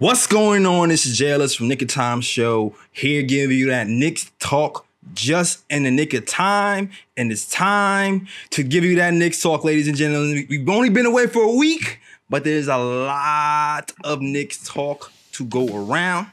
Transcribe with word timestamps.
What's 0.00 0.26
going 0.26 0.64
on? 0.64 0.88
This 0.88 1.04
is 1.04 1.18
J 1.18 1.32
Ellis 1.32 1.54
from 1.54 1.68
Nick 1.68 1.82
of 1.82 1.88
Time 1.88 2.22
Show 2.22 2.74
here 2.90 3.22
giving 3.22 3.58
you 3.58 3.66
that 3.66 3.86
Knicks 3.86 4.32
talk 4.38 4.86
just 5.12 5.62
in 5.68 5.82
the 5.82 5.90
nick 5.90 6.14
of 6.14 6.24
time. 6.24 6.88
And 7.18 7.30
it's 7.30 7.46
time 7.46 8.26
to 8.48 8.62
give 8.62 8.82
you 8.82 8.96
that 8.96 9.12
Knicks 9.12 9.42
talk, 9.42 9.62
ladies 9.62 9.88
and 9.88 9.96
gentlemen. 9.98 10.46
We've 10.48 10.66
only 10.70 10.88
been 10.88 11.04
away 11.04 11.26
for 11.26 11.42
a 11.42 11.54
week, 11.54 12.00
but 12.30 12.44
there's 12.44 12.66
a 12.66 12.78
lot 12.78 13.92
of 14.02 14.22
Knicks 14.22 14.66
talk 14.66 15.12
to 15.32 15.44
go 15.44 15.68
around. 15.68 16.28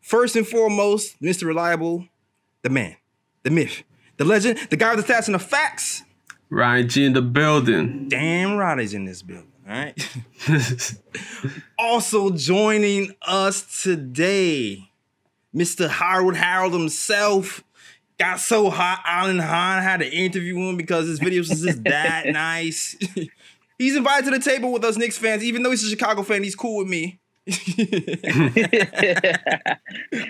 First 0.00 0.36
and 0.36 0.46
foremost, 0.46 1.20
Mr. 1.20 1.48
Reliable, 1.48 2.06
the 2.62 2.70
man, 2.70 2.94
the 3.42 3.50
myth, 3.50 3.82
the 4.18 4.24
legend, 4.24 4.56
the 4.70 4.76
guy 4.76 4.94
with 4.94 5.04
the 5.04 5.12
stats 5.12 5.26
and 5.26 5.34
the 5.34 5.40
facts. 5.40 6.04
Ryan 6.48 6.88
G 6.88 7.06
in 7.06 7.12
the 7.12 7.22
building. 7.22 8.08
Damn 8.08 8.56
right 8.56 8.78
he's 8.78 8.94
in 8.94 9.04
this 9.04 9.22
building. 9.22 9.50
All 9.68 9.74
right. 9.74 10.18
also 11.78 12.30
joining 12.30 13.14
us 13.20 13.82
today, 13.82 14.90
Mr. 15.54 15.88
Hardwood 15.88 16.36
Herald 16.36 16.72
himself. 16.72 17.62
Got 18.18 18.40
so 18.40 18.70
hot, 18.70 19.02
Alan 19.04 19.38
Hahn 19.38 19.82
had 19.82 20.00
to 20.00 20.10
interview 20.10 20.56
him 20.56 20.78
because 20.78 21.06
his 21.06 21.20
videos 21.20 21.52
is 21.52 21.60
just 21.62 21.84
that 21.84 22.26
nice. 22.32 22.96
he's 23.78 23.94
invited 23.94 24.24
to 24.30 24.38
the 24.38 24.42
table 24.42 24.72
with 24.72 24.84
us 24.84 24.96
Knicks 24.96 25.18
fans, 25.18 25.44
even 25.44 25.62
though 25.62 25.70
he's 25.70 25.84
a 25.84 25.90
Chicago 25.90 26.22
fan. 26.22 26.42
He's 26.42 26.56
cool 26.56 26.78
with 26.78 26.88
me. 26.88 27.20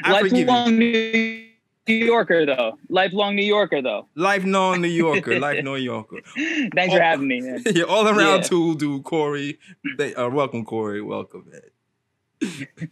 Lifelong 0.04 0.78
New 0.78 1.47
Yorker, 1.94 2.46
though. 2.46 2.78
Lifelong 2.88 3.34
New 3.36 3.44
Yorker, 3.44 3.82
though. 3.82 4.06
Lifelong 4.14 4.80
New 4.80 4.88
Yorker. 4.88 5.38
Life 5.40 5.64
New 5.64 5.76
Yorker. 5.76 6.20
Thanks 6.74 6.94
for 6.94 7.00
having 7.00 7.28
me. 7.28 7.40
Man. 7.40 7.62
Yeah, 7.74 7.84
all 7.84 8.06
around 8.08 8.18
Yeah. 8.38 8.42
tool 8.42 8.74
dude, 8.74 9.04
Cory. 9.04 9.58
They, 9.96 10.14
uh, 10.14 10.28
welcome, 10.30 10.64
Cory. 10.64 11.02
Welcome, 11.02 11.50
man. 12.40 12.68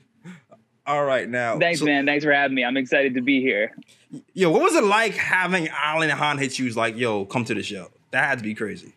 all 0.86 1.04
right, 1.04 1.28
now. 1.28 1.58
Thanks, 1.58 1.80
so- 1.80 1.86
man. 1.86 2.06
Thanks 2.06 2.24
for 2.24 2.32
having 2.32 2.54
me. 2.54 2.64
I'm 2.64 2.76
excited 2.76 3.14
to 3.14 3.20
be 3.22 3.40
here. 3.40 3.72
Yo, 4.34 4.50
what 4.50 4.62
was 4.62 4.74
it 4.74 4.84
like 4.84 5.14
having 5.14 5.68
Alan 5.68 6.10
Hahn 6.10 6.38
hit 6.38 6.58
you? 6.58 6.64
Was 6.66 6.76
like, 6.76 6.96
yo, 6.96 7.24
come 7.24 7.44
to 7.44 7.54
the 7.54 7.62
show. 7.62 7.90
That 8.12 8.28
had 8.28 8.38
to 8.38 8.44
be 8.44 8.54
crazy. 8.54 8.94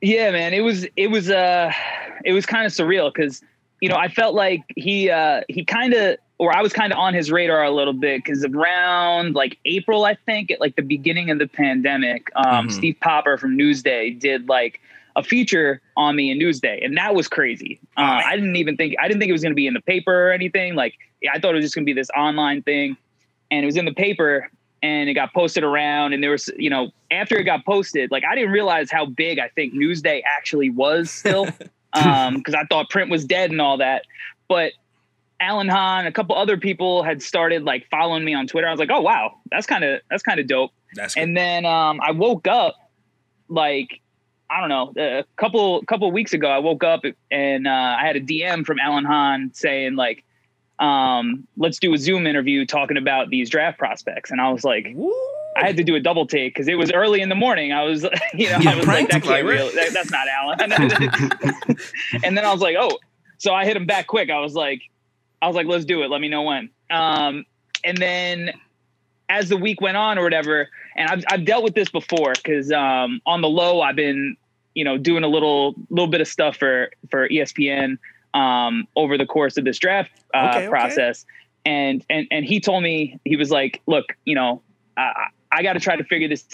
Yeah, 0.00 0.30
man. 0.30 0.54
It 0.54 0.60
was 0.62 0.86
it 0.96 1.08
was 1.08 1.30
uh 1.30 1.70
it 2.24 2.32
was 2.32 2.46
kind 2.46 2.64
of 2.64 2.72
surreal 2.72 3.12
because 3.12 3.42
you 3.82 3.88
know 3.90 3.96
I 3.96 4.08
felt 4.08 4.34
like 4.34 4.62
he 4.76 5.10
uh 5.10 5.42
he 5.48 5.64
kind 5.64 5.92
of 5.92 6.16
or 6.40 6.56
I 6.56 6.62
was 6.62 6.72
kind 6.72 6.90
of 6.90 6.98
on 6.98 7.12
his 7.12 7.30
radar 7.30 7.62
a 7.62 7.70
little 7.70 7.92
bit 7.92 8.24
because 8.24 8.42
around 8.46 9.34
like 9.34 9.58
April 9.66 10.06
I 10.06 10.14
think 10.14 10.50
at 10.50 10.58
like 10.58 10.74
the 10.74 10.82
beginning 10.82 11.30
of 11.30 11.38
the 11.38 11.46
pandemic, 11.46 12.30
um, 12.34 12.66
Mhm. 12.66 12.72
Steve 12.72 12.96
Popper 13.02 13.36
from 13.36 13.58
Newsday 13.58 14.18
did 14.18 14.48
like 14.48 14.80
a 15.16 15.22
feature 15.22 15.82
on 15.98 16.16
me 16.16 16.30
in 16.30 16.38
Newsday, 16.38 16.82
and 16.82 16.96
that 16.96 17.14
was 17.14 17.28
crazy. 17.28 17.78
Uh. 17.94 18.22
I 18.24 18.36
didn't 18.36 18.56
even 18.56 18.78
think 18.78 18.94
I 18.98 19.06
didn't 19.06 19.20
think 19.20 19.28
it 19.28 19.32
was 19.32 19.42
going 19.42 19.52
to 19.52 19.56
be 19.56 19.66
in 19.66 19.74
the 19.74 19.82
paper 19.82 20.28
or 20.28 20.32
anything. 20.32 20.74
Like 20.76 20.94
I 21.30 21.38
thought 21.38 21.50
it 21.52 21.56
was 21.56 21.64
just 21.66 21.74
going 21.74 21.84
to 21.84 21.92
be 21.92 21.92
this 21.92 22.08
online 22.16 22.62
thing, 22.62 22.96
and 23.50 23.62
it 23.62 23.66
was 23.66 23.76
in 23.76 23.84
the 23.84 23.92
paper 23.92 24.48
and 24.82 25.10
it 25.10 25.12
got 25.14 25.34
posted 25.34 25.62
around 25.62 26.14
and 26.14 26.22
there 26.22 26.30
was 26.30 26.48
you 26.56 26.70
know 26.70 26.90
after 27.10 27.36
it 27.36 27.44
got 27.44 27.66
posted 27.66 28.10
like 28.10 28.24
i 28.24 28.34
didn't 28.34 28.50
realize 28.50 28.90
how 28.90 29.04
big 29.04 29.38
i 29.38 29.46
think 29.48 29.74
newsday 29.74 30.22
actually 30.24 30.70
was 30.70 31.10
still 31.10 31.46
um 31.92 32.36
because 32.38 32.54
i 32.54 32.64
thought 32.70 32.88
print 32.88 33.10
was 33.10 33.26
dead 33.26 33.50
and 33.50 33.60
all 33.60 33.76
that 33.76 34.06
but 34.48 34.72
alan 35.40 35.68
hahn 35.68 36.06
a 36.06 36.12
couple 36.12 36.36
other 36.36 36.56
people 36.56 37.02
had 37.02 37.22
started 37.22 37.64
like 37.64 37.88
following 37.90 38.24
me 38.24 38.34
on 38.34 38.46
twitter 38.46 38.68
i 38.68 38.70
was 38.70 38.80
like 38.80 38.90
oh 38.90 39.00
wow 39.00 39.34
that's 39.50 39.66
kind 39.66 39.84
of 39.84 40.00
that's 40.10 40.22
kind 40.22 40.38
of 40.38 40.46
dope 40.46 40.72
That's 40.94 41.16
and 41.16 41.36
then 41.36 41.64
um 41.64 42.00
i 42.02 42.10
woke 42.12 42.46
up 42.46 42.76
like 43.48 44.00
i 44.50 44.60
don't 44.60 44.68
know 44.68 44.92
a 44.96 45.24
couple 45.36 45.82
couple 45.82 46.10
weeks 46.12 46.32
ago 46.32 46.48
i 46.48 46.58
woke 46.58 46.84
up 46.84 47.02
and 47.30 47.66
uh, 47.66 47.96
i 48.00 48.06
had 48.06 48.16
a 48.16 48.20
dm 48.20 48.64
from 48.64 48.78
alan 48.78 49.04
hahn 49.04 49.50
saying 49.54 49.96
like 49.96 50.24
um, 50.80 51.46
let's 51.58 51.78
do 51.78 51.92
a 51.94 51.98
Zoom 51.98 52.26
interview 52.26 52.64
talking 52.64 52.96
about 52.96 53.28
these 53.28 53.50
draft 53.50 53.78
prospects. 53.78 54.30
And 54.30 54.40
I 54.40 54.50
was 54.50 54.64
like, 54.64 54.88
Woo. 54.94 55.14
I 55.56 55.66
had 55.66 55.76
to 55.76 55.84
do 55.84 55.94
a 55.94 56.00
double 56.00 56.26
take 56.26 56.54
because 56.54 56.68
it 56.68 56.78
was 56.78 56.90
early 56.90 57.20
in 57.20 57.28
the 57.28 57.34
morning. 57.34 57.72
I 57.72 57.82
was, 57.82 58.02
you 58.34 58.48
know, 58.48 58.58
Yeah, 58.58 58.70
I 58.70 58.76
was 58.76 58.86
like, 58.86 59.08
that 59.10 59.22
can't 59.22 59.46
real, 59.46 59.70
that, 59.72 59.90
that's 59.92 60.10
not 60.10 60.26
Alan. 60.26 60.72
and 62.24 62.36
then 62.36 62.44
I 62.44 62.52
was 62.52 62.62
like, 62.62 62.76
oh, 62.78 62.98
so 63.38 63.52
I 63.52 63.64
hit 63.64 63.76
him 63.76 63.84
back 63.84 64.06
quick. 64.06 64.30
I 64.30 64.40
was 64.40 64.54
like, 64.54 64.82
I 65.42 65.46
was 65.46 65.56
like, 65.56 65.66
let's 65.66 65.84
do 65.84 66.02
it. 66.02 66.10
Let 66.10 66.20
me 66.20 66.28
know 66.28 66.42
when. 66.42 66.70
Um, 66.90 67.44
and 67.84 67.96
then 67.96 68.52
as 69.28 69.48
the 69.48 69.56
week 69.56 69.80
went 69.80 69.96
on 69.96 70.18
or 70.18 70.22
whatever, 70.22 70.68
and 70.96 71.08
I've, 71.08 71.24
I've 71.30 71.44
dealt 71.44 71.64
with 71.64 71.74
this 71.74 71.88
before 71.88 72.32
because 72.34 72.70
um, 72.72 73.20
on 73.26 73.40
the 73.40 73.48
low, 73.48 73.80
I've 73.80 73.96
been, 73.96 74.36
you 74.74 74.84
know, 74.84 74.98
doing 74.98 75.24
a 75.24 75.28
little, 75.28 75.74
little 75.88 76.08
bit 76.08 76.20
of 76.20 76.28
stuff 76.28 76.56
for, 76.56 76.90
for 77.10 77.28
ESPN 77.28 77.98
um, 78.34 78.86
over 78.96 79.16
the 79.16 79.26
course 79.26 79.56
of 79.56 79.64
this 79.64 79.78
draft 79.78 80.10
uh, 80.34 80.48
Okay, 80.50 80.58
okay. 80.58 80.68
process. 80.68 81.24
And, 81.64 82.04
and, 82.10 82.26
and 82.30 82.44
he 82.44 82.60
told 82.60 82.82
me, 82.82 83.18
he 83.24 83.36
was 83.36 83.50
like, 83.50 83.80
look, 83.86 84.06
you 84.24 84.34
know, 84.34 84.62
I, 84.96 85.28
I 85.52 85.62
got 85.62 85.74
to 85.74 85.80
try 85.80 85.96
to 85.96 86.04
figure 86.04 86.28
this 86.28 86.46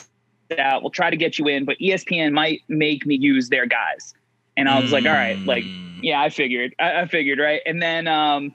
out. 0.59 0.83
We'll 0.83 0.91
try 0.91 1.11
to 1.11 1.17
get 1.17 1.39
you 1.39 1.49
in, 1.49 1.65
but 1.65 1.77
ESPN 1.79 2.33
might 2.33 2.63
make 2.69 3.05
me 3.07 3.17
use 3.17 3.49
their 3.49 3.67
guys. 3.67 4.15
And 4.57 4.69
I 4.69 4.79
was 4.79 4.93
like, 4.93 5.05
all 5.07 5.13
right, 5.13 5.45
like, 5.47 5.65
Mm. 5.65 6.01
yeah, 6.03 6.21
I 6.21 6.29
figured, 6.29 6.75
I, 6.79 7.01
I 7.03 7.07
figured, 7.07 7.39
right. 7.39 7.61
And 7.67 7.83
then 7.83 8.07
um, 8.07 8.55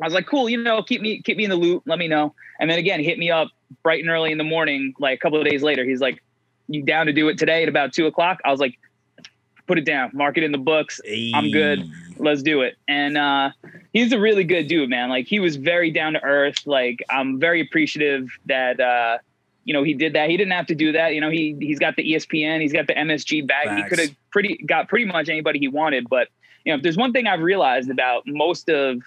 I 0.00 0.04
was 0.04 0.14
like, 0.14 0.26
cool, 0.26 0.48
you 0.48 0.62
know, 0.62 0.82
keep 0.82 1.00
me, 1.00 1.22
keep 1.22 1.36
me 1.36 1.44
in 1.44 1.50
the 1.50 1.56
loop. 1.56 1.82
Let 1.86 1.98
me 1.98 2.08
know. 2.08 2.34
And 2.60 2.70
then 2.70 2.78
again, 2.78 3.02
hit 3.02 3.18
me 3.18 3.30
up 3.30 3.48
bright 3.82 4.00
and 4.00 4.10
early 4.10 4.32
in 4.32 4.38
the 4.38 4.44
morning, 4.44 4.94
like 4.98 5.18
a 5.18 5.20
couple 5.20 5.38
of 5.40 5.46
days 5.46 5.62
later. 5.62 5.84
He's 5.84 6.00
like, 6.00 6.22
you 6.68 6.82
down 6.82 7.06
to 7.06 7.12
do 7.12 7.28
it 7.28 7.38
today 7.38 7.62
at 7.62 7.68
about 7.68 7.92
two 7.92 8.06
o'clock? 8.06 8.40
I 8.44 8.50
was 8.50 8.60
like, 8.60 8.78
put 9.66 9.78
it 9.78 9.84
down, 9.84 10.10
mark 10.14 10.36
it 10.36 10.44
in 10.44 10.52
the 10.52 10.58
books. 10.58 11.00
I'm 11.34 11.50
good. 11.50 11.88
Let's 12.16 12.42
do 12.42 12.62
it. 12.62 12.76
And 12.88 13.16
uh, 13.16 13.50
he's 13.92 14.12
a 14.12 14.18
really 14.18 14.44
good 14.44 14.66
dude, 14.66 14.90
man. 14.90 15.08
Like 15.08 15.26
he 15.26 15.40
was 15.40 15.56
very 15.56 15.90
down 15.90 16.14
to 16.14 16.22
earth. 16.24 16.66
Like 16.66 17.02
I'm 17.08 17.38
very 17.38 17.60
appreciative 17.60 18.28
that 18.46 18.80
uh, 18.80 19.18
you 19.64 19.72
know 19.72 19.84
he 19.84 19.94
did 19.94 20.14
that. 20.14 20.30
He 20.30 20.36
didn't 20.36 20.52
have 20.52 20.66
to 20.66 20.74
do 20.74 20.92
that. 20.92 21.14
You 21.14 21.20
know 21.20 21.30
he 21.30 21.56
he's 21.60 21.78
got 21.78 21.94
the 21.96 22.12
ESPN, 22.12 22.60
he's 22.60 22.72
got 22.72 22.86
the 22.86 22.94
MSG 22.94 23.46
bag. 23.46 23.76
He 23.76 23.88
could 23.88 23.98
have 23.98 24.10
pretty 24.30 24.56
got 24.66 24.88
pretty 24.88 25.04
much 25.04 25.28
anybody 25.28 25.58
he 25.58 25.68
wanted. 25.68 26.08
But 26.08 26.28
you 26.64 26.72
know 26.72 26.76
if 26.76 26.82
there's 26.82 26.96
one 26.96 27.12
thing 27.12 27.26
I've 27.26 27.42
realized 27.42 27.90
about 27.90 28.24
most 28.26 28.68
of 28.68 29.02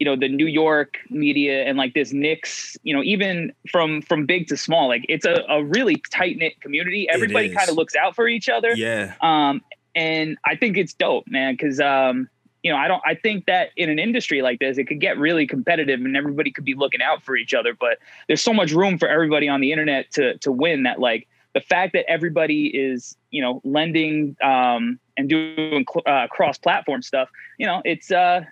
you 0.00 0.06
know 0.06 0.16
the 0.16 0.28
New 0.28 0.46
York 0.46 0.96
media 1.10 1.64
and 1.64 1.78
like 1.78 1.94
this 1.94 2.12
Knicks, 2.12 2.76
you 2.82 2.96
know 2.96 3.02
even 3.04 3.52
from 3.70 4.02
from 4.02 4.26
big 4.26 4.48
to 4.48 4.56
small, 4.56 4.88
like 4.88 5.04
it's 5.08 5.26
a, 5.26 5.44
a 5.48 5.62
really 5.62 6.02
tight 6.10 6.38
knit 6.38 6.60
community. 6.60 7.08
Everybody 7.08 7.50
kind 7.50 7.68
of 7.68 7.76
looks 7.76 7.94
out 7.94 8.16
for 8.16 8.26
each 8.26 8.48
other. 8.48 8.72
Yeah. 8.74 9.14
Um, 9.20 9.62
and 9.94 10.38
I 10.44 10.56
think 10.56 10.76
it's 10.76 10.94
dope, 10.94 11.26
man, 11.28 11.54
because 11.54 11.80
um, 11.80 12.28
you 12.62 12.72
know, 12.72 12.78
I 12.78 12.88
don't 12.88 13.02
I 13.04 13.14
think 13.14 13.44
that 13.46 13.70
in 13.76 13.90
an 13.90 13.98
industry 13.98 14.40
like 14.40 14.58
this, 14.58 14.78
it 14.78 14.84
could 14.84 15.00
get 15.00 15.18
really 15.18 15.46
competitive 15.46 16.00
and 16.00 16.16
everybody 16.16 16.50
could 16.50 16.64
be 16.64 16.74
looking 16.74 17.02
out 17.02 17.22
for 17.22 17.36
each 17.36 17.52
other. 17.54 17.74
But 17.78 17.98
there's 18.26 18.42
so 18.42 18.54
much 18.54 18.72
room 18.72 18.98
for 18.98 19.06
everybody 19.08 19.48
on 19.48 19.60
the 19.60 19.70
internet 19.70 20.10
to 20.12 20.38
to 20.38 20.50
win 20.50 20.84
that 20.84 20.98
like 20.98 21.28
the 21.52 21.60
fact 21.60 21.92
that 21.94 22.08
everybody 22.08 22.68
is, 22.68 23.16
you 23.30 23.42
know, 23.42 23.60
lending 23.64 24.36
um 24.42 24.98
and 25.16 25.28
doing 25.28 25.84
uh, 26.06 26.26
cross 26.28 26.56
platform 26.58 27.02
stuff, 27.02 27.28
you 27.58 27.66
know, 27.66 27.82
it's 27.84 28.10
uh 28.10 28.44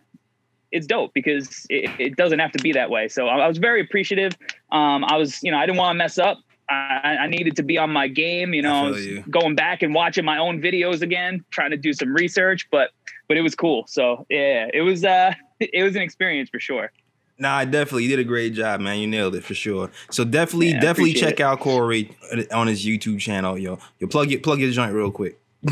it's 0.73 0.87
dope 0.87 1.13
because 1.15 1.67
it, 1.71 1.91
it 1.99 2.17
doesn't 2.17 2.39
have 2.39 2.53
to 2.53 2.63
be 2.63 2.73
that 2.73 2.91
way. 2.91 3.09
So 3.09 3.27
I, 3.27 3.39
I 3.39 3.49
was 3.49 3.59
very 3.59 3.81
appreciative. 3.81 4.33
Um, 4.73 5.05
I 5.05 5.17
was, 5.17 5.43
you 5.43 5.51
know, 5.51 5.59
I 5.59 5.67
didn't 5.67 5.79
want 5.79 5.95
to 5.95 5.99
mess 5.99 6.19
up. 6.19 6.39
I, 6.71 7.17
I 7.21 7.27
needed 7.29 7.57
to 7.57 7.63
be 7.63 7.79
on 7.79 7.91
my 7.91 8.09
game. 8.09 8.53
You 8.53 8.61
know, 8.63 8.87
I 8.87 8.89
I 8.89 8.93
feel 8.93 9.01
you. 9.03 9.25
going 9.31 9.55
back 9.55 9.83
and 9.83 9.95
watching 9.95 10.25
my 10.25 10.37
own 10.39 10.61
videos 10.61 11.01
again, 11.01 11.43
trying 11.51 11.71
to 11.71 11.79
do 11.79 11.93
some 11.95 12.13
research, 12.13 12.69
but 12.71 12.91
but 13.27 13.37
it 13.39 13.41
was 13.43 13.55
cool. 13.55 13.85
So 13.89 14.27
yeah, 14.29 14.69
it 14.75 14.83
was 14.83 15.05
uh 15.05 15.33
it 15.61 15.83
was 15.83 15.97
an 15.97 16.03
experience 16.03 16.51
for 16.51 16.61
sure. 16.61 16.93
Nah, 17.41 17.57
I 17.59 17.65
definitely. 17.65 18.03
You 18.03 18.09
did 18.11 18.19
a 18.19 18.25
great 18.25 18.53
job, 18.53 18.81
man. 18.81 18.99
You 18.99 19.07
nailed 19.07 19.37
it 19.37 19.45
for 19.45 19.55
sure. 19.55 19.91
So 20.11 20.25
definitely, 20.25 20.71
Yeah, 20.73 20.81
definitely 20.81 21.13
check 21.15 21.35
it. 21.35 21.43
out 21.43 21.61
Cory 21.61 22.11
on 22.53 22.67
his 22.67 22.85
YouTube 22.85 23.21
channel, 23.21 23.57
yo. 23.57 23.79
Yo, 24.01 24.09
plug 24.09 24.33
it, 24.33 24.43
plug 24.43 24.61
your 24.61 24.71
joint 24.73 24.93
real 24.93 25.11
quick. 25.13 25.39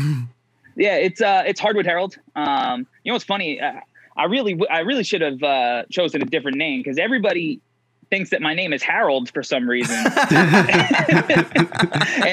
Yeah, 0.79 0.95
it's 0.95 1.21
uh 1.21 1.41
it's 1.47 1.59
Hardwood 1.59 1.87
Herald. 1.87 2.17
Um, 2.35 2.85
you 3.03 3.09
know 3.11 3.15
what's 3.15 3.25
funny? 3.25 3.59
I 4.17 4.25
really 4.25 4.53
w- 4.53 4.67
I 4.69 4.79
really 4.79 5.03
should 5.03 5.21
have 5.21 5.41
uh, 5.43 5.83
chosen 5.91 6.21
a 6.21 6.25
different 6.25 6.57
name 6.57 6.79
because 6.81 6.97
everybody 6.97 7.61
thinks 8.09 8.29
that 8.29 8.41
my 8.41 8.53
name 8.53 8.71
is 8.71 8.81
Harold 8.81 9.29
for 9.33 9.43
some 9.43 9.69
reason. 9.69 9.93
and 9.97 10.07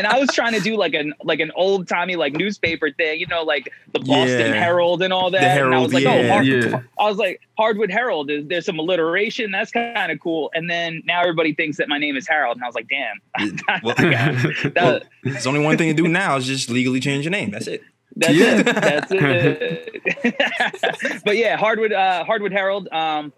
I 0.07 0.17
was 0.19 0.31
trying 0.33 0.53
to 0.55 0.61
do 0.61 0.77
like 0.77 0.95
an 0.95 1.15
like 1.25 1.41
an 1.41 1.51
old 1.57 1.89
timey 1.89 2.17
like 2.17 2.33
newspaper 2.35 2.91
thing, 2.93 3.19
you 3.21 3.27
know, 3.27 3.43
like 3.43 3.73
the 3.93 3.99
Boston 3.99 4.53
Yeah. 4.53 4.55
Herald 4.55 5.03
and 5.03 5.13
all 5.13 5.31
that. 5.31 5.41
The 5.57 5.65
and 5.65 5.75
I 5.75 5.79
was 5.81 5.93
like, 5.93 6.05
yeah. 6.05 6.13
oh, 6.13 6.29
Hard- 6.29 6.47
Yeah. 6.47 6.81
I 6.99 7.09
was 7.09 7.17
like, 7.19 7.41
Hardwood 7.59 7.91
Herald. 7.91 8.31
Is 8.31 8.47
there's 8.47 8.67
some 8.67 8.79
alliteration? 8.79 9.51
That's 9.51 9.71
kind 9.73 10.13
of 10.13 10.21
cool. 10.21 10.51
And 10.55 10.71
then 10.71 11.03
now 11.07 11.21
everybody 11.21 11.55
thinks 11.55 11.77
that 11.79 11.89
my 11.89 11.99
name 11.99 12.17
is 12.17 12.27
Harold, 12.29 12.57
and 12.57 12.65
I 12.65 12.69
was 12.69 12.75
like, 12.75 12.89
damn. 12.89 13.21
Well, 13.83 13.95
That- 13.97 15.05
there's 15.23 15.47
only 15.47 15.61
one 15.61 15.77
thing 15.77 15.95
to 15.95 16.03
do 16.03 16.09
now 16.09 16.37
is 16.37 16.47
just 16.47 16.71
legally 16.71 17.01
change 17.01 17.25
your 17.25 17.33
name. 17.33 17.51
That's 17.51 17.67
it. 17.67 17.83
That's 18.17 18.35
Yeah. 18.35 18.59
it. 18.59 18.65
That's 18.67 19.13
it. 19.13 21.21
but 21.25 21.37
yeah, 21.37 21.57
Hardwood 21.57 21.93
uh, 21.93 22.25
Hardwood 22.25 22.53
Herald. 22.53 22.89
Um, 22.93 23.33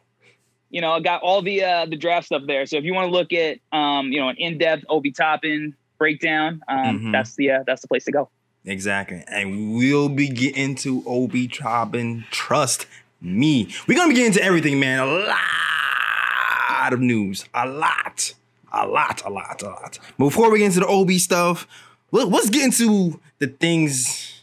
you 0.70 0.81
know, 0.81 0.93
I 0.93 1.00
got 1.00 1.23
all 1.23 1.43
the 1.43 1.62
uh, 1.64 1.87
the 1.87 1.96
draft 1.96 2.26
stuff 2.26 2.43
there. 2.46 2.67
So 2.67 2.76
if 2.76 2.84
you 2.84 2.94
want 2.94 3.06
to 3.06 3.12
look 3.12 3.32
at 3.32 3.58
um, 3.73 4.12
you 4.12 4.20
know 4.20 4.28
an 4.28 4.37
in 4.38 4.58
depth 4.58 4.84
Obi 4.88 5.12
Toppin 5.12 5.75
breakdown, 5.99 6.62
um, 6.69 7.00
Mhm. 7.00 7.12
that's 7.12 7.37
the 7.37 7.50
uh, 7.52 7.62
that's 7.67 7.82
the 7.82 7.88
place 7.88 8.05
to 8.05 8.12
go. 8.12 8.28
Exactly. 8.64 9.23
And 9.28 9.75
we'll 9.76 10.08
be 10.08 10.28
getting 10.28 10.75
to 10.76 11.02
Obi 11.06 11.46
Toppin. 11.49 12.25
Trust 12.31 12.87
me. 13.20 13.69
We're 13.87 13.96
gonna 13.96 14.08
be 14.08 14.14
getting 14.17 14.32
to 14.32 14.43
everything, 14.43 14.81
man. 14.81 14.99
A 14.99 15.06
lot 15.06 16.93
of 16.93 17.00
news. 17.00 17.44
A 17.55 17.67
lot. 17.67 18.34
A 18.72 18.87
lot, 18.87 19.22
a 19.25 19.31
lot, 19.31 19.62
a 19.62 19.69
lot. 19.69 19.99
Before 20.19 20.50
we 20.50 20.58
get 20.58 20.67
into 20.67 20.81
the 20.81 20.87
Obi 20.87 21.19
stuff, 21.19 21.67
let- 22.11 22.29
let's 22.29 22.50
get 22.50 22.64
into 22.64 23.20
the 23.38 23.46
things 23.46 24.36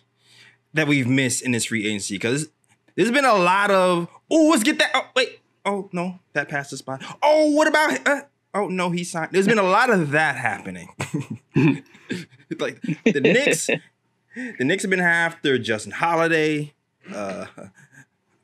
that 0.73 0.87
we've 0.87 1.07
missed 1.07 1.41
in 1.43 1.51
this 1.51 1.65
free 1.65 1.85
agency. 1.85 2.15
Because 2.15 2.49
there's 2.95 3.11
been 3.11 3.25
a 3.25 3.35
lot 3.35 3.71
of 3.71 4.07
oh, 4.29 4.49
let's 4.49 4.63
get 4.63 4.79
that. 4.79 4.91
Oh, 4.93 5.07
wait. 5.15 5.39
Oh 5.65 5.89
no, 5.93 6.19
that 6.33 6.49
passed 6.49 6.71
the 6.71 6.77
spot. 6.77 7.03
Oh, 7.21 7.51
what 7.51 7.67
about 7.67 8.07
uh, 8.07 8.21
oh 8.53 8.67
no, 8.67 8.89
he 8.89 9.03
signed. 9.03 9.29
There's 9.31 9.47
been 9.47 9.59
a 9.59 9.63
lot 9.63 9.89
of 9.89 10.11
that 10.11 10.35
happening. 10.35 10.89
like 12.59 12.81
the 13.05 13.21
Knicks 13.21 13.69
the 14.35 14.63
Knicks 14.63 14.83
have 14.83 14.89
been 14.89 14.99
after 14.99 15.57
Justin 15.57 15.91
Holiday, 15.91 16.73
uh, 17.13 17.45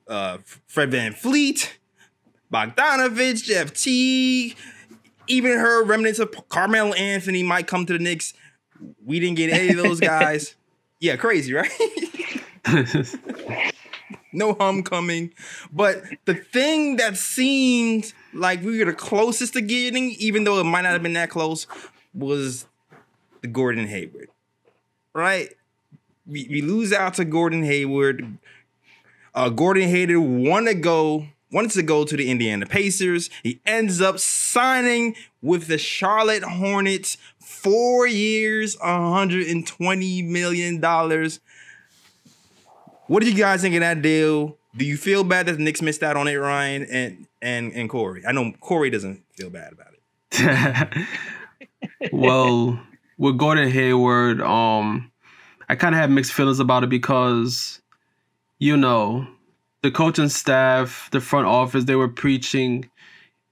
uh, 0.07 0.37
Fred 0.67 0.91
Van 0.91 1.13
Fleet, 1.13 1.79
Bogdanovic, 2.53 3.43
Jeff 3.43 3.73
Teague, 3.73 4.55
even 5.27 5.51
her 5.51 5.83
remnants 5.83 6.19
of 6.19 6.33
Carmelo 6.49 6.93
Anthony 6.93 7.43
might 7.43 7.67
come 7.67 7.85
to 7.85 7.93
the 7.93 7.99
Knicks. 7.99 8.33
We 9.05 9.19
didn't 9.19 9.37
get 9.37 9.51
any 9.51 9.69
of 9.69 9.77
those 9.77 9.99
guys. 9.99 10.55
Yeah, 10.99 11.15
crazy, 11.15 11.53
right? 11.53 11.71
no 14.33 14.53
homecoming. 14.53 15.33
But 15.71 16.03
the 16.25 16.35
thing 16.35 16.97
that 16.97 17.17
seemed 17.17 18.13
like 18.33 18.63
we 18.63 18.79
were 18.79 18.85
the 18.85 18.93
closest 18.93 19.53
to 19.53 19.61
getting, 19.61 20.11
even 20.19 20.43
though 20.43 20.59
it 20.59 20.65
might 20.65 20.81
not 20.81 20.93
have 20.93 21.03
been 21.03 21.13
that 21.13 21.29
close, 21.29 21.67
was 22.13 22.65
the 23.41 23.47
Gordon 23.47 23.87
Hayward. 23.87 24.29
Right? 25.13 25.49
we, 26.29 26.47
we 26.49 26.61
lose 26.61 26.93
out 26.93 27.15
to 27.15 27.25
Gordon 27.25 27.63
Hayward. 27.63 28.37
Uh, 29.33 29.49
Gordon 29.49 29.89
Hayward 29.89 30.19
wanted 30.19 30.73
to 30.73 30.79
go 30.79 31.27
wanted 31.51 31.71
to 31.71 31.81
go 31.81 32.05
to 32.05 32.15
the 32.15 32.29
Indiana 32.29 32.67
Pacers. 32.67 33.29
He 33.41 33.59
ends 33.65 34.01
up 34.01 34.19
signing 34.19 35.15
with 35.41 35.65
the 35.65 35.79
Charlotte 35.79 36.43
Hornets, 36.43 37.17
four 37.49 38.05
years, 38.05 38.77
120 38.77 40.21
million 40.21 40.79
dollars. 40.79 41.39
What 43.07 43.23
do 43.23 43.29
you 43.29 43.35
guys 43.35 43.61
think 43.61 43.73
of 43.73 43.81
that 43.81 44.01
deal? 44.03 44.57
Do 44.77 44.85
you 44.85 44.97
feel 44.97 45.23
bad 45.23 45.47
that 45.47 45.53
the 45.53 45.63
Knicks 45.63 45.81
missed 45.81 46.03
out 46.03 46.15
on 46.15 46.27
it, 46.27 46.35
Ryan 46.35 46.83
and 46.83 47.27
and 47.41 47.73
and 47.73 47.89
Cory? 47.89 48.23
I 48.25 48.31
know 48.31 48.53
Cory 48.61 48.91
doesn't 48.91 49.23
feel 49.35 49.49
bad 49.49 49.73
about 49.73 49.87
it. 50.31 51.07
well, 52.13 52.79
with 53.17 53.37
Gordon 53.39 53.69
Hayward, 53.71 54.41
um, 54.41 55.11
I 55.67 55.75
kind 55.75 55.95
of 55.95 55.99
have 55.99 56.11
mixed 56.11 56.33
feelings 56.33 56.59
about 56.59 56.83
it 56.83 56.89
because, 56.89 57.81
you 58.59 58.77
know, 58.77 59.27
the 59.81 59.89
coaching 59.89 60.29
staff, 60.29 61.09
the 61.11 61.19
front 61.19 61.47
office, 61.47 61.85
they 61.85 61.95
were 61.95 62.07
preaching 62.07 62.89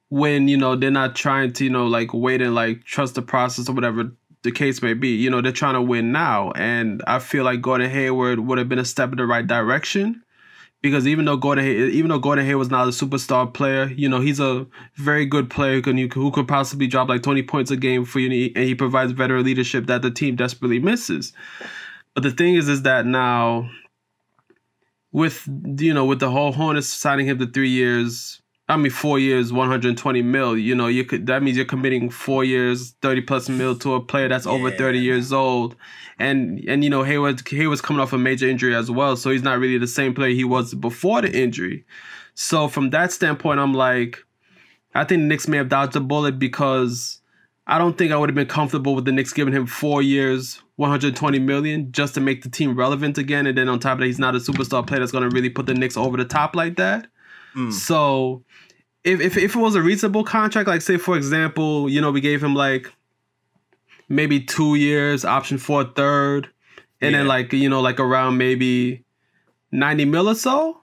when 0.09 0.47
you 0.47 0.57
know 0.57 0.75
they're 0.75 0.91
not 0.91 1.15
trying 1.15 1.53
to 1.53 1.63
you 1.63 1.69
know 1.69 1.87
like 1.87 2.13
wait 2.13 2.41
and 2.41 2.55
like 2.55 2.83
trust 2.83 3.15
the 3.15 3.21
process 3.21 3.69
or 3.69 3.73
whatever 3.73 4.11
the 4.43 4.51
case 4.51 4.81
may 4.81 4.93
be. 4.93 5.09
You 5.09 5.29
know, 5.29 5.41
they're 5.41 5.51
trying 5.51 5.73
to 5.73 5.81
win 5.81 6.11
now, 6.11 6.51
and 6.51 7.03
I 7.05 7.19
feel 7.19 7.43
like 7.43 7.61
Gordon 7.61 7.89
Hayward 7.89 8.39
would 8.39 8.57
have 8.57 8.69
been 8.69 8.79
a 8.79 8.85
step 8.85 9.11
in 9.11 9.17
the 9.17 9.25
right 9.25 9.45
direction. 9.45 10.23
Because 10.81 11.07
even 11.07 11.25
though 11.25 11.37
Gordon, 11.37 11.65
Hay- 11.65 11.89
even 11.89 12.09
though 12.09 12.19
Gordon 12.19 12.45
Hayward 12.45 12.59
was 12.59 12.69
not 12.69 12.87
a 12.87 12.91
superstar 12.91 13.51
player, 13.51 13.87
you 13.87 14.07
know 14.07 14.21
he's 14.21 14.39
a 14.39 14.67
very 14.95 15.25
good 15.25 15.49
player 15.49 15.81
who, 15.81 16.07
who 16.13 16.31
could 16.31 16.47
possibly 16.47 16.87
drop 16.87 17.09
like 17.09 17.23
twenty 17.23 17.41
points 17.43 17.71
a 17.71 17.77
game 17.77 18.05
for 18.05 18.19
you, 18.19 18.51
and 18.55 18.63
he 18.63 18.75
provides 18.75 19.11
veteran 19.11 19.43
leadership 19.43 19.87
that 19.87 20.01
the 20.01 20.11
team 20.11 20.35
desperately 20.35 20.79
misses. 20.79 21.33
But 22.13 22.23
the 22.23 22.31
thing 22.31 22.55
is, 22.55 22.69
is 22.69 22.83
that 22.83 23.05
now, 23.05 23.69
with 25.11 25.47
you 25.77 25.93
know, 25.93 26.05
with 26.05 26.19
the 26.19 26.29
whole 26.29 26.51
Hornets 26.51 26.87
signing 26.87 27.25
him 27.25 27.39
to 27.39 27.47
three 27.47 27.69
years, 27.69 28.41
I 28.69 28.75
mean 28.75 28.91
four 28.91 29.17
years, 29.17 29.53
one 29.53 29.69
hundred 29.69 29.97
twenty 29.97 30.21
mil. 30.21 30.57
You 30.57 30.75
know, 30.75 30.87
you 30.87 31.05
could 31.05 31.27
that 31.27 31.41
means 31.41 31.55
you're 31.55 31.65
committing 31.65 32.09
four 32.09 32.43
years, 32.43 32.91
thirty 33.01 33.21
plus 33.21 33.47
mil 33.47 33.77
to 33.79 33.93
a 33.93 34.01
player 34.01 34.27
that's 34.27 34.45
over 34.45 34.69
thirty 34.71 34.99
years 34.99 35.31
old, 35.31 35.75
and 36.19 36.61
and 36.67 36.83
you 36.83 36.89
know 36.89 37.03
Hayward 37.03 37.47
Hayward's 37.47 37.81
coming 37.81 38.01
off 38.01 38.11
a 38.11 38.17
major 38.17 38.47
injury 38.47 38.75
as 38.75 38.91
well, 38.91 39.15
so 39.15 39.29
he's 39.29 39.43
not 39.43 39.59
really 39.59 39.77
the 39.77 39.87
same 39.87 40.13
player 40.13 40.33
he 40.33 40.43
was 40.43 40.73
before 40.73 41.21
the 41.21 41.31
injury. 41.31 41.85
So 42.33 42.67
from 42.67 42.89
that 42.89 43.11
standpoint, 43.11 43.59
I'm 43.59 43.73
like, 43.73 44.19
I 44.93 45.05
think 45.05 45.21
the 45.21 45.27
Knicks 45.27 45.47
may 45.47 45.57
have 45.57 45.69
dodged 45.69 45.95
a 45.95 45.99
bullet 46.01 46.37
because 46.37 47.21
I 47.67 47.77
don't 47.77 47.97
think 47.97 48.11
I 48.11 48.17
would 48.17 48.29
have 48.29 48.35
been 48.35 48.47
comfortable 48.47 48.95
with 48.95 49.05
the 49.05 49.11
Knicks 49.11 49.33
giving 49.33 49.53
him 49.53 49.65
four 49.65 50.01
years, 50.01 50.61
120 50.75 51.39
million, 51.39 51.91
just 51.91 52.13
to 52.15 52.21
make 52.21 52.43
the 52.43 52.49
team 52.49 52.75
relevant 52.75 53.17
again. 53.17 53.47
And 53.47 53.57
then 53.57 53.69
on 53.69 53.79
top 53.79 53.93
of 53.93 53.99
that, 53.99 54.05
he's 54.05 54.19
not 54.19 54.35
a 54.35 54.39
superstar 54.39 54.85
player 54.85 54.99
that's 54.99 55.11
going 55.11 55.29
to 55.29 55.35
really 55.35 55.49
put 55.49 55.65
the 55.65 55.73
Knicks 55.73 55.97
over 55.97 56.15
the 56.15 56.25
top 56.25 56.55
like 56.55 56.75
that. 56.77 57.07
Mm. 57.57 57.73
So 57.73 58.43
if, 59.03 59.19
if 59.19 59.37
if 59.37 59.55
it 59.55 59.59
was 59.59 59.75
a 59.75 59.81
reasonable 59.81 60.23
contract, 60.23 60.67
like 60.67 60.81
say 60.81 60.97
for 60.97 61.17
example, 61.17 61.89
you 61.89 61.99
know, 62.01 62.11
we 62.11 62.21
gave 62.21 62.43
him 62.43 62.53
like 62.53 62.91
maybe 64.09 64.39
two 64.39 64.75
years, 64.75 65.25
option 65.25 65.57
for 65.57 65.81
a 65.81 65.85
third, 65.85 66.49
and 67.01 67.15
then 67.15 67.27
like 67.27 67.51
you 67.53 67.69
know, 67.69 67.81
like 67.81 67.99
around 67.99 68.37
maybe 68.37 69.03
90 69.71 70.05
mil 70.05 70.29
or 70.29 70.35
so, 70.35 70.81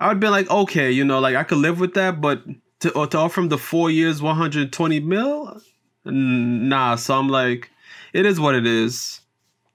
I 0.00 0.08
would 0.08 0.20
be 0.20 0.28
like, 0.28 0.50
okay, 0.50 0.90
you 0.90 1.04
know, 1.04 1.20
like 1.20 1.36
I 1.36 1.44
could 1.44 1.58
live 1.58 1.80
with 1.80 1.94
that, 1.94 2.20
but 2.20 2.42
to 2.80 2.92
or 2.92 3.06
to 3.06 3.18
offer 3.18 3.40
him 3.40 3.48
the 3.48 3.58
four 3.58 3.90
years, 3.90 4.20
120 4.20 5.00
mil, 5.00 5.60
nah. 6.04 6.96
So 6.96 7.18
I'm 7.18 7.28
like, 7.28 7.70
it 8.12 8.26
is 8.26 8.40
what 8.40 8.54
it 8.54 8.66
is, 8.66 9.20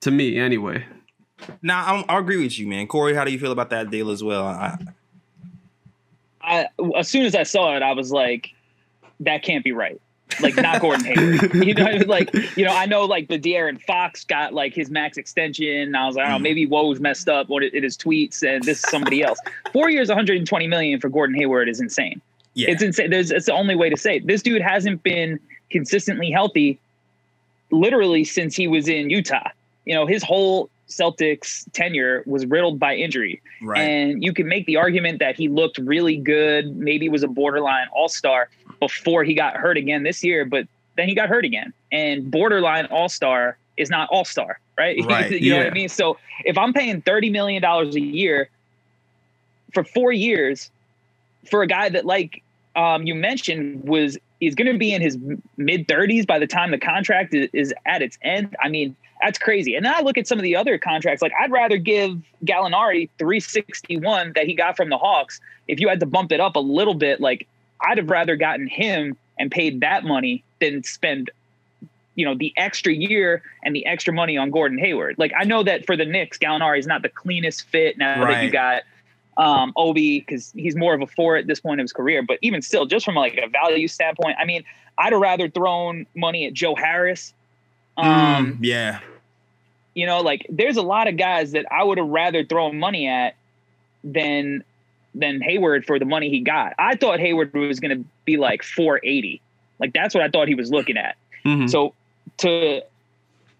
to 0.02 0.12
me 0.12 0.38
anyway. 0.38 0.86
Now 1.62 1.86
I'm, 1.86 2.06
I 2.08 2.20
agree 2.20 2.42
with 2.42 2.58
you, 2.58 2.68
man. 2.68 2.88
Cory, 2.88 3.14
how 3.14 3.24
do 3.24 3.32
you 3.32 3.40
feel 3.40 3.52
about 3.52 3.70
that 3.72 3.90
deal 3.92 4.10
as 4.10 4.24
well? 4.24 4.46
I, 4.46 4.78
I 6.44 6.68
as 6.98 7.08
soon 7.08 7.26
as 7.26 7.36
I 7.36 7.44
saw 7.44 7.76
it, 7.76 7.82
I 7.84 7.94
was 7.94 8.12
like, 8.12 8.50
that 9.22 9.44
can't 9.44 9.64
be 9.64 9.72
right. 9.72 10.00
Like 10.42 10.56
not 10.56 10.82
Gordon 10.82 11.06
Hayward. 11.06 11.54
you 11.66 11.74
know, 11.76 11.92
like 12.08 12.34
you 12.58 12.66
know, 12.66 12.74
I 12.74 12.86
know 12.88 13.06
like 13.06 13.28
the 13.28 13.38
De'Aaron 13.38 13.80
Fox 13.82 14.24
got 14.26 14.52
like 14.54 14.74
his 14.74 14.90
max 14.90 15.18
extension. 15.18 15.68
And 15.68 15.96
I 15.98 16.08
was 16.08 16.16
like, 16.16 16.28
oh, 16.28 16.32
Mhm. 16.34 16.42
maybe 16.42 16.68
Woj's 16.68 17.00
messed 17.00 17.30
up 17.30 17.50
what 17.50 17.64
it, 17.64 17.74
it 17.76 17.84
is 17.84 17.96
tweets, 17.96 18.42
and 18.42 18.64
this 18.64 18.84
is 18.84 18.90
somebody 18.90 19.22
else. 19.22 19.38
Four 19.72 19.90
years, 19.92 20.08
120 20.10 20.68
million 20.68 21.00
for 21.00 21.08
Gordon 21.10 21.36
Hayward 21.36 21.70
is 21.70 21.80
insane. 21.80 22.20
yeah, 22.56 22.72
It's 22.72 22.82
insane. 22.82 23.12
There's 23.12 23.30
it's 23.32 23.46
the 23.46 23.54
only 23.54 23.76
way 23.76 23.90
to 23.90 23.98
say 23.98 24.18
it. 24.18 24.28
This 24.28 24.42
dude 24.42 24.62
hasn't 24.62 25.04
been 25.04 25.40
consistently 25.70 26.32
healthy 26.32 26.80
literally 27.72 28.24
since 28.24 28.56
he 28.56 28.68
was 28.68 28.88
in 28.88 29.10
Utah. 29.10 29.50
You 29.86 29.96
know, 29.96 30.06
his 30.06 30.24
whole 30.24 30.70
Celtics 30.98 31.66
tenure 31.74 32.24
was 32.26 32.46
riddled 32.46 32.80
by 32.80 32.96
injury. 32.96 33.42
right. 33.62 33.82
And 33.82 34.24
you 34.24 34.34
can 34.34 34.48
make 34.48 34.66
the 34.66 34.78
argument 34.78 35.20
that 35.20 35.36
he 35.36 35.48
looked 35.48 35.78
really 35.78 36.18
good, 36.18 36.76
maybe 36.76 37.10
was 37.10 37.24
a 37.24 37.28
borderline 37.28 37.88
all 37.94 38.10
star 38.10 38.50
before 38.80 39.24
he 39.24 39.34
got 39.34 39.56
hurt 39.56 39.78
again 39.78 40.04
this 40.04 40.24
year, 40.24 40.46
but 40.46 40.68
then 40.96 41.08
he 41.08 41.16
got 41.16 41.30
hurt 41.30 41.46
again. 41.46 41.74
And 41.92 42.30
borderline 42.30 42.86
all 42.88 43.10
star 43.10 43.58
is 43.78 43.90
not 43.90 44.10
all 44.12 44.26
star, 44.26 44.60
right? 44.78 44.98
Right, 45.06 45.32
you 45.32 45.52
know 45.52 45.58
what 45.60 45.68
I 45.68 45.72
mean? 45.72 45.90
So 45.90 46.18
if 46.46 46.58
I'm 46.58 46.74
paying 46.74 47.02
$30 47.02 47.32
million 47.32 47.64
a 47.64 47.86
year 48.00 48.50
for 49.74 49.84
four 49.84 50.12
years 50.12 50.72
for 51.50 51.62
a 51.62 51.68
guy 51.68 51.90
that, 51.90 52.06
like 52.06 52.44
um, 52.76 53.04
you 53.04 53.16
mentioned, 53.16 53.84
was 53.84 54.18
is 54.42 54.56
going 54.56 54.72
to 54.72 54.78
be 54.78 54.94
in 54.94 55.02
his 55.02 55.18
mid 55.58 55.88
30s 55.88 56.28
by 56.28 56.38
the 56.40 56.48
time 56.48 56.72
the 56.72 56.78
contract 56.78 57.34
is, 57.34 57.50
is 57.54 57.74
at 57.86 58.02
its 58.02 58.18
end. 58.22 58.56
I 58.62 58.70
mean, 58.70 58.96
that's 59.24 59.40
crazy. 59.40 59.76
And 59.76 59.86
then 59.86 59.94
I 59.96 60.02
look 60.02 60.18
at 60.18 60.28
some 60.28 60.38
of 60.38 60.44
the 60.44 60.56
other 60.56 60.78
contracts. 60.78 61.22
Like 61.22 61.32
I'd 61.40 61.52
rather 61.52 61.78
give 61.78 62.22
Gallinari 62.44 63.10
361 63.18 64.34
that 64.36 64.46
he 64.46 64.54
got 64.54 64.76
from 64.76 64.90
the 64.90 64.98
Hawks. 64.98 65.40
If 65.68 65.80
you 65.80 65.88
had 65.88 66.02
to 66.02 66.06
bump 66.06 66.32
it 66.34 66.42
up 66.42 66.56
a 66.58 66.60
little 66.60 66.94
bit, 66.94 67.22
like 67.22 67.48
I'd 67.82 67.98
have 67.98 68.10
rather 68.10 68.36
gotten 68.36 68.68
him 68.68 69.16
and 69.40 69.50
paid 69.50 69.80
that 69.80 70.04
money 70.04 70.44
than 70.60 70.84
spend, 70.84 71.32
you 72.16 72.26
know, 72.26 72.36
the 72.36 72.54
extra 72.58 72.94
year 72.94 73.42
and 73.64 73.74
the 73.74 73.86
extra 73.86 74.14
money 74.14 74.38
on 74.38 74.52
Gordon 74.52 74.78
Hayward. 74.78 75.16
Like 75.18 75.32
I 75.38 75.46
know 75.46 75.64
that 75.64 75.86
for 75.86 75.96
the 75.96 76.06
Knicks, 76.06 76.38
Gallinari 76.38 76.80
is 76.80 76.88
not 76.88 77.02
the 77.02 77.10
cleanest 77.10 77.64
fit 77.68 77.98
now 77.98 78.26
that 78.26 78.44
you 78.44 78.52
got 78.52 78.84
um, 79.38 79.72
Obi 79.78 80.20
because 80.20 80.52
he's 80.52 80.76
more 80.76 80.94
of 80.94 81.02
a 81.02 81.08
four 81.08 81.38
at 81.38 81.48
this 81.48 81.62
point 81.62 81.80
of 81.80 81.86
his 81.86 81.94
career. 81.94 82.24
But 82.24 82.40
even 82.42 82.62
still, 82.62 82.86
just 82.86 83.06
from 83.06 83.16
like 83.16 83.40
a 83.42 83.48
value 83.48 83.88
standpoint, 83.88 84.36
I 84.38 84.44
mean, 84.46 84.66
I'd 84.98 85.14
have 85.14 85.22
rather 85.22 85.50
thrown 85.50 86.06
money 86.14 86.46
at 86.46 86.54
Joe 86.54 86.76
Harris. 86.76 87.34
Um, 87.98 88.08
Mm, 88.08 88.58
yeah, 88.62 89.00
you 89.94 90.06
know, 90.06 90.22
like 90.22 90.46
there's 90.50 90.78
a 90.78 90.82
lot 90.82 91.08
of 91.08 91.18
guys 91.18 91.52
that 91.52 91.66
I 91.72 91.84
would 91.84 91.98
have 91.98 92.08
rather 92.08 92.44
thrown 92.44 92.80
money 92.80 93.08
at 93.08 93.36
than 94.04 94.64
than 95.16 95.42
Hayward 95.42 95.86
for 95.86 96.00
the 96.00 96.06
money 96.06 96.30
he 96.30 96.40
got. 96.40 96.74
I 96.80 96.96
thought 96.96 97.20
Hayward 97.20 97.54
was 97.54 97.80
going 97.80 97.98
to 97.98 98.10
be 98.26 98.38
like 98.38 98.64
480. 98.64 99.40
Like 99.80 99.94
that's 99.94 100.16
what 100.16 100.24
I 100.24 100.30
thought 100.30 100.48
he 100.48 100.56
was 100.56 100.72
looking 100.72 100.98
at. 100.98 101.16
Mhm. 101.46 101.70
So 101.70 101.94
to 102.38 102.82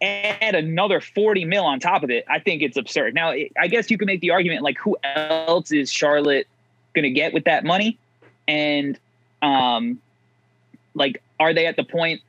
add 0.02 0.56
another 0.56 1.00
40 1.00 1.46
mil 1.46 1.64
on 1.64 1.80
top 1.80 2.04
of 2.04 2.10
it, 2.10 2.26
I 2.28 2.40
think 2.40 2.62
it's 2.62 2.76
absurd. 2.76 3.14
Now, 3.14 3.34
I 3.60 3.68
guess 3.68 3.92
you 3.92 3.98
can 3.98 4.08
make 4.08 4.22
the 4.22 4.32
argument 4.32 4.64
like 4.64 4.78
who 4.80 4.98
else 5.04 5.72
is 5.72 5.92
Charlotte 5.92 6.48
going 6.94 7.04
to 7.04 7.12
get 7.12 7.34
with 7.34 7.46
that 7.46 7.64
money? 7.64 7.98
And 8.48 8.98
Um, 9.44 10.00
like, 10.96 11.22
are 11.40 11.54
they 11.54 11.66
at 11.66 11.76
the 11.76 11.84
point 11.84 12.22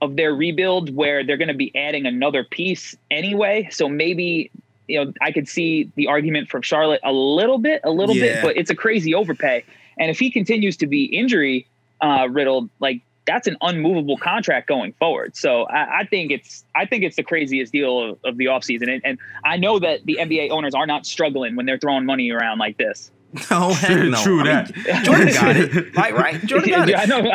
of 0.00 0.16
their 0.16 0.34
rebuild 0.34 0.94
where 0.94 1.24
they're 1.24 1.36
going 1.36 1.48
to 1.48 1.54
be 1.54 1.74
adding 1.76 2.06
another 2.06 2.44
piece 2.44 2.96
anyway? 3.10 3.68
So 3.70 3.88
maybe 3.88 4.50
you 4.88 5.04
know 5.04 5.12
I 5.20 5.32
could 5.32 5.48
see 5.48 5.90
the 5.96 6.06
argument 6.08 6.48
from 6.48 6.62
Charlotte 6.62 7.00
a 7.04 7.12
little 7.12 7.58
bit, 7.58 7.80
a 7.84 7.90
little 7.90 8.16
Yeah. 8.16 8.32
bit, 8.34 8.42
but 8.42 8.56
it's 8.56 8.70
a 8.70 8.74
crazy 8.74 9.14
overpay. 9.14 9.64
And 9.98 10.10
if 10.10 10.18
he 10.18 10.30
continues 10.30 10.76
to 10.78 10.86
be 10.86 11.04
injury 11.04 11.66
uh, 12.00 12.28
riddled, 12.30 12.70
like 12.80 13.02
that's 13.26 13.46
an 13.46 13.56
unmovable 13.60 14.16
contract 14.16 14.66
going 14.66 14.92
forward. 14.94 15.36
So 15.36 15.64
I, 15.64 16.00
I 16.00 16.04
think 16.06 16.32
it's 16.32 16.64
I 16.74 16.86
think 16.86 17.04
it's 17.04 17.16
the 17.16 17.22
craziest 17.22 17.70
deal 17.72 18.00
of, 18.12 18.18
of 18.24 18.36
the 18.38 18.46
offseason. 18.46 18.90
And, 18.92 19.02
and 19.04 19.18
I 19.44 19.56
know 19.58 19.78
that 19.78 20.04
the 20.06 20.18
NBA 20.20 20.50
owners 20.50 20.74
are 20.74 20.86
not 20.86 21.04
struggling 21.06 21.54
when 21.54 21.66
they're 21.66 21.78
throwing 21.78 22.06
money 22.06 22.30
around 22.30 22.58
like 22.58 22.78
this. 22.78 23.12
No, 23.50 23.72
heck 23.72 24.08
no. 24.08 24.22
True 24.22 24.40
I 24.40 24.44
mean, 24.44 24.84
that. 24.84 25.04
Jordan 25.04 25.28
got 25.32 25.56
it. 25.56 25.94
Like, 26.00 26.14
right? 26.14 26.44
Jordan 26.44 26.70
got 26.70 26.88
it. 26.88 26.98
I 26.98 27.04
know. 27.04 27.20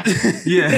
Yeah. 0.46 0.72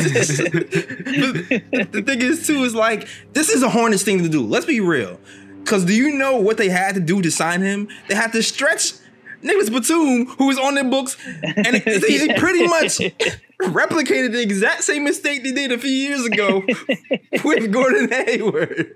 But 1.72 1.92
the 1.92 2.04
thing 2.06 2.22
is 2.22 2.46
too 2.46 2.64
is 2.64 2.76
like 2.76 3.08
this 3.34 3.50
is 3.50 3.64
a 3.64 3.70
Hornets 3.70 4.04
thing 4.04 4.22
to 4.24 4.30
do. 4.30 4.46
Let's 4.46 4.66
be 4.66 4.80
real. 4.80 5.20
Cause 5.66 5.86
do 5.86 5.94
you 5.94 6.18
know 6.18 6.38
what 6.38 6.58
they 6.58 6.70
had 6.70 6.96
to 6.96 7.02
do 7.02 7.22
to 7.22 7.32
sign 7.32 7.62
him? 7.62 7.90
They 8.08 8.16
had 8.16 8.32
to 8.34 8.44
stretch 8.44 8.94
Nicholas 9.42 9.70
Batum, 9.70 10.28
who 10.38 10.48
was 10.48 10.58
on 10.58 10.76
their 10.76 10.84
books, 10.84 11.18
and 11.44 11.66
they, 11.66 11.80
they 11.80 12.34
pretty 12.36 12.66
much 12.68 13.00
replicated 13.62 14.32
the 14.32 14.42
exact 14.42 14.84
same 14.84 15.04
mistake 15.04 15.44
they 15.44 15.52
did 15.52 15.72
a 15.72 15.78
few 15.78 15.92
years 15.92 16.26
ago 16.26 16.64
with 17.44 17.72
Gordon 17.72 18.10
Hayward. 18.10 18.94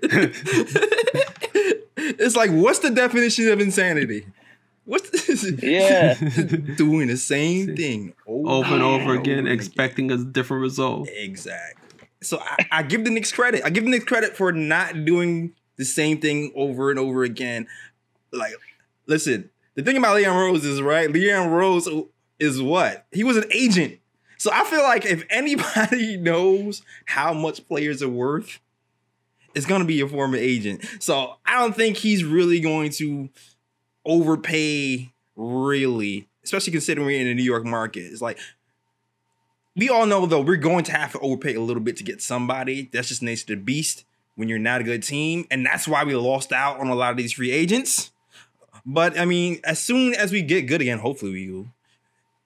it's 1.96 2.36
like, 2.36 2.50
what's 2.50 2.80
the 2.80 2.90
definition 2.90 3.48
of 3.48 3.60
insanity? 3.60 4.26
What's 4.84 5.44
yeah. 5.62 6.14
doing 6.76 7.08
the 7.08 7.16
same 7.16 7.76
thing 7.76 8.14
over 8.26 8.74
and 8.74 8.82
over 8.82 9.14
again, 9.14 9.40
and 9.40 9.48
expecting 9.48 10.10
a 10.10 10.16
different 10.16 10.62
result. 10.62 11.08
Exactly. 11.10 12.08
So 12.20 12.40
I, 12.40 12.66
I 12.70 12.82
give 12.82 13.04
the 13.04 13.10
Knicks 13.10 13.32
credit. 13.32 13.62
I 13.64 13.70
give 13.70 13.84
the 13.84 13.90
Knicks 13.90 14.04
credit 14.04 14.36
for 14.36 14.52
not 14.52 15.04
doing 15.04 15.54
the 15.76 15.84
same 15.84 16.20
thing 16.20 16.52
over 16.54 16.90
and 16.90 16.98
over 16.98 17.22
again. 17.22 17.66
Like, 18.32 18.54
listen, 19.06 19.50
the 19.74 19.82
thing 19.82 19.96
about 19.96 20.16
Leon 20.16 20.36
Rose 20.36 20.64
is 20.64 20.82
right. 20.82 21.10
Leon 21.10 21.50
Rose 21.50 21.88
is 22.38 22.60
what 22.60 23.06
he 23.12 23.24
was 23.24 23.36
an 23.36 23.44
agent. 23.52 23.98
So 24.38 24.50
I 24.52 24.64
feel 24.64 24.82
like 24.82 25.06
if 25.06 25.24
anybody 25.30 26.16
knows 26.20 26.82
how 27.06 27.32
much 27.32 27.66
players 27.68 28.02
are 28.02 28.08
worth, 28.08 28.58
it's 29.54 29.66
gonna 29.66 29.84
be 29.84 30.00
a 30.00 30.08
former 30.08 30.36
agent. 30.36 30.84
So 30.98 31.36
I 31.46 31.60
don't 31.60 31.76
think 31.76 31.96
he's 31.96 32.24
really 32.24 32.58
going 32.58 32.90
to 32.92 33.28
overpay. 34.04 35.12
Really, 35.34 36.28
especially 36.44 36.72
considering 36.72 37.06
we're 37.06 37.18
in 37.18 37.26
the 37.26 37.34
New 37.34 37.42
York 37.42 37.64
market. 37.64 38.00
It's 38.00 38.20
like 38.20 38.38
we 39.74 39.88
all 39.88 40.04
know 40.06 40.26
though 40.26 40.42
we're 40.42 40.56
going 40.56 40.84
to 40.84 40.92
have 40.92 41.12
to 41.12 41.18
overpay 41.20 41.54
a 41.54 41.60
little 41.60 41.82
bit 41.82 41.96
to 41.96 42.04
get 42.04 42.20
somebody. 42.20 42.90
That's 42.92 43.08
just 43.08 43.22
nature 43.22 43.44
of 43.44 43.46
the 43.46 43.56
beast 43.56 44.04
when 44.34 44.48
you're 44.48 44.58
not 44.58 44.80
a 44.80 44.84
good 44.84 45.02
team, 45.02 45.46
and 45.50 45.64
that's 45.64 45.88
why 45.88 46.04
we 46.04 46.14
lost 46.14 46.52
out 46.52 46.80
on 46.80 46.88
a 46.88 46.94
lot 46.94 47.10
of 47.10 47.16
these 47.16 47.32
free 47.32 47.50
agents. 47.50 48.10
But 48.84 49.18
I 49.18 49.24
mean, 49.24 49.60
as 49.64 49.78
soon 49.78 50.14
as 50.14 50.32
we 50.32 50.42
get 50.42 50.62
good 50.62 50.80
again, 50.80 50.98
hopefully 50.98 51.32
we 51.32 51.50
will. 51.50 51.68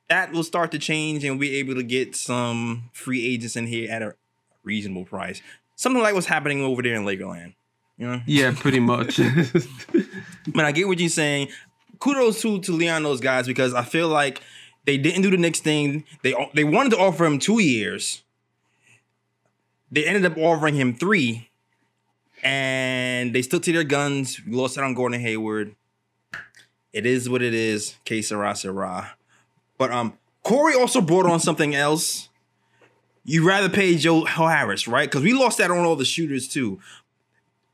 That 0.08 0.30
will 0.32 0.44
start 0.44 0.70
to 0.70 0.78
change, 0.78 1.24
and 1.24 1.32
we'll 1.32 1.48
be 1.48 1.56
able 1.56 1.74
to 1.74 1.82
get 1.82 2.14
some 2.14 2.90
free 2.92 3.26
agents 3.26 3.56
in 3.56 3.66
here 3.66 3.90
at 3.90 4.02
a 4.02 4.14
reasonable 4.62 5.04
price. 5.04 5.42
Something 5.74 6.02
like 6.02 6.14
what's 6.14 6.26
happening 6.26 6.62
over 6.62 6.82
there 6.82 6.94
in 6.94 7.04
Lakerland. 7.04 7.54
You 7.98 8.06
know, 8.06 8.20
Yeah, 8.26 8.52
pretty 8.54 8.80
much. 8.80 9.16
but 10.48 10.64
I 10.64 10.72
get 10.72 10.86
what 10.86 10.98
you're 10.98 11.08
saying. 11.08 11.48
Kudos 11.98 12.42
to 12.42 12.60
to 12.60 12.72
Leon 12.72 13.02
those 13.02 13.20
guys 13.20 13.46
because 13.46 13.72
I 13.72 13.82
feel 13.82 14.08
like 14.08 14.42
they 14.84 14.98
didn't 14.98 15.22
do 15.22 15.30
the 15.30 15.38
next 15.38 15.60
thing. 15.60 16.04
They 16.22 16.34
they 16.54 16.64
wanted 16.64 16.90
to 16.90 16.98
offer 16.98 17.24
him 17.24 17.38
two 17.38 17.60
years. 17.60 18.22
They 19.90 20.04
ended 20.04 20.30
up 20.30 20.36
offering 20.36 20.74
him 20.74 20.94
three, 20.94 21.48
and 22.42 23.34
they 23.34 23.42
stuck 23.42 23.62
to 23.62 23.72
their 23.72 23.84
guns. 23.84 24.40
We 24.44 24.52
lost 24.52 24.76
out 24.76 24.84
on 24.84 24.94
Gordon 24.94 25.20
Hayward. 25.20 25.74
It 26.92 27.06
is 27.06 27.28
what 27.28 27.42
it 27.42 27.54
is. 27.54 27.96
Que 28.04 28.22
sera, 28.22 28.54
sera. 28.54 29.16
But 29.78 29.90
um, 29.90 30.18
Corey 30.42 30.74
also 30.74 31.00
brought 31.00 31.26
on 31.26 31.40
something 31.40 31.74
else. 31.74 32.28
You 33.24 33.46
rather 33.46 33.68
pay 33.68 33.96
Joe 33.96 34.24
Harris, 34.24 34.86
right? 34.86 35.10
Because 35.10 35.22
we 35.22 35.32
lost 35.32 35.58
that 35.58 35.70
on 35.70 35.84
all 35.84 35.96
the 35.96 36.04
shooters 36.04 36.46
too. 36.46 36.78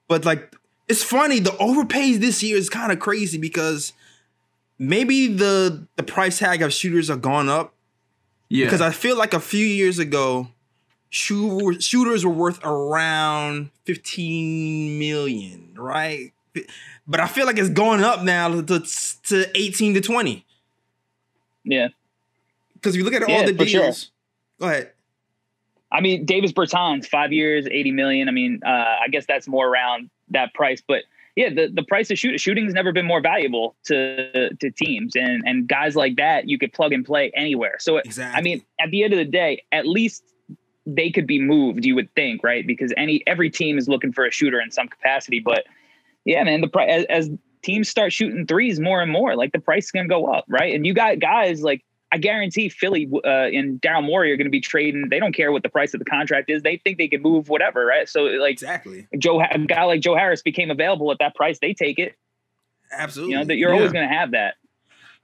But 0.08 0.24
like, 0.24 0.54
it's 0.88 1.02
funny. 1.02 1.38
The 1.38 1.50
overpays 1.52 2.18
this 2.18 2.42
year 2.42 2.56
is 2.56 2.68
kind 2.68 2.92
of 2.92 2.98
crazy 2.98 3.38
because 3.38 3.92
maybe 4.78 5.28
the 5.28 5.86
the 5.96 6.02
price 6.02 6.38
tag 6.38 6.62
of 6.62 6.72
shooters 6.72 7.08
have 7.08 7.22
gone 7.22 7.48
up. 7.48 7.72
yeah. 8.48 8.66
Because 8.66 8.80
I 8.80 8.90
feel 8.90 9.16
like 9.16 9.32
a 9.32 9.40
few 9.40 9.64
years 9.64 9.98
ago, 9.98 10.48
shoo- 11.10 11.80
shooters 11.80 12.24
were 12.26 12.32
worth 12.32 12.60
around 12.64 13.70
15 13.84 14.98
million, 14.98 15.74
right? 15.76 16.32
But 17.06 17.20
I 17.20 17.26
feel 17.26 17.46
like 17.46 17.56
it's 17.58 17.70
going 17.70 18.02
up 18.02 18.22
now 18.22 18.60
to, 18.60 18.84
to 19.24 19.58
18 19.58 19.94
to 19.94 20.00
20. 20.00 20.44
Yeah. 21.64 21.88
Because 22.74 22.94
if 22.94 22.98
you 22.98 23.04
look 23.04 23.14
at 23.14 23.22
all 23.22 23.46
the 23.46 23.54
for 23.54 23.66
sure. 23.66 23.82
deals, 23.84 24.10
go 24.60 24.66
ahead. 24.66 24.90
I 25.92 26.00
mean, 26.00 26.24
Davis 26.24 26.52
Bertans, 26.52 27.06
five 27.06 27.32
years, 27.32 27.66
80 27.70 27.92
million. 27.92 28.28
I 28.28 28.32
mean, 28.32 28.60
uh, 28.64 28.96
I 29.04 29.08
guess 29.10 29.26
that's 29.26 29.46
more 29.46 29.68
around 29.68 30.10
that 30.30 30.54
price. 30.54 30.82
But 30.86 31.02
yeah, 31.36 31.50
the, 31.50 31.70
the 31.72 31.82
price 31.82 32.10
of 32.10 32.18
shoot, 32.18 32.40
shooting's 32.40 32.72
never 32.72 32.92
been 32.92 33.06
more 33.06 33.20
valuable 33.20 33.76
to 33.84 34.54
to 34.54 34.70
teams. 34.70 35.14
And 35.14 35.42
and 35.46 35.68
guys 35.68 35.94
like 35.94 36.16
that, 36.16 36.48
you 36.48 36.58
could 36.58 36.72
plug 36.72 36.92
and 36.92 37.04
play 37.04 37.30
anywhere. 37.34 37.76
So, 37.78 37.98
Exactly. 37.98 38.38
I 38.38 38.42
mean, 38.42 38.64
at 38.80 38.90
the 38.90 39.04
end 39.04 39.12
of 39.12 39.18
the 39.18 39.24
day, 39.24 39.62
at 39.70 39.86
least 39.86 40.24
they 40.86 41.10
could 41.10 41.26
be 41.26 41.40
moved, 41.40 41.84
you 41.84 41.94
would 41.94 42.12
think, 42.14 42.42
right? 42.42 42.66
Because 42.66 42.92
any 42.96 43.22
every 43.26 43.50
team 43.50 43.78
is 43.78 43.88
looking 43.88 44.12
for 44.12 44.24
a 44.24 44.30
shooter 44.30 44.60
in 44.60 44.70
some 44.70 44.88
capacity. 44.88 45.40
But 45.40 45.64
yeah, 46.24 46.42
man, 46.42 46.60
the 46.60 46.68
price 46.68 46.90
as, 46.90 47.04
as 47.28 47.30
teams 47.62 47.88
start 47.88 48.12
shooting 48.12 48.46
threes 48.46 48.80
more 48.80 49.00
and 49.00 49.10
more, 49.10 49.36
like 49.36 49.52
the 49.52 49.60
price 49.60 49.86
is 49.86 49.90
gonna 49.90 50.08
go 50.08 50.26
up, 50.26 50.44
right? 50.48 50.74
And 50.74 50.86
you 50.86 50.94
got 50.94 51.18
guys 51.18 51.62
like 51.62 51.84
I 52.12 52.18
guarantee 52.18 52.68
Philly 52.68 53.10
uh, 53.24 53.28
and 53.28 53.80
Daryl 53.80 54.04
Morey 54.04 54.32
are 54.32 54.36
going 54.36 54.46
to 54.46 54.50
be 54.50 54.60
trading. 54.60 55.08
They 55.08 55.18
don't 55.18 55.34
care 55.34 55.50
what 55.50 55.62
the 55.62 55.70
price 55.70 55.94
of 55.94 55.98
the 55.98 56.04
contract 56.04 56.50
is. 56.50 56.62
They 56.62 56.76
think 56.76 56.98
they 56.98 57.08
can 57.08 57.22
move 57.22 57.48
whatever, 57.48 57.86
right? 57.86 58.06
So 58.06 58.24
like 58.24 58.52
exactly. 58.52 59.08
Joe, 59.18 59.40
a 59.40 59.58
guy 59.58 59.84
like 59.84 60.02
Joe 60.02 60.14
Harris 60.14 60.42
became 60.42 60.70
available 60.70 61.10
at 61.10 61.18
that 61.20 61.34
price. 61.34 61.58
They 61.58 61.72
take 61.72 61.98
it. 61.98 62.14
Absolutely. 62.92 63.32
You 63.32 63.38
know 63.38 63.44
that 63.46 63.56
you're 63.56 63.72
always 63.72 63.92
going 63.92 64.06
to 64.06 64.14
have 64.14 64.32
that. 64.32 64.56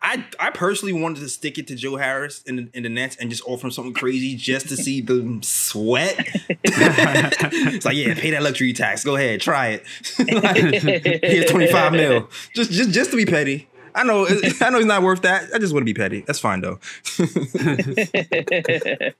I 0.00 0.24
I 0.38 0.50
personally 0.50 0.92
wanted 0.92 1.20
to 1.20 1.28
stick 1.28 1.58
it 1.58 1.66
to 1.66 1.74
Joe 1.74 1.96
Harris 1.96 2.42
in 2.42 2.56
the, 2.56 2.68
in 2.72 2.84
the 2.84 2.88
Nets 2.88 3.16
and 3.16 3.28
just 3.30 3.42
offer 3.44 3.66
him 3.66 3.72
something 3.72 3.94
crazy 3.94 4.36
just 4.36 4.68
to 4.68 4.76
see 4.76 5.00
them 5.00 5.42
sweat. 5.42 6.16
it's 6.48 7.84
like, 7.84 7.96
yeah, 7.96 8.14
pay 8.14 8.30
that 8.30 8.42
luxury 8.42 8.72
tax. 8.72 9.02
Go 9.02 9.16
ahead, 9.16 9.40
try 9.40 9.80
it. 9.80 9.84
like, 10.32 11.22
here's 11.24 11.50
twenty 11.50 11.66
five 11.66 11.92
mil, 11.92 12.30
just 12.54 12.70
just 12.70 12.90
just 12.90 13.10
to 13.10 13.16
be 13.16 13.26
petty. 13.26 13.67
I 13.94 14.04
know 14.04 14.26
I 14.26 14.70
know 14.70 14.78
it's 14.78 14.86
not 14.86 15.02
worth 15.02 15.22
that. 15.22 15.48
I 15.54 15.58
just 15.58 15.72
want 15.72 15.82
to 15.82 15.86
be 15.86 15.94
petty. 15.94 16.22
That's 16.22 16.38
fine 16.38 16.60
though. 16.60 16.78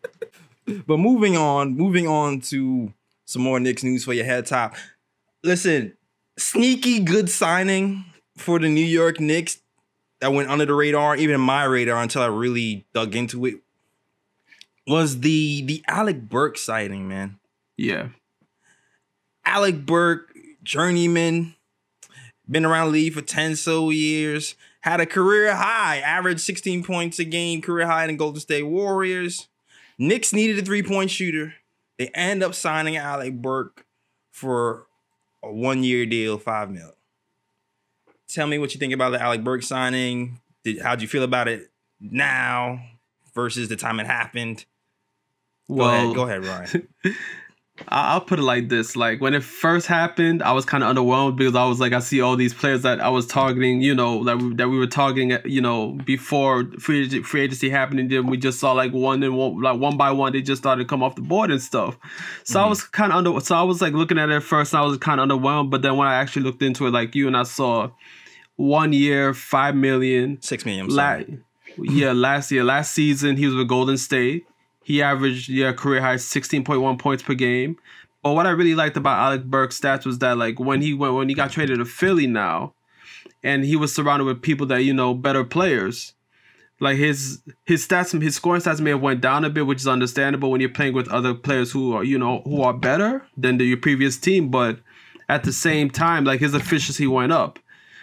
but 0.86 0.98
moving 0.98 1.36
on, 1.36 1.76
moving 1.76 2.06
on 2.06 2.40
to 2.42 2.92
some 3.24 3.42
more 3.42 3.60
Knicks 3.60 3.82
news 3.82 4.04
for 4.04 4.12
your 4.12 4.24
head 4.24 4.46
top. 4.46 4.74
Listen, 5.42 5.94
sneaky 6.36 7.00
good 7.00 7.30
signing 7.30 8.04
for 8.36 8.58
the 8.58 8.68
New 8.68 8.84
York 8.84 9.20
Knicks 9.20 9.58
that 10.20 10.32
went 10.32 10.50
under 10.50 10.66
the 10.66 10.74
radar, 10.74 11.16
even 11.16 11.40
my 11.40 11.64
radar 11.64 12.02
until 12.02 12.22
I 12.22 12.26
really 12.26 12.86
dug 12.92 13.14
into 13.14 13.46
it, 13.46 13.56
was 14.86 15.20
the 15.20 15.62
the 15.62 15.84
Alec 15.86 16.28
Burks 16.28 16.62
sighting, 16.62 17.08
man. 17.08 17.38
yeah. 17.76 18.08
Alec 19.44 19.86
Burks, 19.86 20.34
journeyman, 20.62 21.54
been 22.50 22.64
around 22.64 22.86
the 22.88 22.92
league 22.92 23.14
for 23.14 23.20
10 23.22 23.56
so 23.56 23.90
years, 23.90 24.54
had 24.80 25.00
a 25.00 25.06
career 25.06 25.54
high, 25.54 25.98
averaged 25.98 26.40
16 26.40 26.84
points 26.84 27.18
a 27.18 27.24
game, 27.24 27.60
career 27.60 27.86
high 27.86 28.04
in 28.04 28.08
the 28.08 28.16
Golden 28.16 28.40
State 28.40 28.62
Warriors. 28.64 29.48
Knicks 29.98 30.32
needed 30.32 30.58
a 30.58 30.62
three-point 30.62 31.10
shooter. 31.10 31.54
They 31.98 32.08
end 32.08 32.42
up 32.42 32.54
signing 32.54 32.96
Alec 32.96 33.34
Burks 33.42 33.82
for 34.30 34.86
a 35.42 35.52
one-year 35.52 36.06
deal, 36.06 36.38
five 36.38 36.70
mil. 36.70 36.94
Tell 38.28 38.46
me 38.46 38.58
what 38.58 38.74
you 38.74 38.78
think 38.78 38.92
about 38.92 39.10
the 39.10 39.20
Alec 39.20 39.42
Burks 39.42 39.66
signing. 39.66 40.40
Did, 40.62 40.80
how'd 40.80 41.02
you 41.02 41.08
feel 41.08 41.22
about 41.22 41.48
it 41.48 41.70
now 42.00 42.80
versus 43.34 43.68
the 43.68 43.76
time 43.76 43.98
it 44.00 44.06
happened? 44.06 44.64
Go 45.68 45.74
Well, 45.76 45.90
ahead, 45.90 46.14
go 46.14 46.22
ahead, 46.22 46.44
Ryan. 46.44 46.88
I- 47.86 48.12
I'll 48.14 48.20
put 48.20 48.38
it 48.38 48.42
like 48.42 48.68
this: 48.68 48.96
like 48.96 49.20
when 49.20 49.34
it 49.34 49.44
first 49.44 49.86
happened, 49.86 50.42
I 50.42 50.52
was 50.52 50.64
kind 50.64 50.82
of 50.82 50.94
underwhelmed 50.94 51.36
because 51.36 51.54
I 51.54 51.64
was 51.66 51.78
like, 51.78 51.92
I 51.92 52.00
see 52.00 52.20
all 52.20 52.34
these 52.36 52.52
players 52.52 52.82
that 52.82 53.00
I 53.00 53.08
was 53.08 53.26
targeting, 53.26 53.80
you 53.80 53.94
know, 53.94 54.24
that 54.24 54.38
we, 54.38 54.54
that 54.54 54.68
we 54.68 54.78
were 54.78 54.86
targeting, 54.86 55.38
you 55.44 55.60
know, 55.60 55.92
before 56.04 56.64
free 56.80 57.00
agency, 57.02 57.22
free 57.22 57.42
agency 57.42 57.70
happened, 57.70 58.10
then 58.10 58.26
we 58.26 58.36
just 58.36 58.58
saw 58.58 58.72
like 58.72 58.92
one 58.92 59.22
and 59.22 59.36
one, 59.36 59.60
like 59.60 59.78
one 59.78 59.96
by 59.96 60.10
one, 60.10 60.32
they 60.32 60.42
just 60.42 60.60
started 60.62 60.82
to 60.82 60.88
come 60.88 61.02
off 61.02 61.14
the 61.14 61.22
board 61.22 61.50
and 61.50 61.62
stuff. 61.62 61.96
So 62.44 62.60
I 62.60 62.64
Mhm. 62.66 62.68
was 62.70 62.82
kind 62.84 63.12
of 63.12 63.18
under, 63.18 63.40
so 63.40 63.54
I 63.54 63.62
was 63.62 63.80
like 63.80 63.92
looking 63.92 64.18
at 64.18 64.28
it 64.28 64.34
at 64.34 64.42
first, 64.42 64.72
and 64.72 64.80
I 64.82 64.84
was 64.84 64.98
kind 64.98 65.20
of 65.20 65.28
underwhelmed, 65.28 65.70
but 65.70 65.82
then 65.82 65.96
when 65.96 66.08
I 66.08 66.14
actually 66.16 66.42
looked 66.42 66.62
into 66.62 66.86
it, 66.86 66.90
like 66.90 67.14
you 67.14 67.26
and 67.28 67.36
I 67.36 67.44
saw 67.44 67.90
one 68.56 68.92
year, 68.92 69.32
five 69.34 69.76
million, 69.76 70.38
Six 70.42 70.64
million. 70.66 70.88
La- 70.88 71.20
yeah, 71.80 72.10
last 72.10 72.50
year, 72.50 72.64
last 72.64 72.92
season, 72.92 73.36
he 73.36 73.46
was 73.46 73.54
with 73.54 73.68
Golden 73.68 73.96
State. 73.96 74.47
He 74.88 75.02
averaged 75.02 75.50
yeah 75.50 75.74
career 75.74 76.00
high 76.00 76.14
16.1 76.14 76.98
points 76.98 77.22
per 77.22 77.34
game. 77.34 77.76
But 78.22 78.32
what 78.32 78.46
I 78.46 78.50
really 78.52 78.74
liked 78.74 78.96
about 78.96 79.18
Alec 79.18 79.44
Burks' 79.44 79.78
stats 79.78 80.06
was 80.06 80.18
that 80.20 80.38
like 80.38 80.58
when 80.58 80.80
he 80.80 80.94
went 80.94 81.12
when 81.12 81.28
he 81.28 81.34
got 81.34 81.50
traded 81.50 81.76
to 81.76 81.84
Philly 81.84 82.26
now, 82.26 82.72
and 83.42 83.66
he 83.66 83.76
was 83.76 83.94
surrounded 83.94 84.24
with 84.24 84.40
people 84.40 84.64
that 84.68 84.84
you 84.84 84.94
know 84.94 85.12
better 85.12 85.44
players. 85.44 86.14
Like 86.80 86.96
his 86.96 87.42
his 87.66 87.86
stats, 87.86 88.18
his 88.18 88.36
scoring 88.36 88.62
stats 88.62 88.80
may 88.80 88.88
have 88.88 89.02
went 89.02 89.20
down 89.20 89.44
a 89.44 89.50
bit, 89.50 89.66
which 89.66 89.80
is 89.80 89.86
understandable 89.86 90.50
when 90.50 90.62
you're 90.62 90.70
playing 90.70 90.94
with 90.94 91.06
other 91.08 91.34
players 91.34 91.70
who 91.70 91.92
are 91.92 92.02
you 92.02 92.18
know 92.18 92.40
who 92.46 92.62
are 92.62 92.72
better 92.72 93.26
than 93.36 93.58
the, 93.58 93.66
your 93.66 93.76
previous 93.76 94.16
team. 94.16 94.48
But 94.48 94.78
at 95.28 95.44
the 95.44 95.52
same 95.52 95.90
time, 95.90 96.24
like 96.24 96.40
his 96.40 96.54
efficiency 96.54 97.06
went 97.06 97.32
up. 97.32 97.58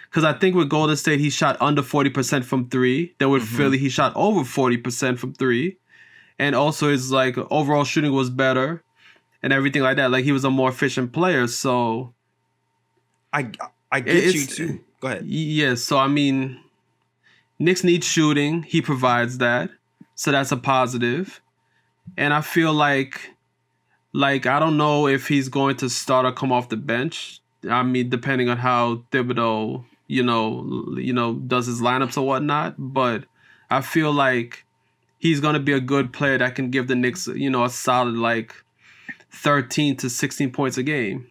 Because 0.08 0.22
I 0.22 0.34
think 0.34 0.54
with 0.54 0.68
Golden 0.68 0.96
State, 0.96 1.18
he 1.18 1.30
shot 1.30 1.56
under 1.60 1.82
40% 1.82 2.44
from 2.44 2.68
three. 2.68 3.16
Then 3.18 3.30
with 3.30 3.42
mm-hmm. 3.42 3.56
Philly, 3.56 3.78
he 3.78 3.88
shot 3.88 4.12
over 4.14 4.42
40% 4.42 5.18
from 5.18 5.34
three. 5.34 5.78
And 6.38 6.54
also 6.54 6.90
his 6.90 7.10
like 7.10 7.38
overall 7.50 7.84
shooting 7.84 8.12
was 8.12 8.30
better 8.30 8.82
and 9.42 9.52
everything 9.52 9.82
like 9.82 9.96
that. 9.96 10.10
Like 10.10 10.24
he 10.24 10.32
was 10.32 10.44
a 10.44 10.50
more 10.50 10.68
efficient 10.68 11.12
player. 11.12 11.46
So 11.46 12.14
I 13.32 13.50
I 13.90 14.00
get 14.00 14.34
you 14.34 14.46
too. 14.46 14.80
Go 15.00 15.08
ahead. 15.08 15.26
Yeah, 15.26 15.74
so 15.74 15.98
I 15.98 16.08
mean 16.08 16.60
Knicks 17.58 17.84
need 17.84 18.04
shooting. 18.04 18.62
He 18.64 18.82
provides 18.82 19.38
that. 19.38 19.70
So 20.14 20.30
that's 20.30 20.52
a 20.52 20.56
positive. 20.56 21.40
And 22.16 22.34
I 22.34 22.40
feel 22.40 22.72
like 22.72 23.30
like 24.12 24.46
I 24.46 24.58
don't 24.58 24.76
know 24.76 25.06
if 25.06 25.28
he's 25.28 25.48
going 25.48 25.76
to 25.76 25.88
start 25.88 26.26
or 26.26 26.32
come 26.32 26.52
off 26.52 26.68
the 26.68 26.76
bench. 26.76 27.40
I 27.68 27.82
mean, 27.82 28.10
depending 28.10 28.48
on 28.48 28.58
how 28.58 29.04
Thibodeau, 29.10 29.84
you 30.06 30.22
know, 30.22 30.94
you 30.96 31.12
know, 31.12 31.34
does 31.34 31.66
his 31.66 31.80
lineups 31.80 32.16
or 32.16 32.26
whatnot. 32.26 32.74
But 32.78 33.24
I 33.70 33.80
feel 33.80 34.12
like 34.12 34.64
he's 35.18 35.40
gonna 35.40 35.60
be 35.60 35.72
a 35.72 35.80
good 35.80 36.12
player 36.12 36.38
that 36.38 36.54
can 36.54 36.70
give 36.70 36.88
the 36.88 36.94
Knicks, 36.94 37.26
you 37.26 37.50
know, 37.50 37.64
a 37.64 37.70
solid 37.70 38.14
like 38.14 38.54
thirteen 39.30 39.96
to 39.96 40.10
sixteen 40.10 40.50
points 40.50 40.78
a 40.78 40.82
game. 40.82 41.30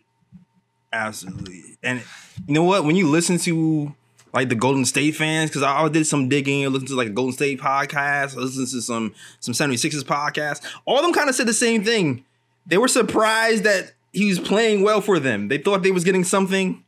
Absolutely. 0.95 1.77
And 1.83 2.01
you 2.47 2.53
know 2.53 2.63
what? 2.63 2.85
When 2.85 2.95
you 2.95 3.09
listen 3.09 3.37
to 3.39 3.93
like 4.33 4.49
the 4.49 4.55
Golden 4.55 4.85
State 4.85 5.15
fans, 5.15 5.49
because 5.49 5.63
I, 5.63 5.87
did 5.89 6.07
some 6.07 6.29
digging, 6.29 6.63
listened 6.71 6.87
to 6.89 6.95
like 6.95 7.07
a 7.07 7.11
Golden 7.11 7.33
State 7.33 7.59
podcast, 7.59 8.37
I 8.37 8.39
listened 8.39 8.67
to 8.69 8.81
some 8.81 9.13
some 9.41 9.53
76ers 9.53 10.03
podcast. 10.03 10.61
All 10.85 10.97
of 10.97 11.03
them 11.03 11.13
kind 11.13 11.29
of 11.29 11.35
said 11.35 11.47
the 11.47 11.53
same 11.53 11.83
thing. 11.83 12.23
They 12.65 12.77
were 12.77 12.87
surprised 12.87 13.65
that 13.65 13.91
he 14.13 14.25
was 14.25 14.39
playing 14.39 14.83
well 14.83 15.01
for 15.01 15.19
them. 15.19 15.49
They 15.49 15.57
thought 15.57 15.83
they 15.83 15.91
was 15.91 16.05
getting 16.05 16.23
something. 16.23 16.83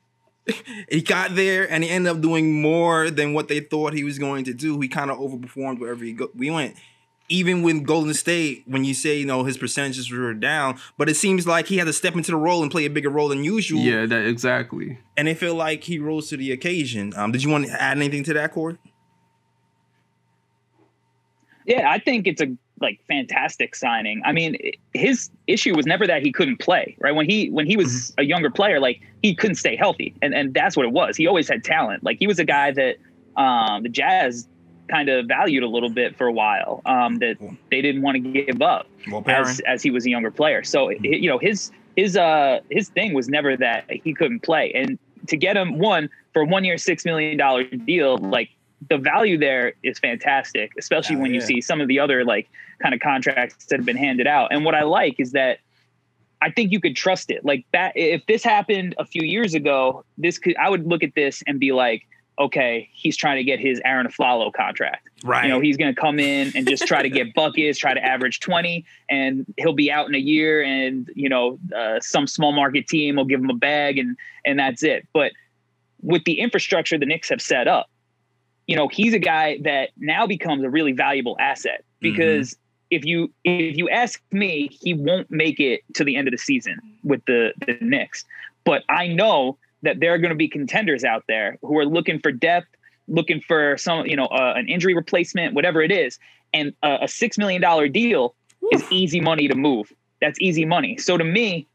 he 0.89 1.01
got 1.01 1.35
there 1.35 1.69
and 1.69 1.83
he 1.83 1.89
ended 1.89 2.11
up 2.11 2.21
doing 2.21 2.61
more 2.61 3.09
than 3.09 3.33
what 3.33 3.47
they 3.47 3.59
thought 3.59 3.93
he 3.93 4.03
was 4.03 4.19
going 4.19 4.45
to 4.45 4.53
do. 4.53 4.79
He 4.79 4.87
kind 4.87 5.11
of 5.11 5.17
overperformed 5.17 5.79
wherever 5.79 6.03
he 6.03 6.13
go- 6.13 6.31
we 6.35 6.49
went. 6.49 6.75
Even 7.29 7.61
with 7.61 7.83
Golden 7.85 8.13
State, 8.13 8.63
when 8.67 8.85
you 8.85 8.93
say 8.93 9.17
you 9.19 9.25
know 9.25 9.43
his 9.43 9.57
percentages 9.57 10.09
were 10.09 10.33
down, 10.33 10.79
but 10.97 11.09
it 11.09 11.15
seems 11.15 11.45
like 11.45 11.67
he 11.67 11.77
had 11.77 11.85
to 11.85 11.91
step 11.91 12.15
into 12.15 12.31
the 12.31 12.37
role 12.37 12.61
and 12.61 12.71
play 12.71 12.85
a 12.85 12.89
bigger 12.89 13.09
role 13.09 13.27
than 13.27 13.43
usual. 13.43 13.81
Yeah, 13.81 14.05
that 14.05 14.25
exactly. 14.25 14.99
And 15.17 15.27
it 15.27 15.37
felt 15.37 15.57
like 15.57 15.83
he 15.83 15.99
rose 15.99 16.29
to 16.29 16.37
the 16.37 16.53
occasion. 16.53 17.13
Um, 17.17 17.33
did 17.33 17.43
you 17.43 17.49
want 17.49 17.65
to 17.65 17.81
add 17.81 17.97
anything 17.97 18.23
to 18.23 18.33
that, 18.33 18.53
Cory? 18.53 18.77
Yeah, 21.65 21.91
I 21.91 21.99
think 21.99 22.27
it's 22.27 22.41
a 22.41 22.55
like 22.79 22.99
fantastic 23.07 23.75
signing. 23.75 24.21
I 24.25 24.31
mean, 24.31 24.57
his 24.93 25.29
issue 25.47 25.75
was 25.75 25.85
never 25.85 26.05
that 26.07 26.21
he 26.21 26.31
couldn't 26.31 26.57
play, 26.57 26.95
right? 26.99 27.13
When 27.13 27.29
he 27.29 27.49
when 27.49 27.65
he 27.65 27.77
was 27.77 27.87
mm-hmm. 27.87 28.21
a 28.21 28.23
younger 28.23 28.49
player, 28.49 28.79
like 28.79 29.01
he 29.21 29.35
couldn't 29.35 29.55
stay 29.55 29.75
healthy, 29.75 30.13
and 30.21 30.33
and 30.33 30.53
that's 30.53 30.77
what 30.77 30.85
it 30.85 30.91
was. 30.91 31.17
He 31.17 31.27
always 31.27 31.47
had 31.47 31.63
talent. 31.63 32.03
Like 32.03 32.17
he 32.19 32.27
was 32.27 32.39
a 32.39 32.45
guy 32.45 32.71
that 32.71 32.97
um, 33.35 33.83
the 33.83 33.89
Jazz 33.89 34.47
kind 34.89 35.09
of 35.09 35.25
valued 35.27 35.63
a 35.63 35.67
little 35.67 35.89
bit 35.89 36.15
for 36.15 36.27
a 36.27 36.31
while. 36.31 36.81
Um, 36.85 37.17
that 37.17 37.37
they 37.71 37.81
didn't 37.81 38.01
want 38.01 38.15
to 38.15 38.43
give 38.43 38.61
up 38.61 38.87
well, 39.11 39.23
as 39.27 39.59
as 39.61 39.81
he 39.81 39.91
was 39.91 40.05
a 40.05 40.09
younger 40.09 40.31
player. 40.31 40.63
So 40.63 40.87
mm-hmm. 40.87 41.05
you 41.05 41.29
know 41.29 41.39
his 41.39 41.71
his 41.95 42.15
uh 42.15 42.59
his 42.69 42.89
thing 42.89 43.13
was 43.13 43.27
never 43.27 43.57
that 43.57 43.85
he 43.89 44.13
couldn't 44.13 44.41
play, 44.41 44.71
and 44.73 44.99
to 45.27 45.37
get 45.37 45.57
him 45.57 45.79
one 45.79 46.09
for 46.33 46.45
one 46.45 46.63
year 46.63 46.77
six 46.77 47.05
million 47.05 47.37
dollar 47.37 47.63
deal, 47.63 48.17
like 48.17 48.49
the 48.89 48.97
value 48.97 49.37
there 49.37 49.73
is 49.83 49.99
fantastic, 49.99 50.71
especially 50.77 51.15
when 51.15 51.31
yeah. 51.31 51.35
you 51.35 51.41
see 51.41 51.61
some 51.61 51.81
of 51.81 51.87
the 51.87 51.99
other 51.99 52.23
like 52.23 52.49
kind 52.81 52.93
of 52.93 53.01
contracts 53.01 53.65
that 53.65 53.77
have 53.77 53.85
been 53.85 53.97
handed 53.97 54.27
out. 54.27 54.49
And 54.51 54.65
what 54.65 54.75
I 54.75 54.83
like 54.83 55.19
is 55.19 55.31
that 55.31 55.59
I 56.41 56.51
think 56.51 56.71
you 56.71 56.79
could 56.79 56.95
trust 56.95 57.31
it. 57.31 57.43
Like 57.43 57.65
that, 57.73 57.93
if 57.95 58.25
this 58.27 58.43
happened 58.43 58.95
a 58.97 59.05
few 59.05 59.23
years 59.23 59.53
ago, 59.53 60.03
this 60.17 60.37
could 60.37 60.55
I 60.57 60.69
would 60.69 60.87
look 60.87 61.03
at 61.03 61.15
this 61.15 61.43
and 61.47 61.59
be 61.59 61.71
like, 61.71 62.07
okay, 62.39 62.87
he's 62.93 63.17
trying 63.17 63.37
to 63.37 63.43
get 63.43 63.59
his 63.59 63.81
Arron 63.83 64.07
Afflalo 64.07 64.53
contract. 64.53 65.09
Right. 65.23 65.45
You 65.45 65.49
know, 65.49 65.59
he's 65.59 65.75
going 65.75 65.93
to 65.93 65.99
come 65.99 66.19
in 66.19 66.51
and 66.55 66.67
just 66.67 66.85
try 66.85 67.01
to 67.01 67.09
get 67.09 67.33
buckets, 67.35 67.79
try 67.79 67.93
to 67.93 68.03
average 68.03 68.39
20, 68.39 68.85
and 69.09 69.45
he'll 69.57 69.73
be 69.73 69.91
out 69.91 70.07
in 70.07 70.13
a 70.13 70.19
year 70.19 70.61
and, 70.61 71.09
you 71.15 71.29
know, 71.29 71.57
uh, 71.75 71.99
some 71.99 72.27
small 72.27 72.51
market 72.51 72.87
team 72.87 73.15
will 73.15 73.25
give 73.25 73.39
him 73.39 73.49
a 73.49 73.55
bag 73.55 73.97
and, 73.97 74.15
and 74.45 74.59
that's 74.59 74.83
it. 74.83 75.07
But 75.13 75.31
with 76.01 76.23
the 76.25 76.39
infrastructure 76.39 76.97
the 76.97 77.07
Knicks 77.07 77.29
have 77.29 77.41
set 77.41 77.67
up, 77.67 77.89
you 78.67 78.75
know, 78.75 78.87
he's 78.87 79.13
a 79.13 79.19
guy 79.19 79.57
that 79.63 79.89
now 79.97 80.27
becomes 80.27 80.63
a 80.63 80.69
really 80.69 80.91
valuable 80.91 81.37
asset 81.39 81.83
because 82.01 82.51
mm-hmm. 82.51 82.66
If 82.89 83.06
you 83.06 83.32
if 83.43 83.78
you 83.78 83.89
ask 83.89 84.21
me, 84.32 84.69
he 84.71 84.93
won't 84.93 85.30
make 85.30 85.60
it 85.60 85.82
to 85.95 86.04
the 86.04 86.15
end 86.15 86.28
of 86.28 86.32
the 86.32 86.38
season 86.38 86.80
with 87.04 87.23
the 87.26 87.54
the 87.65 87.78
Knicks. 87.82 88.26
But 88.63 88.84
I 88.89 89.08
know 89.08 89.58
that 89.84 90.00
there 90.00 90.13
are 90.13 90.17
going 90.17 90.30
to 90.30 90.36
be 90.36 90.47
contenders 90.47 91.04
out 91.04 91.23
there 91.28 91.58
who 91.62 91.78
are 91.78 91.86
looking 91.86 92.19
for 92.19 92.32
depth, 92.32 92.67
looking 93.08 93.41
for 93.41 93.78
some, 93.78 94.06
you 94.06 94.15
know, 94.15 94.26
uh, 94.26 94.54
an 94.56 94.67
injury 94.67 94.95
replacement, 94.95 95.54
whatever 95.54 95.82
it 95.82 95.91
is, 95.91 96.19
and 96.54 96.73
uh, 96.84 96.97
a 97.02 97.08
six 97.08 97.38
million 97.38 97.62
dollar 97.62 97.88
deal 97.88 98.36
Oof. 98.63 98.73
is 98.73 98.91
easy 98.91 99.21
money 99.21 99.47
to 99.47 99.56
move. 99.56 99.91
That's 100.19 100.39
easy 100.41 100.65
money. 100.65 100.97
So 100.97 101.17
to 101.17 101.23
me, 101.23 101.67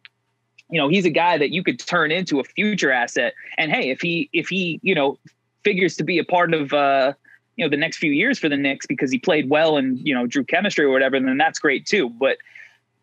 you 0.69 0.81
know, 0.81 0.89
he's 0.89 1.05
a 1.05 1.11
guy 1.11 1.39
that 1.39 1.51
you 1.51 1.63
could 1.63 1.79
turn 1.79 2.11
into 2.11 2.41
a 2.41 2.45
future 2.45 2.91
asset. 2.91 3.35
And 3.59 3.71
hey, 3.71 3.91
if 3.91 4.01
he 4.01 4.29
if 4.33 4.49
he 4.49 4.81
you 4.83 4.95
know 4.95 5.19
figures 5.65 5.97
to 5.97 6.05
be 6.05 6.19
a 6.19 6.25
part 6.25 6.55
of 6.55 6.73
uh, 6.73 7.13
you 7.57 7.65
know 7.65 7.71
the 7.71 7.77
next 7.77 7.99
few 7.99 8.13
years 8.13 8.39
for 8.39 8.49
the 8.49 8.57
Knicks 8.57 8.87
because 8.87 9.11
he 9.11 9.19
played 9.19 9.51
well 9.51 9.77
and 9.77 9.99
you 10.07 10.15
know 10.15 10.27
drew 10.27 10.45
chemistry 10.45 10.85
or 10.85 10.91
whatever, 10.91 11.19
then 11.21 11.37
that's 11.39 11.59
great 11.59 11.87
too. 11.87 12.09
But 12.09 12.39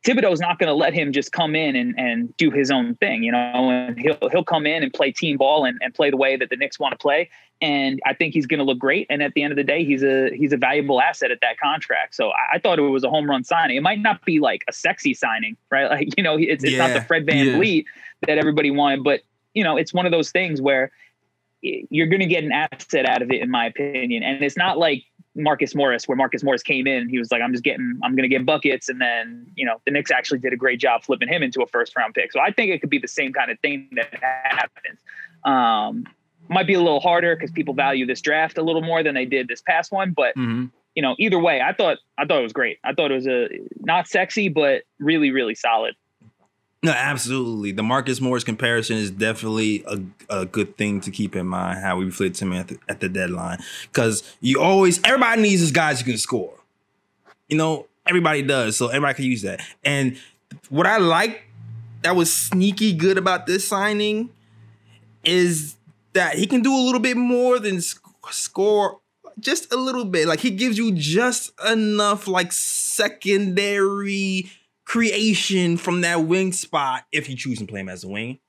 Thibodeau's 0.04 0.40
not 0.40 0.60
going 0.60 0.68
to 0.68 0.74
let 0.74 0.94
him 0.94 1.12
just 1.12 1.34
come 1.34 1.56
in 1.56 1.76
and, 1.76 1.94
and 2.00 2.36
do 2.38 2.52
his 2.52 2.72
own 2.72 2.96
thing, 2.96 3.22
you 3.22 3.34
know, 3.34 3.70
and 3.70 4.00
he'll 4.00 4.18
he'll 4.32 4.46
come 4.46 4.66
in 4.66 4.82
and 4.82 4.94
play 4.94 5.12
team 5.12 5.36
ball 5.36 5.66
and, 5.66 5.78
and 5.82 5.94
play 5.94 6.10
the 6.10 6.16
way 6.16 6.38
that 6.38 6.50
the 6.50 6.56
Knicks 6.56 6.80
want 6.80 6.94
to 6.94 6.98
play. 6.98 7.30
And 7.62 8.00
I 8.06 8.14
think 8.14 8.34
he's 8.34 8.48
going 8.48 8.60
to 8.60 8.64
look 8.64 8.80
great. 8.80 9.08
And 9.10 9.22
at 9.22 9.34
the 9.34 9.44
end 9.44 9.52
of 9.52 9.58
the 9.58 9.64
day, 9.64 9.84
he's 9.84 10.02
a 10.02 10.30
he's 10.34 10.54
a 10.54 10.58
valuable 10.58 11.02
asset 11.02 11.32
at 11.32 11.42
that 11.42 11.60
contract. 11.60 12.16
So 12.16 12.30
I, 12.30 12.56
I 12.56 12.60
thought 12.60 12.80
it 12.80 12.84
was 12.84 13.04
a 13.04 13.10
home 13.10 13.30
run 13.30 13.44
signing. 13.44 13.76
It 13.76 13.84
might 13.84 14.00
not 14.00 14.24
be 14.24 14.40
like 14.40 14.64
a 14.70 14.74
sexy 14.74 15.14
signing, 15.14 15.58
right? 15.70 15.90
Like 15.90 16.16
you 16.18 16.24
know, 16.24 16.38
it's, 16.38 16.64
it's 16.64 16.74
yeah. 16.74 16.88
not 16.88 16.94
the 16.94 17.02
Fred 17.02 17.26
Van 17.26 17.46
yeah. 17.46 17.56
Vliet 17.58 17.86
that 18.26 18.38
everybody 18.38 18.72
wanted, 18.72 19.04
but 19.04 19.22
you 19.54 19.64
know, 19.64 19.76
it's 19.76 19.94
one 19.94 20.06
of 20.06 20.14
those 20.14 20.32
things 20.32 20.62
where 20.62 20.92
you're 21.62 22.08
going 22.08 22.22
to 22.22 22.26
get 22.26 22.44
an 22.44 22.52
asset 22.52 23.06
out 23.06 23.22
of 23.22 23.32
it, 23.32 23.42
in 23.42 23.50
my 23.50 23.66
opinion. 23.66 24.24
And 24.24 24.44
it's 24.44 24.58
not 24.58 24.78
like 24.78 25.04
Marcus 25.36 25.76
Morris, 25.76 26.08
where 26.08 26.16
Marcus 26.16 26.44
Morris 26.44 26.64
came 26.64 26.88
in, 26.88 27.10
he 27.10 27.20
was 27.20 27.32
like, 27.32 27.42
I'm 27.42 27.52
just 27.52 27.64
getting, 27.64 28.00
I'm 28.04 28.16
going 28.16 28.24
to 28.24 28.30
get 28.30 28.46
buckets. 28.46 28.90
And 28.90 29.00
then, 29.02 29.48
you 29.56 29.66
know, 29.66 29.82
the 29.86 29.92
Knicks 29.92 30.12
actually 30.12 30.40
did 30.40 30.54
a 30.54 30.58
great 30.58 30.80
job 30.80 31.04
flipping 31.04 31.28
him 31.28 31.44
into 31.44 31.62
a 31.62 31.68
first 31.68 31.96
round 31.96 32.14
pick. 32.14 32.32
So 32.32 32.40
I 32.40 32.52
think 32.52 32.72
it 32.72 32.80
could 32.80 32.90
be 32.90 33.00
the 33.00 33.08
same 33.08 33.34
kind 33.34 33.52
of 33.52 33.60
thing 33.60 33.90
that 33.94 34.14
happens. 34.22 35.00
Um, 35.44 36.06
might 36.50 36.66
be 36.68 36.74
a 36.74 36.80
little 36.80 37.00
harder 37.00 37.36
because 37.36 37.52
people 37.52 37.74
value 37.74 38.06
this 38.06 38.22
draft 38.22 38.58
a 38.58 38.64
little 38.64 38.82
more 38.82 39.04
than 39.04 39.14
they 39.14 39.26
did 39.26 39.48
this 39.48 39.62
past 39.62 39.92
one. 39.92 40.12
But, 40.12 40.36
mm-hmm. 40.36 40.66
you 40.96 41.02
know, 41.02 41.16
either 41.20 41.40
way, 41.40 41.62
I 41.62 41.74
thought, 41.74 42.00
I 42.18 42.26
thought 42.26 42.40
it 42.40 42.44
was 42.44 42.54
great. 42.54 42.80
I 42.84 42.94
thought 42.94 43.12
it 43.12 43.16
was 43.16 43.28
a 43.28 43.50
not 43.80 44.08
sexy, 44.08 44.50
but 44.50 44.84
really, 45.00 45.32
really 45.32 45.56
solid. 45.56 45.96
No, 46.82 46.94
absolutely. 46.94 47.74
The 47.74 47.84
Marcus 47.84 48.22
Morris 48.22 48.46
comparison 48.46 48.96
is 48.98 49.12
definitely 49.12 49.84
a, 49.86 50.00
a 50.30 50.46
good 50.46 50.78
thing 50.78 51.02
to 51.02 51.12
keep 51.12 51.36
in 51.36 51.46
mind 51.46 51.80
how 51.80 51.98
we 51.98 52.06
reflect 52.06 52.42
him 52.42 52.54
at 52.54 52.70
the, 52.70 52.78
at 52.88 53.02
the 53.02 53.10
deadline. 53.10 53.60
Because 53.92 54.24
you 54.40 54.62
always, 54.62 55.04
everybody 55.04 55.42
needs 55.42 55.62
these 55.62 55.72
guys 55.74 56.00
who 56.00 56.06
can 56.06 56.18
score. 56.18 56.54
You 57.50 57.58
know, 57.58 57.88
everybody 58.08 58.44
does. 58.44 58.78
So 58.78 58.88
everybody 58.88 59.14
can 59.16 59.26
use 59.26 59.42
that. 59.42 59.62
And 59.84 60.18
what 60.70 60.88
I 60.88 60.98
like 61.00 61.44
that 62.04 62.16
was 62.16 62.32
sneaky 62.32 62.94
good 62.94 63.18
about 63.18 63.46
this 63.46 63.68
signing 63.68 64.30
is 65.26 65.76
that 66.14 66.36
he 66.36 66.48
can 66.48 66.62
do 66.62 66.74
a 66.74 66.80
little 66.80 67.02
bit 67.02 67.18
more 67.18 67.60
than 67.60 67.82
score 67.82 69.00
just 69.38 69.74
a 69.74 69.78
little 69.78 70.06
bit. 70.06 70.28
Like 70.28 70.40
he 70.40 70.52
gives 70.52 70.78
you 70.78 70.94
just 70.94 71.52
enough 71.68 72.28
like 72.28 72.52
secondary 72.54 74.50
creation 74.90 75.78
from 75.78 76.02
that 76.02 76.26
wing 76.26 76.52
spot, 76.52 77.06
if 77.12 77.30
you 77.30 77.36
choose 77.36 77.60
to 77.60 77.66
play 77.66 77.80
him 77.80 77.90
as 77.90 78.04
a 78.04 78.08
wing, 78.08 78.40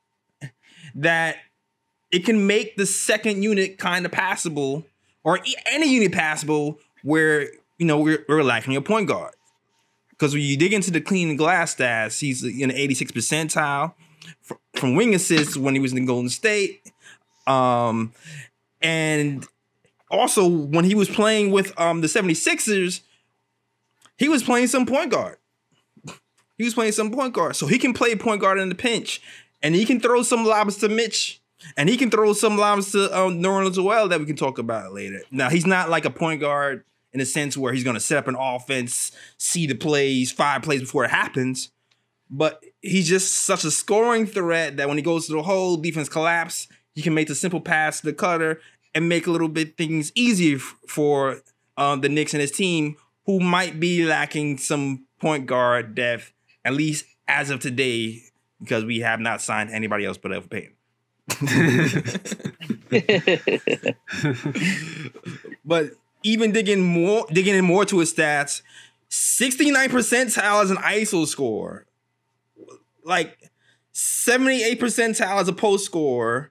that 0.95 1.37
it 2.11 2.25
can 2.25 2.47
make 2.47 2.79
the 2.79 2.87
second 2.87 3.43
unit 3.43 3.77
kind 3.77 4.07
of 4.07 4.11
passable 4.11 4.87
or 5.23 5.39
any 5.67 5.93
unit 5.93 6.13
passable 6.13 6.79
where, 7.03 7.43
you 7.77 7.85
know, 7.85 8.01
we're, 8.01 8.25
we're 8.27 8.43
lacking 8.43 8.75
a 8.75 8.81
point 8.81 9.07
guard. 9.07 9.35
Because 10.09 10.33
when 10.33 10.43
you 10.43 10.57
dig 10.57 10.73
into 10.73 10.91
the 10.91 11.03
clean 11.03 11.37
glass 11.37 11.75
stats, 11.75 12.19
he's 12.19 12.43
in 12.43 12.71
the 12.71 12.75
86 12.75 13.13
percentile 13.13 13.93
from 14.77 14.95
wing 14.95 15.15
assists 15.15 15.59
when 15.59 15.75
he 15.75 15.81
was 15.81 15.93
in 15.93 16.07
Golden 16.07 16.31
State. 16.31 16.91
Um, 17.47 18.15
and 18.81 19.47
also 20.11 20.49
when 20.49 20.87
he 20.87 20.95
was 20.95 21.11
playing 21.11 21.51
with 21.51 21.79
um, 21.79 22.01
the 22.01 22.07
76ers, 22.07 23.03
he 24.17 24.31
was 24.31 24.43
playing 24.43 24.69
some 24.69 24.87
point 24.87 25.11
guard. 25.11 25.37
He 26.61 26.67
was 26.67 26.75
playing 26.75 26.93
some 26.93 27.11
point 27.11 27.33
guard, 27.33 27.57
so 27.57 27.67
he 27.67 27.79
can 27.79 27.95
play 27.95 28.15
point 28.15 28.43
guard 28.43 28.59
in 28.59 28.69
the 28.69 28.75
pinch, 28.75 29.23
and 29.63 29.75
he 29.75 29.87
can 29.87 29.99
throw 29.99 30.23
some 30.23 30.45
lobs 30.45 30.77
to 30.77 30.91
Mitch, 30.91 31.41
and 31.75 31.89
he 31.89 31.97
can 31.97 32.11
throw 32.11 32.35
some 32.35 32.59
lobs 32.59 32.93
to 32.93 33.05
um, 33.19 33.41
Nerlens 33.41 33.71
as 33.71 33.81
well 33.81 34.09
that 34.09 34.21
we 34.21 34.27
can 34.27 34.37
talk 34.37 34.59
about 34.59 34.93
later. 34.93 35.23
Now 35.31 35.49
he's 35.49 35.65
not 35.65 35.89
like 35.89 36.05
a 36.05 36.11
point 36.11 36.43
guard 36.43 36.85
in 37.15 37.21
a 37.21 37.25
sense 37.25 37.57
where 37.57 37.73
he's 37.73 37.83
going 37.83 37.95
to 37.95 38.01
set 38.01 38.19
up 38.19 38.29
an 38.29 38.37
offense, 38.39 39.11
see 39.39 39.67
the 39.67 39.75
plays, 39.75 40.31
five 40.31 40.61
plays 40.61 40.83
before 40.83 41.07
it 41.07 41.11
happens, 41.11 41.71
but 42.29 42.63
he's 42.83 43.09
just 43.09 43.37
such 43.37 43.65
a 43.65 43.71
scoring 43.71 44.27
threat 44.27 44.77
that 44.77 44.87
when 44.87 44.99
he 44.99 45.03
goes 45.03 45.29
to 45.29 45.33
the 45.33 45.43
hole, 45.43 45.79
defense 45.79 46.11
collapse, 46.11 46.69
he 46.95 47.01
can 47.01 47.15
make 47.15 47.29
the 47.29 47.35
simple 47.35 47.63
pass 47.63 48.01
to 48.01 48.07
the 48.09 48.13
cutter 48.13 48.61
and 48.95 49.09
make 49.09 49.27
a 49.27 49.31
little 49.31 49.49
bit 49.49 49.79
things 49.79 50.13
easier 50.15 50.59
for 50.59 51.41
um, 51.79 52.03
the 52.03 52.11
Knicks 52.11 52.35
and 52.35 52.43
his 52.43 52.53
team, 52.53 52.97
who 53.25 53.41
might 53.41 53.81
be 53.81 54.05
lacking 54.05 54.59
some 54.59 55.07
point 55.19 55.47
guard 55.47 55.95
depth, 55.95 56.35
at 56.65 56.75
least 56.75 57.05
as 57.29 57.51
of 57.51 57.61
today, 57.61 58.23
because 58.61 58.85
we 58.85 59.01
have 59.01 59.21
not 59.21 59.41
signed 59.41 59.71
anybody 59.71 60.05
else 60.05 60.19
but 60.19 60.33
Elf 60.33 60.51
Payton. 60.51 60.75
but 65.65 65.91
even 66.23 66.53
digging 66.53 66.83
more, 66.83 67.27
digging 67.33 67.55
in 67.55 67.65
more 67.65 67.85
to 67.87 68.01
his 68.01 68.13
stats, 68.13 68.63
69 69.09 69.91
percentile 69.91 70.63
as 70.63 70.71
an 70.71 70.77
ISO 70.79 71.27
score, 71.27 71.87
like 73.05 73.51
78 73.93 74.81
percentile 74.81 75.41
as 75.41 75.49
a 75.49 75.53
post 75.53 75.85
score, 75.85 76.51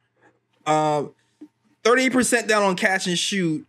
uh, 0.66 1.04
38% 1.84 2.48
down 2.48 2.64
on 2.64 2.76
catch 2.76 3.08
and 3.08 3.18
shoot. 3.18 3.66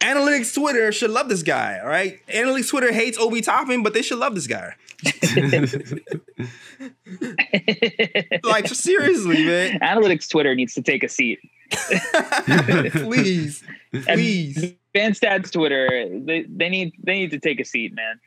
Analytics 0.00 0.54
Twitter 0.54 0.92
should 0.92 1.10
love 1.10 1.28
this 1.28 1.42
guy, 1.42 1.80
all 1.82 1.88
right? 1.88 2.20
Analytics 2.28 2.70
Twitter 2.70 2.92
hates 2.92 3.18
Obi 3.18 3.40
Toppin, 3.40 3.82
but 3.82 3.94
they 3.94 4.02
should 4.02 4.18
love 4.18 4.34
this 4.34 4.46
guy. 4.46 4.74
like 8.44 8.68
seriously, 8.68 9.44
man. 9.44 9.78
Analytics 9.80 10.28
Twitter 10.28 10.54
needs 10.54 10.74
to 10.74 10.82
take 10.82 11.02
a 11.04 11.08
seat. 11.08 11.38
please, 12.90 13.62
please. 13.92 14.74
Advanced 14.94 15.22
Stats 15.22 15.52
Twitter, 15.52 16.08
they, 16.10 16.44
they 16.48 16.68
need 16.68 16.92
they 17.02 17.20
need 17.20 17.30
to 17.30 17.38
take 17.38 17.60
a 17.60 17.64
seat, 17.64 17.94
man. 17.94 18.18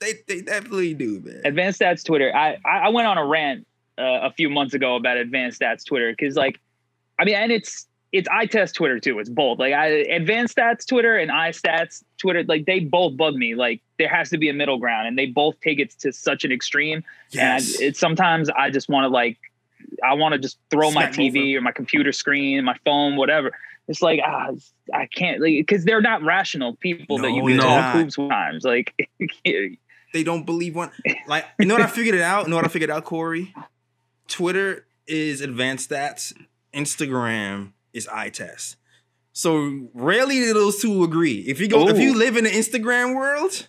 They 0.00 0.14
they 0.26 0.40
definitely 0.40 0.94
do, 0.94 1.20
man. 1.20 1.42
Advanced 1.44 1.80
Stats 1.80 2.04
Twitter. 2.04 2.34
I 2.34 2.58
I 2.64 2.88
went 2.88 3.06
on 3.06 3.16
a 3.16 3.24
rant 3.24 3.66
uh, 3.96 4.22
a 4.22 4.32
few 4.32 4.50
months 4.50 4.74
ago 4.74 4.96
about 4.96 5.16
Advanced 5.16 5.60
Stats 5.60 5.84
Twitter 5.84 6.10
because 6.10 6.34
like, 6.34 6.58
I 7.18 7.24
mean, 7.24 7.36
and 7.36 7.52
it's 7.52 7.86
it's 8.12 8.28
eye 8.28 8.46
test 8.46 8.74
Twitter 8.74 8.98
too. 8.98 9.18
It's 9.18 9.28
both 9.28 9.58
like 9.58 9.72
I 9.72 9.86
advanced 9.86 10.56
stats 10.56 10.86
Twitter 10.86 11.16
and 11.16 11.30
I 11.30 11.50
stats 11.50 12.02
Twitter. 12.18 12.42
Like 12.44 12.66
they 12.66 12.80
both 12.80 13.16
bug 13.16 13.34
me. 13.34 13.54
Like 13.54 13.80
there 13.98 14.08
has 14.08 14.30
to 14.30 14.38
be 14.38 14.48
a 14.48 14.52
middle 14.52 14.78
ground, 14.78 15.06
and 15.06 15.16
they 15.16 15.26
both 15.26 15.60
take 15.60 15.78
it 15.78 15.90
to 16.00 16.12
such 16.12 16.44
an 16.44 16.50
extreme. 16.52 17.04
Yes. 17.30 17.74
And 17.74 17.82
it's 17.88 18.00
sometimes 18.00 18.50
I 18.50 18.70
just 18.70 18.88
want 18.88 19.04
to 19.04 19.08
like 19.08 19.38
I 20.04 20.14
want 20.14 20.32
to 20.32 20.38
just 20.38 20.58
throw 20.70 20.90
my 20.90 21.06
TV 21.06 21.54
or 21.54 21.60
my 21.60 21.72
computer 21.72 22.10
screen, 22.12 22.64
my 22.64 22.76
phone, 22.84 23.16
whatever. 23.16 23.52
It's 23.86 24.02
like 24.02 24.20
ah, 24.24 24.50
I 24.92 25.06
can't 25.06 25.40
like 25.40 25.52
because 25.54 25.84
they're 25.84 26.00
not 26.00 26.22
rational 26.22 26.74
people 26.76 27.18
that 27.18 27.30
you 27.30 27.42
No, 27.42 27.46
can 27.48 27.56
they're 27.56 27.66
talk 27.66 27.94
not. 27.94 27.96
hoops 27.96 28.16
times. 28.16 28.64
Like 28.64 28.94
they 29.44 30.24
don't 30.24 30.44
believe 30.44 30.74
one. 30.74 30.90
Like, 31.28 31.44
you 31.60 31.66
know 31.66 31.74
what 31.74 31.82
I 31.82 31.86
figured 31.86 32.16
it 32.16 32.22
out? 32.22 32.44
You 32.44 32.50
know 32.50 32.56
what 32.56 32.64
I 32.64 32.68
figured 32.68 32.90
out, 32.90 33.04
Cory? 33.04 33.54
Twitter 34.26 34.84
is 35.06 35.40
advanced 35.40 35.90
stats. 35.90 36.32
Instagram 36.74 37.72
is 37.92 38.08
eye 38.08 38.30
test. 38.30 38.76
So 39.32 39.88
rarely 39.94 40.40
do 40.40 40.54
those 40.54 40.82
two 40.82 41.04
agree. 41.04 41.44
If 41.46 41.60
you 41.60 41.68
go, 41.68 41.88
if 41.88 41.98
you 41.98 42.16
live 42.16 42.36
in 42.36 42.44
the 42.44 42.50
Instagram 42.50 43.14
world 43.14 43.68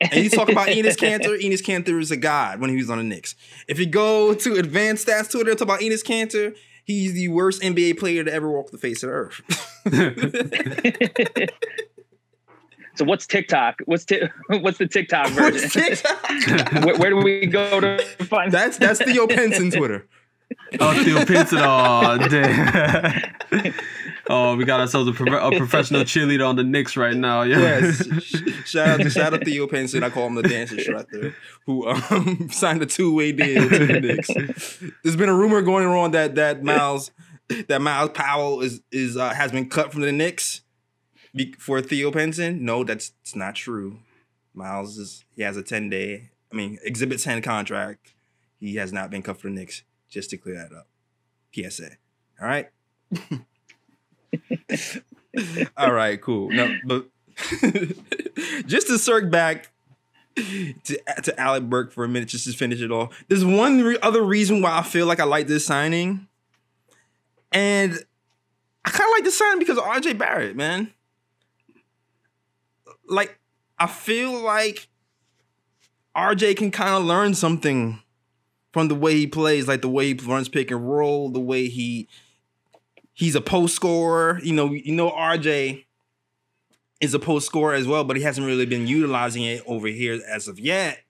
and 0.00 0.24
you 0.24 0.30
talk 0.30 0.48
about 0.48 0.68
Enes 0.68 0.96
Kanter, 0.96 1.38
Enes 1.42 1.62
Kanter 1.62 2.00
is 2.00 2.10
a 2.10 2.16
god 2.16 2.60
when 2.60 2.70
he 2.70 2.76
was 2.76 2.90
on 2.90 2.98
the 2.98 3.04
Knicks. 3.04 3.36
If 3.68 3.78
you 3.78 3.86
go 3.86 4.34
to 4.34 4.54
advanced 4.56 5.06
stats 5.06 5.30
Twitter 5.30 5.50
and 5.50 5.58
talk 5.58 5.66
about 5.66 5.80
Enes 5.80 6.04
Kanter, 6.04 6.56
he's 6.84 7.12
the 7.12 7.28
worst 7.28 7.62
NBA 7.62 7.98
player 7.98 8.24
to 8.24 8.32
ever 8.32 8.50
walk 8.50 8.70
the 8.70 8.78
face 8.78 9.02
of 9.02 9.10
the 9.10 9.14
earth. 9.14 9.42
so 12.96 13.04
what's 13.04 13.26
TikTok? 13.26 13.76
What's 13.84 14.04
ti- 14.04 14.28
what's 14.48 14.78
the 14.78 14.88
TikTok 14.88 15.28
version? 15.28 15.70
TikTok? 15.70 16.30
where, 16.84 16.96
where 16.96 17.10
do 17.10 17.18
we 17.18 17.46
go 17.46 17.80
to 17.80 18.02
find 18.24 18.50
that's 18.50 18.76
that's 18.76 19.02
Theo 19.02 19.26
Pinson 19.26 19.70
Twitter. 19.70 20.06
Oh, 20.78 21.04
Theo 21.04 21.24
Pinson. 21.24 21.58
Oh, 21.60 22.18
damn. 22.28 23.34
oh, 24.30 24.56
we 24.56 24.64
got 24.64 24.80
ourselves 24.80 25.08
a, 25.08 25.12
pro- 25.12 25.48
a 25.48 25.56
professional 25.56 26.02
cheerleader 26.02 26.48
on 26.48 26.56
the 26.56 26.62
Knicks 26.62 26.96
right 26.96 27.16
now. 27.16 27.42
Yeah. 27.42 27.58
Yes. 27.58 28.06
Shout 28.64 28.88
out 28.88 29.00
to 29.00 29.10
shout 29.10 29.34
out 29.34 29.44
Theo 29.44 29.66
Pinson. 29.66 30.04
I 30.04 30.10
call 30.10 30.26
him 30.26 30.36
the 30.36 30.42
dancer 30.42 30.76
instructor 30.76 31.34
who 31.66 31.88
um, 31.88 32.48
signed 32.52 32.82
a 32.82 32.86
two 32.86 33.12
way 33.12 33.32
deal 33.32 33.68
to 33.68 33.86
the 33.86 34.00
Knicks. 34.00 34.28
There's 35.02 35.16
been 35.16 35.28
a 35.28 35.34
rumor 35.34 35.62
going 35.62 35.84
around 35.84 36.12
that 36.12 36.36
that 36.36 36.62
Myles 36.62 37.10
that 37.68 37.80
Myles 37.80 38.10
Powell 38.10 38.60
is 38.60 38.80
is 38.92 39.16
uh, 39.16 39.30
has 39.30 39.50
been 39.50 39.68
cut 39.68 39.92
from 39.92 40.02
the 40.02 40.12
Knicks 40.12 40.60
for 41.58 41.80
Theo 41.80 42.12
Pinson. 42.12 42.64
No, 42.64 42.84
that's 42.84 43.12
it's 43.22 43.34
not 43.34 43.56
true. 43.56 43.98
Myles 44.54 44.98
is 44.98 45.24
he 45.34 45.42
has 45.42 45.56
a 45.56 45.62
ten 45.62 45.88
day. 45.88 46.30
I 46.52 46.56
mean, 46.56 46.78
Exhibit 46.84 47.18
ten 47.18 47.42
contract. 47.42 48.14
He 48.58 48.76
has 48.76 48.92
not 48.92 49.10
been 49.10 49.22
cut 49.22 49.40
for 49.40 49.48
the 49.48 49.54
Knicks. 49.54 49.82
Just 50.10 50.30
to 50.30 50.36
clear 50.36 50.56
that 50.56 50.72
up. 50.76 50.88
PSA. 51.54 51.90
All 52.40 52.48
right. 52.48 52.68
All 55.76 55.92
right, 55.92 56.20
cool. 56.20 56.50
No, 56.50 56.74
but 56.84 57.06
just 58.66 58.88
to 58.88 58.98
circle 58.98 59.30
back 59.30 59.70
to 60.36 60.98
to 61.22 61.40
Alec 61.40 61.64
Burks 61.64 61.94
for 61.94 62.04
a 62.04 62.08
minute, 62.08 62.28
just 62.28 62.44
to 62.44 62.52
finish 62.52 62.80
it 62.80 62.90
off. 62.90 63.24
There's 63.28 63.44
one 63.44 63.82
re- 63.82 63.98
other 64.02 64.22
reason 64.22 64.62
why 64.62 64.78
I 64.78 64.82
feel 64.82 65.06
like 65.06 65.20
I 65.20 65.24
like 65.24 65.46
this 65.46 65.66
signing, 65.66 66.26
and 67.52 67.98
I 68.84 68.90
kind 68.90 69.08
of 69.08 69.12
like 69.12 69.24
this 69.24 69.38
signing 69.38 69.58
because 69.58 69.78
of 69.78 69.84
RJ 69.84 70.18
Barrett, 70.18 70.56
man. 70.56 70.92
Like, 73.06 73.38
I 73.78 73.86
feel 73.86 74.40
like 74.40 74.88
RJ 76.16 76.56
can 76.56 76.70
kind 76.70 76.94
of 76.94 77.04
learn 77.04 77.34
something 77.34 78.00
from 78.72 78.88
the 78.88 78.94
way 78.94 79.14
he 79.14 79.26
plays, 79.26 79.66
like 79.66 79.82
the 79.82 79.88
way 79.88 80.06
he 80.06 80.14
runs 80.14 80.48
pick 80.48 80.70
and 80.70 80.88
roll, 80.88 81.30
the 81.30 81.40
way 81.40 81.68
he 81.68 82.08
he's 83.12 83.34
a 83.34 83.40
post 83.40 83.74
scorer. 83.74 84.40
You 84.42 84.54
know, 84.54 84.72
you 84.72 84.94
know 84.94 85.10
RJ 85.10 85.84
is 87.00 87.14
a 87.14 87.18
post 87.18 87.46
scorer 87.46 87.74
as 87.74 87.86
well, 87.86 88.04
but 88.04 88.16
he 88.16 88.22
hasn't 88.22 88.46
really 88.46 88.66
been 88.66 88.86
utilizing 88.86 89.42
it 89.42 89.62
over 89.66 89.88
here 89.88 90.20
as 90.28 90.48
of 90.48 90.58
yet. 90.58 91.00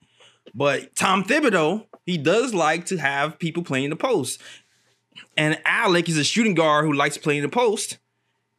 But 0.53 0.95
Tom 0.95 1.23
Thibodeau, 1.23 1.85
he 2.05 2.17
does 2.17 2.53
like 2.53 2.85
to 2.87 2.97
have 2.97 3.39
people 3.39 3.63
playing 3.63 3.89
the 3.89 3.95
post. 3.95 4.41
And 5.37 5.59
Alec 5.65 6.09
is 6.09 6.17
a 6.17 6.23
shooting 6.23 6.53
guard 6.53 6.85
who 6.85 6.93
likes 6.93 7.17
playing 7.17 7.41
the 7.41 7.49
post. 7.49 7.97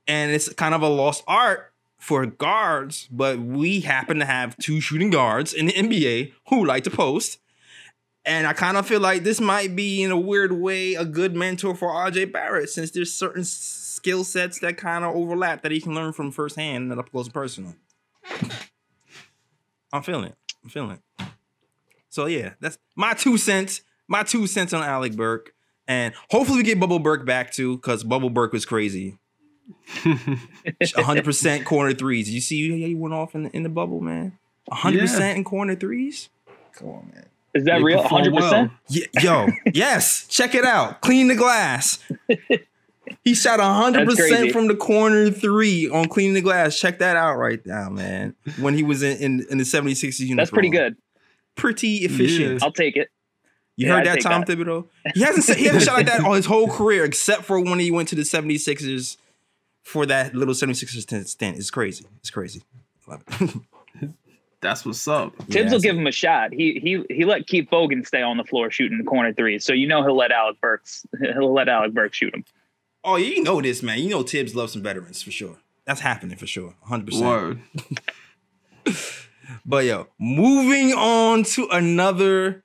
And 0.06 0.32
it's 0.32 0.52
kind 0.52 0.74
of 0.74 0.82
a 0.82 0.88
lost 0.88 1.24
art 1.26 1.72
for 1.98 2.26
guards, 2.26 3.08
but 3.12 3.38
we 3.38 3.80
happen 3.80 4.18
to 4.18 4.24
have 4.24 4.56
two 4.56 4.80
shooting 4.80 5.10
guards 5.10 5.54
in 5.54 5.66
the 5.66 5.72
NBA 5.72 6.32
who 6.48 6.64
like 6.64 6.82
to 6.84 6.90
post. 6.90 7.38
And 8.24 8.46
I 8.46 8.52
kind 8.52 8.76
of 8.76 8.86
feel 8.86 9.00
like 9.00 9.24
this 9.24 9.40
might 9.40 9.74
be, 9.74 10.02
in 10.02 10.12
a 10.12 10.18
weird 10.18 10.52
way, 10.52 10.94
a 10.94 11.04
good 11.04 11.34
mentor 11.34 11.74
for 11.74 11.88
RJ 11.88 12.32
Barrett, 12.32 12.70
since 12.70 12.92
there's 12.92 13.12
certain 13.12 13.42
skill 13.44 14.22
sets 14.22 14.60
that 14.60 14.76
kind 14.76 15.04
of 15.04 15.14
overlap 15.14 15.62
that 15.62 15.72
he 15.72 15.80
can 15.80 15.94
learn 15.94 16.12
from 16.12 16.30
firsthand 16.30 16.90
and 16.90 17.00
up 17.00 17.10
close 17.10 17.26
and 17.26 17.34
personal. 17.34 17.74
I'm 19.92 20.02
feeling 20.02 20.26
it. 20.26 20.36
I'm 20.62 20.70
feeling 20.70 20.90
it. 20.92 21.26
So 22.10 22.26
yeah, 22.26 22.52
that's 22.60 22.78
my 22.94 23.14
two 23.14 23.36
cents. 23.36 23.82
My 24.06 24.22
two 24.22 24.46
cents 24.46 24.72
on 24.72 24.82
Alec 24.82 25.16
Burks, 25.16 25.52
and 25.88 26.12
hopefully 26.30 26.58
we 26.58 26.64
get 26.64 26.78
Bubble 26.78 26.98
Burks 26.98 27.24
back 27.24 27.50
too, 27.50 27.76
because 27.76 28.04
Bubble 28.04 28.30
Burks 28.30 28.52
was 28.52 28.66
crazy. 28.66 29.18
100 30.04 31.24
percent 31.24 31.64
corner 31.64 31.94
threes. 31.94 32.30
You 32.30 32.40
see 32.40 32.70
how 32.70 32.86
he 32.86 32.94
went 32.94 33.14
off 33.14 33.34
in 33.34 33.44
the, 33.44 33.56
in 33.56 33.62
the 33.62 33.68
bubble, 33.68 34.00
man. 34.00 34.38
100 34.66 35.00
percent 35.00 35.38
in 35.38 35.44
corner 35.44 35.74
threes. 35.74 36.28
Come 36.74 36.88
on, 36.88 37.10
man. 37.14 37.26
Is 37.54 37.64
that 37.64 37.78
They 37.78 37.82
real? 37.84 38.02
perform 38.02 38.24
100%? 38.24 38.32
well. 38.32 38.70
Yeah, 38.88 39.04
yo, 39.20 39.46
yes, 39.74 40.26
check 40.28 40.54
it 40.54 40.64
out. 40.64 41.00
Clean 41.02 41.28
the 41.28 41.34
glass. 41.36 41.98
He 43.24 43.34
shot 43.34 43.58
100% 43.60 44.52
from 44.52 44.68
the 44.68 44.74
corner 44.76 45.30
three 45.30 45.88
on 45.88 46.06
cleaning 46.08 46.34
the 46.34 46.40
glass. 46.40 46.78
Check 46.78 47.00
that 47.00 47.16
out 47.16 47.34
right 47.36 47.64
now, 47.66 47.88
man. 47.90 48.34
When 48.58 48.74
he 48.74 48.82
was 48.82 49.02
in, 49.02 49.16
in, 49.18 49.46
in 49.50 49.58
the 49.58 49.64
76ers 49.64 50.20
uniform. 50.20 50.36
That's 50.36 50.50
pretty 50.50 50.70
good. 50.70 50.96
Pretty 51.56 51.96
efficient. 51.98 52.52
Yeah. 52.54 52.58
I'll 52.62 52.72
take 52.72 52.96
it. 52.96 53.10
You 53.76 53.86
Yeah, 53.88 53.94
heard 53.96 54.08
I'd 54.08 54.16
that, 54.18 54.22
Tom 54.22 54.44
that. 54.46 54.56
Thibodeau? 54.56 54.86
He 55.14 55.20
hasn't 55.20 55.58
he 55.58 55.64
hasn't 55.66 55.82
shot 55.84 55.94
like 55.96 56.06
that 56.06 56.20
all 56.24 56.32
his 56.34 56.46
whole 56.46 56.68
career, 56.68 57.04
except 57.04 57.44
for 57.44 57.60
when 57.60 57.78
he 57.80 57.90
went 57.90 58.08
to 58.08 58.14
the 58.14 58.22
76ers 58.22 59.16
for 59.82 60.06
that 60.06 60.34
little 60.34 60.54
76ers 60.54 61.28
stint. 61.28 61.56
It's 61.58 61.70
crazy. 61.70 62.06
It's 62.20 62.30
crazy. 62.30 62.62
Love 63.06 63.22
it. 63.28 63.50
That's 64.62 64.86
what's 64.86 65.06
up. 65.08 65.36
Thibs 65.36 65.54
Yeah, 65.54 65.70
will 65.70 65.80
give 65.80 65.96
him 65.96 66.06
a 66.06 66.12
shot. 66.12 66.52
He 66.52 66.80
he 66.80 67.14
he 67.14 67.24
let 67.24 67.46
Keith 67.46 67.68
Bogans 67.68 68.08
stay 68.08 68.22
on 68.22 68.36
the 68.36 68.44
floor 68.44 68.70
shooting 68.70 68.98
the 68.98 69.04
corner 69.04 69.34
three, 69.34 69.58
so 69.58 69.72
you 69.72 69.86
know 69.86 70.02
he'll 70.02 70.16
let 70.16 70.30
Alec 70.32 70.60
Burks 70.60 71.04
he'll 71.20 71.52
let 71.52 71.68
Alec 71.68 71.92
Burks 71.92 72.16
shoot 72.16 72.32
him. 72.32 72.44
Oh, 73.04 73.16
you 73.16 73.42
know 73.42 73.60
this, 73.60 73.82
man. 73.82 73.98
You 73.98 74.08
know 74.08 74.22
Thibs 74.22 74.54
loves 74.54 74.72
some 74.72 74.82
veterans 74.82 75.20
for 75.20 75.32
sure. 75.32 75.56
That's 75.84 76.00
happening 76.00 76.38
for 76.38 76.46
sure. 76.46 76.74
100%. 76.88 77.20
Word. 77.20 77.60
But 79.64 79.84
yo, 79.84 80.08
moving 80.18 80.92
on 80.92 81.44
to 81.44 81.68
another 81.70 82.64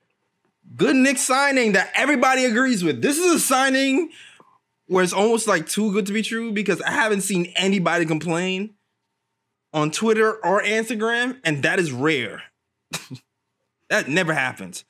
good 0.76 0.96
Knicks 0.96 1.22
signing 1.22 1.72
that 1.72 1.90
everybody 1.94 2.44
agrees 2.44 2.82
with. 2.82 3.02
This 3.02 3.18
is 3.18 3.34
a 3.34 3.40
signing 3.40 4.10
where 4.86 5.04
it's 5.04 5.12
almost 5.12 5.46
like 5.46 5.68
too 5.68 5.92
good 5.92 6.06
to 6.06 6.12
be 6.12 6.22
true 6.22 6.52
because 6.52 6.80
I 6.80 6.90
haven't 6.92 7.22
seen 7.22 7.52
anybody 7.56 8.06
complain 8.06 8.74
on 9.72 9.90
Twitter 9.90 10.44
or 10.44 10.62
Instagram, 10.62 11.38
and 11.44 11.62
that 11.62 11.78
is 11.78 11.92
rare. 11.92 12.42
that 13.90 14.08
never 14.08 14.34
happens. 14.34 14.84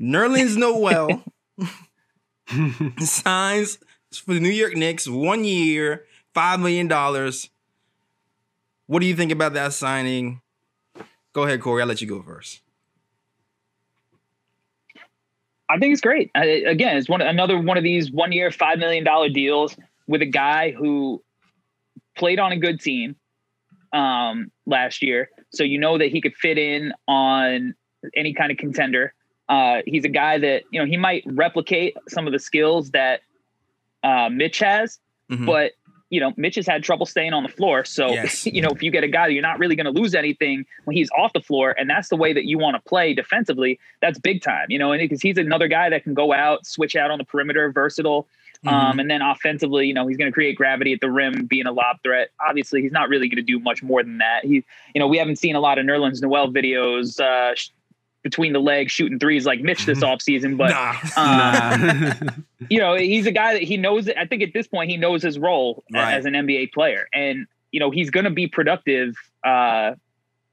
Nerlens 0.00 0.56
Noel 0.56 1.24
signs 3.04 3.78
for 4.12 4.34
the 4.34 4.40
New 4.40 4.48
York 4.48 4.74
Knicks 4.74 5.06
one 5.06 5.44
year, 5.44 6.04
$5 6.34 6.60
million. 6.60 6.88
What 8.86 9.00
do 9.00 9.06
you 9.06 9.14
think 9.14 9.30
about 9.30 9.52
that 9.54 9.72
signing? 9.72 10.40
Go 11.32 11.44
ahead, 11.44 11.60
Cory. 11.60 11.82
I'll 11.82 11.88
let 11.88 12.00
you 12.00 12.08
go 12.08 12.22
first. 12.22 12.62
I 15.68 15.78
think 15.78 15.92
it's 15.92 16.00
great. 16.00 16.32
I, 16.34 16.44
again, 16.66 16.96
it's 16.96 17.08
one 17.08 17.20
another 17.20 17.56
one 17.56 17.76
of 17.76 17.84
these 17.84 18.10
one 18.10 18.32
year, 18.32 18.50
five 18.50 18.78
million 18.80 19.04
dollar 19.04 19.28
deals 19.28 19.76
with 20.08 20.20
a 20.20 20.26
guy 20.26 20.72
who 20.72 21.22
played 22.16 22.40
on 22.40 22.50
a 22.50 22.56
good 22.56 22.80
team 22.80 23.14
um, 23.92 24.50
last 24.66 25.02
year, 25.02 25.30
so 25.50 25.64
you 25.64 25.78
know 25.78 25.98
that 25.98 26.10
he 26.10 26.20
could 26.20 26.34
fit 26.34 26.58
in 26.58 26.92
on 27.08 27.74
any 28.14 28.32
kind 28.32 28.50
of 28.50 28.58
contender. 28.58 29.14
Uh, 29.48 29.82
he's 29.86 30.04
a 30.04 30.08
guy 30.08 30.38
that 30.38 30.62
you 30.70 30.80
know 30.80 30.86
he 30.86 30.96
might 30.96 31.24
replicate 31.26 31.96
some 32.08 32.26
of 32.26 32.32
the 32.32 32.38
skills 32.38 32.90
that 32.90 33.20
uh, 34.02 34.28
Mitch 34.30 34.58
has, 34.60 34.98
mm-hmm. 35.30 35.44
but 35.44 35.72
you 36.10 36.18
know, 36.18 36.32
Mitch 36.36 36.56
has 36.56 36.66
had 36.66 36.82
trouble 36.82 37.06
staying 37.06 37.32
on 37.32 37.44
the 37.44 37.48
floor. 37.48 37.84
So, 37.84 38.08
yes. 38.08 38.44
you 38.52 38.60
know, 38.60 38.70
if 38.70 38.82
you 38.82 38.90
get 38.90 39.04
a 39.04 39.08
guy 39.08 39.28
you're 39.28 39.42
not 39.42 39.58
really 39.58 39.76
going 39.76 39.92
to 39.92 39.98
lose 39.98 40.14
anything 40.14 40.66
when 40.84 40.96
he's 40.96 41.08
off 41.16 41.32
the 41.32 41.40
floor, 41.40 41.74
and 41.78 41.88
that's 41.88 42.08
the 42.08 42.16
way 42.16 42.32
that 42.32 42.44
you 42.44 42.58
want 42.58 42.74
to 42.74 42.88
play 42.88 43.14
defensively, 43.14 43.78
that's 44.02 44.18
big 44.18 44.42
time, 44.42 44.66
you 44.68 44.78
know, 44.78 44.92
and 44.92 45.00
because 45.00 45.22
he's 45.22 45.38
another 45.38 45.68
guy 45.68 45.88
that 45.88 46.02
can 46.02 46.12
go 46.12 46.32
out, 46.34 46.66
switch 46.66 46.96
out 46.96 47.10
on 47.10 47.18
the 47.18 47.24
perimeter, 47.24 47.70
versatile. 47.70 48.26
Mm-hmm. 48.64 48.74
Um, 48.74 48.98
and 48.98 49.10
then 49.10 49.22
offensively, 49.22 49.86
you 49.86 49.94
know, 49.94 50.06
he's 50.06 50.18
going 50.18 50.30
to 50.30 50.34
create 50.34 50.56
gravity 50.56 50.92
at 50.92 51.00
the 51.00 51.10
rim, 51.10 51.46
being 51.46 51.66
a 51.66 51.72
lob 51.72 51.96
threat. 52.02 52.28
Obviously, 52.46 52.82
he's 52.82 52.92
not 52.92 53.08
really 53.08 53.28
going 53.28 53.36
to 53.36 53.42
do 53.42 53.58
much 53.58 53.82
more 53.82 54.02
than 54.02 54.18
that. 54.18 54.44
He, 54.44 54.64
you 54.94 54.98
know, 54.98 55.06
we 55.06 55.16
haven't 55.16 55.36
seen 55.36 55.56
a 55.56 55.60
lot 55.60 55.78
of 55.78 55.86
Nerlens 55.86 56.20
Noel 56.20 56.48
videos, 56.48 57.20
uh, 57.20 57.54
between 58.22 58.52
the 58.52 58.58
legs 58.58 58.92
shooting 58.92 59.18
threes 59.18 59.46
like 59.46 59.60
Mitch 59.60 59.86
this 59.86 60.00
offseason. 60.04 60.56
But 60.56 60.70
nah. 60.70 60.94
Uh, 61.16 62.14
you 62.68 62.78
know, 62.78 62.94
he's 62.96 63.26
a 63.26 63.32
guy 63.32 63.54
that 63.54 63.62
he 63.62 63.76
knows 63.76 64.08
I 64.10 64.26
think 64.26 64.42
at 64.42 64.52
this 64.52 64.66
point 64.66 64.90
he 64.90 64.96
knows 64.96 65.22
his 65.22 65.38
role 65.38 65.82
right. 65.92 66.14
as 66.14 66.26
an 66.26 66.34
NBA 66.34 66.72
player. 66.72 67.08
And, 67.14 67.46
you 67.72 67.80
know, 67.80 67.90
he's 67.90 68.10
gonna 68.10 68.30
be 68.30 68.46
productive. 68.46 69.14
Uh, 69.44 69.94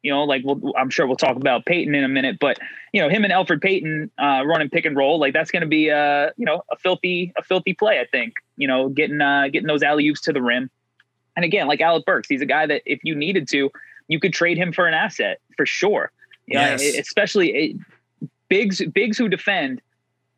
you 0.03 0.11
know, 0.11 0.23
like 0.23 0.43
we'll, 0.45 0.73
I'm 0.77 0.89
sure 0.89 1.07
we'll 1.07 1.15
talk 1.15 1.35
about 1.35 1.65
Payton 1.65 1.93
in 1.95 2.03
a 2.03 2.07
minute, 2.07 2.37
but 2.39 2.59
you 2.93 3.01
know, 3.01 3.09
him 3.09 3.23
and 3.23 3.33
Alfred 3.33 3.61
Payton 3.61 4.11
uh, 4.17 4.43
running 4.45 4.69
pick 4.69 4.85
and 4.85 4.95
roll, 4.95 5.19
like 5.19 5.33
that's 5.33 5.51
going 5.51 5.61
to 5.61 5.67
be 5.67 5.89
a 5.89 6.31
you 6.37 6.45
know 6.45 6.63
a 6.71 6.77
filthy 6.77 7.33
a 7.37 7.43
filthy 7.43 7.73
play. 7.73 7.99
I 7.99 8.05
think 8.05 8.35
you 8.55 8.67
know 8.67 8.89
getting 8.89 9.21
uh, 9.21 9.47
getting 9.51 9.67
those 9.67 9.83
alley 9.83 10.07
oops 10.07 10.21
to 10.21 10.33
the 10.33 10.41
rim, 10.41 10.69
and 11.35 11.45
again, 11.45 11.67
like 11.67 11.81
Alec 11.81 12.05
Burks, 12.05 12.27
he's 12.27 12.41
a 12.41 12.45
guy 12.45 12.65
that 12.67 12.81
if 12.85 12.99
you 13.03 13.15
needed 13.15 13.47
to, 13.49 13.71
you 14.07 14.19
could 14.19 14.33
trade 14.33 14.57
him 14.57 14.71
for 14.71 14.87
an 14.87 14.93
asset 14.93 15.39
for 15.55 15.65
sure. 15.65 16.11
You 16.45 16.59
yes. 16.59 16.81
know, 16.81 16.99
especially 16.99 17.49
it, 17.51 17.77
bigs 18.49 18.81
bigs 18.93 19.17
who 19.17 19.27
defend, 19.27 19.81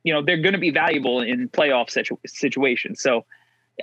you 0.04 0.14
know, 0.14 0.22
they're 0.22 0.42
going 0.42 0.54
to 0.54 0.60
be 0.60 0.72
valuable 0.72 1.22
in 1.22 1.50
playoff 1.50 1.90
situ- 1.90 2.18
situations. 2.26 3.02
So 3.02 3.26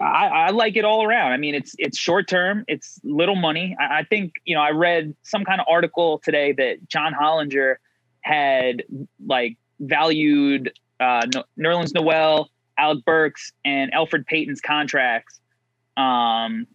I, 0.00 0.26
I, 0.26 0.50
like 0.50 0.76
it 0.76 0.84
all 0.84 1.04
around. 1.04 1.32
I 1.32 1.36
mean, 1.36 1.54
it's 1.54 1.74
it's 1.78 1.98
short 1.98 2.28
term, 2.28 2.64
it's 2.68 3.00
little 3.04 3.36
money. 3.36 3.76
I, 3.78 4.00
I, 4.00 4.02
think 4.04 4.34
you 4.44 4.54
know 4.54 4.62
I 4.62 4.70
read 4.70 5.14
some 5.22 5.44
kind 5.44 5.60
of 5.60 5.66
article 5.68 6.20
today 6.24 6.52
that 6.52 6.88
John 6.88 7.14
Hollinger 7.14 7.76
had 8.20 8.84
like 9.24 9.56
valued 9.80 10.72
uh, 11.00 11.26
Nerlens 11.58 11.94
Noel, 11.94 12.50
Alec 12.78 13.04
Burks, 13.04 13.52
and 13.64 13.92
Alfred 13.92 14.26
Payton's 14.26 14.60
contracts 14.60 15.40
um, 15.96 16.66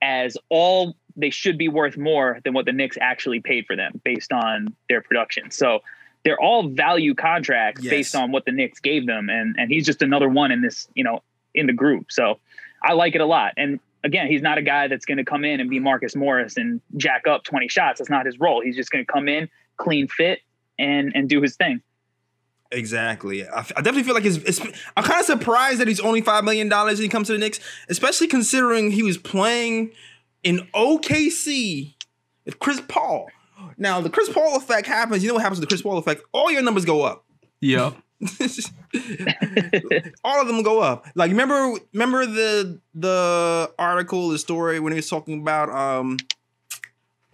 as 0.00 0.36
all 0.48 0.96
they 1.16 1.30
should 1.30 1.58
be 1.58 1.68
worth 1.68 1.96
more 1.96 2.40
than 2.44 2.54
what 2.54 2.64
the 2.64 2.72
Knicks 2.72 2.96
actually 3.00 3.40
paid 3.40 3.66
for 3.66 3.76
them 3.76 4.00
based 4.04 4.32
on 4.32 4.74
their 4.88 5.02
production. 5.02 5.50
So 5.50 5.80
they're 6.24 6.40
all 6.40 6.68
value 6.68 7.14
contracts 7.14 7.82
yes. 7.82 7.90
based 7.90 8.14
on 8.14 8.32
what 8.32 8.44
the 8.44 8.52
Knicks 8.52 8.80
gave 8.80 9.06
them, 9.06 9.28
and 9.28 9.56
and 9.58 9.70
he's 9.70 9.86
just 9.86 10.02
another 10.02 10.28
one 10.28 10.52
in 10.52 10.62
this, 10.62 10.88
you 10.94 11.04
know, 11.04 11.22
in 11.54 11.66
the 11.66 11.72
group. 11.72 12.10
So 12.10 12.38
I 12.82 12.92
like 12.94 13.14
it 13.14 13.20
a 13.20 13.26
lot. 13.26 13.52
And 13.56 13.80
again, 14.04 14.26
he's 14.26 14.42
not 14.42 14.58
a 14.58 14.62
guy 14.62 14.88
that's 14.88 15.04
going 15.04 15.18
to 15.18 15.24
come 15.24 15.44
in 15.44 15.60
and 15.60 15.70
be 15.70 15.78
Marcus 15.78 16.16
Morris 16.16 16.56
and 16.56 16.80
jack 16.96 17.26
up 17.26 17.44
20 17.44 17.68
shots. 17.68 17.98
That's 17.98 18.10
not 18.10 18.26
his 18.26 18.38
role. 18.38 18.60
He's 18.60 18.76
just 18.76 18.90
going 18.90 19.04
to 19.04 19.12
come 19.12 19.28
in, 19.28 19.48
clean 19.76 20.08
fit, 20.08 20.40
and 20.78 21.12
and 21.14 21.28
do 21.28 21.40
his 21.40 21.56
thing. 21.56 21.82
Exactly. 22.72 23.46
I, 23.46 23.58
I 23.58 23.62
definitely 23.62 24.04
feel 24.04 24.14
like 24.14 24.24
it's, 24.24 24.38
it's 24.38 24.60
I'm 24.96 25.04
kind 25.04 25.20
of 25.20 25.26
surprised 25.26 25.80
that 25.80 25.88
he's 25.88 26.00
only 26.00 26.22
five 26.22 26.44
million 26.44 26.68
dollars 26.68 26.98
when 26.98 27.04
he 27.04 27.08
comes 27.08 27.26
to 27.28 27.34
the 27.34 27.38
Knicks, 27.38 27.60
especially 27.88 28.28
considering 28.28 28.90
he 28.90 29.02
was 29.02 29.18
playing 29.18 29.92
in 30.42 30.66
OKC 30.74 31.94
if 32.46 32.58
Chris 32.58 32.80
Paul. 32.88 33.28
Now 33.76 34.00
the 34.00 34.10
Chris 34.10 34.28
Paul 34.30 34.56
effect 34.56 34.86
happens. 34.86 35.22
You 35.22 35.28
know 35.28 35.34
what 35.34 35.42
happens 35.42 35.60
with 35.60 35.68
the 35.68 35.72
Chris 35.72 35.82
Paul 35.82 35.98
effect? 35.98 36.22
All 36.32 36.50
your 36.50 36.62
numbers 36.62 36.84
go 36.84 37.02
up. 37.02 37.24
Yeah. 37.60 37.92
all 40.24 40.40
of 40.40 40.46
them 40.46 40.62
go 40.62 40.80
up. 40.80 41.06
Like 41.14 41.30
remember 41.30 41.78
remember 41.92 42.26
the 42.26 42.80
the 42.94 43.72
article, 43.78 44.28
the 44.28 44.38
story 44.38 44.78
when 44.78 44.92
he 44.92 44.96
was 44.96 45.08
talking 45.08 45.40
about 45.40 45.70
um 45.70 46.18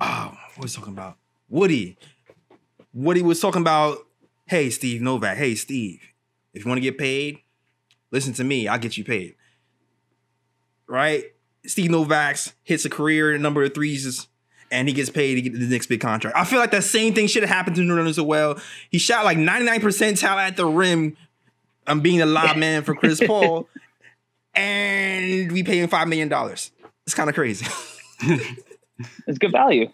oh, 0.00 0.36
what 0.54 0.62
was 0.62 0.74
he 0.74 0.80
talking 0.80 0.94
about? 0.94 1.16
Woody. 1.48 1.98
Woody 2.94 3.22
was 3.22 3.40
talking 3.40 3.60
about, 3.60 3.98
hey 4.46 4.70
Steve 4.70 5.02
Novak, 5.02 5.36
hey 5.36 5.54
Steve, 5.54 6.00
if 6.54 6.64
you 6.64 6.68
want 6.68 6.78
to 6.78 6.82
get 6.82 6.96
paid, 6.96 7.40
listen 8.10 8.32
to 8.34 8.44
me, 8.44 8.66
I'll 8.66 8.78
get 8.78 8.96
you 8.96 9.04
paid. 9.04 9.34
Right? 10.86 11.24
Steve 11.66 11.90
Novak's 11.90 12.54
hits 12.62 12.86
a 12.86 12.90
career 12.90 13.36
number 13.36 13.62
of 13.62 13.74
threes 13.74 14.26
and 14.70 14.88
he 14.88 14.94
gets 14.94 15.10
paid 15.10 15.34
to 15.36 15.42
get 15.42 15.52
the 15.52 15.66
next 15.66 15.86
big 15.86 16.00
contract. 16.00 16.36
I 16.36 16.44
feel 16.44 16.58
like 16.58 16.70
that 16.72 16.84
same 16.84 17.14
thing 17.14 17.26
should 17.26 17.42
have 17.42 17.50
happened 17.50 17.76
to 17.76 17.82
Nerlens 17.82 18.10
as 18.10 18.20
well. 18.20 18.58
He 18.90 18.98
shot 18.98 19.24
like 19.24 19.38
99 19.38 19.80
percentile 19.80 20.36
at 20.36 20.56
the 20.56 20.66
rim. 20.66 21.16
I'm 21.86 22.00
being 22.00 22.20
a 22.20 22.26
lob 22.26 22.56
man 22.56 22.82
for 22.84 22.94
Chris 22.94 23.20
Paul, 23.26 23.68
and 24.54 25.50
we 25.52 25.62
pay 25.62 25.78
him 25.78 25.88
five 25.88 26.08
million 26.08 26.28
dollars. 26.28 26.70
It's 27.06 27.14
kind 27.14 27.28
of 27.30 27.34
crazy. 27.34 27.66
it's 29.26 29.38
good 29.38 29.52
value. 29.52 29.88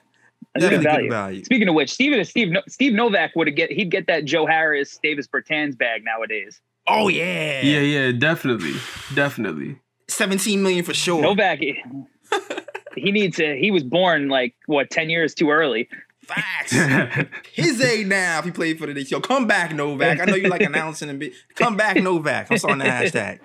That's 0.55 0.69
good 0.69 0.83
value. 0.83 1.03
good 1.03 1.11
value. 1.11 1.45
Speaking 1.45 1.69
of 1.69 1.75
which, 1.75 1.93
Steven 1.93 2.25
Steve 2.25 2.55
Steve 2.69 2.93
Novak 2.93 3.35
would 3.37 3.55
get 3.55 3.71
he'd 3.71 3.91
get 3.91 4.07
that 4.09 4.25
Joe 4.25 4.47
Harris 4.47 4.99
Davis 5.03 5.27
Bertans 5.27 5.77
bag 5.77 6.05
nowadays. 6.05 6.61
Oh 6.87 7.09
yeah. 7.09 7.61
Yeah, 7.63 7.81
yeah, 7.81 8.13
definitely. 8.13 8.75
Definitely. 9.15 9.79
17 10.09 10.63
million 10.63 10.85
for 10.85 10.95
sure. 10.95 11.23
Novak, 11.23 11.61
he 12.97 13.13
needs 13.13 13.37
to. 13.37 13.57
He 13.57 13.71
was 13.71 13.83
born 13.83 14.29
like 14.29 14.55
what 14.67 14.91
10 14.91 15.11
years 15.11 15.35
too 15.35 15.51
early. 15.51 15.89
Facts. 16.25 16.73
His 17.53 17.81
age 17.81 18.07
now. 18.07 18.39
If 18.39 18.47
he 18.47 18.51
played 18.51 18.79
for 18.79 18.87
the 18.87 18.95
Knicks, 18.95 19.11
yo, 19.11 19.21
come 19.21 19.47
back, 19.47 19.75
Novak. 19.75 20.21
I 20.21 20.25
know 20.25 20.35
you 20.35 20.49
like 20.49 20.63
announcing 20.63 21.11
and 21.11 21.19
be 21.19 21.33
come 21.55 21.77
back, 21.77 21.97
Novak. 21.97 22.51
I'm 22.51 22.59
starting 22.59 22.79
the 22.79 22.85
hashtag. 22.85 23.41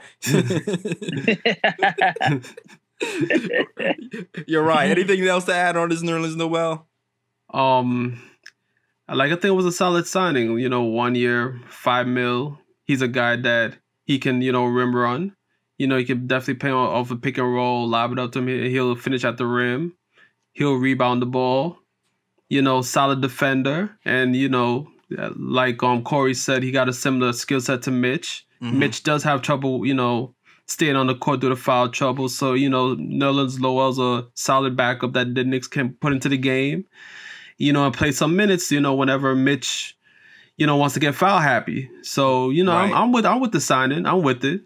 You're 4.47 4.63
right. 4.63 4.89
Anything 4.89 5.25
else 5.27 5.45
to 5.45 5.53
add 5.53 5.75
on 5.77 5.89
this 5.89 6.01
Nerlens 6.01 6.35
Noel? 6.35 6.88
Um, 7.53 8.21
I 9.07 9.15
like 9.15 9.31
I 9.31 9.35
think 9.35 9.45
it 9.45 9.51
was 9.51 9.65
a 9.65 9.71
solid 9.71 10.07
signing. 10.07 10.57
You 10.59 10.69
know, 10.69 10.83
one 10.83 11.15
year, 11.15 11.59
five 11.67 12.07
mil. 12.07 12.59
He's 12.85 13.01
a 13.01 13.07
guy 13.07 13.35
that 13.38 13.77
he 14.05 14.19
can, 14.19 14.41
you 14.41 14.51
know, 14.51 14.65
rim 14.65 14.95
run. 14.95 15.35
You 15.79 15.87
know, 15.87 15.97
he 15.97 16.03
can 16.03 16.27
definitely 16.27 16.55
play 16.55 16.71
off 16.71 17.09
a 17.09 17.15
pick 17.15 17.37
and 17.37 17.51
roll, 17.51 17.87
lob 17.87 18.11
it 18.11 18.19
up 18.19 18.33
to 18.33 18.39
him. 18.39 18.47
He'll 18.47 18.95
finish 18.95 19.23
at 19.23 19.37
the 19.37 19.47
rim. 19.47 19.95
He'll 20.51 20.75
rebound 20.75 21.21
the 21.21 21.25
ball. 21.25 21.79
You 22.49 22.61
know, 22.61 22.81
solid 22.81 23.21
defender. 23.21 23.97
And, 24.03 24.35
you 24.35 24.49
know, 24.49 24.89
like 25.37 25.81
um 25.81 26.03
Cory 26.03 26.33
said, 26.33 26.63
he 26.63 26.71
got 26.71 26.89
a 26.89 26.93
similar 26.93 27.31
skill 27.31 27.61
set 27.61 27.81
to 27.83 27.91
Mitch. 27.91 28.45
Mm-hmm. 28.61 28.77
Mitch 28.77 29.03
does 29.03 29.23
have 29.23 29.41
trouble, 29.41 29.85
you 29.85 29.93
know, 29.93 30.35
staying 30.67 30.97
on 30.97 31.07
the 31.07 31.15
court 31.15 31.39
due 31.39 31.49
to 31.49 31.55
foul 31.55 31.87
trouble. 31.87 32.27
So, 32.27 32.53
you 32.53 32.69
know, 32.69 32.97
Nerlens 32.97 33.57
Noel's 33.57 33.99
a 33.99 34.27
solid 34.33 34.75
backup 34.75 35.13
that 35.13 35.33
the 35.33 35.45
Knicks 35.45 35.67
can 35.67 35.93
put 35.93 36.11
into 36.11 36.27
the 36.27 36.37
game. 36.37 36.85
You 37.57 37.71
know, 37.71 37.85
and 37.85 37.93
play 37.93 38.11
some 38.11 38.35
minutes, 38.35 38.71
you 38.71 38.79
know, 38.79 38.93
whenever 38.95 39.35
Mitch, 39.35 39.97
you 40.57 40.67
know, 40.67 40.75
wants 40.75 40.93
to 40.95 40.99
get 40.99 41.15
foul 41.15 41.39
happy. 41.39 41.89
So, 42.03 42.49
you 42.49 42.65
know, 42.65 42.73
right. 42.73 42.91
I'm, 42.91 42.95
I'm 42.95 43.11
with 43.13 43.25
I'm 43.25 43.39
with 43.39 43.53
the 43.53 43.61
signing. 43.61 44.05
I'm 44.05 44.23
with 44.23 44.43
it 44.43 44.61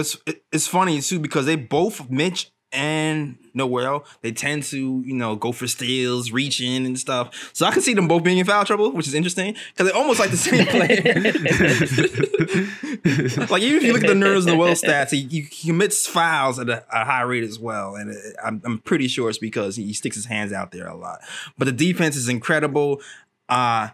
it's 0.00 0.16
it's 0.50 0.66
funny 0.66 1.00
too 1.00 1.18
because 1.18 1.46
they 1.46 1.56
both 1.56 2.10
Mitch 2.10 2.50
and 2.72 3.36
Noel, 3.54 4.04
they 4.22 4.32
tend 4.32 4.62
to, 4.64 5.02
you 5.04 5.14
know, 5.14 5.36
go 5.36 5.52
for 5.52 5.66
steals, 5.66 6.32
reach 6.32 6.60
in 6.60 6.86
and 6.86 6.98
stuff. 6.98 7.50
So 7.52 7.66
I 7.66 7.70
can 7.70 7.82
see 7.82 7.92
them 7.92 8.08
both 8.08 8.22
being 8.22 8.38
in 8.38 8.46
foul 8.46 8.64
trouble, 8.64 8.92
which 8.92 9.06
is 9.06 9.14
interesting 9.14 9.54
because 9.72 9.88
they're 9.88 10.00
almost 10.00 10.18
like 10.18 10.30
the 10.30 10.38
same 10.38 10.66
player. 10.66 10.86
like 13.50 13.62
even 13.62 13.76
if 13.76 13.82
you 13.82 13.92
look 13.92 14.04
at 14.04 14.08
the 14.08 14.14
Nerlens 14.14 14.46
Noel 14.46 14.74
stats, 14.74 15.10
he, 15.10 15.28
he 15.28 15.42
commits 15.42 16.06
fouls 16.06 16.58
at 16.58 16.70
a, 16.70 16.84
a, 16.90 17.04
high 17.04 17.22
rate 17.22 17.44
as 17.44 17.58
well, 17.58 17.94
and 17.94 18.10
it, 18.10 18.36
I'm, 18.42 18.62
I'm 18.64 18.78
pretty 18.78 19.08
sure 19.08 19.28
it's 19.28 19.38
because 19.38 19.76
he 19.76 19.92
sticks 19.92 20.16
his 20.16 20.24
hands 20.24 20.52
out 20.52 20.72
there 20.72 20.88
a 20.88 20.96
lot. 20.96 21.20
But 21.58 21.66
the 21.66 21.72
defense 21.72 22.16
is 22.16 22.28
incredible. 22.28 23.02
Uh, 23.48 23.88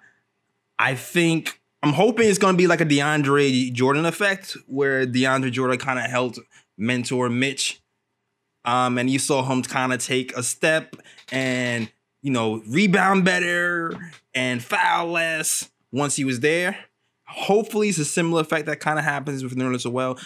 I 0.78 0.94
think 0.94 1.60
I'm 1.82 1.92
hoping 1.92 2.28
it's 2.28 2.38
going 2.38 2.54
to 2.54 2.58
be 2.58 2.66
like 2.66 2.80
a 2.80 2.86
DeAndre 2.86 3.72
Jordan 3.72 4.04
effect, 4.04 4.56
where 4.66 5.06
DeAndre 5.06 5.52
Jordan 5.52 5.78
kind 5.78 5.98
of 5.98 6.06
helped 6.06 6.38
mentor 6.76 7.28
Mitch 7.28 7.80
um, 8.68 8.98
and 8.98 9.08
you 9.08 9.18
saw 9.18 9.42
him 9.42 9.62
kind 9.62 9.94
of 9.94 10.04
take 10.04 10.36
a 10.36 10.42
step 10.42 10.94
and 11.32 11.90
you 12.22 12.30
know 12.30 12.62
rebound 12.68 13.24
better 13.24 13.94
and 14.34 14.62
foul 14.62 15.06
less 15.06 15.70
once 15.90 16.16
he 16.16 16.24
was 16.24 16.40
there. 16.40 16.76
Hopefully, 17.26 17.88
it's 17.88 17.98
a 17.98 18.04
similar 18.04 18.42
effect 18.42 18.66
that 18.66 18.80
kind 18.80 18.98
of 18.98 19.06
happens 19.06 19.42
with 19.42 19.56
Nerlens 19.56 19.76
as 19.76 19.88
well. 19.88 20.18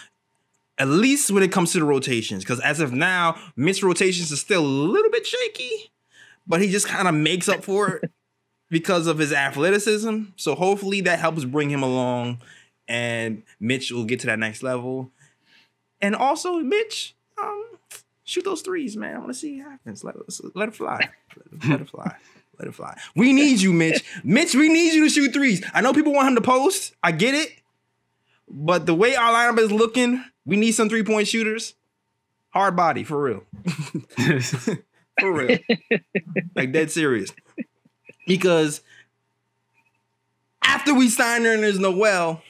At 0.78 0.88
least 0.88 1.30
when 1.30 1.44
it 1.44 1.52
comes 1.52 1.72
to 1.72 1.78
the 1.78 1.84
rotations, 1.84 2.42
because 2.42 2.58
as 2.60 2.80
of 2.80 2.92
now, 2.92 3.36
Mitch's 3.54 3.84
rotations 3.84 4.32
are 4.32 4.36
still 4.36 4.64
a 4.64 4.66
little 4.66 5.10
bit 5.10 5.24
shaky, 5.24 5.92
but 6.46 6.60
he 6.60 6.68
just 6.68 6.88
kind 6.88 7.06
of 7.06 7.14
makes 7.14 7.48
up 7.48 7.62
for 7.62 7.96
it 7.96 8.10
because 8.72 9.06
of 9.06 9.18
his 9.18 9.34
athleticism. 9.34 10.22
So 10.36 10.54
hopefully 10.54 11.02
that 11.02 11.18
helps 11.18 11.44
bring 11.44 11.68
him 11.68 11.82
along, 11.82 12.38
and 12.88 13.42
Mitch 13.60 13.92
will 13.92 14.04
get 14.04 14.18
to 14.20 14.26
that 14.28 14.38
next 14.38 14.62
level. 14.62 15.12
And 16.00 16.16
also, 16.16 16.56
Mitch, 16.56 17.14
um, 17.40 17.66
shoot 18.24 18.44
those 18.44 18.62
threes, 18.62 18.96
man. 18.96 19.14
I 19.14 19.18
want 19.18 19.30
to 19.30 19.38
see 19.38 19.58
what 19.58 19.70
happens. 19.70 20.02
Let, 20.02 20.16
let 20.56 20.70
it 20.70 20.74
fly. 20.74 21.10
Let 21.36 21.64
let 21.68 21.80
it 21.82 21.88
fly. 21.90 22.16
Let 22.58 22.68
it 22.68 22.74
fly. 22.74 22.98
We 23.14 23.34
need 23.34 23.60
you, 23.60 23.74
Mitch. 23.74 24.02
Mitch, 24.24 24.54
we 24.54 24.70
need 24.70 24.94
you 24.94 25.04
to 25.04 25.10
shoot 25.10 25.34
threes. 25.34 25.62
I 25.74 25.82
know 25.82 25.92
people 25.92 26.14
want 26.14 26.28
him 26.28 26.34
to 26.36 26.40
post. 26.40 26.94
I 27.02 27.12
get 27.12 27.34
it. 27.34 27.52
But 28.48 28.86
the 28.86 28.94
way 28.94 29.14
our 29.14 29.32
lineup 29.32 29.58
is 29.58 29.70
looking, 29.70 30.24
we 30.46 30.56
need 30.56 30.72
some 30.72 30.88
three 30.88 31.04
point 31.04 31.28
shooters. 31.28 31.74
Hard 32.50 32.74
body, 32.74 33.04
for 33.04 33.22
real. 33.22 33.44
for 35.20 35.32
real. 35.32 35.58
like, 36.56 36.72
dead 36.72 36.90
serious. 36.90 37.32
Because 38.26 38.80
after 40.62 40.94
we 40.94 41.08
signed 41.08 41.44
Nerlens 41.44 41.78
Noel, 41.78 42.42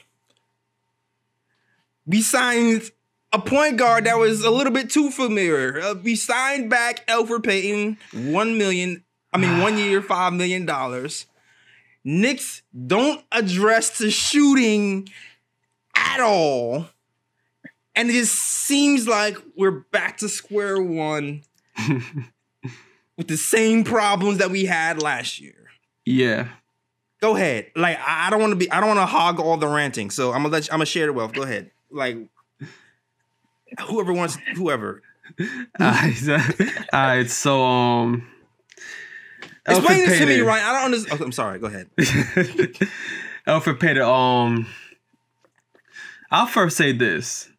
we 2.05 2.21
signed 2.21 2.91
a 3.31 3.39
point 3.39 3.77
guard 3.77 4.05
that 4.05 4.17
was 4.17 4.43
a 4.43 4.51
little 4.51 4.71
bit 4.71 4.89
too 4.89 5.09
familiar. 5.09 5.81
Uh, 5.81 5.95
we 5.95 6.15
signed 6.15 6.69
back 6.69 7.05
Elfrid 7.07 7.43
Payton, 7.43 7.97
one 8.31 8.57
million. 8.57 9.03
I 9.33 9.39
mean, 9.39 9.59
one 9.61 9.77
year, 9.77 10.01
five 10.01 10.33
million 10.33 10.65
dollars. 10.65 11.25
Knicks 12.03 12.61
don't 12.87 13.23
address 13.31 13.97
the 13.97 14.11
shooting 14.11 15.09
at 15.95 16.19
all, 16.19 16.87
and 17.95 18.09
it 18.09 18.13
just 18.13 18.35
seems 18.35 19.07
like 19.07 19.37
we're 19.57 19.71
back 19.91 20.17
to 20.17 20.29
square 20.29 20.81
one 20.81 21.43
with 23.17 23.27
the 23.27 23.37
same 23.37 23.83
problems 23.83 24.37
that 24.37 24.51
we 24.51 24.65
had 24.65 25.01
last 25.01 25.39
year. 25.39 25.62
Yeah. 26.05 26.49
Go 27.21 27.35
ahead. 27.35 27.71
Like 27.75 27.97
I 28.05 28.29
don't 28.29 28.41
want 28.41 28.51
to 28.51 28.57
be. 28.57 28.69
I 28.69 28.79
don't 28.79 28.89
want 28.89 28.99
to 28.99 29.05
hog 29.05 29.39
all 29.39 29.57
the 29.57 29.67
ranting. 29.67 30.09
So 30.09 30.31
I'm 30.31 30.43
gonna 30.43 30.49
let. 30.49 30.67
You, 30.67 30.73
I'm 30.73 30.79
gonna 30.79 30.85
share 30.85 31.05
the 31.07 31.13
wealth. 31.13 31.33
Go 31.33 31.43
ahead. 31.43 31.71
Like 31.89 32.17
whoever 33.87 34.13
wants 34.13 34.37
whoever. 34.55 35.01
All 35.39 35.47
right, 36.91 37.29
so, 37.29 37.63
um 37.63 38.27
Explain 39.65 40.05
this 40.05 40.19
to 40.19 40.25
me, 40.25 40.41
right? 40.41 40.61
I 40.61 40.73
don't 40.73 40.85
understand. 40.85 41.21
Oh, 41.21 41.25
I'm 41.25 41.31
sorry, 41.31 41.59
go 41.59 41.67
ahead. 41.67 41.89
Elfrid 43.47 43.79
Payton, 43.79 44.03
um 44.03 44.67
I'll 46.29 46.47
first 46.47 46.75
say 46.75 46.91
this. 46.91 47.49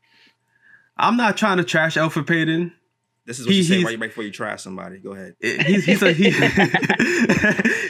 I'm 0.97 1.17
not 1.17 1.37
trying 1.37 1.57
to 1.57 1.65
trash 1.65 1.97
Elfrid 1.97 2.27
Payton. 2.27 2.73
This 3.27 3.39
is 3.39 3.47
what 3.47 3.53
he, 3.53 3.59
you 3.59 3.65
say 3.65 3.85
right 3.85 3.99
before 3.99 4.25
you 4.25 4.31
try 4.31 4.57
somebody. 4.57 4.99
Go 4.99 5.13
ahead. 5.13 5.35
He's, 5.41 5.85
he's 5.85 6.03
a 6.03 6.13
he, 6.13 6.31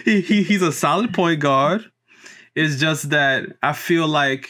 he, 0.04 0.20
he, 0.20 0.42
he's 0.44 0.62
a 0.62 0.72
solid 0.72 1.12
point 1.12 1.40
guard. 1.40 1.84
It's 2.54 2.76
just 2.76 3.10
that 3.10 3.46
I 3.62 3.72
feel 3.72 4.06
like 4.06 4.48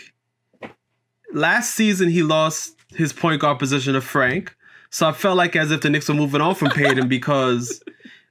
last 1.32 1.74
season 1.74 2.10
he 2.10 2.22
lost 2.22 2.76
his 2.90 3.12
point 3.12 3.40
guard 3.40 3.58
position 3.58 3.94
to 3.94 4.00
Frank. 4.00 4.54
So 4.90 5.08
I 5.08 5.12
felt 5.12 5.36
like 5.36 5.56
as 5.56 5.70
if 5.70 5.80
the 5.80 5.90
Knicks 5.90 6.08
were 6.08 6.14
moving 6.14 6.40
on 6.40 6.54
from 6.54 6.68
Payton 6.70 7.08
because 7.08 7.82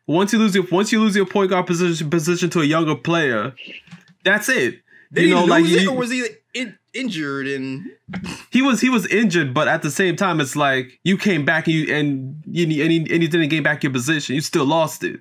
once 0.08 0.32
you 0.32 0.40
lose 0.40 0.54
your 0.54 0.66
once 0.72 0.92
you 0.92 1.02
lose 1.02 1.16
your 1.16 1.26
point 1.26 1.50
guard 1.50 1.66
position 1.66 2.10
position 2.10 2.50
to 2.52 2.62
a 2.62 2.66
younger 2.66 2.96
player, 2.96 3.54
that's 4.24 4.48
it. 4.48 4.80
Did 5.12 5.26
you 5.26 5.36
know, 5.36 5.46
like 5.46 5.66
it, 5.66 5.88
or 5.88 5.96
was 5.96 6.12
he 6.12 6.26
in, 6.54 6.78
injured 6.94 7.48
and 7.48 7.92
he 8.52 8.62
was 8.62 8.82
he 8.82 8.90
was 8.90 9.08
injured, 9.08 9.54
but 9.54 9.68
at 9.68 9.82
the 9.82 9.92
same 9.92 10.16
time, 10.16 10.40
it's 10.40 10.56
like 10.56 11.00
you 11.04 11.18
came 11.18 11.46
back 11.46 11.68
and 11.68 11.76
you 11.76 11.94
and 11.94 12.44
you 12.46 12.84
and 12.84 12.94
you, 12.94 13.00
and 13.02 13.24
you 13.24 13.28
didn't 13.28 13.50
gain 13.50 13.64
back 13.64 13.84
your 13.84 13.92
position. 13.92 14.36
You 14.36 14.42
still 14.42 14.66
lost 14.66 15.04
it. 15.04 15.20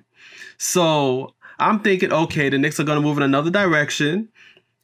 So 0.57 1.33
I'm 1.59 1.79
thinking, 1.79 2.13
okay, 2.13 2.49
the 2.49 2.57
Knicks 2.57 2.79
are 2.79 2.83
gonna 2.83 3.01
move 3.01 3.17
in 3.17 3.23
another 3.23 3.49
direction. 3.49 4.29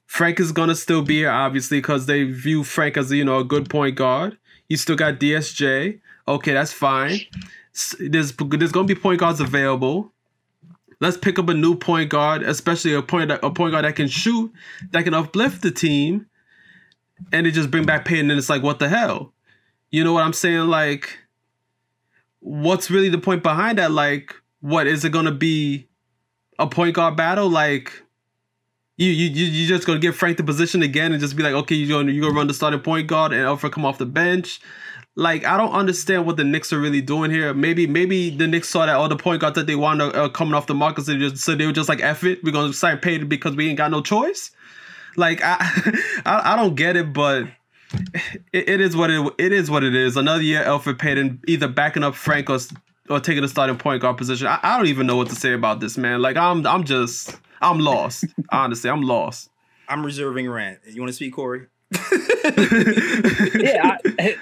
Frank 0.08 0.40
is 0.40 0.52
gonna 0.52 0.76
still 0.76 1.04
be 1.04 1.18
here, 1.18 1.32
obviously, 1.32 1.78
because 1.78 2.08
they 2.08 2.24
view 2.24 2.64
Frank 2.64 2.98
as 2.98 3.12
you 3.12 3.24
know 3.24 3.40
a 3.40 3.44
good 3.44 3.70
point 3.70 3.96
guard. 3.96 4.38
You 4.68 4.78
still 4.78 4.96
got 4.96 5.20
DSJ. 5.20 6.00
Okay, 6.28 6.54
that's 6.54 6.74
fine. 6.74 7.20
There's 8.00 8.34
there's 8.34 8.72
gonna 8.72 8.88
be 8.88 8.96
point 8.96 9.20
guards 9.20 9.40
available. 9.40 10.12
Let's 11.02 11.16
pick 11.16 11.40
up 11.40 11.48
a 11.48 11.54
new 11.54 11.76
point 11.76 12.10
guard, 12.10 12.44
especially 12.44 12.94
a 12.94 13.02
point 13.02 13.32
a 13.32 13.52
point 13.52 13.72
guard 13.72 13.86
that 13.86 13.96
can 13.96 14.08
shoot, 14.08 14.52
that 14.92 15.04
can 15.04 15.14
uplift 15.14 15.62
the 15.62 15.72
team, 15.72 16.26
and 17.32 17.46
they 17.46 17.52
just 17.52 17.72
bring 17.72 17.86
back 17.86 18.06
Payton. 18.06 18.30
And 18.30 18.38
it's 18.38 18.50
like, 18.50 18.64
what 18.64 18.80
the 18.80 18.90
hell? 18.90 19.34
You 19.92 20.04
know 20.04 20.14
what 20.14 20.24
I'm 20.24 20.34
saying? 20.34 20.68
Like, 20.68 21.18
what's 22.40 22.92
really 22.92 23.10
the 23.10 23.18
point 23.18 23.44
behind 23.44 23.78
that? 23.78 23.92
Like, 23.92 24.36
what 24.62 24.88
is 24.88 25.06
it 25.06 25.12
gonna 25.12 25.32
be? 25.32 25.88
A 26.58 26.68
point 26.68 26.94
guard 26.94 27.16
battle? 27.16 27.50
Like, 27.50 28.04
you 28.98 29.08
you 29.12 29.30
you 29.30 29.66
just 29.66 29.88
gonna 29.88 30.00
give 30.00 30.16
Frank 30.16 30.36
the 30.36 30.44
position 30.44 30.84
again 30.84 31.14
and 31.14 31.22
just 31.22 31.38
be 31.38 31.44
like, 31.44 31.54
okay, 31.54 31.76
you're 31.76 31.98
gonna 31.98 32.12
you 32.12 32.22
gonna 32.22 32.34
run 32.34 32.48
the 32.48 32.54
starting 32.54 32.82
point 32.82 33.08
guard 33.08 33.32
and 33.32 33.42
Elfrid 33.42 33.72
come 33.72 33.86
off 33.86 33.98
the 33.98 34.06
bench. 34.06 34.60
Like 35.16 35.46
I 35.46 35.58
don't 35.58 35.72
understand 35.72 36.26
what 36.26 36.36
the 36.36 36.44
Knicks 36.44 36.74
are 36.74 36.80
really 36.80 37.02
doing 37.02 37.32
here. 37.32 37.54
Maybe 37.54 37.88
maybe 37.88 38.30
the 38.30 38.46
Knicks 38.46 38.68
saw 38.68 38.86
that 38.86 38.96
all 38.96 39.08
the 39.08 39.16
point 39.16 39.40
guards 39.40 39.56
that 39.56 39.68
they 39.68 39.76
wanted 39.76 40.16
uh, 40.16 40.28
coming 40.30 40.54
off 40.54 40.68
the 40.68 40.76
market, 40.76 41.06
so 41.06 41.14
they, 41.14 41.20
just, 41.20 41.38
so 41.38 41.56
they 41.56 41.66
were 41.66 41.72
just 41.72 41.88
like, 41.88 42.02
"F 42.02 42.26
it, 42.26 42.44
we're 42.44 42.52
gonna 42.52 42.74
sign 42.74 42.98
Payton 42.98 43.30
because 43.30 43.56
we 43.56 43.70
ain't 43.70 43.78
got 43.78 43.90
no 43.90 44.02
choice." 44.02 44.52
Like 45.20 45.42
I 45.44 45.58
I, 46.26 46.54
I 46.54 46.56
don't 46.56 46.76
get 46.76 46.96
it, 46.96 47.14
but 47.14 47.44
it, 48.54 48.70
it 48.70 48.82
is 48.82 48.96
what 48.96 49.12
it 49.12 49.34
it 49.38 49.52
is 49.52 49.70
what 49.70 49.84
it 49.84 49.94
is. 49.94 50.18
Another 50.18 50.42
year, 50.42 50.64
Alfred 50.64 50.98
Payton 50.98 51.42
either 51.48 51.68
backing 51.68 52.04
up 52.04 52.16
Frank 52.16 52.50
or 52.50 52.58
or 53.10 53.20
taking 53.20 53.42
the 53.42 53.48
starting 53.48 53.78
point 53.78 54.02
guard 54.02 54.18
position. 54.18 54.48
I, 54.48 54.60
I 54.64 54.78
don't 54.78 54.88
even 54.88 55.06
know 55.06 55.16
what 55.16 55.30
to 55.30 55.36
say 55.36 55.54
about 55.54 55.80
this 55.80 55.98
man. 55.98 56.22
Like 56.22 56.38
I'm 56.38 56.66
I'm 56.66 56.84
just 56.84 57.38
I'm 57.62 57.80
lost. 57.80 58.26
Honestly, 58.52 58.90
I'm 58.90 59.02
lost. 59.02 59.50
I'm 59.88 60.06
reserving 60.06 60.50
rant. 60.50 60.80
You 60.88 61.02
want 61.02 61.10
to 61.10 61.16
speak, 61.16 61.34
Corey? 61.34 61.68
yeah, 61.92 62.00
I, 64.20 64.36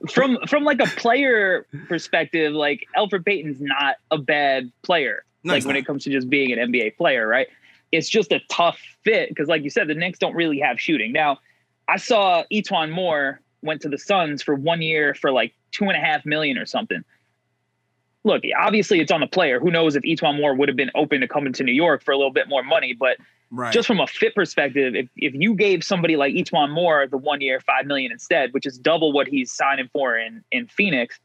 from 0.10 0.38
from 0.46 0.64
like 0.64 0.80
a 0.80 0.86
player 0.86 1.66
perspective, 1.88 2.52
like 2.52 2.86
Alfred 2.96 3.24
Payton's 3.24 3.60
not 3.60 3.96
a 4.10 4.18
bad 4.18 4.72
player. 4.82 5.24
No, 5.44 5.52
like 5.52 5.64
when 5.64 5.74
not. 5.74 5.80
it 5.80 5.86
comes 5.86 6.04
to 6.04 6.10
just 6.10 6.28
being 6.28 6.52
an 6.52 6.58
NBA 6.58 6.96
player, 6.96 7.28
right? 7.28 7.46
It's 7.92 8.08
just 8.08 8.32
a 8.32 8.40
tough 8.50 8.78
fit 9.04 9.28
because, 9.28 9.48
like 9.48 9.62
you 9.62 9.70
said, 9.70 9.88
the 9.88 9.94
Knicks 9.94 10.18
don't 10.18 10.34
really 10.34 10.58
have 10.58 10.80
shooting. 10.80 11.12
Now, 11.12 11.38
I 11.88 11.96
saw 11.96 12.44
E'Twaun 12.52 12.90
Moore 12.90 13.40
went 13.62 13.80
to 13.82 13.88
the 13.88 13.98
Suns 13.98 14.42
for 14.42 14.54
one 14.54 14.82
year 14.82 15.14
for 15.14 15.30
like 15.30 15.54
two 15.72 15.84
and 15.84 15.96
a 15.96 16.00
half 16.00 16.26
million 16.26 16.58
or 16.58 16.66
something 16.66 17.04
look, 18.26 18.42
obviously 18.58 19.00
it's 19.00 19.12
on 19.12 19.20
the 19.20 19.26
player. 19.26 19.60
Who 19.60 19.70
knows 19.70 19.96
if 19.96 20.02
E'Twaun 20.02 20.36
Moore 20.36 20.54
would 20.54 20.68
have 20.68 20.76
been 20.76 20.90
open 20.94 21.20
to 21.20 21.28
coming 21.28 21.52
to 21.54 21.64
New 21.64 21.72
York 21.72 22.02
for 22.02 22.10
a 22.10 22.16
little 22.16 22.32
bit 22.32 22.48
more 22.48 22.62
money, 22.62 22.92
but 22.92 23.16
right. 23.50 23.72
just 23.72 23.86
from 23.86 24.00
a 24.00 24.06
fit 24.06 24.34
perspective, 24.34 24.94
if, 24.94 25.08
if 25.16 25.32
you 25.34 25.54
gave 25.54 25.84
somebody 25.84 26.16
like 26.16 26.34
E'Twaun 26.34 26.70
Moore 26.70 27.06
the 27.06 27.16
one 27.16 27.40
year, 27.40 27.60
five 27.60 27.86
million 27.86 28.12
instead, 28.12 28.52
which 28.52 28.66
is 28.66 28.78
double 28.78 29.12
what 29.12 29.28
he's 29.28 29.52
signing 29.52 29.88
for 29.92 30.18
in, 30.18 30.42
in 30.50 30.66
Phoenix, 30.66 31.18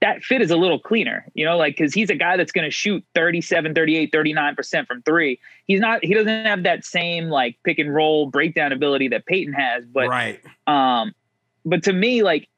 that 0.00 0.22
fit 0.22 0.40
is 0.40 0.50
a 0.50 0.56
little 0.56 0.78
cleaner, 0.78 1.26
you 1.34 1.44
know, 1.44 1.56
like, 1.56 1.76
cause 1.76 1.92
he's 1.92 2.08
a 2.08 2.14
guy 2.14 2.36
that's 2.36 2.52
going 2.52 2.64
to 2.64 2.70
shoot 2.70 3.04
37, 3.14 3.74
38, 3.74 4.12
39% 4.12 4.86
from 4.86 5.02
three. 5.02 5.38
He's 5.66 5.80
not, 5.80 6.02
he 6.04 6.14
doesn't 6.14 6.46
have 6.46 6.62
that 6.62 6.84
same 6.84 7.28
like 7.28 7.58
pick 7.64 7.78
and 7.78 7.94
roll 7.94 8.26
breakdown 8.26 8.72
ability 8.72 9.08
that 9.08 9.26
Payton 9.26 9.52
has, 9.52 9.84
but, 9.84 10.08
right. 10.08 10.40
um, 10.66 11.14
but 11.64 11.82
to 11.84 11.92
me, 11.92 12.22
like 12.22 12.48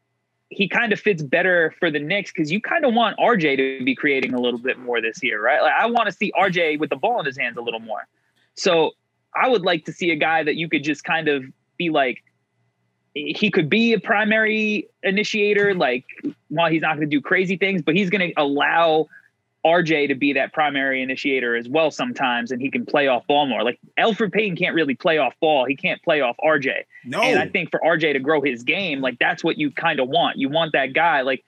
he 0.53 0.69
kind 0.69 0.93
of 0.93 1.01
fits 1.01 1.23
better 1.23 1.75
for 1.81 1.91
the 1.91 1.99
Knicks 1.99 2.31
because 2.31 2.53
you 2.53 2.61
kind 2.61 2.85
of 2.85 2.95
want 2.95 3.19
RJ 3.19 3.57
to 3.57 3.85
be 3.85 3.95
creating 3.95 4.35
a 4.35 4.41
little 4.41 4.61
bit 4.61 4.79
more 4.79 5.01
this 5.01 5.23
year, 5.23 5.43
right? 5.43 5.63
Like 5.63 5.73
I 5.79 5.87
want 5.87 6.07
to 6.07 6.13
see 6.13 6.31
RJ 6.39 6.79
with 6.79 6.91
the 6.91 6.97
ball 6.97 7.19
in 7.21 7.27
his 7.27 7.39
hands 7.39 7.57
a 7.57 7.63
little 7.63 7.81
more. 7.81 8.07
So 8.55 8.93
I 9.35 9.49
would 9.49 9.63
like 9.63 9.87
to 9.87 9.93
see 9.93 10.11
a 10.11 10.17
guy 10.17 10.43
that 10.43 10.57
you 10.57 10.69
could 10.69 10.85
just 10.85 11.05
kind 11.05 11.29
of 11.29 11.45
be 11.79 11.89
like, 11.89 12.23
he 13.15 13.51
could 13.51 13.69
be 13.69 13.93
a 13.93 14.01
primary 14.01 14.89
initiator, 15.03 15.75
like 15.75 16.05
while 16.49 16.71
he's 16.71 16.83
not 16.83 16.97
going 16.97 17.09
to 17.09 17.17
do 17.17 17.21
crazy 17.21 17.57
things, 17.57 17.83
but 17.83 17.95
he's 17.95 18.11
going 18.11 18.29
to 18.29 18.41
allow 18.41 19.09
RJ 19.65 20.09
to 20.09 20.15
be 20.15 20.33
that 20.33 20.53
primary 20.53 21.03
initiator 21.03 21.55
as 21.55 21.69
well 21.69 21.91
sometimes, 21.91 22.51
and 22.51 22.61
he 22.61 22.71
can 22.71 22.85
play 22.85 23.07
off 23.07 23.27
ball 23.27 23.47
more. 23.47 23.63
Like 23.63 23.79
Alfred 23.97 24.33
Payton 24.33 24.57
can't 24.57 24.75
really 24.75 24.95
play 24.95 25.19
off 25.19 25.35
ball; 25.41 25.67
he 25.67 25.77
can't 25.77 26.03
play 26.03 26.21
off 26.21 26.37
RJ. 26.43 26.85
No, 27.05 27.21
And 27.21 27.39
I 27.39 27.49
think 27.49 27.71
for 27.71 27.81
RJ 27.81 28.15
to 28.15 28.19
grow 28.19 28.41
his 28.41 28.63
game, 28.63 29.01
like 29.01 29.19
that's 29.19 29.45
what 29.45 29.59
you 29.59 29.71
kind 29.71 30.01
of 30.01 30.09
want. 30.09 30.39
You 30.39 30.49
want 30.49 30.73
that 30.73 30.95
guy. 30.95 31.21
Like 31.21 31.45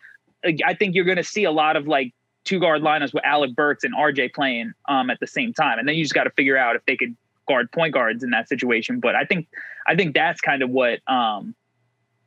I 0.65 0.75
think 0.75 0.95
you're 0.95 1.05
going 1.05 1.17
to 1.17 1.25
see 1.25 1.45
a 1.45 1.51
lot 1.51 1.77
of 1.77 1.89
like 1.89 2.13
two 2.45 2.61
guard 2.61 2.83
lineups 2.83 3.15
with 3.15 3.25
Alec 3.25 3.57
Burks 3.57 3.85
and 3.85 3.95
RJ 3.95 4.35
playing 4.35 4.75
um, 4.87 5.11
at 5.11 5.19
the 5.19 5.27
same 5.27 5.53
time, 5.53 5.79
and 5.79 5.89
then 5.89 5.97
you 5.97 6.05
just 6.05 6.15
got 6.15 6.25
to 6.25 6.31
figure 6.31 6.57
out 6.57 6.77
if 6.77 6.85
they 6.87 6.97
could 6.97 7.17
guard 7.47 7.71
point 7.73 7.95
guards 7.95 8.23
in 8.23 8.31
that 8.31 8.49
situation. 8.49 9.01
But 9.01 9.15
I 9.15 9.25
think 9.25 9.49
I 9.87 9.95
think 9.95 10.15
that's 10.15 10.41
kind 10.41 10.63
of 10.63 10.71
what 10.71 11.01
um, 11.11 11.55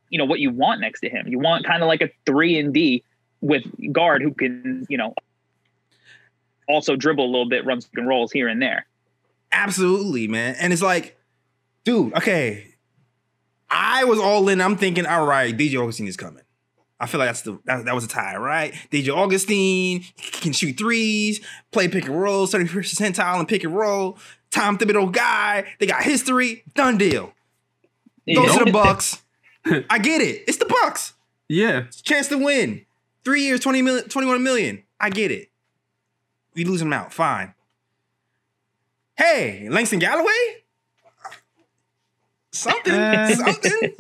you 0.10 0.18
know 0.18 0.26
what 0.26 0.40
you 0.40 0.52
want 0.52 0.82
next 0.82 1.02
to 1.02 1.10
him. 1.10 1.28
You 1.28 1.40
want 1.40 1.66
kind 1.66 1.84
of 1.84 1.88
like 1.88 2.02
a 2.02 2.10
three 2.26 2.58
and 2.58 2.74
D 2.74 3.04
with 3.42 3.64
guard 3.92 4.22
who 4.22 4.34
can 4.34 4.86
you 4.90 4.98
know 4.98 5.14
also 6.68 6.96
dribble 6.96 7.24
a 7.24 7.32
little 7.32 7.50
bit, 7.50 7.66
runs 7.66 7.90
and 7.96 8.08
rolls 8.08 8.32
here 8.32 8.48
and 8.48 8.62
there. 8.62 8.86
Absolutely, 9.52 10.28
man. 10.28 10.56
And 10.60 10.74
it's 10.74 10.82
like, 10.82 11.18
dude, 11.84 12.14
okay. 12.14 12.76
I 13.70 14.06
was 14.06 14.20
all 14.20 14.48
in. 14.50 14.62
I'm 14.62 14.78
thinking, 14.78 15.06
all 15.06 15.26
right, 15.26 15.56
DJ 15.56 15.76
Augustin 15.76 16.08
is 16.08 16.18
coming. 16.18 16.44
I 17.00 17.06
feel 17.06 17.20
like 17.20 17.30
that's 17.30 17.42
the 17.42 17.60
that, 17.66 17.86
that 17.86 17.94
was 17.94 18.06
a 18.06 18.08
tie, 18.08 18.38
right? 18.38 18.74
DJ 18.92 19.10
Augustin 19.10 20.04
can 20.18 20.52
shoot 20.52 20.78
threes, 20.78 21.46
play 21.72 21.88
pick 21.88 22.06
and 22.06 22.20
roll, 22.20 22.48
30 22.48 22.66
percentile 22.66 23.40
and 23.40 23.48
pick 23.48 23.64
and 23.64 23.76
roll. 23.76 24.18
Tom 24.58 24.76
Thibodeau 24.80 25.12
guy, 25.12 25.66
they 25.80 25.86
got 25.86 26.02
history, 26.02 26.64
done 26.74 26.98
deal. 26.98 27.32
Those 28.26 28.58
are 28.58 28.66
the 28.66 28.72
Bucks. 28.72 29.22
I 29.90 30.00
get 30.00 30.20
it. 30.20 30.46
It's 30.48 30.58
the 30.58 30.66
Bucks. 30.66 31.14
Yeah. 31.48 31.84
Chance 32.02 32.30
to 32.30 32.40
win. 32.40 32.84
Three 33.24 33.44
years, 33.44 33.60
20 33.60 33.84
million, 33.84 34.10
21 34.10 34.42
million. 34.42 34.84
I 35.00 35.12
get 35.12 35.30
it. 35.30 35.52
We 36.56 36.66
lose 36.66 36.82
him 36.82 36.92
out. 36.92 37.14
Fine. 37.14 37.54
Hey, 39.16 39.68
Langston 39.70 40.00
Galloway? 40.00 40.64
Something, 42.58 42.94
Eh. 42.94 43.36
something, 43.36 43.92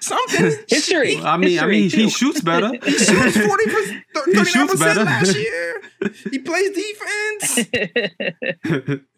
something. 0.00 0.52
History. 0.68 1.16
I 1.18 1.36
mean, 1.36 1.58
I 1.58 1.68
History, 1.68 1.70
mean, 1.80 1.90
he 1.90 2.08
shoots 2.10 2.40
better. 2.40 2.70
He 2.84 2.92
shoots 2.92 3.36
40 3.36 3.64
percent, 3.74 4.04
39 4.14 4.68
percent 4.68 4.96
last 5.04 5.36
year. 5.36 5.82
He 6.30 6.38
plays 6.38 6.70
defense. 6.70 7.68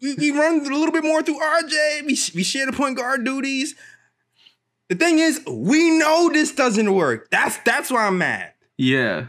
we, 0.01 0.15
we 0.15 0.31
run 0.31 0.59
a 0.65 0.69
little 0.75 0.91
bit 0.91 1.03
more 1.03 1.21
through 1.21 1.39
RJ. 1.39 2.01
We, 2.01 2.17
we 2.35 2.43
share 2.43 2.65
the 2.65 2.73
point 2.73 2.97
guard 2.97 3.23
duties. 3.23 3.75
The 4.89 4.95
thing 4.95 5.19
is, 5.19 5.41
we 5.47 5.97
know 5.97 6.29
this 6.31 6.53
doesn't 6.53 6.93
work. 6.93 7.29
That's 7.29 7.57
that's 7.65 7.91
why 7.91 8.07
I'm 8.07 8.17
mad. 8.17 8.53
yeah. 8.77 9.27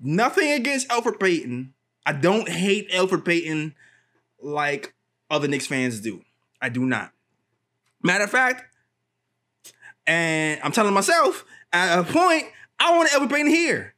Nothing 0.00 0.52
against 0.52 0.90
Alfred 0.92 1.18
Payton. 1.18 1.74
I 2.06 2.12
don't 2.12 2.48
hate 2.48 2.88
Alfred 2.94 3.24
Payton 3.24 3.74
like 4.40 4.94
other 5.28 5.48
Knicks 5.48 5.66
fans 5.66 6.00
do. 6.00 6.22
I 6.62 6.68
do 6.68 6.86
not. 6.86 7.10
Matter 8.02 8.24
of 8.24 8.30
fact, 8.30 8.64
and 10.06 10.60
I'm 10.62 10.72
telling 10.72 10.94
myself 10.94 11.44
at 11.72 11.98
a 11.98 12.04
point, 12.04 12.44
I 12.78 12.96
want 12.96 13.30
Payton 13.30 13.48
here. 13.48 13.94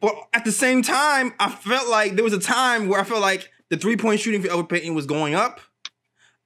But 0.00 0.14
at 0.32 0.44
the 0.44 0.52
same 0.52 0.82
time, 0.82 1.32
I 1.40 1.50
felt 1.50 1.88
like 1.88 2.14
there 2.14 2.24
was 2.24 2.32
a 2.32 2.38
time 2.38 2.88
where 2.88 3.00
I 3.00 3.04
felt 3.04 3.20
like 3.20 3.50
the 3.70 3.76
three 3.76 3.96
point 3.96 4.20
shooting 4.20 4.42
for 4.42 4.50
Alfred 4.50 4.68
Payton 4.68 4.94
was 4.94 5.06
going 5.06 5.34
up. 5.34 5.60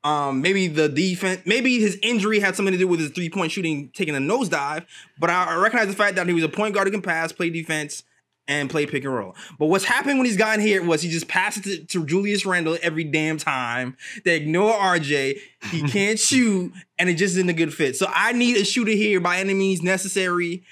Um, 0.03 0.41
maybe 0.41 0.67
the 0.67 0.89
defense, 0.89 1.43
maybe 1.45 1.79
his 1.79 1.99
injury 2.03 2.41
had 2.41 2.57
something 2.57 2.73
to 2.73 2.79
do 2.79 2.89
with 2.89 3.01
his 3.01 3.11
three 3.11 3.29
point 3.29 3.53
shooting 3.53 3.91
taking 3.93 4.15
a 4.15 4.19
nosedive. 4.19 4.87
But 5.19 5.31
I, 5.31 5.45
I 5.45 5.55
recognize 5.57 5.89
the 5.89 5.95
fact 5.95 6.17
that 6.17 6.27
he 6.27 6.33
was 6.33 6.45
a 6.45 6.49
point 6.49 6.75
guard 6.75 6.87
who 6.87 6.93
can 6.93 7.03
pass, 7.03 7.33
play 7.33 7.51
defense, 7.51 8.05
and 8.51 8.69
play 8.69 8.85
pick 8.85 9.05
and 9.05 9.15
roll. 9.15 9.35
But 9.59 9.67
what's 9.67 9.85
happened 9.85 10.19
when 10.19 10.27
he's 10.27 10.37
gotten 10.37 10.61
here 10.61 10.83
was 10.83 11.01
he 11.01 11.09
just 11.09 11.29
passes 11.29 11.67
it 11.67 11.89
to, 11.89 12.01
to 12.01 12.07
Julius 12.07 12.45
Randle 12.45 12.77
every 12.83 13.05
damn 13.05 13.39
time. 13.39 13.97
They 14.25 14.37
ignore 14.37 14.73
RJ. 14.75 15.39
He 15.71 15.83
can't 15.89 16.19
shoot, 16.19 16.73
and 16.99 17.09
it 17.09 17.15
just 17.15 17.37
isn't 17.37 17.49
a 17.49 17.55
good 17.55 17.73
fit. 17.73 17.97
So 17.97 18.07
I 18.13 18.33
need 18.33 18.57
a 18.57 18.65
shooter 18.65 18.91
here 18.91 19.21
by 19.21 19.39
any 19.39 19.55
means 19.55 19.83
necessary. 19.83 20.65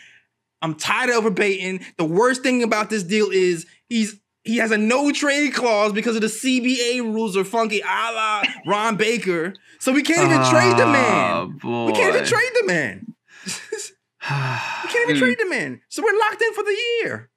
I'm 0.60 0.74
tired 0.74 1.10
of 1.10 1.36
Payton. 1.36 1.80
The 1.96 2.04
worst 2.04 2.42
thing 2.42 2.64
about 2.64 2.90
this 2.90 3.04
deal 3.04 3.30
is 3.30 3.64
he's 3.88 4.18
he 4.42 4.56
has 4.56 4.70
a 4.72 4.78
no 4.78 5.12
trade 5.12 5.54
clause 5.54 5.92
because 5.92 6.16
of 6.16 6.22
the 6.22 6.28
CBA 6.28 7.00
rules 7.02 7.36
are 7.36 7.44
funky, 7.44 7.80
a 7.80 7.84
la 7.84 8.42
Ron 8.66 8.96
Baker. 8.96 9.54
So 9.78 9.92
we 9.92 10.02
can't 10.02 10.30
even 10.30 10.44
trade 10.50 10.76
the 10.76 10.86
man. 10.86 11.60
Oh, 11.62 11.86
We 11.86 11.92
can't 11.92 12.14
even 12.14 12.26
trade 12.26 12.50
the 12.60 12.66
man. 12.66 13.14
we 13.44 14.90
can't 14.90 15.10
even 15.10 15.16
trade 15.22 15.38
the 15.38 15.48
man. 15.48 15.80
So 15.88 16.02
we're 16.02 16.18
locked 16.18 16.42
in 16.42 16.54
for 16.54 16.64
the 16.64 16.76
year. 17.02 17.27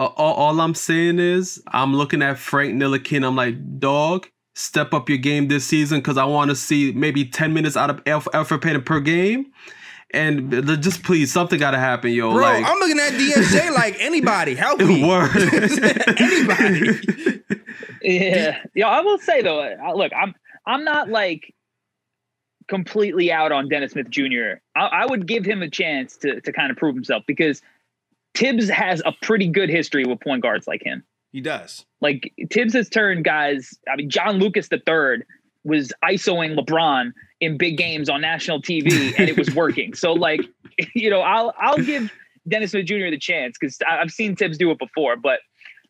All, 0.00 0.14
all, 0.16 0.34
all 0.34 0.60
I'm 0.60 0.74
saying 0.74 1.18
is, 1.18 1.62
I'm 1.68 1.94
looking 1.94 2.22
at 2.22 2.38
Frank 2.38 2.74
Ntilikina. 2.74 3.26
I'm 3.26 3.36
like, 3.36 3.78
dog, 3.78 4.26
step 4.54 4.94
up 4.94 5.10
your 5.10 5.18
game 5.18 5.48
this 5.48 5.66
season 5.66 5.98
because 5.98 6.16
I 6.16 6.24
want 6.24 6.50
to 6.50 6.56
see 6.56 6.92
maybe 6.92 7.26
10 7.26 7.52
minutes 7.52 7.76
out 7.76 7.90
of 7.90 8.00
Alf- 8.06 8.28
Alfred 8.32 8.62
Payton 8.62 8.82
per 8.82 9.00
game. 9.00 9.52
And 10.12 10.82
just 10.82 11.02
please, 11.02 11.30
something 11.30 11.60
got 11.60 11.72
to 11.72 11.78
happen, 11.78 12.12
yo. 12.12 12.32
Bro, 12.32 12.42
like, 12.42 12.64
I'm 12.64 12.78
looking 12.78 12.98
at 12.98 13.12
DSJ 13.12 13.74
like 13.74 13.94
anybody. 14.00 14.54
Help 14.54 14.80
me. 14.80 15.04
Word. 15.08 15.30
anybody. 16.18 17.42
Yeah, 18.02 18.56
yeah. 18.74 18.88
I 18.88 19.02
will 19.02 19.18
say 19.18 19.42
though, 19.42 19.60
uh, 19.60 19.92
look, 19.94 20.10
I'm 20.16 20.34
I'm 20.64 20.84
not 20.84 21.10
like 21.10 21.54
completely 22.66 23.30
out 23.30 23.52
on 23.52 23.68
Dennis 23.68 23.92
Smith 23.92 24.08
Jr. 24.08 24.54
I, 24.74 24.86
I 24.86 25.06
would 25.06 25.26
give 25.26 25.44
him 25.44 25.60
a 25.60 25.68
chance 25.68 26.16
to 26.18 26.40
to 26.40 26.50
kind 26.50 26.70
of 26.70 26.78
prove 26.78 26.94
himself 26.94 27.24
because 27.26 27.60
Thibs 28.34 28.68
has 28.68 29.02
a 29.04 29.12
pretty 29.22 29.48
good 29.48 29.68
history 29.68 30.04
with 30.04 30.20
point 30.20 30.42
guards 30.42 30.66
like 30.66 30.82
him. 30.82 31.04
He 31.32 31.40
does. 31.40 31.84
Like 32.00 32.32
Thibs 32.50 32.74
has 32.74 32.88
turned 32.88 33.24
guys. 33.24 33.78
I 33.90 33.96
mean, 33.96 34.10
John 34.10 34.38
Lucas 34.38 34.68
III 34.72 35.22
was 35.64 35.92
ISOing 36.04 36.58
LeBron 36.58 37.12
in 37.40 37.56
big 37.56 37.76
games 37.76 38.08
on 38.08 38.20
national 38.20 38.62
TV, 38.62 39.14
and 39.18 39.28
it 39.28 39.36
was 39.36 39.50
working. 39.54 39.94
So, 39.94 40.12
like, 40.12 40.40
you 40.94 41.10
know, 41.10 41.20
I'll 41.20 41.54
I'll 41.60 41.78
give 41.78 42.12
Dennis 42.48 42.72
Smith 42.72 42.86
Jr. 42.86 43.10
the 43.10 43.18
chance 43.18 43.56
because 43.58 43.78
I've 43.88 44.10
seen 44.10 44.36
Thibs 44.36 44.58
do 44.58 44.70
it 44.70 44.78
before, 44.78 45.16
but 45.16 45.40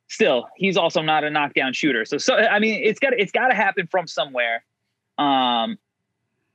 still, 0.08 0.48
he's 0.56 0.76
also 0.76 1.00
not 1.00 1.24
a 1.24 1.30
knockdown 1.30 1.72
shooter. 1.72 2.04
So, 2.04 2.18
so 2.18 2.36
I 2.36 2.58
mean, 2.58 2.82
it's 2.84 3.00
got 3.00 3.12
it's 3.14 3.32
got 3.32 3.48
to 3.48 3.54
happen 3.54 3.86
from 3.86 4.06
somewhere. 4.06 4.64
Um, 5.18 5.78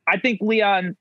I 0.08 0.20
think 0.22 0.42
Leon. 0.42 0.98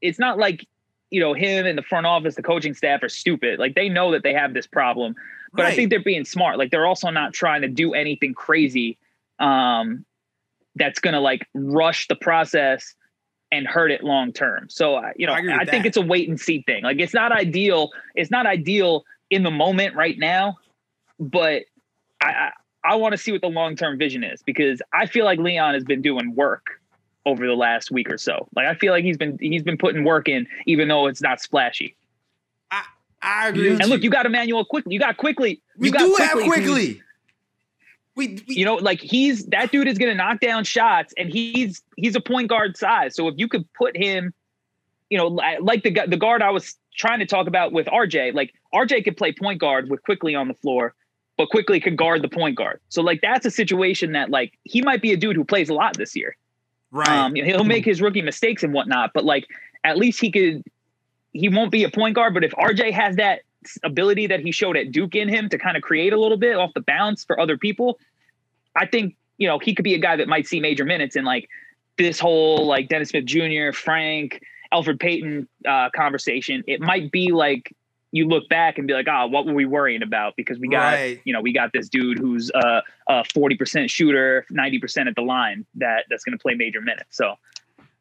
It's 0.00 0.18
not 0.18 0.36
like 0.36 0.66
you 1.14 1.20
know 1.20 1.34
him 1.34 1.66
and 1.66 1.78
the 1.78 1.82
front 1.82 2.06
office, 2.06 2.34
the 2.34 2.42
coaching 2.42 2.74
staff 2.74 3.02
are 3.02 3.08
stupid. 3.08 3.58
Like 3.58 3.74
they 3.74 3.88
know 3.88 4.12
that 4.12 4.22
they 4.22 4.34
have 4.34 4.54
this 4.54 4.66
problem 4.66 5.14
but 5.54 5.66
I 5.66 5.74
think 5.74 5.90
they're 5.90 6.02
being 6.02 6.24
smart. 6.24 6.58
Like 6.58 6.70
they're 6.70 6.86
also 6.86 7.10
not 7.10 7.32
trying 7.32 7.62
to 7.62 7.68
do 7.68 7.94
anything 7.94 8.34
crazy 8.34 8.98
um, 9.38 10.04
that's 10.74 10.98
going 10.98 11.14
to 11.14 11.20
like 11.20 11.46
rush 11.54 12.08
the 12.08 12.16
process 12.16 12.94
and 13.52 13.66
hurt 13.66 13.92
it 13.92 14.02
long 14.02 14.32
term. 14.32 14.66
So 14.68 14.96
uh, 14.96 15.10
you 15.16 15.26
know, 15.26 15.32
I 15.32 15.60
I, 15.60 15.64
think 15.64 15.86
it's 15.86 15.96
a 15.96 16.02
wait 16.02 16.28
and 16.28 16.40
see 16.40 16.62
thing. 16.62 16.82
Like 16.82 16.98
it's 16.98 17.14
not 17.14 17.30
ideal. 17.30 17.90
It's 18.16 18.30
not 18.30 18.46
ideal 18.46 19.04
in 19.30 19.44
the 19.44 19.50
moment 19.50 19.94
right 19.94 20.18
now, 20.18 20.56
but 21.20 21.62
I 22.20 22.26
I, 22.26 22.50
I 22.84 22.94
want 22.96 23.12
to 23.12 23.18
see 23.18 23.30
what 23.30 23.40
the 23.40 23.48
long 23.48 23.76
term 23.76 23.96
vision 23.96 24.24
is 24.24 24.42
because 24.42 24.82
I 24.92 25.06
feel 25.06 25.24
like 25.24 25.38
Leon 25.38 25.74
has 25.74 25.84
been 25.84 26.02
doing 26.02 26.34
work 26.34 26.80
over 27.26 27.46
the 27.46 27.54
last 27.54 27.90
week 27.90 28.10
or 28.10 28.18
so. 28.18 28.48
Like 28.54 28.66
I 28.66 28.74
feel 28.74 28.92
like 28.92 29.04
he's 29.04 29.16
been 29.16 29.38
he's 29.40 29.62
been 29.62 29.78
putting 29.78 30.04
work 30.04 30.28
in, 30.28 30.46
even 30.66 30.88
though 30.88 31.06
it's 31.06 31.22
not 31.22 31.40
splashy. 31.40 31.96
I 33.24 33.48
agree. 33.48 33.70
with 33.70 33.80
And 33.80 33.90
look, 33.90 34.02
you 34.02 34.10
got 34.10 34.26
Immanuel 34.26 34.64
Quickley. 34.64 34.92
You 34.92 35.00
got 35.00 35.16
Quickley. 35.16 35.62
we 35.78 35.88
you 35.88 35.92
got 35.92 36.00
do 36.00 36.14
have 36.18 36.38
Quickley. 36.44 37.00
We, 38.16 38.42
we 38.46 38.54
you 38.54 38.64
know 38.64 38.76
like 38.76 39.00
he's 39.00 39.46
that 39.46 39.72
dude 39.72 39.88
is 39.88 39.98
going 39.98 40.10
to 40.10 40.16
knock 40.16 40.40
down 40.40 40.62
shots 40.64 41.12
and 41.16 41.28
he's 41.30 41.82
he's 41.96 42.14
a 42.14 42.20
point 42.20 42.48
guard 42.48 42.76
size 42.76 43.16
so 43.16 43.26
if 43.26 43.34
you 43.38 43.48
could 43.48 43.64
put 43.72 43.96
him 43.96 44.32
you 45.10 45.18
know 45.18 45.26
like 45.26 45.82
the 45.82 45.90
the 46.06 46.16
guard 46.16 46.40
I 46.40 46.50
was 46.50 46.76
trying 46.96 47.18
to 47.18 47.26
talk 47.26 47.48
about 47.48 47.72
with 47.72 47.86
RJ 47.86 48.32
like 48.32 48.54
RJ 48.72 49.02
could 49.02 49.16
play 49.16 49.32
point 49.32 49.60
guard 49.60 49.90
with 49.90 50.00
Quickley 50.04 50.36
on 50.36 50.46
the 50.46 50.54
floor 50.54 50.94
but 51.36 51.48
Quickley 51.48 51.80
could 51.80 51.96
guard 51.96 52.22
the 52.22 52.28
point 52.28 52.56
guard 52.56 52.78
so 52.88 53.02
like 53.02 53.20
that's 53.20 53.46
a 53.46 53.50
situation 53.50 54.12
that 54.12 54.30
like 54.30 54.56
he 54.62 54.80
might 54.80 55.02
be 55.02 55.12
a 55.12 55.16
dude 55.16 55.34
who 55.34 55.44
plays 55.44 55.68
a 55.68 55.74
lot 55.74 55.96
this 55.96 56.14
year 56.14 56.36
right. 56.94 57.08
um 57.08 57.34
he'll 57.34 57.64
make 57.64 57.84
his 57.84 58.00
rookie 58.00 58.22
mistakes 58.22 58.62
and 58.62 58.72
whatnot 58.72 59.10
but 59.12 59.24
like 59.24 59.46
at 59.84 59.98
least 59.98 60.20
he 60.20 60.30
could 60.30 60.62
he 61.32 61.48
won't 61.48 61.70
be 61.70 61.84
a 61.84 61.90
point 61.90 62.14
guard 62.14 62.32
but 62.32 62.44
if 62.44 62.52
RJ 62.52 62.92
has 62.92 63.16
that 63.16 63.40
ability 63.82 64.26
that 64.26 64.40
he 64.40 64.52
showed 64.52 64.76
at 64.76 64.92
Duke 64.92 65.14
in 65.14 65.28
him 65.28 65.48
to 65.48 65.58
kind 65.58 65.76
of 65.76 65.82
create 65.82 66.12
a 66.12 66.20
little 66.20 66.36
bit 66.36 66.56
off 66.56 66.72
the 66.74 66.82
bounce 66.82 67.24
for 67.24 67.38
other 67.38 67.58
people 67.58 67.98
I 68.76 68.86
think 68.86 69.16
you 69.38 69.48
know 69.48 69.58
he 69.58 69.74
could 69.74 69.84
be 69.84 69.94
a 69.94 69.98
guy 69.98 70.16
that 70.16 70.28
might 70.28 70.46
see 70.46 70.60
major 70.60 70.84
minutes 70.84 71.16
in 71.16 71.24
like 71.24 71.48
this 71.96 72.18
whole 72.18 72.66
like 72.66 72.88
Dennis 72.88 73.10
Smith 73.10 73.24
Jr., 73.24 73.72
Frank, 73.72 74.42
Alfred 74.72 74.98
Payton 74.98 75.48
uh, 75.66 75.90
conversation. 75.94 76.64
It 76.66 76.80
might 76.80 77.10
be 77.12 77.32
like 77.32 77.74
you 78.14 78.28
look 78.28 78.48
back 78.48 78.78
and 78.78 78.86
be 78.86 78.94
like, 78.94 79.06
ah, 79.08 79.26
what 79.26 79.44
were 79.44 79.52
we 79.54 79.64
worrying 79.66 80.02
about? 80.02 80.34
Because 80.36 80.58
we 80.58 80.68
got 80.68 80.92
Right. 80.94 81.20
you 81.24 81.32
know 81.32 81.40
we 81.40 81.52
got 81.52 81.72
this 81.72 81.88
dude 81.88 82.18
who's 82.18 82.50
uh, 82.54 82.80
a 83.08 83.24
forty 83.24 83.56
percent 83.56 83.90
shooter, 83.90 84.46
ninety 84.50 84.78
percent 84.78 85.08
at 85.08 85.14
the 85.16 85.22
line 85.22 85.66
that 85.76 86.04
that's 86.08 86.24
going 86.24 86.36
to 86.38 86.42
play 86.42 86.54
major 86.54 86.80
minutes. 86.80 87.16
So 87.16 87.34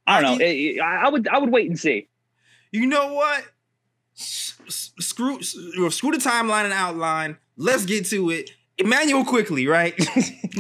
I 0.08 0.22
don't 0.22 0.38
know. 0.40 0.46
I- 0.46 0.78
I, 0.82 1.06
I 1.06 1.10
would 1.10 1.28
I 1.28 1.38
would 1.40 1.50
wait 1.52 1.68
and 1.70 1.80
see. 1.80 2.08
You 2.72 2.86
know 2.86 3.14
what? 3.14 3.44
Screw 4.16 5.42
screw 5.42 6.12
the 6.12 6.18
timeline 6.18 6.66
and 6.66 6.74
outline. 6.74 7.38
Let's 7.58 7.86
get 7.86 8.06
to 8.08 8.30
it. 8.32 8.52
Immanuel 8.78 9.24
Quickley, 9.26 9.68
right? 9.68 9.94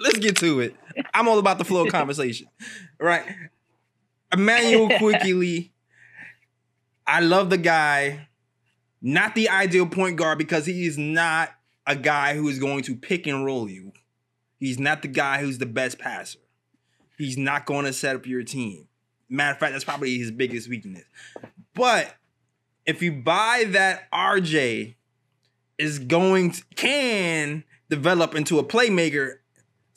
Let's 0.00 0.18
get 0.18 0.36
to 0.36 0.60
it. 0.60 0.76
I'm 1.14 1.28
all 1.28 1.38
about 1.38 1.58
the 1.58 1.64
flow 1.64 1.84
of 1.86 1.92
conversation, 1.92 2.46
right? 3.00 3.24
Immanuel 4.32 4.88
Quickley. 4.98 5.71
I 7.12 7.20
love 7.20 7.50
the 7.50 7.58
guy. 7.58 8.28
Not 9.02 9.34
the 9.34 9.50
ideal 9.50 9.84
point 9.84 10.16
guard 10.16 10.38
because 10.38 10.64
he 10.64 10.86
is 10.86 10.96
not 10.96 11.50
a 11.86 11.94
guy 11.94 12.34
who 12.34 12.48
is 12.48 12.58
going 12.58 12.84
to 12.84 12.96
pick 12.96 13.26
and 13.26 13.44
roll 13.44 13.68
you. 13.68 13.92
He's 14.58 14.78
not 14.78 15.02
the 15.02 15.08
guy 15.08 15.42
who's 15.42 15.58
the 15.58 15.66
best 15.66 15.98
passer. 15.98 16.38
He's 17.18 17.36
not 17.36 17.66
going 17.66 17.84
to 17.84 17.92
set 17.92 18.16
up 18.16 18.24
your 18.24 18.42
team. 18.44 18.88
Matter 19.28 19.52
of 19.52 19.58
fact, 19.58 19.72
that's 19.72 19.84
probably 19.84 20.16
his 20.16 20.30
biggest 20.30 20.70
weakness. 20.70 21.04
But 21.74 22.14
if 22.86 23.02
you 23.02 23.12
buy 23.12 23.66
that 23.68 24.10
RJ 24.10 24.94
is 25.76 25.98
going 25.98 26.52
to, 26.52 26.62
can 26.76 27.64
develop 27.90 28.34
into 28.34 28.58
a 28.58 28.64
playmaker, 28.64 29.34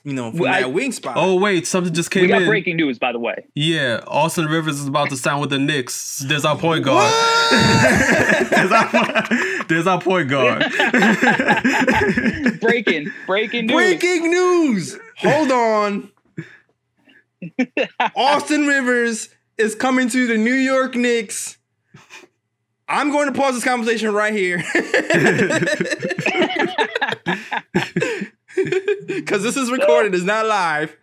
you 0.06 0.14
know, 0.14 0.30
from 0.32 0.40
Well, 0.40 0.54
I- 0.54 0.62
that 0.62 0.72
wing 0.72 0.92
spot. 0.94 1.16
oh 1.18 1.36
wait, 1.40 1.66
something 1.68 1.94
just 1.94 2.12
came. 2.12 2.22
we 2.22 2.28
came 2.28 2.36
got 2.36 2.42
in. 2.44 2.48
breaking 2.48 2.78
news, 2.78 2.98
by 3.00 3.12
the 3.12 3.20
way. 3.20 3.46
Yeah, 3.56 4.02
Austin 4.08 4.46
Rivers 4.46 4.80
is 4.80 4.88
about 4.88 5.10
to 5.10 5.18
sign 5.18 5.42
with 5.42 5.50
the 5.50 5.60
Knicks. 5.60 6.20
There's 6.20 6.46
our 6.46 6.56
point 6.58 6.86
guard. 6.86 7.12
there's, 7.52 8.72
our, 8.72 9.66
there's 9.68 9.88
our 9.88 10.00
point 10.00 10.30
guard. 10.30 10.64
Breaking, 12.62 13.12
breaking 13.28 13.66
news. 13.68 13.76
Breaking 13.76 14.30
news! 14.32 14.98
Hold 15.18 15.52
on. 15.52 16.12
Austin 18.16 18.66
Rivers 18.68 19.30
is 19.58 19.76
coming 19.76 20.10
to 20.10 20.28
the 20.28 20.38
New 20.38 20.54
York 20.54 20.96
Knicks. 20.96 21.58
I'm 22.88 23.12
going 23.12 23.32
to 23.32 23.40
pause 23.40 23.56
this 23.56 23.64
conversation 23.64 24.14
right 24.14 24.34
here. 24.34 24.64
Because 29.06 29.44
this 29.44 29.56
is 29.58 29.72
recorded, 29.72 30.14
it's 30.16 30.24
not 30.24 30.46
live. 30.46 30.96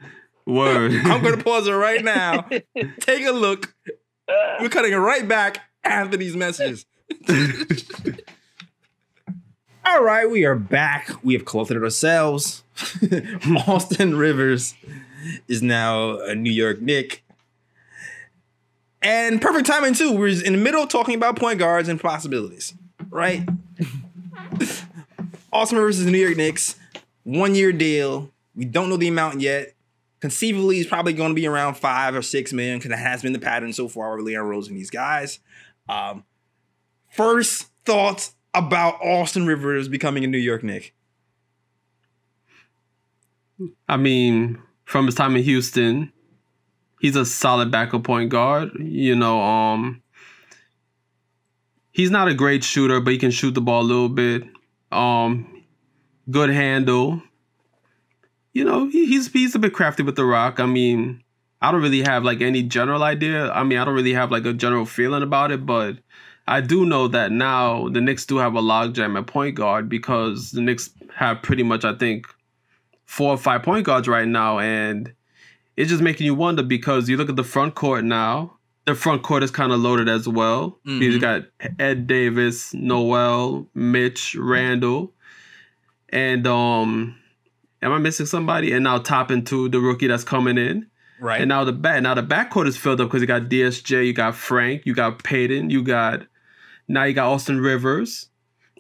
Word. 0.44 0.92
I'm 0.92 1.22
going 1.22 1.36
to 1.36 1.42
pause 1.42 1.66
it 1.66 1.72
right 1.72 2.02
now. 2.02 2.42
Take 3.00 3.26
a 3.26 3.30
look. 3.30 3.74
We're 4.60 4.68
cutting 4.68 4.92
it 4.92 4.96
right 4.96 5.26
back 5.26 5.60
after 5.84 6.16
these 6.16 6.36
messages. 6.36 6.84
All 9.84 10.02
right, 10.02 10.30
we 10.30 10.44
are 10.44 10.54
back. 10.54 11.10
We 11.24 11.34
have 11.34 11.42
it 11.42 11.76
ourselves. 11.76 12.62
Austin 13.66 14.16
Rivers 14.16 14.74
is 15.48 15.62
now 15.62 16.18
a 16.20 16.34
New 16.34 16.52
York 16.52 16.80
Nick. 16.80 17.24
And 19.02 19.42
perfect 19.42 19.66
timing 19.66 19.94
too. 19.94 20.12
We're 20.12 20.28
in 20.28 20.52
the 20.52 20.58
middle 20.58 20.86
talking 20.86 21.16
about 21.16 21.36
point 21.36 21.58
guards 21.58 21.88
and 21.88 22.00
possibilities, 22.00 22.74
right? 23.10 23.48
Austin 25.52 25.78
Rivers 25.78 25.98
is 25.98 26.04
the 26.06 26.12
New 26.12 26.18
York 26.18 26.36
Knicks. 26.36 26.76
One 27.24 27.54
year 27.54 27.72
deal. 27.72 28.30
We 28.54 28.64
don't 28.64 28.88
know 28.88 28.96
the 28.96 29.08
amount 29.08 29.40
yet. 29.40 29.74
Conceivably, 30.20 30.76
he's 30.76 30.86
probably 30.86 31.12
going 31.14 31.30
to 31.30 31.34
be 31.34 31.46
around 31.46 31.74
five 31.74 32.14
or 32.14 32.22
six 32.22 32.52
million 32.52 32.78
because 32.78 32.90
that 32.90 32.98
has 32.98 33.22
been 33.22 33.32
the 33.32 33.38
pattern 33.38 33.72
so 33.72 33.88
far 33.88 34.16
with 34.16 34.26
Leon 34.26 34.46
Rose 34.46 34.68
and 34.68 34.76
these 34.76 34.90
guys. 34.90 35.40
Um, 35.88 36.24
first 37.10 37.70
thoughts 37.84 38.34
about 38.54 39.00
Austin 39.02 39.46
Rivers 39.46 39.88
becoming 39.88 40.24
a 40.24 40.26
New 40.26 40.38
York 40.38 40.62
Nick? 40.62 40.94
I 43.88 43.96
mean, 43.96 44.60
from 44.84 45.06
his 45.06 45.14
time 45.14 45.36
in 45.36 45.42
Houston, 45.42 46.12
he's 47.00 47.16
a 47.16 47.24
solid 47.24 47.70
backup 47.70 48.04
point 48.04 48.30
guard. 48.30 48.70
You 48.78 49.16
know, 49.16 49.40
um 49.40 50.02
he's 51.92 52.10
not 52.10 52.28
a 52.28 52.34
great 52.34 52.64
shooter, 52.64 53.00
but 53.00 53.12
he 53.12 53.18
can 53.18 53.30
shoot 53.30 53.52
the 53.52 53.60
ball 53.60 53.82
a 53.82 53.84
little 53.84 54.08
bit. 54.08 54.44
Um 54.90 55.51
good 56.30 56.50
handle. 56.50 57.22
You 58.52 58.64
know, 58.64 58.88
he, 58.88 59.06
he's 59.06 59.32
he's 59.32 59.54
a 59.54 59.58
bit 59.58 59.72
crafty 59.72 60.02
with 60.02 60.16
the 60.16 60.24
rock. 60.24 60.60
I 60.60 60.66
mean, 60.66 61.22
I 61.60 61.72
don't 61.72 61.82
really 61.82 62.02
have 62.02 62.24
like 62.24 62.40
any 62.40 62.62
general 62.62 63.02
idea. 63.02 63.50
I 63.50 63.62
mean, 63.64 63.78
I 63.78 63.84
don't 63.84 63.94
really 63.94 64.12
have 64.12 64.30
like 64.30 64.44
a 64.44 64.52
general 64.52 64.84
feeling 64.84 65.22
about 65.22 65.50
it, 65.50 65.64
but 65.64 65.96
I 66.46 66.60
do 66.60 66.84
know 66.84 67.08
that 67.08 67.32
now 67.32 67.88
the 67.88 68.00
Knicks 68.00 68.26
do 68.26 68.36
have 68.38 68.54
a 68.54 68.60
logjam 68.60 69.18
at 69.18 69.26
point 69.26 69.54
guard 69.54 69.88
because 69.88 70.50
the 70.50 70.60
Knicks 70.60 70.90
have 71.14 71.40
pretty 71.42 71.62
much, 71.62 71.84
I 71.84 71.94
think, 71.94 72.26
four 73.06 73.32
or 73.32 73.38
five 73.38 73.62
point 73.62 73.86
guards 73.86 74.06
right 74.08 74.28
now, 74.28 74.58
and 74.58 75.12
it's 75.76 75.88
just 75.90 76.02
making 76.02 76.26
you 76.26 76.34
wonder 76.34 76.62
because 76.62 77.08
you 77.08 77.16
look 77.16 77.30
at 77.30 77.36
the 77.36 77.44
front 77.44 77.74
court 77.74 78.04
now. 78.04 78.58
The 78.84 78.96
front 78.96 79.22
court 79.22 79.44
is 79.44 79.52
kind 79.52 79.70
of 79.72 79.78
loaded 79.78 80.08
as 80.08 80.28
well. 80.28 80.78
Mhm. 80.84 81.00
You 81.00 81.20
got 81.20 81.42
Ed 81.78 82.08
Davis, 82.08 82.74
Noel, 82.74 83.68
Mitch, 83.74 84.34
Randle, 84.34 85.12
and 86.12 86.46
um, 86.46 87.16
am 87.80 87.92
I 87.92 87.98
missing 87.98 88.26
somebody? 88.26 88.72
And 88.72 88.84
now 88.84 88.98
top 88.98 89.30
into 89.30 89.68
the 89.68 89.80
rookie 89.80 90.06
that's 90.06 90.24
coming 90.24 90.58
in. 90.58 90.86
Right. 91.20 91.40
And 91.40 91.48
now 91.48 91.64
the 91.64 91.72
back 91.72 92.02
now 92.02 92.14
the 92.14 92.22
backcourt 92.22 92.66
is 92.66 92.76
filled 92.76 93.00
up 93.00 93.08
because 93.08 93.20
you 93.20 93.26
got 93.26 93.42
DSJ, 93.42 94.06
you 94.06 94.12
got 94.12 94.34
Frank, 94.34 94.82
you 94.84 94.94
got 94.94 95.22
Payton, 95.22 95.70
you 95.70 95.82
got 95.82 96.26
now 96.88 97.04
you 97.04 97.14
got 97.14 97.32
Austin 97.32 97.60
Rivers, 97.60 98.28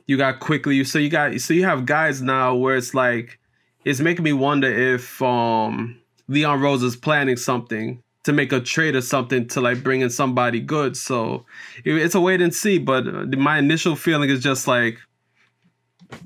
you 0.06 0.16
got 0.16 0.40
Quickley. 0.40 0.82
So 0.84 0.98
you 0.98 1.08
got 1.08 1.40
so 1.40 1.54
you 1.54 1.64
have 1.64 1.86
guys 1.86 2.20
now 2.20 2.54
where 2.54 2.76
it's 2.76 2.94
like 2.94 3.38
it's 3.84 4.00
making 4.00 4.24
me 4.24 4.32
wonder 4.32 4.66
if 4.66 5.22
um 5.22 6.00
Leon 6.26 6.60
Rose 6.60 6.82
is 6.82 6.96
planning 6.96 7.36
something 7.36 8.02
to 8.24 8.32
make 8.32 8.52
a 8.52 8.60
trade 8.60 8.96
or 8.96 9.02
something 9.02 9.46
to 9.48 9.60
like 9.60 9.82
bring 9.82 10.00
in 10.00 10.10
somebody 10.10 10.60
good. 10.60 10.96
So 10.96 11.44
it's 11.84 12.14
a 12.14 12.20
wait 12.20 12.40
and 12.40 12.54
see. 12.54 12.78
But 12.78 13.04
my 13.38 13.58
initial 13.58 13.94
feeling 13.94 14.30
is 14.30 14.42
just 14.42 14.66
like 14.66 14.98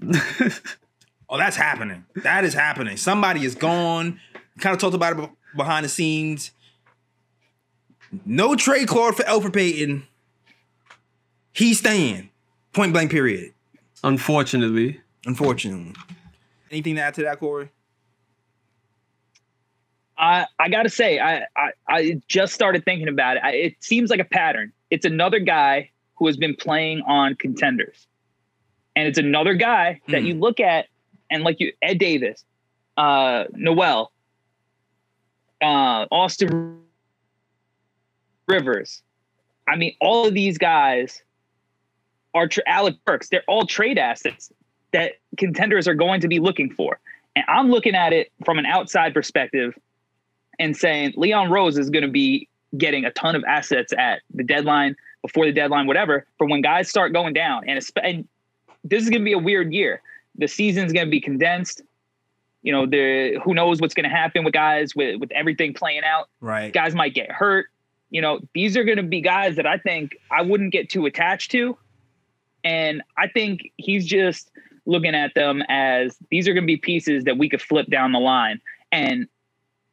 Oh, 1.28 1.38
that's 1.38 1.56
happening. 1.56 2.04
That 2.16 2.44
is 2.44 2.54
happening. 2.54 2.96
Somebody 2.96 3.44
is 3.44 3.54
gone. 3.54 4.20
Kind 4.60 4.74
of 4.74 4.80
talked 4.80 4.94
about 4.94 5.18
it 5.18 5.30
behind 5.56 5.84
the 5.84 5.88
scenes. 5.88 6.52
No 8.24 8.54
trade 8.54 8.86
clause 8.88 9.16
for 9.16 9.26
Alfred 9.26 9.52
Payton. 9.52 10.06
He's 11.52 11.78
staying. 11.78 12.30
Point 12.72 12.92
blank. 12.92 13.10
Period. 13.10 13.52
unfortunately. 14.04 15.00
Unfortunately. 15.26 15.92
Anything 16.70 16.94
to 16.96 17.00
add 17.02 17.14
to 17.14 17.22
that, 17.22 17.40
Corey? 17.40 17.70
I 20.18 20.46
I 20.58 20.68
gotta 20.68 20.88
say, 20.88 21.18
I, 21.18 21.42
I 21.56 21.70
I 21.88 22.20
just 22.28 22.54
started 22.54 22.84
thinking 22.84 23.08
about 23.08 23.36
it. 23.36 23.42
I, 23.44 23.50
it 23.52 23.74
seems 23.80 24.10
like 24.10 24.20
a 24.20 24.24
pattern. 24.24 24.72
It's 24.90 25.04
another 25.04 25.38
guy 25.40 25.90
who 26.16 26.26
has 26.26 26.36
been 26.36 26.54
playing 26.56 27.02
on 27.02 27.34
contenders, 27.34 28.06
and 28.94 29.06
it's 29.06 29.18
another 29.18 29.54
guy 29.54 30.00
that 30.08 30.20
Hmm. 30.20 30.26
you 30.26 30.34
look 30.34 30.58
at 30.60 30.86
and 31.30 31.44
like 31.44 31.60
you 31.60 31.72
Ed 31.82 31.98
Davis, 31.98 32.44
uh, 32.96 33.44
Noel, 33.52 34.12
uh, 35.62 36.06
Austin 36.10 36.80
Rivers. 38.46 39.02
I 39.68 39.76
mean, 39.76 39.96
all 40.00 40.26
of 40.26 40.34
these 40.34 40.58
guys 40.58 41.22
are 42.34 42.46
tra- 42.46 42.62
Alec 42.66 42.96
Burks. 43.04 43.28
They're 43.28 43.44
all 43.48 43.66
trade 43.66 43.98
assets 43.98 44.52
that 44.92 45.14
contenders 45.36 45.88
are 45.88 45.94
going 45.94 46.20
to 46.20 46.28
be 46.28 46.38
looking 46.38 46.70
for. 46.70 47.00
And 47.34 47.44
I'm 47.48 47.70
looking 47.70 47.94
at 47.94 48.12
it 48.12 48.32
from 48.44 48.58
an 48.58 48.66
outside 48.66 49.12
perspective 49.12 49.76
and 50.58 50.76
saying 50.76 51.14
Leon 51.16 51.50
Rose 51.50 51.76
is 51.76 51.90
going 51.90 52.04
to 52.04 52.10
be 52.10 52.48
getting 52.76 53.04
a 53.04 53.10
ton 53.10 53.34
of 53.34 53.44
assets 53.44 53.92
at 53.96 54.20
the 54.32 54.44
deadline, 54.44 54.96
before 55.22 55.44
the 55.44 55.52
deadline, 55.52 55.86
whatever, 55.86 56.26
for 56.38 56.46
when 56.46 56.62
guys 56.62 56.88
start 56.88 57.12
going 57.12 57.32
down. 57.32 57.68
And, 57.68 57.80
and 58.02 58.28
this 58.84 59.02
is 59.02 59.10
going 59.10 59.22
to 59.22 59.24
be 59.24 59.32
a 59.32 59.38
weird 59.38 59.72
year. 59.72 60.02
The 60.38 60.48
season's 60.48 60.92
going 60.92 61.06
to 61.06 61.10
be 61.10 61.20
condensed. 61.20 61.82
You 62.62 62.72
know, 62.72 62.86
the 62.86 63.40
who 63.44 63.54
knows 63.54 63.80
what's 63.80 63.94
going 63.94 64.08
to 64.08 64.14
happen 64.14 64.44
with 64.44 64.52
guys 64.52 64.94
with 64.94 65.20
with 65.20 65.30
everything 65.32 65.72
playing 65.72 66.02
out. 66.04 66.28
Right. 66.40 66.72
Guys 66.72 66.94
might 66.94 67.14
get 67.14 67.30
hurt. 67.30 67.66
You 68.10 68.20
know, 68.20 68.40
these 68.54 68.76
are 68.76 68.84
going 68.84 68.96
to 68.96 69.02
be 69.02 69.20
guys 69.20 69.56
that 69.56 69.66
I 69.66 69.78
think 69.78 70.16
I 70.30 70.42
wouldn't 70.42 70.72
get 70.72 70.90
too 70.90 71.06
attached 71.06 71.50
to. 71.52 71.76
And 72.64 73.02
I 73.16 73.28
think 73.28 73.72
he's 73.76 74.06
just 74.06 74.50
looking 74.86 75.14
at 75.14 75.34
them 75.34 75.62
as 75.68 76.16
these 76.30 76.48
are 76.48 76.54
going 76.54 76.64
to 76.64 76.66
be 76.66 76.76
pieces 76.76 77.24
that 77.24 77.38
we 77.38 77.48
could 77.48 77.62
flip 77.62 77.88
down 77.88 78.12
the 78.12 78.18
line. 78.18 78.60
And 78.90 79.28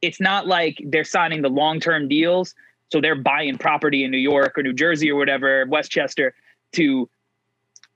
it's 0.02 0.20
not 0.20 0.48
like 0.48 0.82
they're 0.86 1.04
signing 1.04 1.42
the 1.42 1.50
long 1.50 1.80
term 1.80 2.08
deals. 2.08 2.54
So 2.92 3.02
they're 3.02 3.16
buying 3.16 3.58
property 3.58 4.04
in 4.04 4.12
New 4.12 4.18
York 4.18 4.58
or 4.58 4.64
New 4.64 4.74
Jersey 4.74 5.10
or 5.10 5.16
whatever, 5.16 5.66
Westchester, 5.68 6.36
to 6.74 7.10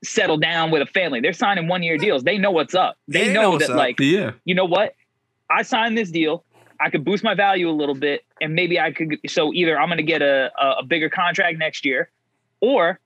settle 0.04 0.36
down 0.36 0.70
with 0.70 0.82
a 0.82 0.86
family. 0.86 1.20
They're 1.20 1.32
signing 1.32 1.66
one 1.68 1.82
year 1.82 1.98
deals. 1.98 2.22
They 2.22 2.38
know 2.38 2.50
what's 2.50 2.74
up. 2.74 2.96
They, 3.08 3.28
They 3.28 3.32
know 3.32 3.52
know, 3.52 3.58
that, 3.58 3.70
up. 3.70 3.76
like, 3.76 3.98
Yeah. 4.00 4.32
you 4.44 4.54
know 4.54 4.64
what? 4.64 4.94
I 5.50 5.62
signed 5.62 5.96
this 5.98 6.10
deal. 6.10 6.44
I 6.80 6.90
could 6.90 7.04
boost 7.04 7.24
my 7.24 7.34
value 7.34 7.68
a 7.68 7.72
little 7.72 7.94
bit, 7.96 8.24
and 8.40 8.54
maybe 8.54 8.78
I 8.78 8.92
could. 8.92 9.18
So 9.26 9.52
either 9.52 9.78
I'm 9.78 9.88
going 9.88 9.96
to 9.98 10.04
get 10.04 10.22
a, 10.22 10.50
a 10.56 10.66
a 10.80 10.84
bigger 10.84 11.10
contract 11.10 11.58
next 11.58 11.84
year, 11.84 12.10
or 12.60 13.00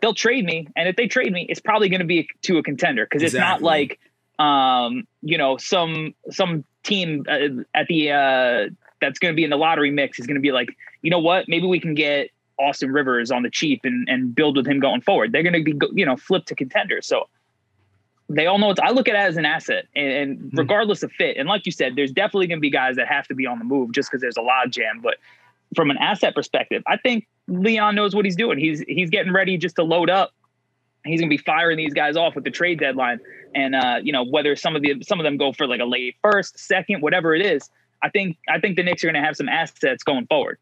they'll 0.00 0.14
trade 0.14 0.44
me. 0.44 0.68
And 0.76 0.88
if 0.88 0.94
they 0.94 1.08
trade 1.08 1.32
me, 1.32 1.46
it's 1.48 1.60
probably 1.60 1.88
going 1.88 2.00
to 2.00 2.06
be 2.06 2.28
to 2.42 2.58
a 2.58 2.62
contender 2.62 3.04
because 3.04 3.22
it's 3.24 3.34
not 3.34 3.60
like, 3.60 3.98
um, 4.38 5.04
you 5.22 5.36
know, 5.36 5.56
some 5.56 6.14
some 6.30 6.64
team 6.84 7.24
uh, 7.28 7.64
at 7.74 7.88
the 7.88 8.10
uh, 8.12 8.70
that's 9.00 9.18
going 9.18 9.32
to 9.32 9.36
be 9.36 9.42
in 9.44 9.50
the 9.50 9.56
lottery 9.56 9.90
mix 9.90 10.20
is 10.20 10.26
going 10.28 10.36
to 10.36 10.40
be 10.40 10.52
like, 10.52 10.68
you 11.00 11.10
know 11.10 11.18
what? 11.18 11.46
Maybe 11.48 11.66
we 11.66 11.80
can 11.80 11.94
get 11.94 12.30
Austin 12.58 12.92
Rivers 12.92 13.30
on 13.30 13.42
the 13.42 13.50
cheap 13.50 13.80
and 13.84 14.08
and 14.08 14.34
build 14.34 14.56
with 14.56 14.66
him 14.66 14.80
going 14.80 15.00
forward. 15.00 15.32
They're 15.32 15.42
going 15.42 15.52
to 15.52 15.62
be 15.62 15.78
you 15.94 16.06
know 16.06 16.16
flipped 16.16 16.48
to 16.48 16.54
contenders. 16.54 17.06
So 17.06 17.28
they 18.28 18.46
all 18.46 18.58
know 18.58 18.70
it's. 18.70 18.80
I 18.80 18.90
look 18.90 19.08
at 19.08 19.14
it 19.14 19.18
as 19.18 19.36
an 19.36 19.44
asset, 19.44 19.86
and, 19.94 20.12
and 20.12 20.38
mm-hmm. 20.38 20.58
regardless 20.58 21.02
of 21.02 21.12
fit. 21.12 21.36
And 21.36 21.48
like 21.48 21.66
you 21.66 21.72
said, 21.72 21.96
there's 21.96 22.12
definitely 22.12 22.46
going 22.46 22.58
to 22.58 22.62
be 22.62 22.70
guys 22.70 22.96
that 22.96 23.08
have 23.08 23.26
to 23.28 23.34
be 23.34 23.46
on 23.46 23.58
the 23.58 23.64
move 23.64 23.92
just 23.92 24.10
because 24.10 24.20
there's 24.20 24.36
a 24.36 24.42
log 24.42 24.70
jam. 24.70 25.00
But 25.02 25.16
from 25.74 25.90
an 25.90 25.98
asset 25.98 26.34
perspective, 26.34 26.82
I 26.86 26.96
think 26.96 27.26
Leon 27.48 27.94
knows 27.94 28.14
what 28.14 28.24
he's 28.24 28.36
doing. 28.36 28.58
He's 28.58 28.80
he's 28.88 29.10
getting 29.10 29.32
ready 29.32 29.56
just 29.58 29.76
to 29.76 29.82
load 29.82 30.10
up. 30.10 30.32
He's 31.04 31.20
gonna 31.20 31.30
be 31.30 31.38
firing 31.38 31.76
these 31.76 31.94
guys 31.94 32.16
off 32.16 32.34
with 32.34 32.44
the 32.44 32.50
trade 32.50 32.78
deadline, 32.78 33.20
and 33.54 33.74
uh, 33.74 33.98
you 34.02 34.12
know 34.12 34.24
whether 34.24 34.56
some 34.56 34.76
of 34.76 34.82
the 34.82 35.02
some 35.02 35.20
of 35.20 35.24
them 35.24 35.36
go 35.36 35.52
for 35.52 35.66
like 35.66 35.80
a 35.80 35.84
late 35.84 36.16
first, 36.22 36.58
second, 36.58 37.02
whatever 37.02 37.34
it 37.34 37.44
is. 37.44 37.68
I 38.02 38.08
think 38.08 38.38
I 38.48 38.60
think 38.60 38.76
the 38.76 38.82
Knicks 38.82 39.02
are 39.04 39.08
gonna 39.08 39.24
have 39.24 39.36
some 39.36 39.48
assets 39.48 40.02
going 40.04 40.26
forward. 40.26 40.58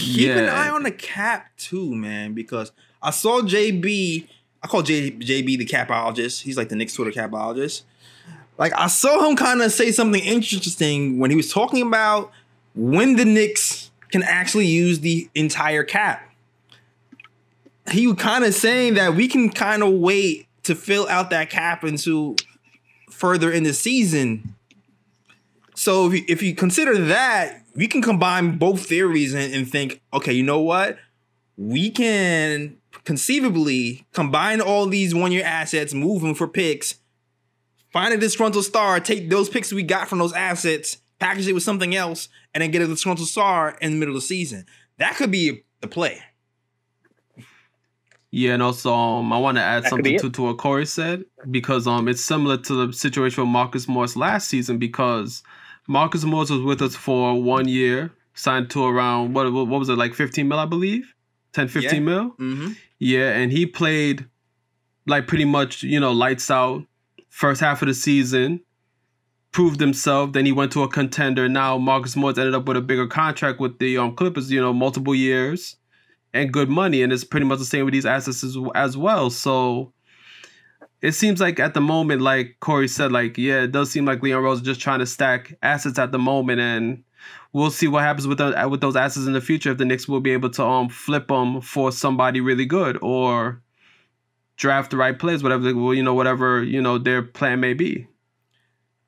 Keep 0.00 0.28
yeah. 0.28 0.38
an 0.38 0.48
eye 0.48 0.70
on 0.70 0.82
the 0.82 0.90
cap 0.90 1.50
too, 1.56 1.94
man, 1.94 2.32
because 2.32 2.72
I 3.02 3.10
saw 3.10 3.42
JB. 3.42 4.26
I 4.62 4.66
call 4.66 4.82
J, 4.82 5.10
JB 5.10 5.58
the 5.58 5.66
capologist. 5.66 6.42
He's 6.42 6.56
like 6.56 6.68
the 6.68 6.76
Knicks 6.76 6.94
Twitter 6.94 7.10
capologist. 7.10 7.82
Like 8.58 8.72
I 8.76 8.88
saw 8.88 9.26
him 9.28 9.36
kind 9.36 9.62
of 9.62 9.72
say 9.72 9.90
something 9.90 10.22
interesting 10.22 11.18
when 11.18 11.30
he 11.30 11.36
was 11.36 11.52
talking 11.52 11.86
about 11.86 12.30
when 12.74 13.16
the 13.16 13.24
Knicks 13.24 13.90
can 14.10 14.22
actually 14.22 14.66
use 14.66 15.00
the 15.00 15.28
entire 15.34 15.84
cap. 15.84 16.26
He 17.90 18.06
was 18.06 18.16
kind 18.16 18.44
of 18.44 18.54
saying 18.54 18.94
that 18.94 19.14
we 19.14 19.28
can 19.28 19.50
kind 19.50 19.82
of 19.82 19.92
wait 19.94 20.46
to 20.64 20.74
fill 20.74 21.08
out 21.08 21.30
that 21.30 21.50
cap 21.50 21.84
into 21.84 22.36
further 23.10 23.50
in 23.50 23.62
the 23.62 23.72
season. 23.72 24.54
So 25.74 26.06
if 26.06 26.12
you, 26.12 26.24
if 26.28 26.42
you 26.42 26.54
consider 26.54 26.98
that, 27.06 27.59
we 27.74 27.86
can 27.86 28.02
combine 28.02 28.58
both 28.58 28.86
theories 28.86 29.34
and, 29.34 29.52
and 29.54 29.70
think, 29.70 30.00
okay, 30.12 30.32
you 30.32 30.42
know 30.42 30.60
what? 30.60 30.98
We 31.56 31.90
can 31.90 32.78
conceivably 33.04 34.06
combine 34.12 34.60
all 34.60 34.86
these 34.86 35.14
one 35.14 35.32
year 35.32 35.44
assets, 35.44 35.94
move 35.94 36.22
them 36.22 36.34
for 36.34 36.48
picks, 36.48 36.96
find 37.92 38.14
a 38.14 38.16
disgruntled 38.16 38.64
star, 38.64 39.00
take 39.00 39.30
those 39.30 39.48
picks 39.48 39.72
we 39.72 39.82
got 39.82 40.08
from 40.08 40.18
those 40.18 40.32
assets, 40.32 40.98
package 41.18 41.48
it 41.48 41.52
with 41.52 41.62
something 41.62 41.94
else, 41.94 42.28
and 42.54 42.62
then 42.62 42.70
get 42.70 42.82
a 42.82 42.86
disgruntled 42.86 43.28
star 43.28 43.76
in 43.80 43.92
the 43.92 43.96
middle 43.98 44.14
of 44.14 44.22
the 44.22 44.26
season. 44.26 44.66
That 44.98 45.16
could 45.16 45.30
be 45.30 45.64
the 45.80 45.88
play. 45.88 46.20
Yeah, 48.32 48.54
and 48.54 48.62
also 48.62 48.94
um, 48.94 49.32
I 49.32 49.38
want 49.38 49.56
to 49.56 49.62
add 49.62 49.84
that 49.84 49.90
something 49.90 50.18
to, 50.18 50.30
to 50.30 50.42
what 50.42 50.58
Corey 50.58 50.86
said 50.86 51.24
because 51.50 51.88
um 51.88 52.06
it's 52.06 52.22
similar 52.22 52.56
to 52.58 52.86
the 52.86 52.92
situation 52.92 53.42
with 53.42 53.50
Marcus 53.50 53.88
Morris 53.88 54.14
last 54.14 54.48
season 54.48 54.78
because 54.78 55.42
Marcus 55.90 56.22
Morris 56.22 56.50
was 56.50 56.62
with 56.62 56.80
us 56.82 56.94
for 56.94 57.42
one 57.42 57.66
year, 57.66 58.12
signed 58.34 58.70
to 58.70 58.84
around 58.84 59.34
what 59.34 59.52
what 59.52 59.66
was 59.66 59.88
it 59.88 59.98
like 59.98 60.14
15 60.14 60.46
mil 60.46 60.56
I 60.56 60.64
believe, 60.64 61.12
10 61.52 61.66
15 61.66 61.92
yeah. 61.92 61.98
mil. 61.98 62.24
Mm-hmm. 62.38 62.72
Yeah, 63.00 63.30
and 63.30 63.50
he 63.50 63.66
played 63.66 64.24
like 65.08 65.26
pretty 65.26 65.44
much 65.44 65.82
you 65.82 65.98
know 65.98 66.12
lights 66.12 66.48
out 66.48 66.84
first 67.28 67.60
half 67.60 67.82
of 67.82 67.88
the 67.88 67.94
season 67.94 68.60
proved 69.50 69.80
himself. 69.80 70.32
Then 70.32 70.46
he 70.46 70.52
went 70.52 70.70
to 70.72 70.84
a 70.84 70.88
contender. 70.88 71.48
Now 71.48 71.76
Marcus 71.76 72.14
Morris 72.14 72.38
ended 72.38 72.54
up 72.54 72.66
with 72.66 72.76
a 72.76 72.80
bigger 72.80 73.08
contract 73.08 73.58
with 73.58 73.80
the 73.80 73.98
um, 73.98 74.14
Clippers. 74.14 74.48
You 74.52 74.60
know, 74.60 74.72
multiple 74.72 75.14
years 75.14 75.74
and 76.32 76.52
good 76.52 76.68
money, 76.68 77.02
and 77.02 77.12
it's 77.12 77.24
pretty 77.24 77.46
much 77.46 77.58
the 77.58 77.64
same 77.64 77.84
with 77.84 77.94
these 77.94 78.06
assets 78.06 78.44
as, 78.44 78.56
as 78.76 78.96
well. 78.96 79.28
So 79.28 79.92
it 81.02 81.12
seems 81.12 81.40
like 81.40 81.58
at 81.58 81.74
the 81.74 81.80
moment, 81.80 82.20
like 82.20 82.56
Corey 82.60 82.88
said, 82.88 83.12
like 83.12 83.38
yeah, 83.38 83.62
it 83.62 83.72
does 83.72 83.90
seem 83.90 84.04
like 84.04 84.22
Leon 84.22 84.42
Rose 84.42 84.58
is 84.58 84.64
just 84.64 84.80
trying 84.80 84.98
to 84.98 85.06
stack 85.06 85.54
assets 85.62 85.98
at 85.98 86.12
the 86.12 86.18
moment, 86.18 86.60
and 86.60 87.04
we'll 87.52 87.70
see 87.70 87.88
what 87.88 88.02
happens 88.02 88.26
with 88.26 88.38
the, 88.38 88.68
with 88.70 88.80
those 88.80 88.96
assets 88.96 89.26
in 89.26 89.32
the 89.32 89.40
future. 89.40 89.70
If 89.70 89.78
the 89.78 89.84
Knicks 89.84 90.08
will 90.08 90.20
be 90.20 90.32
able 90.32 90.50
to 90.50 90.64
um 90.64 90.88
flip 90.88 91.28
them 91.28 91.60
for 91.60 91.90
somebody 91.90 92.40
really 92.40 92.66
good 92.66 92.98
or 93.00 93.62
draft 94.56 94.90
the 94.90 94.96
right 94.96 95.18
players, 95.18 95.42
whatever 95.42 95.74
well, 95.74 95.94
you 95.94 96.02
know, 96.02 96.14
whatever 96.14 96.62
you 96.62 96.82
know 96.82 96.98
their 96.98 97.22
plan 97.22 97.60
may 97.60 97.74
be. 97.74 98.06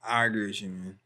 I 0.03 0.25
agree 0.25 0.47
with 0.47 0.63
you, 0.63 0.69
man. 0.69 0.99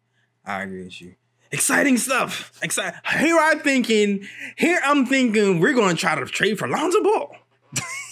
I 0.45 0.63
agree 0.63 0.85
with 0.85 1.01
you. 1.01 1.17
Exciting 1.51 1.97
stuff. 1.97 2.53
Exciting. 2.63 2.99
Here 3.19 3.39
I'm 3.39 3.61
thinking. 3.61 4.27
Here 4.57 4.81
I'm 4.85 5.07
thinking 5.07 5.61
we're 5.61 5.75
going 5.75 5.95
to 5.95 6.01
try 6.01 6.15
to 6.15 6.25
trade 6.27 6.59
for 6.59 6.69
Lonzo 6.69 7.03
Ball. 7.03 7.37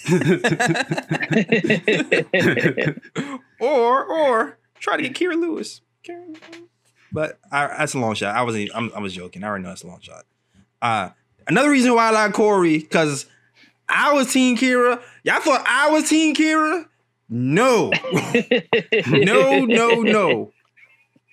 or 3.60 4.04
or 4.04 4.58
try 4.78 4.96
to 4.96 5.02
get 5.02 5.14
Kira 5.14 5.40
Lewis. 5.40 5.80
But 7.12 7.38
I, 7.50 7.68
that's 7.78 7.94
a 7.94 7.98
long 7.98 8.14
shot. 8.14 8.34
I 8.34 8.42
was 8.42 8.56
I'm, 8.74 8.92
I 8.94 9.00
was 9.00 9.14
joking. 9.14 9.44
I 9.44 9.48
already 9.48 9.62
know 9.62 9.70
that's 9.70 9.84
a 9.84 9.86
long 9.86 10.00
shot. 10.00 10.24
Uh, 10.82 11.10
another 11.46 11.70
reason 11.70 11.94
why 11.94 12.08
I 12.08 12.10
like 12.10 12.32
Corey 12.32 12.78
because 12.78 13.26
I 13.88 14.12
was 14.12 14.32
Team 14.32 14.56
Kira. 14.56 15.00
Y'all 15.22 15.40
thought 15.40 15.64
I 15.66 15.90
was 15.90 16.08
Team 16.08 16.34
Kira. 16.34 16.86
No, 17.28 17.90
no, 19.08 19.64
no, 19.64 20.02
no. 20.02 20.52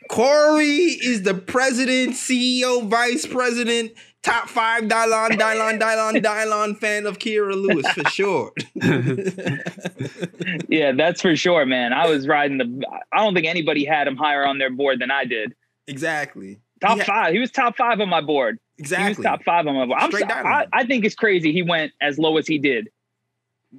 Corey 0.10 0.66
is 0.66 1.24
the 1.24 1.34
president, 1.34 2.14
CEO, 2.14 2.88
vice 2.88 3.26
president, 3.26 3.92
top 4.24 4.50
five 4.50 4.84
Dylon, 4.84 5.32
Dylon, 5.32 5.80
Dylon, 5.80 6.22
Dylon 6.22 6.78
fan 6.78 7.06
of 7.06 7.20
Kira 7.20 7.56
Lewis 7.56 7.88
for 7.92 8.10
sure. 8.10 8.52
yeah, 10.70 10.92
that's 10.92 11.22
for 11.22 11.36
sure, 11.36 11.66
man. 11.66 11.94
I 11.94 12.08
was 12.08 12.28
riding 12.28 12.58
the. 12.58 12.84
I 13.12 13.18
don't 13.18 13.34
think 13.34 13.48
anybody 13.48 13.86
had 13.86 14.08
him 14.08 14.16
higher 14.16 14.46
on 14.46 14.58
their 14.58 14.72
board 14.72 15.00
than 15.00 15.12
I 15.12 15.26
did. 15.26 15.54
Exactly. 15.88 16.60
Top 16.80 17.00
five. 17.02 17.34
he 17.34 17.40
was 17.40 17.52
top 17.52 17.78
five 17.78 18.00
on 18.00 18.10
my 18.10 18.22
board. 18.22 18.60
Exactly. 18.78 19.14
He 19.14 19.18
was 19.18 19.24
top 19.24 19.44
five 19.44 19.68
on 19.68 19.76
my 19.76 19.86
board. 19.86 20.00
I'm, 20.02 20.46
I, 20.46 20.66
I 20.74 20.86
think 20.86 21.06
it's 21.06 21.14
crazy 21.14 21.52
he 21.52 21.62
went 21.62 21.92
as 22.02 22.18
low 22.18 22.38
as 22.38 22.48
he 22.48 22.58
did. 22.58 22.90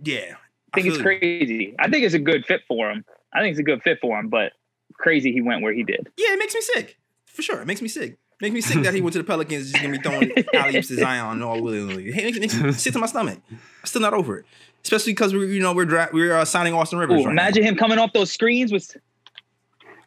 Yeah. 0.04 0.36
I 0.72 0.80
think 0.80 0.86
I 0.86 0.90
it's 0.90 1.02
crazy. 1.02 1.74
I 1.78 1.90
think 1.90 2.04
it's 2.04 2.14
a 2.14 2.20
good 2.20 2.46
fit 2.46 2.62
for 2.68 2.90
him. 2.90 3.04
I 3.34 3.40
think 3.40 3.52
it's 3.52 3.60
a 3.60 3.64
good 3.64 3.82
fit 3.82 3.98
for 4.00 4.18
him, 4.18 4.28
but 4.28 4.52
crazy 4.94 5.32
he 5.32 5.40
went 5.40 5.62
where 5.62 5.72
he 5.72 5.82
did. 5.82 6.08
Yeah, 6.16 6.32
it 6.32 6.38
makes 6.38 6.54
me 6.54 6.60
sick. 6.60 6.98
For 7.26 7.42
sure. 7.42 7.60
It 7.60 7.66
makes 7.66 7.82
me 7.82 7.88
sick. 7.88 8.18
Makes 8.42 8.54
me 8.54 8.60
sick 8.60 8.82
that 8.82 8.92
he 8.92 9.00
went 9.00 9.12
to 9.12 9.20
the 9.20 9.24
Pelicans 9.24 9.70
just 9.70 9.80
gonna 9.80 9.96
be 9.96 10.02
throwing 10.02 10.32
alley 10.52 10.76
oops 10.76 10.88
to 10.88 10.96
Zion 10.96 11.42
all 11.44 11.62
willy 11.62 11.84
nilly. 11.84 12.08
It 12.08 12.24
makes, 12.24 12.38
makes 12.40 12.60
me 12.60 12.72
sick 12.72 12.92
to 12.92 12.98
my 12.98 13.06
stomach. 13.06 13.38
I'm 13.48 13.58
still 13.84 14.02
not 14.02 14.14
over 14.14 14.38
it. 14.38 14.46
Especially 14.82 15.12
because 15.12 15.32
we're 15.32 15.46
you 15.46 15.60
know 15.62 15.72
we're 15.72 15.84
dra- 15.84 16.10
we're 16.12 16.34
uh, 16.34 16.44
signing 16.44 16.74
Austin 16.74 16.98
Rivers. 16.98 17.20
Ooh, 17.20 17.26
right 17.26 17.30
imagine 17.30 17.62
now. 17.62 17.68
him 17.70 17.76
coming 17.76 17.98
off 17.98 18.12
those 18.12 18.32
screens 18.32 18.72
with 18.72 18.96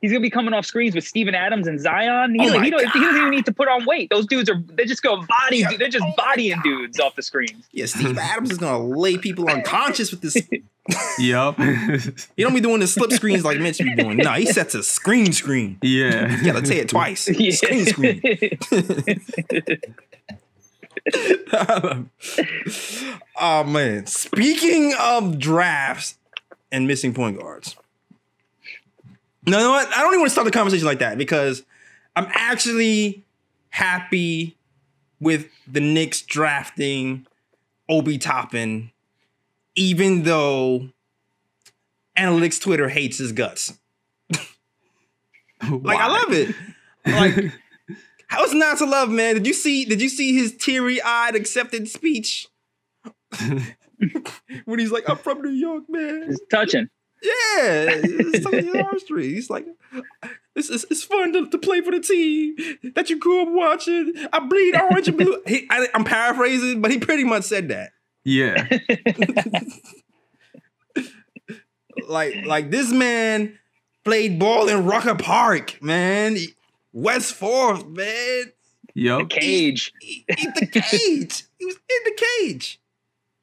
he's 0.06 0.12
gonna 0.12 0.22
be 0.22 0.30
coming 0.30 0.54
off 0.54 0.68
screens 0.68 0.94
with 0.94 1.04
Steven 1.04 1.34
Adams 1.34 1.66
and 1.66 1.82
Zion. 1.82 2.36
He, 2.36 2.48
oh 2.48 2.60
he, 2.60 2.70
don't, 2.70 2.88
he, 2.92 3.00
doesn't 3.00 3.18
even 3.18 3.32
need 3.32 3.46
to 3.46 3.52
put 3.52 3.68
on 3.68 3.86
weight. 3.86 4.12
Those 4.12 4.28
dudes 4.28 4.48
are 4.52 4.62
they 4.74 4.86
just 4.86 5.02
go 5.02 5.18
body. 5.18 5.58
Yeah. 5.58 5.76
They're 5.78 5.90
just 5.90 6.06
oh 6.06 6.14
bodying 6.16 6.62
dudes 6.64 7.00
off 7.00 7.16
the 7.16 7.24
screens. 7.24 7.66
Yeah, 7.72 7.88
Steve 7.88 8.16
Adams 8.22 8.52
is 8.52 8.60
gonna 8.60 8.86
lay 8.86 9.18
people 9.18 9.50
unconscious 9.50 10.12
with 10.12 10.22
this. 10.22 10.36
yep. 11.20 11.58
he 12.38 12.44
don't 12.44 12.54
be 12.54 12.62
doing 12.62 12.82
the 12.82 12.88
slip 12.88 13.12
screens 13.14 13.44
like 13.44 13.60
Mitch 13.60 13.80
be 13.80 13.96
doing. 13.96 14.18
No, 14.18 14.34
he 14.34 14.46
sets 14.46 14.76
a 14.76 14.84
screen 14.84 15.34
screen. 15.34 15.80
Yeah. 15.82 16.38
You 16.38 16.54
gotta 16.54 16.66
say 16.66 16.78
it 16.78 16.90
twice. 16.90 17.28
Yeah. 17.40 17.52
Screen 17.52 17.86
screen. 17.86 18.22
oh 23.40 23.64
man. 23.64 24.06
Speaking 24.06 24.94
of 25.00 25.40
drafts 25.40 26.20
and 26.72 26.86
missing 26.86 27.14
point 27.14 27.40
guards. 27.40 27.76
No, 29.48 29.72
what? 29.72 29.88
I 29.88 30.00
don't 30.02 30.10
even 30.10 30.20
want 30.20 30.30
to 30.30 30.34
start 30.34 30.46
the 30.46 30.52
conversation 30.52 30.86
like 30.86 31.00
that 31.00 31.18
because 31.18 31.64
I'm 32.16 32.28
actually 32.34 33.26
happy 33.70 34.58
with 35.20 35.50
the 35.68 35.82
Knicks 35.82 36.22
drafting 36.22 37.28
Obi 37.90 38.18
Toppin, 38.18 38.92
even 39.76 40.24
though 40.24 40.90
analytics 42.18 42.60
Twitter 42.60 42.90
hates 42.90 43.18
his 43.18 43.32
guts. 43.32 43.78
like 45.70 46.00
I 46.00 46.08
love 46.08 46.32
it. 46.32 46.56
Like 47.06 47.52
how's 48.28 48.54
not 48.54 48.78
to 48.80 48.86
love, 48.86 49.10
man? 49.10 49.36
Did 49.36 49.48
you 49.48 49.54
see? 49.54 49.86
Did 49.86 50.02
you 50.02 50.10
see 50.10 50.36
his 50.36 50.56
teary-eyed 50.56 51.36
acceptance 51.36 51.94
speech? 51.94 52.48
when 54.66 54.80
he's 54.80 54.92
like, 54.92 55.10
"I'm 55.10 55.18
from 55.18 55.42
New 55.42 55.52
York, 55.52 55.84
man." 55.90 56.26
It's 56.30 56.40
touching. 56.50 56.90
Yeah, 57.22 58.02
it's 58.04 58.46
like 58.46 58.66
He's 59.24 59.50
like, 59.50 59.66
it's, 60.56 60.70
it's, 60.70 60.86
it's 60.90 61.04
fun 61.04 61.34
to, 61.34 61.50
to 61.50 61.58
play 61.58 61.82
for 61.82 61.92
the 61.92 62.00
team 62.00 62.56
that 62.96 63.10
you 63.10 63.18
grew 63.18 63.42
up 63.42 63.50
watching. 63.50 64.14
I 64.32 64.40
bleed 64.40 64.76
orange 64.76 65.08
and 65.08 65.18
blue. 65.18 65.42
He, 65.48 65.68
I, 65.70 65.88
I'm 65.94 66.04
paraphrasing, 66.04 66.82
but 66.82 66.92
he 66.92 67.00
pretty 67.00 67.24
much 67.24 67.44
said 67.44 67.70
that. 67.70 67.92
Yeah. 68.24 68.68
like, 72.08 72.46
like 72.46 72.72
this 72.72 72.92
man 72.92 73.58
played 74.04 74.40
ball 74.40 74.68
in 74.68 74.86
Rucker 74.86 75.16
Park, 75.16 75.82
man. 75.82 76.38
West 76.94 77.34
Fourth, 77.34 77.86
man. 77.88 78.52
Yep. 78.94 79.20
The 79.20 79.26
cage. 79.26 79.94
He, 80.00 80.26
he, 80.38 80.48
the 80.48 80.68
cage. 80.68 81.44
he 81.60 81.66
was 81.66 81.76
in 81.76 82.04
the 82.06 82.26
cage 82.40 82.80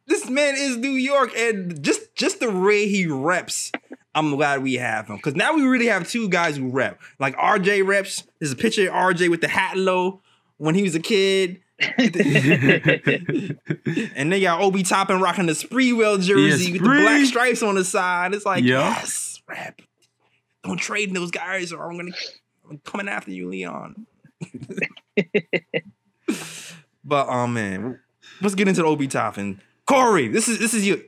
this 0.07 0.29
man 0.29 0.55
is 0.57 0.77
New 0.77 0.91
York, 0.93 1.33
and 1.37 1.83
just 1.83 2.15
just 2.15 2.41
the 2.41 2.51
way 2.51 2.89
he 2.89 3.07
reps, 3.07 3.73
I'm 4.15 4.35
glad 4.37 4.63
we 4.63 4.75
have 4.75 5.07
him 5.09 5.17
because 5.17 5.35
now 5.35 5.55
we 5.55 5.63
really 5.63 5.87
have 5.87 6.09
two 6.09 6.29
guys 6.29 6.57
who 6.57 6.69
rep. 6.71 7.01
Like 7.19 7.37
RJ 7.37 7.87
reps. 7.87 8.25
There's 8.39 8.53
a 8.53 8.57
picture 8.57 8.89
of 8.89 8.95
RJ 8.95 9.31
with 9.31 9.41
the 9.41 9.49
hat 9.49 9.77
low 9.77 10.21
when 10.59 10.75
he 10.75 10.83
was 10.83 10.95
a 10.95 11.01
kid, 11.01 11.61
and 14.17 14.33
they 14.33 14.41
got 14.41 14.61
Obi 14.61 14.83
Toppin 14.83 15.21
rocking 15.21 15.47
the 15.47 15.53
Sprewell 15.53 16.21
jersey 16.21 16.73
with 16.73 16.83
the 16.83 16.89
black 16.89 17.25
stripes 17.27 17.63
on 17.63 17.75
the 17.75 17.85
side. 17.85 18.35
It's 18.35 18.45
like, 18.47 18.63
Yeah. 18.65 18.89
yes, 18.91 19.41
rap. 19.49 19.81
Don't 20.65 20.77
trade 20.79 21.13
those 21.15 21.31
guys, 21.33 21.73
or 21.73 21.91
I'm 21.91 21.97
gonna 21.97 22.13
I'm 22.71 22.79
coming 22.79 23.09
after 23.09 23.31
you, 23.33 23.49
Leon. 23.49 24.07
but 27.05 27.27
oh 27.29 27.47
man, 27.47 28.01
let's 28.41 28.55
get 28.55 28.69
into 28.69 28.83
the 28.83 28.87
Obi 28.87 29.09
Toppin. 29.09 29.61
Corey, 29.87 30.29
this 30.29 30.49
is 30.49 30.59
this 30.59 30.75
is 30.75 30.87
you. 30.87 31.03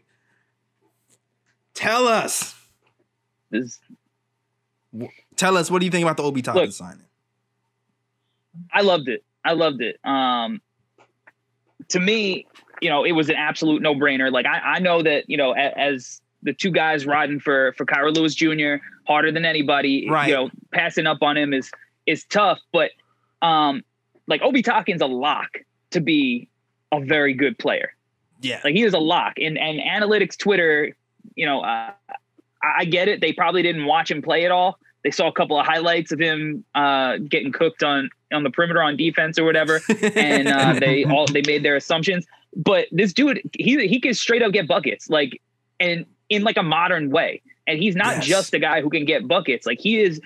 Tell 1.75 2.07
us, 2.07 2.55
This- 3.51 3.81
tell 5.37 5.57
us, 5.57 5.71
what 5.71 5.81
do 5.81 5.87
you 5.87 5.91
think 5.91 6.05
about 6.05 6.17
the 6.17 6.23
Obi 6.23 6.41
Toppin 6.43 6.63
Look. 6.63 6.73
signing? 6.73 7.05
I 8.73 8.83
loved 8.83 9.09
it. 9.09 9.25
I 9.45 9.53
loved 9.55 9.81
it. 9.83 9.99
Um, 10.05 10.61
to 11.89 11.99
me, 12.01 12.47
you 12.81 12.89
know, 12.89 13.05
it 13.05 13.13
was 13.13 13.29
an 13.29 13.35
absolute 13.37 13.83
no 13.83 13.95
brainer. 13.95 14.31
Like 14.31 14.47
I, 14.47 14.59
I 14.77 14.79
know 14.79 15.03
that 15.03 15.29
you 15.29 15.37
know, 15.37 15.53
a, 15.55 15.77
as 15.79 16.21
the 16.43 16.53
two 16.53 16.71
guys 16.71 17.07
riding 17.07 17.41
for 17.41 17.73
for 17.73 17.85
Kira 17.87 18.15
Lewis 18.15 18.35
Jr. 18.35 18.83
harder 19.07 19.33
than 19.33 19.45
anybody, 19.45 20.09
Right. 20.09 20.29
you 20.29 20.35
know, 20.35 20.51
passing 20.73 21.07
up 21.07 21.19
on 21.23 21.37
him 21.37 21.53
is 21.53 21.71
is 22.07 22.25
tough. 22.27 22.61
But 22.73 22.91
um, 23.43 23.83
like 24.29 24.43
Obi 24.43 24.63
Toppin's 24.63 25.03
a 25.03 25.07
lock 25.07 25.59
to 25.91 26.01
be 26.01 26.49
a 26.93 27.01
very 27.01 27.35
good 27.35 27.59
player. 27.59 27.95
Yeah, 28.45 28.61
Like 28.65 28.75
he 28.75 28.83
is 28.83 28.95
a 28.95 28.99
lock. 28.99 29.35
And 29.39 29.59
and 29.59 29.81
analytics 29.81 30.37
Twitter, 30.39 30.95
you 31.35 31.47
know, 31.47 31.61
uh, 31.63 31.93
I 32.63 32.73
I 32.81 32.85
get 32.85 33.09
it. 33.09 33.21
They 33.21 33.33
probably 33.33 33.63
didn't 33.63 33.87
watch 33.87 34.11
him 34.11 34.23
play 34.23 34.45
at 34.45 34.51
all. 34.51 34.79
They 35.03 35.11
saw 35.11 35.29
a 35.29 35.33
couple 35.33 35.59
of 35.59 35.67
highlights 35.67 36.13
of 36.13 36.19
him 36.19 36.65
uh, 36.75 37.19
getting 37.19 37.53
cooked 37.53 37.83
on 37.83 38.09
on 38.33 38.43
the 38.43 38.51
perimeter 38.51 38.83
on 38.83 38.97
defense 38.97 39.39
or 39.39 39.45
whatever, 39.45 39.81
and 40.17 40.49
uh, 40.49 40.73
they 40.81 41.05
all 41.05 41.27
they 41.27 41.43
made 41.47 41.63
their 41.63 41.77
assumptions. 41.77 42.25
But 42.57 42.87
this 42.93 43.13
dude, 43.13 43.41
he 43.59 43.87
he 43.87 44.01
can 44.01 44.15
straight 44.15 44.43
up 44.43 44.53
get 44.53 44.67
buckets, 44.69 45.11
like 45.11 45.41
and 45.81 46.07
in 46.31 46.43
like 46.43 46.57
a 46.57 46.63
modern 46.63 47.11
way. 47.11 47.43
And 47.67 47.79
he's 47.79 47.97
not 47.97 48.17
Yes. 48.17 48.27
just 48.27 48.55
a 48.55 48.59
guy 48.59 48.81
who 48.83 48.91
can 48.91 49.05
get 49.07 49.27
buckets. 49.27 49.67
Like 49.67 49.81
he 49.81 50.01
is 50.01 50.21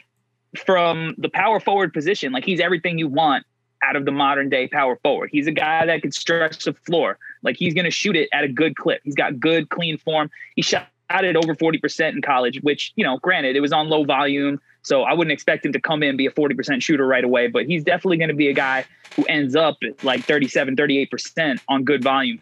from 0.57 1.15
the 1.19 1.29
power 1.29 1.61
forward 1.61 1.93
position. 1.93 2.33
Like 2.33 2.45
he's 2.45 2.61
everything 2.61 2.99
you 2.99 3.09
want 3.09 3.45
out 3.83 3.97
of 3.97 4.05
the 4.05 4.11
modern 4.13 4.49
day 4.49 4.67
power 4.69 4.97
forward. 5.03 5.31
He's 5.33 5.47
a 5.47 5.53
guy 5.53 5.87
that 5.87 6.03
can 6.03 6.11
stretch 6.13 6.65
the 6.65 6.73
floor. 6.73 7.19
Like 7.43 7.57
he's 7.57 7.75
going 7.75 7.85
to 7.85 7.91
shoot 7.91 8.17
it 8.17 8.29
at 8.33 8.45
a 8.45 8.49
good 8.49 8.77
clip. 8.77 9.01
He's 9.05 9.15
got 9.15 9.39
good, 9.41 9.69
clean 9.71 9.99
form. 9.99 10.31
He 10.57 10.63
shot 10.63 10.89
it 11.11 11.37
over 11.37 11.55
40% 11.55 12.13
in 12.13 12.23
college, 12.23 12.61
which, 12.63 12.93
you 12.97 13.05
know, 13.05 13.19
granted, 13.19 13.57
it 13.57 13.61
was 13.61 13.73
on 13.73 13.89
low 13.89 14.05
volume. 14.05 14.61
So 14.83 15.03
I 15.03 15.13
wouldn't 15.13 15.33
expect 15.33 15.65
him 15.67 15.73
to 15.73 15.81
come 15.81 16.03
in 16.03 16.11
and 16.11 16.19
be 16.19 16.27
a 16.27 16.31
40% 16.31 16.83
shooter 16.83 17.07
right 17.07 17.25
away, 17.25 17.49
but 17.49 17.67
he's 17.67 17.83
definitely 17.85 18.17
going 18.19 18.29
to 18.29 18.35
be 18.35 18.49
a 18.49 18.55
guy 18.55 18.85
who 19.17 19.25
ends 19.25 19.57
up 19.57 19.77
at 19.83 20.03
like 20.05 20.25
37, 20.25 20.77
38% 20.77 21.61
on 21.69 21.85
good 21.85 22.03
volume 22.03 22.41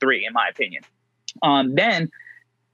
three, 0.00 0.24
in 0.26 0.32
my 0.32 0.48
opinion. 0.48 0.82
Um, 1.42 1.74
then 1.74 2.10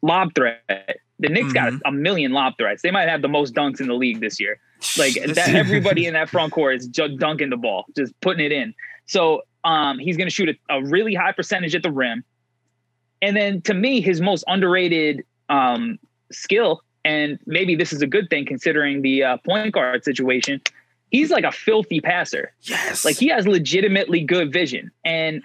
lob 0.02 0.34
threat. 0.34 0.98
The 1.20 1.28
Knicks 1.28 1.52
got 1.52 1.72
Mhm. 1.72 1.80
a, 1.84 1.88
a 1.88 1.92
million 1.92 2.32
lob 2.32 2.54
threats. 2.58 2.82
They 2.82 2.90
might 2.90 3.08
have 3.08 3.22
the 3.22 3.28
most 3.28 3.54
dunks 3.54 3.80
in 3.80 3.86
the 3.88 3.94
league 3.94 4.20
this 4.20 4.38
year. 4.38 4.58
Like 4.96 5.14
that, 5.14 5.54
everybody 5.54 6.06
in 6.06 6.14
that 6.14 6.28
front 6.30 6.52
court 6.52 6.76
is 6.76 6.86
just 6.86 7.16
dunking 7.18 7.50
the 7.50 7.56
ball, 7.56 7.86
just 7.96 8.18
putting 8.20 8.44
it 8.44 8.52
in. 8.52 8.74
So 9.06 9.42
um, 9.68 9.98
he's 9.98 10.16
going 10.16 10.26
to 10.26 10.34
shoot 10.34 10.48
a, 10.48 10.76
a 10.76 10.82
really 10.82 11.14
high 11.14 11.32
percentage 11.32 11.74
at 11.74 11.82
the 11.82 11.92
rim. 11.92 12.24
And 13.20 13.36
then 13.36 13.60
to 13.62 13.74
me, 13.74 14.00
his 14.00 14.20
most 14.20 14.42
underrated 14.46 15.24
um, 15.50 15.98
skill, 16.32 16.82
and 17.04 17.38
maybe 17.44 17.76
this 17.76 17.92
is 17.92 18.00
a 18.00 18.06
good 18.06 18.30
thing 18.30 18.46
considering 18.46 19.02
the 19.02 19.22
uh, 19.22 19.36
point 19.38 19.74
guard 19.74 20.04
situation, 20.04 20.62
he's 21.10 21.30
like 21.30 21.44
a 21.44 21.52
filthy 21.52 22.00
passer. 22.00 22.52
yes, 22.62 23.04
Like 23.04 23.16
he 23.18 23.28
has 23.28 23.46
legitimately 23.46 24.22
good 24.22 24.52
vision, 24.52 24.90
and 25.04 25.42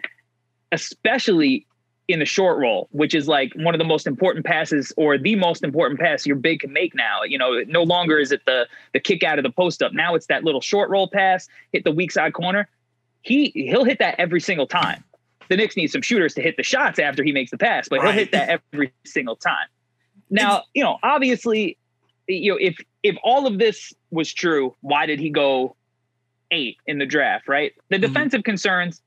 especially 0.71 1.67
in 2.07 2.19
the 2.19 2.26
short 2.26 2.57
roll, 2.59 2.88
which 2.91 3.13
is 3.13 3.28
like 3.28 3.51
one 3.55 3.74
of 3.76 3.80
the 3.80 3.86
most 3.86 4.07
important 4.07 4.45
passes 4.45 4.93
or 4.95 5.17
the 5.17 5.36
most 5.36 5.63
important 5.63 5.99
pass 5.99 6.26
your 6.26 6.36
big 6.38 6.61
can 6.61 6.71
make 6.71 6.95
now. 6.95 7.24
You 7.24 7.38
know, 7.38 7.61
no 7.67 7.84
longer 7.84 8.19
is 8.19 8.32
it 8.32 8.45
the 8.45 8.67
the 8.93 9.01
kick 9.01 9.24
out 9.24 9.38
of 9.38 9.43
the 9.43 9.51
post 9.51 9.82
up. 9.82 9.91
Now 9.93 10.15
it's 10.15 10.28
that 10.28 10.45
little 10.45 10.61
short 10.61 10.89
roll 10.89 11.09
pass, 11.09 11.49
hit 11.74 11.84
the 11.84 11.91
weak 11.91 12.11
side 12.11 12.34
corner. 12.34 12.69
He 13.24 13.51
he'll 13.55 13.84
hit 13.86 13.99
that 13.99 14.15
every 14.19 14.39
single 14.39 14.67
time. 14.67 15.03
The 15.49 15.57
Knicks 15.57 15.76
need 15.76 15.88
some 15.88 16.01
shooters 16.01 16.34
to 16.36 16.41
hit 16.41 16.55
the 16.57 16.63
shots 16.63 16.99
after 16.99 17.24
he 17.24 17.32
makes 17.32 17.51
the 17.51 17.57
pass, 17.57 17.89
but 17.89 18.01
he'll 18.01 18.11
hit 18.11 18.32
that 18.32 18.61
every 18.74 18.93
single 19.05 19.36
time. 19.36 19.67
Now, 20.30 20.63
you 20.74 20.84
know, 20.84 20.97
obviously, 21.03 21.78
you 22.28 22.51
know, 22.51 22.57
if 22.61 22.78
if 23.01 23.15
all 23.24 23.45
of 23.47 23.59
this 23.59 23.93
was 24.11 24.32
true, 24.34 24.76
why 24.82 25.05
did 25.05 25.19
he 25.19 25.30
go 25.30 25.76
eight 26.51 26.78
in 26.86 26.97
the 26.99 27.05
draft, 27.05 27.47
right? 27.47 27.74
The 27.89 27.97
Mhm. 27.97 28.01
defensive 28.01 28.43
concerns 28.43 29.01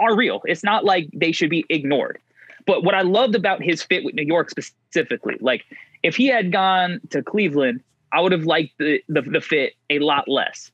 are 0.00 0.16
real. 0.16 0.42
It's 0.46 0.64
not 0.64 0.84
like 0.84 1.08
they 1.12 1.32
should 1.32 1.50
be 1.50 1.64
ignored. 1.68 2.18
But 2.66 2.84
what 2.84 2.94
I 2.94 3.02
loved 3.02 3.34
about 3.34 3.62
his 3.62 3.82
fit 3.82 4.04
with 4.04 4.14
New 4.14 4.24
York 4.24 4.50
specifically, 4.50 5.36
like 5.40 5.64
if 6.02 6.16
he 6.16 6.26
had 6.26 6.52
gone 6.52 7.00
to 7.10 7.22
Cleveland, 7.22 7.82
I 8.12 8.20
would 8.20 8.32
have 8.32 8.44
liked 8.44 8.76
the, 8.78 9.02
the, 9.08 9.22
the 9.22 9.40
fit 9.40 9.74
a 9.90 9.98
lot 10.00 10.28
less. 10.28 10.70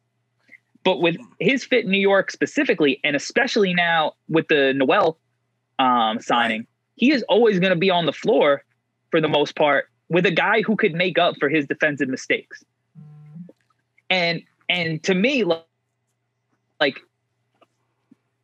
But 0.85 1.01
with 1.01 1.17
his 1.39 1.65
fit 1.65 1.85
in 1.85 1.91
New 1.91 2.01
York 2.01 2.31
specifically, 2.31 3.01
and 3.05 3.15
especially 3.17 3.75
now 3.75 4.13
with 4.29 4.49
the 4.49 4.73
Noel 4.75 5.19
um, 5.79 6.21
signing, 6.21 6.67
he 6.97 7.13
is 7.13 7.23
always 7.29 7.59
going 7.59 7.73
to 7.73 7.79
be 7.79 7.91
on 7.91 8.07
the 8.07 8.13
floor 8.13 8.63
for 9.11 9.21
the 9.21 9.29
most 9.29 9.57
part 9.57 9.89
with 10.09 10.27
a 10.27 10.31
guy 10.31 10.63
who 10.63 10.77
could 10.77 10.95
make 10.95 11.19
up 11.19 11.37
for 11.39 11.49
his 11.49 11.67
defensive 11.67 12.09
mistakes. 12.09 12.65
And 14.11 14.43
and 14.69 15.03
to 15.05 15.15
me, 15.15 15.45
like, 15.45 15.65
like 16.81 17.01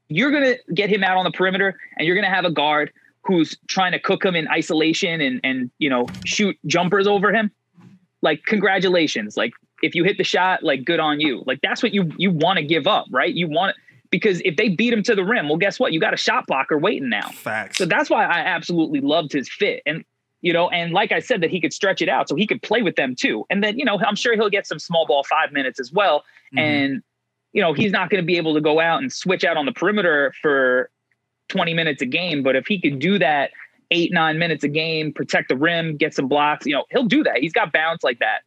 you're 0.09 0.31
gonna 0.31 0.57
get 0.75 0.91
him 0.91 1.03
out 1.03 1.17
on 1.17 1.25
the 1.25 1.31
perimeter, 1.31 1.79
and 1.99 2.07
you're 2.07 2.17
gonna 2.17 2.35
have 2.35 2.45
a 2.45 2.51
guard 2.51 2.93
who's 3.23 3.57
trying 3.69 3.93
to 3.93 3.99
cook 3.99 4.25
him 4.25 4.37
in 4.37 4.47
isolation 4.49 5.21
and 5.21 5.41
and 5.43 5.71
you 5.79 5.89
know 5.89 6.07
shoot 6.25 6.57
jumpers 6.67 7.07
over 7.07 7.33
him. 7.33 7.51
Like 8.23 8.45
congratulations, 8.45 9.37
like 9.37 9.53
if 9.85 9.95
you 9.95 10.05
hit 10.05 10.17
the 10.19 10.25
shot, 10.25 10.63
like 10.63 10.85
good 10.85 11.01
on 11.01 11.21
you. 11.21 11.43
Like 11.47 11.61
that's 11.63 11.83
what 11.83 11.93
you 11.93 12.11
you 12.17 12.31
want 12.31 12.59
to 12.59 12.65
give 12.65 12.87
up, 12.87 13.07
right? 13.11 13.33
You 13.33 13.49
want 13.49 13.77
because 14.11 14.41
if 14.45 14.57
they 14.57 14.69
beat 14.69 14.93
him 14.93 15.03
to 15.05 15.15
the 15.15 15.25
rim, 15.25 15.49
well, 15.49 15.59
guess 15.59 15.81
what? 15.81 15.93
You 15.93 16.01
got 16.01 16.15
a 16.15 16.17
shot 16.17 16.47
blocker 16.47 16.79
waiting 16.79 17.09
now. 17.09 17.29
facts. 17.31 17.79
So 17.79 17.85
that's 17.85 18.09
why 18.09 18.25
I 18.25 18.39
absolutely 18.41 19.01
loved 19.01 19.33
his 19.33 19.49
fit. 19.51 19.83
And, 19.87 20.05
you 20.41 20.53
know, 20.53 20.69
and 20.69 20.93
like 20.93 21.11
I 21.11 21.19
said, 21.19 21.41
that 21.41 21.51
he 21.51 21.61
could 21.61 21.73
stretch 21.73 22.01
it 22.01 22.09
out 22.09 22.29
so 22.29 22.37
he 22.37 22.47
could 22.47 22.63
play 22.63 22.81
with 22.81 22.95
them 22.95 23.17
too. 23.17 23.45
And 23.51 23.65
then, 23.65 23.77
you 23.77 23.85
know, 23.85 23.99
I'm 24.07 24.15
sure 24.15 24.35
he'll 24.35 24.51
get 24.51 24.67
some 24.69 24.79
small 24.79 25.05
ball 25.07 25.25
five 25.25 25.51
minutes 25.53 25.81
as 25.81 25.91
well. 25.93 26.23
Mhm. 26.55 26.61
And, 26.61 27.03
you 27.53 27.61
know, 27.61 27.73
he's 27.73 27.91
not 27.91 28.09
going 28.09 28.23
to 28.23 28.27
be 28.27 28.37
able 28.37 28.55
to 28.55 28.61
go 28.61 28.79
out 28.79 29.03
and 29.03 29.13
switch 29.13 29.43
out 29.43 29.57
on 29.57 29.67
the 29.67 29.73
perimeter 29.73 30.33
for 30.41 30.91
20 31.49 31.75
minutes 31.75 32.01
a 32.01 32.07
game. 32.07 32.43
But 32.45 32.55
if 32.55 32.67
he 32.69 32.81
could 32.81 33.01
do 33.01 33.19
that 33.19 33.51
eight, 33.91 34.13
nine 34.13 34.39
minutes 34.39 34.63
a 34.63 34.69
game, 34.69 35.13
protect 35.13 35.49
the 35.49 35.57
rim, 35.57 35.97
get 35.97 36.15
some 36.15 36.29
blocks, 36.29 36.67
you 36.67 36.75
know, 36.75 36.85
he'll 36.91 37.05
do 37.05 37.25
that. 37.25 37.39
He's 37.39 37.53
got 37.53 37.73
bounce 37.73 38.05
like 38.05 38.21
that. 38.21 38.43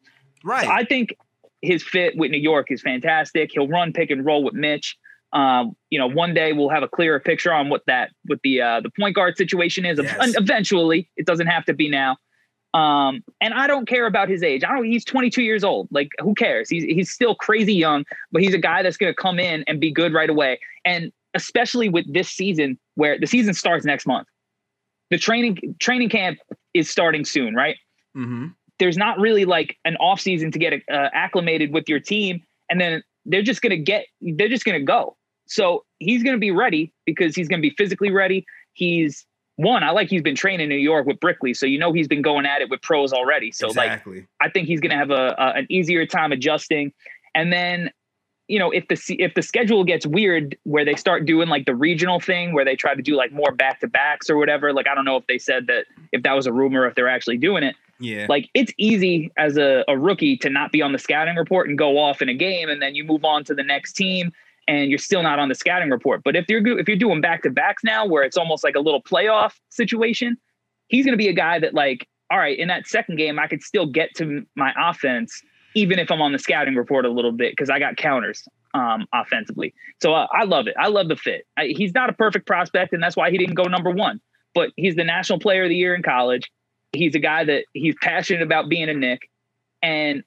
right. 0.45 0.65
So 0.65 0.71
I 0.71 0.85
think 0.85 1.13
his 1.61 1.83
fit 1.83 2.15
with 2.17 2.31
New 2.31 2.39
York 2.39 2.67
is 2.69 2.81
fantastic. 2.81 3.51
He'll 3.53 3.67
run 3.67 3.93
pick 3.93 4.09
and 4.09 4.25
roll 4.25 4.43
with 4.43 4.53
Mitch. 4.53 4.97
Um, 5.33 5.75
you 5.89 5.99
know, 5.99 6.07
one 6.07 6.33
day 6.33 6.53
we'll 6.53 6.69
have 6.69 6.83
a 6.83 6.87
clearer 6.87 7.19
picture 7.19 7.53
on 7.53 7.69
what 7.69 7.81
that 7.87 8.11
what 8.25 8.39
the 8.43 8.61
uh, 8.61 8.81
the 8.81 8.89
point 8.97 9.15
guard 9.15 9.37
situation 9.37 9.85
is. 9.85 9.99
Yes. 10.01 10.35
Eventually, 10.37 11.09
it 11.17 11.25
doesn't 11.25 11.47
have 11.47 11.65
to 11.65 11.73
be 11.73 11.89
now. 11.89 12.17
Um, 12.73 13.23
and 13.41 13.53
I 13.53 13.65
don't 13.65 13.87
care 13.87 14.05
about 14.05 14.29
his 14.29 14.43
age. 14.43 14.63
I 14.63 14.73
don't. 14.73 14.85
He's 14.85 15.03
22 15.03 15.41
years 15.41 15.63
old. 15.63 15.87
Like, 15.91 16.09
who 16.19 16.33
cares? 16.33 16.69
He's 16.69 16.83
he's 16.83 17.11
still 17.11 17.35
crazy 17.35 17.73
young, 17.73 18.05
but 18.31 18.41
he's 18.41 18.53
a 18.53 18.59
guy 18.59 18.83
that's 18.83 18.97
going 18.97 19.11
to 19.11 19.15
come 19.15 19.39
in 19.39 19.63
and 19.67 19.79
be 19.79 19.91
good 19.91 20.13
right 20.13 20.29
away. 20.29 20.59
And 20.85 21.11
especially 21.33 21.89
with 21.89 22.11
this 22.11 22.29
season, 22.29 22.77
where 22.95 23.19
the 23.19 23.27
season 23.27 23.53
starts 23.53 23.83
next 23.83 24.05
month, 24.05 24.27
the 25.09 25.17
training 25.17 25.75
training 25.79 26.09
camp 26.09 26.39
is 26.73 26.89
starting 26.89 27.25
soon, 27.25 27.55
right? 27.55 27.77
mm-hmm. 28.15 28.47
There's 28.79 28.97
not 28.97 29.19
really 29.19 29.45
like 29.45 29.77
an 29.85 29.95
off 29.97 30.19
season 30.19 30.51
to 30.51 30.59
get 30.59 30.73
uh, 30.91 31.09
acclimated 31.13 31.73
with 31.73 31.89
your 31.89 31.99
team, 31.99 32.43
and 32.69 32.79
then 32.79 33.03
they're 33.25 33.43
just 33.43 33.61
gonna 33.61 33.77
get 33.77 34.05
they're 34.21 34.49
just 34.49 34.65
gonna 34.65 34.83
go. 34.83 35.15
So 35.47 35.85
he's 35.99 36.23
gonna 36.23 36.37
be 36.37 36.51
ready 36.51 36.93
because 37.05 37.35
he's 37.35 37.47
gonna 37.47 37.61
be 37.61 37.73
physically 37.77 38.11
ready. 38.11 38.45
He's 38.73 39.25
one. 39.57 39.83
I 39.83 39.91
like 39.91 40.09
he's 40.09 40.21
been 40.21 40.35
training 40.35 40.65
in 40.65 40.69
New 40.69 40.75
York 40.75 41.05
with 41.05 41.19
Brickley, 41.19 41.53
so 41.53 41.65
you 41.65 41.77
know 41.77 41.91
he's 41.91 42.07
been 42.07 42.21
going 42.21 42.45
at 42.45 42.61
it 42.61 42.69
with 42.69 42.81
pros 42.81 43.11
already. 43.11 43.51
So 43.51 43.67
like. 43.69 43.89
I 44.39 44.49
think 44.49 44.67
he's 44.67 44.79
going 44.79 44.91
to 44.91 44.97
have 44.97 45.11
a, 45.11 45.35
a 45.37 45.57
an 45.57 45.67
easier 45.69 46.05
time 46.05 46.31
adjusting. 46.31 46.93
And 47.35 47.51
then, 47.51 47.91
you 48.47 48.59
know, 48.59 48.71
if 48.71 48.87
the 48.87 49.15
if 49.19 49.33
the 49.33 49.41
schedule 49.41 49.83
gets 49.83 50.05
weird, 50.05 50.55
where 50.63 50.85
they 50.85 50.95
start 50.95 51.25
doing 51.25 51.49
like 51.49 51.65
the 51.65 51.75
regional 51.75 52.19
thing, 52.19 52.53
where 52.53 52.63
they 52.63 52.75
try 52.75 52.95
to 52.95 53.01
do 53.01 53.15
like 53.15 53.31
more 53.31 53.51
back 53.51 53.79
to 53.81 53.87
backs 53.87 54.29
or 54.29 54.37
whatever. 54.37 54.73
Like 54.73 54.87
I 54.87 54.95
don't 54.95 55.05
know 55.05 55.17
if 55.17 55.27
they 55.27 55.37
said 55.37 55.67
that 55.67 55.85
if 56.11 56.23
that 56.23 56.33
was 56.33 56.47
a 56.47 56.53
rumor, 56.53 56.87
if 56.87 56.95
they're 56.95 57.09
actually 57.09 57.37
doing 57.37 57.63
it. 57.63 57.75
Yeah. 57.99 58.25
Like 58.29 58.49
it's 58.53 58.71
easy 58.77 59.31
as 59.37 59.57
a, 59.57 59.83
a 59.87 59.97
rookie 59.97 60.37
to 60.37 60.49
not 60.49 60.71
be 60.71 60.81
on 60.81 60.91
the 60.91 60.99
scouting 60.99 61.35
report 61.35 61.69
and 61.69 61.77
go 61.77 61.97
off 61.97 62.21
in 62.21 62.29
a 62.29 62.33
game, 62.33 62.69
and 62.69 62.81
then 62.81 62.95
you 62.95 63.03
move 63.03 63.25
on 63.25 63.43
to 63.45 63.55
the 63.55 63.63
next 63.63 63.93
team. 63.93 64.31
And 64.69 64.89
you're 64.89 64.99
still 64.99 65.23
not 65.23 65.39
on 65.39 65.47
the 65.47 65.55
scouting 65.55 65.89
report. 65.89 66.23
But 66.25 66.35
if 66.35 66.45
you're 66.49 66.77
if 66.77 66.89
you're 66.89 66.97
doing 66.97 67.21
back 67.21 67.41
to 67.43 67.49
backs 67.49 67.85
now, 67.85 68.05
where 68.05 68.23
it's 68.23 68.35
almost 68.35 68.65
like 68.65 68.75
a 68.75 68.81
little 68.81 69.01
playoff 69.01 69.53
situation, 69.69 70.37
he's 70.89 71.05
going 71.05 71.13
to 71.13 71.17
be 71.17 71.29
a 71.29 71.33
guy 71.33 71.57
that 71.57 71.73
like, 71.73 72.05
all 72.29 72.37
right, 72.37 72.59
in 72.59 72.67
that 72.67 72.85
second 72.85 73.15
game, 73.15 73.39
I 73.39 73.47
could 73.47 73.63
still 73.63 73.85
get 73.85 74.13
to 74.15 74.45
my 74.55 74.73
offense, 74.77 75.41
even 75.73 75.99
if 75.99 76.11
I'm 76.11 76.21
on 76.21 76.33
the 76.33 76.39
scouting 76.39 76.75
report 76.75 77.05
a 77.05 77.09
little 77.09 77.31
bit 77.31 77.53
because 77.53 77.69
I 77.69 77.79
got 77.79 77.95
counters. 77.95 78.43
um, 78.73 79.07
offensively. 79.13 79.73
So 80.01 80.13
uh, 80.13 80.27
I 80.31 80.43
love 80.43 80.67
it. 80.67 80.75
I 80.79 80.87
love 80.87 81.07
the 81.07 81.15
fit. 81.15 81.45
I, 81.57 81.67
he's 81.67 81.93
not 81.93 82.09
a 82.09 82.13
perfect 82.13 82.45
prospect, 82.45 82.93
and 82.93 83.01
that's 83.01 83.15
why 83.15 83.31
he 83.31 83.37
didn't 83.37 83.55
go 83.55 83.63
number 83.63 83.91
one. 83.91 84.19
But 84.53 84.71
he's 84.75 84.95
the 84.95 85.03
national 85.03 85.39
player 85.39 85.63
of 85.63 85.69
the 85.69 85.75
year 85.75 85.93
in 85.95 86.03
college. 86.03 86.51
He's 86.91 87.15
a 87.15 87.19
guy 87.19 87.43
that 87.43 87.65
he's 87.73 87.95
passionate 88.01 88.41
about 88.41 88.69
being 88.69 88.89
a 88.89 88.93
Nick. 88.93 89.29
and 89.81 90.23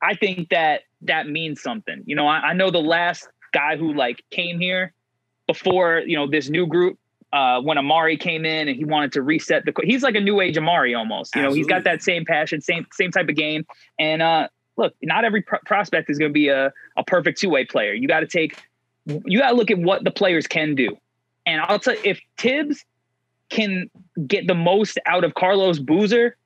I 0.00 0.14
think 0.14 0.50
that 0.50 0.82
that 1.02 1.28
means 1.28 1.60
something. 1.60 2.02
You 2.06 2.16
know, 2.16 2.26
I, 2.26 2.38
I 2.38 2.52
know 2.52 2.70
the 2.70 2.78
last 2.78 3.28
guy 3.52 3.76
who 3.76 3.94
like 3.94 4.22
came 4.30 4.60
here 4.60 4.92
before 5.46 6.02
you 6.06 6.16
know 6.16 6.28
this 6.28 6.48
new 6.48 6.66
group 6.66 6.98
uh, 7.32 7.60
when 7.60 7.76
Amar'e 7.76 8.18
came 8.18 8.44
in 8.44 8.68
and 8.68 8.76
he 8.76 8.84
wanted 8.84 9.12
to 9.12 9.22
reset 9.22 9.64
the. 9.64 9.72
He's 9.82 10.02
like 10.02 10.14
a 10.14 10.20
new 10.20 10.40
age 10.40 10.56
Amar'e 10.56 10.96
almost. 10.96 11.34
You 11.34 11.42
know, 11.42 11.48
Absolutely. 11.48 11.58
he's 11.58 11.66
got 11.66 11.84
that 11.84 12.02
same 12.02 12.24
passion, 12.24 12.60
same 12.60 12.86
same 12.92 13.10
type 13.10 13.28
of 13.28 13.34
game. 13.34 13.64
And 13.98 14.22
uh, 14.22 14.48
look, 14.76 14.94
not 15.02 15.24
every 15.24 15.42
prospect 15.42 16.10
is 16.10 16.18
going 16.18 16.30
to 16.30 16.34
be 16.34 16.48
a, 16.48 16.72
a 16.96 17.04
perfect 17.04 17.38
two 17.38 17.50
way 17.50 17.64
player. 17.64 17.92
You 17.92 18.08
got 18.08 18.20
to 18.20 18.26
take, 18.26 18.62
you 19.06 19.38
got 19.38 19.50
to 19.50 19.56
look 19.56 19.70
at 19.70 19.78
what 19.78 20.04
the 20.04 20.10
players 20.10 20.46
can 20.46 20.74
do. 20.74 20.96
And 21.44 21.60
I'll 21.60 21.78
tell 21.78 21.94
you, 21.94 22.00
if 22.04 22.20
Thibs 22.38 22.84
can 23.48 23.90
get 24.26 24.46
the 24.46 24.54
most 24.54 24.98
out 25.06 25.24
of 25.24 25.34
Carlos 25.34 25.78
Boozer 25.78 26.36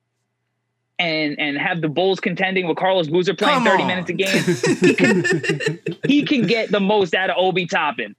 and 0.99 1.39
and 1.39 1.57
have 1.57 1.81
the 1.81 1.89
Bulls 1.89 2.19
contending 2.19 2.67
with 2.67 2.77
Carlos 2.77 3.07
Boozer 3.07 3.33
playing 3.33 3.63
Come 3.63 3.65
30 3.65 3.81
on. 3.83 3.87
minutes 3.87 4.09
a 4.09 4.13
game, 4.13 4.43
he 4.79 4.95
can, 4.95 5.79
he 6.05 6.23
can 6.25 6.47
get 6.47 6.71
the 6.71 6.79
most 6.79 7.13
out 7.13 7.29
of 7.29 7.35
Obi 7.37 7.65
Toppin. 7.65 8.15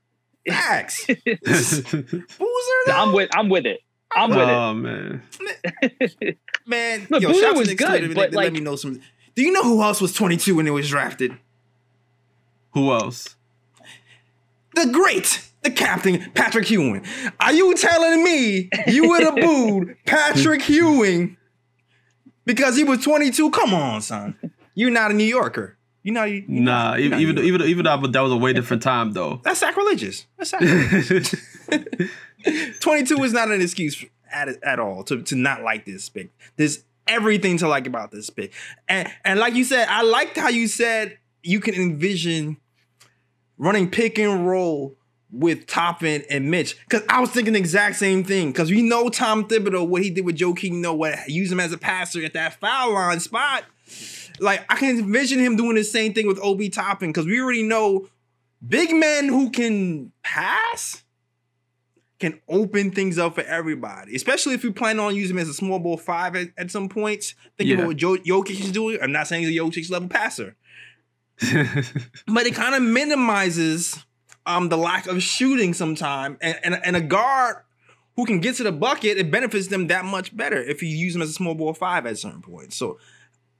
Facts. 0.46 1.06
Boozer, 1.24 2.04
I'm 2.88 3.12
with 3.12 3.30
I'm 3.34 3.48
with 3.48 3.66
it. 3.66 3.80
I'm 4.14 4.30
with 4.30 4.38
oh, 4.38 4.70
it. 4.70 4.74
man. 4.74 5.22
man, 6.66 7.06
Look, 7.10 7.22
yo, 7.22 7.32
Boozer 7.32 7.54
was 7.54 7.74
good, 7.74 8.14
but 8.14 8.32
like, 8.32 8.44
let 8.44 8.52
me 8.52 8.60
know 8.60 8.76
some. 8.76 9.00
Do 9.34 9.42
you 9.42 9.50
know 9.50 9.62
who 9.64 9.82
else 9.82 10.00
was 10.00 10.12
22 10.12 10.54
when 10.54 10.66
it 10.66 10.70
was 10.70 10.88
drafted? 10.88 11.36
Who 12.72 12.92
else? 12.92 13.34
The 14.74 14.86
great, 14.86 15.48
the 15.64 15.70
captain, 15.70 16.30
Patrick 16.32 16.70
Ewing. 16.70 17.04
Are 17.40 17.52
you 17.52 17.74
telling 17.74 18.22
me 18.22 18.70
you 18.86 19.08
would 19.08 19.22
have 19.22 19.34
booed 19.40 19.96
Patrick 20.06 20.68
Ewing 20.68 21.36
because 22.44 22.76
he 22.76 22.84
was 22.84 23.02
22? 23.02 23.50
Come 23.50 23.74
on, 23.74 24.02
son. 24.02 24.38
You're 24.74 24.90
not 24.90 25.10
a 25.10 25.14
New 25.14 25.24
Yorker. 25.24 25.76
You 26.02 26.12
know, 26.12 26.24
you, 26.24 26.44
you 26.46 26.60
nah. 26.60 26.92
Know, 26.92 26.98
even 26.98 27.18
even 27.18 27.38
even 27.38 27.62
even 27.62 27.84
though 27.84 27.96
that 28.06 28.20
was 28.20 28.32
a 28.32 28.36
way 28.36 28.52
different 28.52 28.82
time 28.82 29.12
though. 29.12 29.40
That's 29.42 29.60
sacrilegious. 29.60 30.26
That's 30.36 30.50
sacrilegious. 30.50 31.34
Twenty 32.80 33.04
two 33.04 33.22
is 33.24 33.32
not 33.32 33.50
an 33.50 33.62
excuse 33.62 34.04
at 34.30 34.48
at 34.62 34.78
all 34.78 35.02
to 35.04 35.22
to 35.22 35.34
not 35.34 35.62
like 35.62 35.86
this 35.86 36.10
pick. 36.10 36.30
There's 36.56 36.84
everything 37.06 37.56
to 37.58 37.68
like 37.68 37.86
about 37.86 38.10
this 38.10 38.28
pick, 38.28 38.52
and 38.86 39.10
and 39.24 39.40
like 39.40 39.54
you 39.54 39.64
said, 39.64 39.88
I 39.88 40.02
liked 40.02 40.36
how 40.36 40.48
you 40.48 40.68
said 40.68 41.16
you 41.42 41.58
can 41.60 41.74
envision 41.74 42.58
running 43.56 43.90
pick 43.90 44.18
and 44.18 44.46
roll 44.46 44.96
with 45.34 45.66
Toppin 45.66 46.22
and 46.30 46.50
Mitch. 46.50 46.76
Because 46.88 47.02
I 47.08 47.20
was 47.20 47.30
thinking 47.30 47.54
the 47.54 47.58
exact 47.58 47.96
same 47.96 48.24
thing. 48.24 48.52
Because 48.52 48.70
we 48.70 48.82
know 48.82 49.08
Tom 49.08 49.46
Thibodeau, 49.48 49.86
what 49.86 50.02
he 50.02 50.10
did 50.10 50.24
with 50.24 50.36
Joakim, 50.36 50.80
know 50.80 50.94
what 50.94 51.28
use 51.28 51.50
him 51.50 51.60
as 51.60 51.72
a 51.72 51.78
passer 51.78 52.24
at 52.24 52.34
that 52.34 52.60
foul 52.60 52.94
line 52.94 53.20
spot 53.20 53.64
like 54.40 54.64
I 54.68 54.76
can 54.76 54.98
envision 54.98 55.38
him 55.38 55.56
doing 55.56 55.76
the 55.76 55.84
same 55.84 56.14
thing 56.14 56.26
with 56.26 56.38
Obi 56.42 56.68
Toppin 56.68 57.10
because 57.10 57.26
we 57.26 57.40
already 57.40 57.62
know 57.62 58.08
big 58.66 58.94
men 58.94 59.28
who 59.28 59.50
can 59.50 60.12
pass 60.22 61.02
can 62.20 62.40
open 62.48 62.90
things 62.90 63.18
up 63.18 63.34
for 63.34 63.42
everybody, 63.42 64.14
especially 64.14 64.54
if 64.54 64.64
you 64.64 64.72
plan 64.72 64.98
on 64.98 65.14
using 65.14 65.36
him 65.36 65.42
as 65.42 65.48
a 65.48 65.54
small 65.54 65.78
ball 65.78 65.96
five 65.96 66.36
at, 66.36 66.48
at 66.56 66.70
some 66.70 66.88
points. 66.88 67.34
Think 67.58 67.68
yeah. 67.68 67.76
about 67.76 67.88
what 67.88 67.96
jo- 67.96 68.16
Jokic 68.16 68.60
is 68.60 68.72
doing. 68.72 68.98
I'm 69.02 69.12
not 69.12 69.26
saying 69.26 69.44
he's 69.44 69.58
a 69.58 69.62
Jokic 69.62 69.90
level 69.90 70.08
passer, 70.08 70.56
but 72.26 72.46
it 72.46 72.54
kind 72.54 72.74
of 72.74 72.82
minimizes 72.82 74.04
um, 74.46 74.68
the 74.68 74.76
lack 74.76 75.06
of 75.06 75.22
shooting 75.22 75.74
sometime, 75.74 76.36
and, 76.40 76.58
and 76.62 76.80
and 76.84 76.96
a 76.96 77.00
guard 77.00 77.56
who 78.16 78.26
can 78.26 78.40
get 78.40 78.56
to 78.56 78.62
the 78.62 78.72
bucket, 78.72 79.18
it 79.18 79.30
benefits 79.30 79.68
them 79.68 79.88
that 79.88 80.04
much 80.04 80.36
better 80.36 80.62
if 80.62 80.82
you 80.82 80.88
use 80.88 81.14
them 81.14 81.22
as 81.22 81.30
a 81.30 81.32
small 81.32 81.54
ball 81.54 81.74
five 81.74 82.06
at 82.06 82.18
certain 82.18 82.42
points. 82.42 82.76
So 82.76 82.98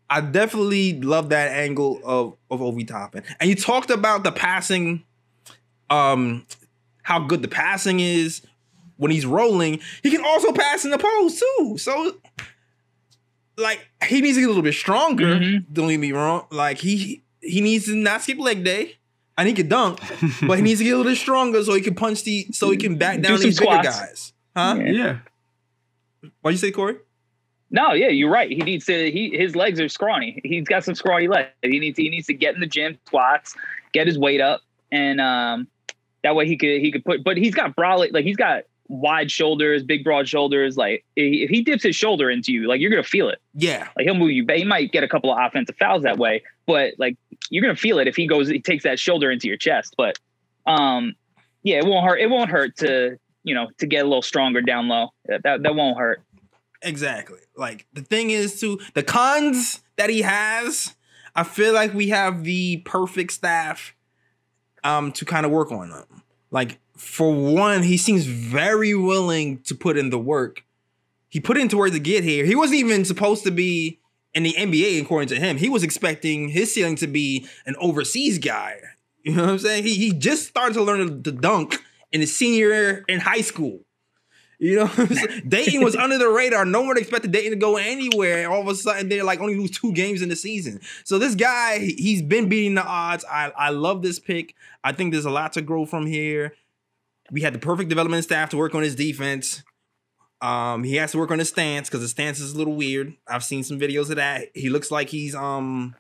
I 0.09 0.21
definitely 0.21 1.01
love 1.01 1.31
that 1.31 1.51
angle 1.51 2.01
of 2.05 2.37
of 2.51 2.63
Obi 2.63 2.85
Toppin. 2.85 3.25
And 3.41 3.49
you 3.49 3.57
talked 3.57 3.91
about 3.91 4.23
the 4.23 4.33
passing, 4.33 5.05
um, 5.91 6.47
how 7.03 7.19
good 7.21 7.43
the 7.43 7.49
passing 7.49 8.01
is 8.01 8.43
when 8.97 9.11
he's 9.11 9.27
rolling. 9.27 9.81
He 10.03 10.11
can 10.11 10.25
also 10.25 10.53
pass 10.53 10.85
in 10.85 10.91
the 10.91 10.99
post 10.99 11.43
too. 11.43 11.77
So, 11.79 12.17
like, 13.57 13.81
he 14.07 14.21
needs 14.21 14.37
to 14.37 14.41
get 14.41 14.47
a 14.47 14.49
little 14.49 14.63
bit 14.63 14.75
stronger. 14.75 15.37
Mm-hmm. 15.37 15.73
Don't 15.73 15.89
get 15.89 15.99
me 15.99 16.13
wrong. 16.13 16.47
Like 16.51 16.79
he 16.79 17.25
he 17.41 17.61
needs 17.61 17.87
to 17.87 17.95
not 17.95 18.23
skip 18.23 18.39
leg 18.39 18.63
day. 18.63 18.97
And 19.37 19.49
he 19.49 19.55
can 19.55 19.69
dunk, 19.69 19.99
but 20.47 20.59
he 20.59 20.63
needs 20.63 20.79
to 20.79 20.85
get 20.85 20.95
a 20.95 20.97
little 20.97 21.17
stronger 21.17 21.63
so 21.65 21.75
he 21.75 21.81
can 21.81 21.97
punch 21.97 22.23
the 22.23 22.47
so 22.53 22.71
he 22.71 22.77
can 22.77 22.97
back 22.97 23.21
down 23.21 23.41
these 23.41 23.59
bigger 23.59 23.83
guys. 23.83 24.33
Huh? 24.57 24.77
Yeah. 24.79 24.91
yeah. 24.91 25.19
What'd 26.41 26.55
you 26.55 26.69
say, 26.69 26.71
Corey? 26.71 26.97
No, 27.71 27.93
yeah, 27.93 28.09
you're 28.09 28.31
right. 28.31 28.49
He 28.49 28.59
needs 28.59 28.87
to. 28.87 29.11
He 29.11 29.37
his 29.37 29.57
legs 29.57 29.81
are 29.81 29.89
scrawny. 29.89 30.41
He's 30.45 30.69
got 30.69 30.85
some 30.85 30.95
scrawny 30.95 31.27
legs. 31.27 31.51
He 31.63 31.81
needs 31.81 31.99
he 31.99 32.09
needs 32.09 32.29
to 32.29 32.35
get 32.35 32.55
in 32.55 32.61
the 32.61 32.69
gym, 32.69 32.97
squats, 33.07 33.57
get 33.93 34.07
his 34.07 34.17
weight 34.17 34.41
up, 34.41 34.61
and 34.93 35.21
um, 35.21 35.67
that 36.23 36.37
way 36.37 36.47
he 36.47 36.57
could 36.57 36.81
he 36.81 36.93
could 36.93 37.05
put. 37.05 37.25
But 37.25 37.37
he's 37.37 37.55
got 37.55 37.75
broad 37.75 38.13
like 38.13 38.25
he's 38.25 38.37
got 38.37 38.63
wide 38.89 39.31
shoulders, 39.31 39.83
big 39.83 40.05
broad 40.05 40.29
shoulders. 40.29 40.77
Like 40.77 41.05
if 41.17 41.51
he 41.51 41.63
dips 41.63 41.83
his 41.83 41.97
shoulder 41.97 42.31
into 42.31 42.53
you, 42.53 42.69
like 42.69 42.81
you're 42.81 42.91
gonna 42.91 43.03
feel 43.03 43.29
it. 43.29 43.41
Yeah, 43.55 43.89
like 43.97 44.05
he'll 44.05 44.15
move 44.15 44.31
you. 44.31 44.47
But 44.47 44.59
he 44.59 44.65
might 44.65 44.93
get 44.93 45.03
a 45.03 45.09
couple 45.09 45.33
of 45.33 45.39
offensive 45.45 45.77
fouls 45.77 46.05
that 46.05 46.19
way, 46.19 46.45
but 46.67 46.95
like 46.99 47.17
you're 47.51 47.63
gonna 47.63 47.77
feel 47.77 47.99
it 47.99 48.09
if 48.09 48.17
he 48.17 48.27
goes. 48.27 48.49
He 48.49 48.61
takes 48.61 48.85
that 48.85 48.99
shoulder 48.99 49.31
into 49.31 49.49
your 49.49 49.57
chest. 49.57 49.95
But 49.97 50.19
um, 50.67 51.15
yeah, 51.63 51.79
it 51.79 51.87
won't 51.87 52.07
hurt. 52.07 52.21
It 52.21 52.31
won't 52.31 52.51
hurt 52.51 52.77
to 52.79 53.19
you 53.43 53.55
know 53.55 53.69
to 53.79 53.87
get 53.87 54.05
a 54.05 54.09
little 54.09 54.23
stronger 54.23 54.61
down 54.61 54.89
low. 54.89 55.09
That 55.27 55.63
that 55.63 55.75
won't 55.75 55.99
hurt. 55.99 56.23
Exactly. 56.83 57.39
Like 57.57 57.87
the 57.93 58.03
thing 58.03 58.31
is 58.31 58.61
to 58.61 58.79
the 58.95 59.03
cons 59.03 59.83
that 59.97 60.11
he 60.11 60.23
has, 60.23 60.95
I 61.35 61.45
feel 61.45 61.73
like 61.73 61.95
we 61.95 62.09
have 62.09 62.45
the 62.45 62.79
perfect 62.79 63.33
staff 63.33 63.95
um 64.83 65.13
to 65.13 65.25
kind 65.25 65.47
of 65.47 65.53
work 65.53 65.73
on 65.73 65.91
them. 65.91 66.23
Like 66.51 66.79
for 66.97 67.33
one, 67.33 67.83
he 67.83 67.97
seems 67.97 68.27
very 68.27 68.95
willing 68.95 69.59
to 69.63 69.75
put 69.75 69.97
in 69.97 70.11
the 70.11 70.19
work. 70.19 70.65
He 71.29 71.41
put 71.41 71.57
into 71.57 71.77
work 71.77 71.93
to 71.93 71.99
get 71.99 72.23
here. 72.23 72.45
He 72.45 72.55
wasn't 72.55 72.79
even 72.79 73.05
supposed 73.05 73.43
to 73.45 73.51
be 73.51 73.99
in 74.35 74.43
the 74.43 74.53
NBA, 74.53 75.01
according 75.01 75.29
to 75.29 75.37
him. 75.37 75.57
He 75.57 75.69
was 75.69 75.83
expecting 75.83 76.49
his 76.49 76.75
ceiling 76.75 76.97
to 76.97 77.07
be 77.07 77.47
an 77.67 77.77
overseas 77.79 78.39
guy. 78.39 78.79
You 79.23 79.35
know 79.35 79.43
what 79.45 79.51
I'm 79.53 79.59
saying? 79.59 79.85
He 79.85 79.95
he 79.95 80.13
just 80.13 80.47
started 80.47 80.75
to 80.75 80.83
learn 80.83 81.23
to 81.23 81.33
dunk 81.33 81.83
in 82.13 82.21
his 82.21 82.37
senior 82.37 82.69
year 82.69 83.05
in 83.09 83.21
high 83.21 83.41
school. 83.41 83.81
You 84.59 84.77
know, 84.77 84.87
Dayton 85.49 85.83
was 85.83 85.97
under 85.97 86.17
the 86.17 86.29
radar. 86.29 86.65
No 86.65 86.83
one 86.83 86.97
expected 86.97 87.33
Dayton 87.33 87.51
to 87.51 87.57
go 87.57 87.77
anywhere. 87.77 88.51
All 88.51 88.63
of 88.63 88.69
a 88.69 88.75
sudden, 88.75 89.09
they're 89.09 89.25
like 89.25 89.41
only 89.41 89.57
lose 89.57 89.73
two 89.73 89.93
games 89.93 90.23
in 90.23 90.29
the 90.29 90.37
season. 90.37 90.81
So 91.05 91.19
this 91.19 91.35
guy, 91.35 91.79
he's 91.79 92.23
been 92.23 92.49
beating 92.49 92.75
the 92.75 92.85
odds. 92.85 93.25
I, 93.31 93.51
I 93.57 93.71
love 93.71 94.03
this 94.03 94.19
pick. 94.19 94.55
I 94.83 94.93
think 94.93 95.13
there's 95.13 95.25
a 95.25 95.31
lot 95.31 95.53
to 95.55 95.63
grow 95.63 95.87
from 95.87 96.07
here. 96.07 96.55
We 97.31 97.41
had 97.41 97.53
the 97.53 97.59
perfect 97.59 97.89
development 97.89 98.25
staff 98.25 98.51
to 98.51 98.57
work 98.57 98.75
on 98.75 98.83
his 98.83 98.95
defense. 98.95 99.63
Um, 100.45 100.85
he 100.85 100.97
has 100.97 101.13
to 101.13 101.19
work 101.19 101.31
on 101.31 101.39
his 101.39 101.49
stance 101.49 101.89
because 101.89 102.03
his 102.03 102.11
stance 102.11 102.39
is 102.39 102.53
a 102.53 102.59
little 102.59 102.75
weird. 102.75 103.15
I've 103.27 103.43
seen 103.43 103.65
some 103.65 103.81
videos 103.81 104.11
of 104.11 104.17
that. 104.17 104.49
He 104.53 104.69
looks 104.69 104.91
like 104.91 105.09
he's 105.09 105.35
um 105.35 105.97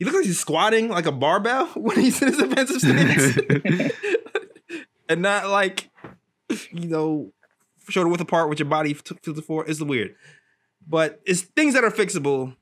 he 0.00 0.04
looks 0.04 0.16
like 0.16 0.26
he's 0.26 0.40
squatting 0.40 0.88
like 0.88 1.06
a 1.06 1.12
barbell 1.12 1.66
when 1.76 1.96
he's 2.00 2.20
in 2.20 2.26
his 2.26 2.40
offensive 2.40 2.80
stance. 2.80 3.92
and 5.08 5.22
not 5.22 5.48
like 5.48 5.90
you 6.72 6.88
know, 6.88 7.32
shoulder 7.88 8.10
width 8.10 8.20
apart 8.20 8.48
with 8.48 8.58
your 8.58 8.68
body 8.68 8.94
to 8.94 9.32
the 9.32 9.42
floor 9.42 9.64
is 9.64 9.80
weird. 9.80 10.16
But 10.84 11.20
it's 11.24 11.42
things 11.42 11.74
that 11.74 11.84
are 11.84 11.92
fixable. 11.92 12.56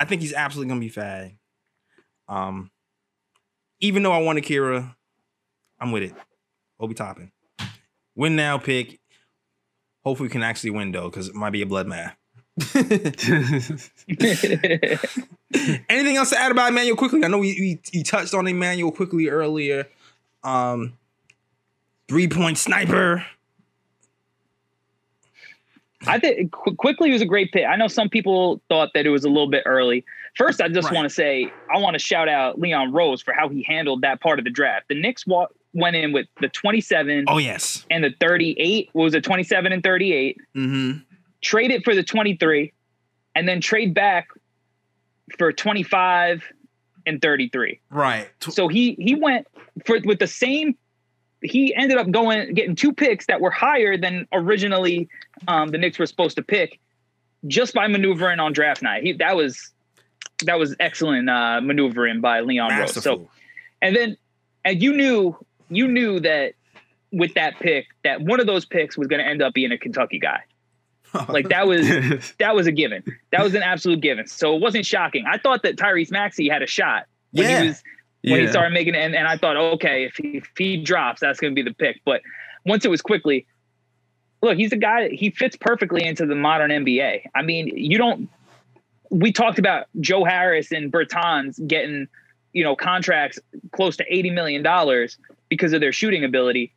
I 0.00 0.06
think 0.06 0.22
he's 0.22 0.34
absolutely 0.34 0.70
gonna 0.70 0.80
be 0.80 0.90
fag. 0.90 1.36
Um, 2.28 2.72
even 3.78 4.02
though 4.02 4.12
I 4.12 4.18
want 4.18 4.38
Akira, 4.38 4.96
I'm 5.78 5.92
with 5.92 6.02
it. 6.02 6.14
Obi 6.80 6.94
Toppin. 6.94 7.30
Win 8.16 8.34
now 8.34 8.58
pick. 8.58 8.98
Hopefully 10.06 10.28
we 10.28 10.30
can 10.30 10.44
actually 10.44 10.70
win 10.70 10.92
though, 10.92 11.10
because 11.10 11.26
it 11.26 11.34
might 11.34 11.50
be 11.50 11.62
a 11.62 11.66
blood 11.66 11.88
math. 11.88 12.16
Anything 15.88 16.16
else 16.16 16.30
to 16.30 16.38
add 16.38 16.52
about 16.52 16.68
Immanuel 16.68 16.96
Quickley? 16.96 17.24
I 17.24 17.28
know 17.28 17.38
we, 17.38 17.56
we, 17.58 17.80
we 17.92 18.04
touched 18.04 18.32
on 18.32 18.46
Immanuel 18.46 18.92
Quickley 18.92 19.28
earlier. 19.28 19.88
Um, 20.44 20.92
three 22.06 22.28
point 22.28 22.56
sniper. 22.56 23.26
I 26.06 26.20
think 26.20 26.52
Quickley 26.52 27.10
was 27.10 27.20
a 27.20 27.26
great 27.26 27.50
pick. 27.50 27.64
I 27.66 27.74
know 27.74 27.88
some 27.88 28.08
people 28.08 28.60
thought 28.68 28.90
that 28.94 29.06
it 29.06 29.10
was 29.10 29.24
a 29.24 29.28
little 29.28 29.50
bit 29.50 29.64
early. 29.66 30.04
First, 30.36 30.60
I 30.60 30.68
just 30.68 30.86
right. 30.86 30.94
want 30.94 31.06
to 31.06 31.10
say 31.12 31.50
I 31.74 31.78
want 31.78 31.94
to 31.94 31.98
shout 31.98 32.28
out 32.28 32.60
Leon 32.60 32.92
Rose 32.92 33.22
for 33.22 33.34
how 33.34 33.48
he 33.48 33.64
handled 33.64 34.02
that 34.02 34.20
part 34.20 34.38
of 34.38 34.44
the 34.44 34.52
draft. 34.52 34.86
The 34.88 34.94
Knicks 34.94 35.26
wa- 35.26 35.48
went 35.76 35.96
in 35.96 36.12
with 36.12 36.26
the 36.40 36.48
27. 36.48 37.26
Oh 37.28 37.38
yes, 37.38 37.84
and 37.90 38.02
the 38.02 38.14
38 38.20 38.90
what 38.92 39.04
was 39.04 39.14
it 39.14 39.22
27 39.22 39.72
and 39.72 39.82
38. 39.82 40.36
Mm-hmm. 40.56 40.98
Trade 41.42 41.70
it 41.70 41.84
for 41.84 41.94
the 41.94 42.02
23, 42.02 42.72
and 43.34 43.46
then 43.46 43.60
trade 43.60 43.94
back 43.94 44.28
for 45.38 45.52
25 45.52 46.42
and 47.06 47.20
33. 47.20 47.80
Right. 47.90 48.28
So 48.40 48.68
he 48.68 48.96
he 48.98 49.14
went 49.14 49.46
for 49.84 49.98
with 50.04 50.18
the 50.18 50.26
same. 50.26 50.76
He 51.42 51.74
ended 51.74 51.98
up 51.98 52.10
going 52.10 52.54
getting 52.54 52.74
two 52.74 52.92
picks 52.92 53.26
that 53.26 53.40
were 53.40 53.50
higher 53.50 53.96
than 53.96 54.26
originally 54.32 55.08
um, 55.48 55.68
the 55.68 55.78
Knicks 55.78 55.98
were 55.98 56.06
supposed 56.06 56.36
to 56.36 56.42
pick, 56.42 56.80
just 57.46 57.74
by 57.74 57.86
maneuvering 57.86 58.40
on 58.40 58.52
draft 58.52 58.82
night. 58.82 59.02
He 59.02 59.12
that 59.14 59.36
was 59.36 59.72
that 60.44 60.58
was 60.58 60.74
excellent 60.80 61.28
uh, 61.28 61.60
maneuvering 61.60 62.20
by 62.20 62.40
Leon 62.40 62.76
Rose. 62.78 63.02
So 63.02 63.28
and 63.82 63.94
then 63.94 64.16
and 64.64 64.82
you 64.82 64.96
knew 64.96 65.36
you 65.68 65.88
knew 65.88 66.20
that 66.20 66.52
with 67.12 67.34
that 67.34 67.58
pick 67.60 67.86
that 68.04 68.20
one 68.20 68.40
of 68.40 68.46
those 68.46 68.64
picks 68.64 68.96
was 68.98 69.06
going 69.08 69.20
to 69.22 69.26
end 69.28 69.42
up 69.42 69.54
being 69.54 69.72
a 69.72 69.78
Kentucky 69.78 70.18
guy. 70.18 70.40
Like 71.28 71.48
that 71.48 71.66
was 71.66 71.86
that 72.38 72.54
was 72.54 72.66
a 72.66 72.72
given. 72.72 73.02
That 73.32 73.42
was 73.42 73.54
an 73.54 73.62
absolute 73.62 74.00
given. 74.02 74.26
So 74.26 74.54
it 74.54 74.60
wasn't 74.60 74.84
shocking. 74.84 75.24
I 75.26 75.38
thought 75.38 75.62
that 75.62 75.76
Tyrese 75.76 76.10
Maxey 76.10 76.46
had 76.48 76.62
a 76.62 76.66
shot 76.66 77.04
when 77.30 77.48
Yeah. 77.48 77.62
he 77.62 77.68
was 77.68 77.82
when 78.22 78.40
he 78.40 78.48
started 78.48 78.74
making 78.74 78.94
it, 78.96 78.98
and, 78.98 79.14
and 79.14 79.26
I 79.26 79.36
thought, 79.38 79.56
okay, 79.56 80.04
if 80.04 80.16
he, 80.16 80.38
if 80.38 80.50
he 80.58 80.76
drops, 80.82 81.20
that's 81.20 81.38
going 81.38 81.54
to 81.54 81.54
be 81.54 81.62
the 81.62 81.74
pick. 81.74 82.00
But 82.04 82.22
once 82.66 82.84
it 82.84 82.88
was 82.90 83.00
Quickley, 83.00 83.46
look, 84.42 84.56
he's 84.58 84.72
a 84.72 84.76
guy. 84.76 85.08
He 85.10 85.30
fits 85.30 85.56
perfectly 85.56 86.04
into 86.04 86.26
the 86.26 86.34
modern 86.34 86.70
NBA. 86.72 87.22
I 87.36 87.42
mean, 87.42 87.68
you 87.68 87.96
don't. 87.98 88.28
We 89.10 89.30
talked 89.32 89.60
about 89.60 89.86
Joe 90.00 90.24
Harris 90.24 90.72
and 90.72 90.92
Bertans 90.92 91.64
getting, 91.68 92.08
you 92.52 92.64
know, 92.64 92.74
contracts 92.74 93.38
close 93.72 93.96
to 93.98 94.04
eighty 94.12 94.30
million 94.30 94.62
dollars 94.62 95.16
because 95.48 95.72
of 95.72 95.80
their 95.80 95.92
shooting 95.92 96.24
ability. 96.24 96.72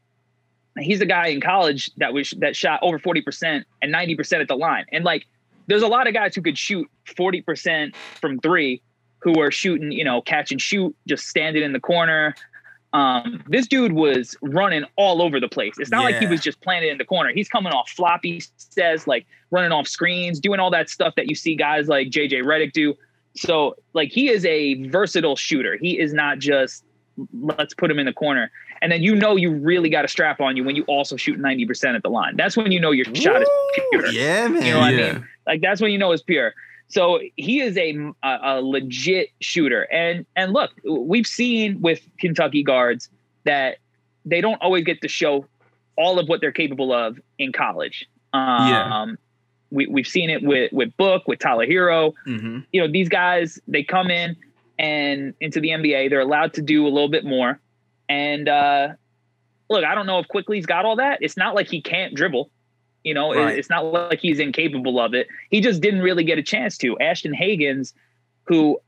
He's 0.77 1.01
a 1.01 1.05
guy 1.05 1.27
in 1.27 1.41
college 1.41 1.91
that 1.97 2.13
was 2.13 2.31
that 2.37 2.55
shot 2.55 2.79
over 2.81 2.99
forty 2.99 3.21
percent 3.21 3.65
and 3.81 3.91
ninety 3.91 4.15
percent 4.15 4.41
at 4.41 4.47
the 4.47 4.55
line, 4.55 4.85
and 4.91 5.03
like, 5.03 5.25
there's 5.67 5.81
a 5.81 5.87
lot 5.87 6.07
of 6.07 6.13
guys 6.13 6.35
who 6.35 6.41
could 6.41 6.57
shoot 6.57 6.87
forty 7.17 7.41
percent 7.41 7.95
from 7.95 8.39
three 8.39 8.81
who 9.19 9.39
are 9.41 9.51
shooting, 9.51 9.91
you 9.91 10.03
know, 10.03 10.21
catch 10.21 10.51
and 10.51 10.61
shoot, 10.61 10.95
just 11.07 11.27
standing 11.27 11.63
in 11.63 11.73
the 11.73 11.79
corner. 11.79 12.33
Um, 12.91 13.43
this 13.47 13.67
dude 13.67 13.91
was 13.91 14.35
running 14.41 14.83
all 14.95 15.21
over 15.21 15.39
the 15.39 15.47
place. 15.47 15.75
It's 15.77 15.91
not 15.91 16.03
like 16.03 16.17
he 16.17 16.25
was 16.25 16.41
just 16.41 16.59
planted 16.61 16.89
in 16.89 16.97
the 16.97 17.05
corner. 17.05 17.31
He's 17.33 17.47
coming 17.47 17.71
off 17.71 17.89
floppy 17.89 18.41
says, 18.57 19.05
like 19.05 19.27
running 19.51 19.71
off 19.71 19.87
screens, 19.87 20.39
doing 20.39 20.59
all 20.59 20.71
that 20.71 20.89
stuff 20.89 21.13
that 21.15 21.27
you 21.27 21.35
see 21.35 21.55
guys 21.55 21.87
like 21.87 22.07
JJ 22.07 22.43
Redick 22.43 22.71
do. 22.71 22.95
So, 23.35 23.75
like, 23.93 24.09
he 24.09 24.29
is 24.29 24.43
a 24.45 24.87
versatile 24.87 25.35
shooter. 25.35 25.77
He 25.79 25.99
is 25.99 26.13
not 26.13 26.39
just 26.39 26.83
let's 27.41 27.73
put 27.73 27.89
him 27.91 27.99
in 27.99 28.05
the 28.05 28.13
corner. 28.13 28.51
And 28.81 28.91
then 28.91 29.01
you 29.01 29.15
know 29.15 29.35
you 29.35 29.51
really 29.51 29.89
got 29.89 30.05
a 30.05 30.07
strap 30.07 30.39
on 30.39 30.55
you 30.57 30.63
when 30.63 30.75
you 30.75 30.83
also 30.83 31.15
shoot 31.17 31.39
90% 31.39 31.95
at 31.95 32.03
the 32.03 32.09
line. 32.09 32.35
That's 32.37 32.55
when 32.55 32.71
you 32.71 32.79
know 32.79 32.91
your 32.91 33.05
shot 33.15 33.41
is 33.41 33.49
pure. 33.91 34.07
Yeah, 34.07 34.47
man. 34.47 34.63
You 34.65 34.71
know 34.73 34.79
what 34.79 34.93
I 34.93 34.97
mean? 34.97 35.27
Like 35.47 35.61
that's 35.61 35.81
when 35.81 35.91
you 35.91 35.97
know 35.97 36.11
it's 36.11 36.23
pure. 36.23 36.53
So 36.87 37.19
he 37.35 37.59
is 37.61 37.77
a, 37.77 37.95
a 38.23 38.39
a 38.43 38.61
legit 38.61 39.29
shooter. 39.41 39.83
And 39.91 40.25
and 40.35 40.53
look, 40.53 40.71
we've 40.83 41.27
seen 41.27 41.81
with 41.81 42.01
Kentucky 42.19 42.63
guards 42.63 43.09
that 43.45 43.77
they 44.25 44.41
don't 44.41 44.61
always 44.61 44.83
get 44.83 45.01
to 45.01 45.07
show 45.07 45.45
all 45.97 46.17
of 46.19 46.27
what 46.27 46.41
they're 46.41 46.51
capable 46.51 46.91
of 46.93 47.19
in 47.37 47.51
college. 47.51 48.07
Um, 48.33 48.67
Yeah. 48.69 49.05
we 49.71 49.85
we've 49.87 50.07
seen 50.07 50.29
it 50.29 50.41
with 50.43 50.71
with 50.71 50.95
Book, 50.97 51.27
with 51.27 51.39
Tyler 51.39 51.67
Herro. 51.67 52.13
hmm 52.25 52.59
You 52.71 52.81
know, 52.81 52.91
these 52.91 53.09
guys 53.09 53.59
they 53.67 53.83
come 53.83 54.09
in 54.09 54.35
and 54.79 55.33
into 55.41 55.59
the 55.59 55.69
NBA, 55.69 56.09
they're 56.09 56.21
allowed 56.21 56.53
to 56.53 56.61
do 56.63 56.87
a 56.87 56.89
little 56.89 57.09
bit 57.09 57.25
more. 57.25 57.59
And 58.07 58.49
uh 58.49 58.87
look, 59.69 59.83
I 59.83 59.93
don't 59.93 60.07
know 60.07 60.17
if 60.17 60.27
Quickley's 60.27 60.65
got 60.65 60.85
all 60.85 60.95
that. 60.95 61.19
It's 61.21 61.37
not 61.37 61.53
like 61.53 61.67
he 61.67 61.81
can't 61.81 62.15
dribble. 62.15 62.49
You 63.03 63.13
know, 63.13 63.33
Right. 63.33 63.57
it's 63.57 63.69
not 63.69 63.85
like 63.85 64.19
he's 64.19 64.39
incapable 64.39 64.99
of 64.99 65.13
it. 65.13 65.27
He 65.51 65.61
just 65.61 65.81
didn't 65.81 66.01
really 66.01 66.23
get 66.23 66.37
a 66.39 66.43
chance 66.43 66.77
to. 66.79 66.97
Ashton 66.99 67.33
Hagans, 67.33 67.93
who, 68.45 68.79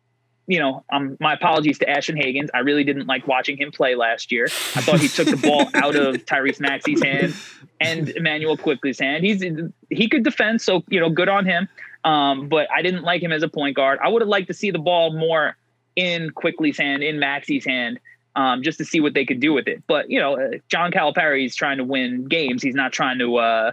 you 0.48 0.60
know, 0.60 0.84
um, 0.92 1.16
my 1.20 1.34
apologies 1.34 1.78
to 1.80 1.90
Ashton 1.90 2.16
Hagans. 2.18 2.50
I 2.54 2.60
really 2.60 2.84
didn't 2.84 3.06
like 3.06 3.28
watching 3.28 3.58
him 3.58 3.72
play 3.72 3.96
last 3.96 4.32
year. 4.32 4.46
I 4.76 4.82
thought 4.82 5.00
he 5.00 5.08
took 5.08 5.28
the 5.28 5.38
ball 5.38 5.70
out 5.76 5.96
of 5.96 6.16
Tyrese 6.26 6.60
Maxey's 6.60 7.02
hand 7.02 7.36
and 7.80 8.10
Immanuel 8.10 8.58
Quickley's 8.58 9.00
hand. 9.00 9.24
He's 9.24 9.44
he 9.90 10.10
could 10.10 10.24
defend, 10.24 10.62
so 10.62 10.84
you 10.90 11.00
know, 11.00 11.10
good 11.10 11.30
on 11.30 11.46
him. 11.46 11.70
Um, 12.04 12.50
but 12.50 12.68
I 12.76 12.82
didn't 12.82 13.04
like 13.04 13.22
him 13.22 13.32
as 13.32 13.44
a 13.44 13.48
point 13.48 13.76
guard. 13.76 14.00
I 14.04 14.10
would 14.10 14.22
have 14.24 14.30
liked 14.30 14.48
to 14.48 14.54
see 14.56 14.72
the 14.72 14.80
ball 14.80 15.14
more 15.14 15.56
in 15.96 16.32
Quickley's 16.32 16.78
hand, 16.78 17.04
in 17.04 17.20
Maxey's 17.20 17.66
hand, 17.66 18.00
um, 18.36 18.64
just 18.64 18.78
to 18.78 18.86
see 18.86 19.00
what 19.00 19.14
they 19.14 19.26
could 19.26 19.40
do 19.40 19.54
with 19.54 19.68
it. 19.68 19.84
But 19.88 20.10
you 20.10 20.20
know, 20.20 20.40
uh, 20.40 20.50
John 20.70 20.92
Calipari 20.92 21.46
is 21.46 21.56
trying 21.56 21.78
to 21.78 21.84
win 21.84 22.26
games. 22.26 22.64
He's 22.64 22.76
not 22.76 22.92
trying 22.92 23.20
to, 23.20 23.36
uh, 23.38 23.72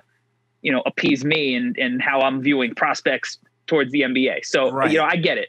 you 0.62 0.72
know, 0.72 0.82
appease 0.86 1.24
me 1.24 1.54
and 1.54 1.76
and 1.78 2.02
how 2.02 2.20
I'm 2.20 2.42
viewing 2.42 2.74
prospects 2.74 3.38
towards 3.66 3.92
the 3.92 4.02
NBA. 4.02 4.44
So 4.44 4.70
Right. 4.70 4.90
you 4.90 4.98
know, 4.98 5.04
I 5.04 5.16
get 5.16 5.38
it. 5.38 5.48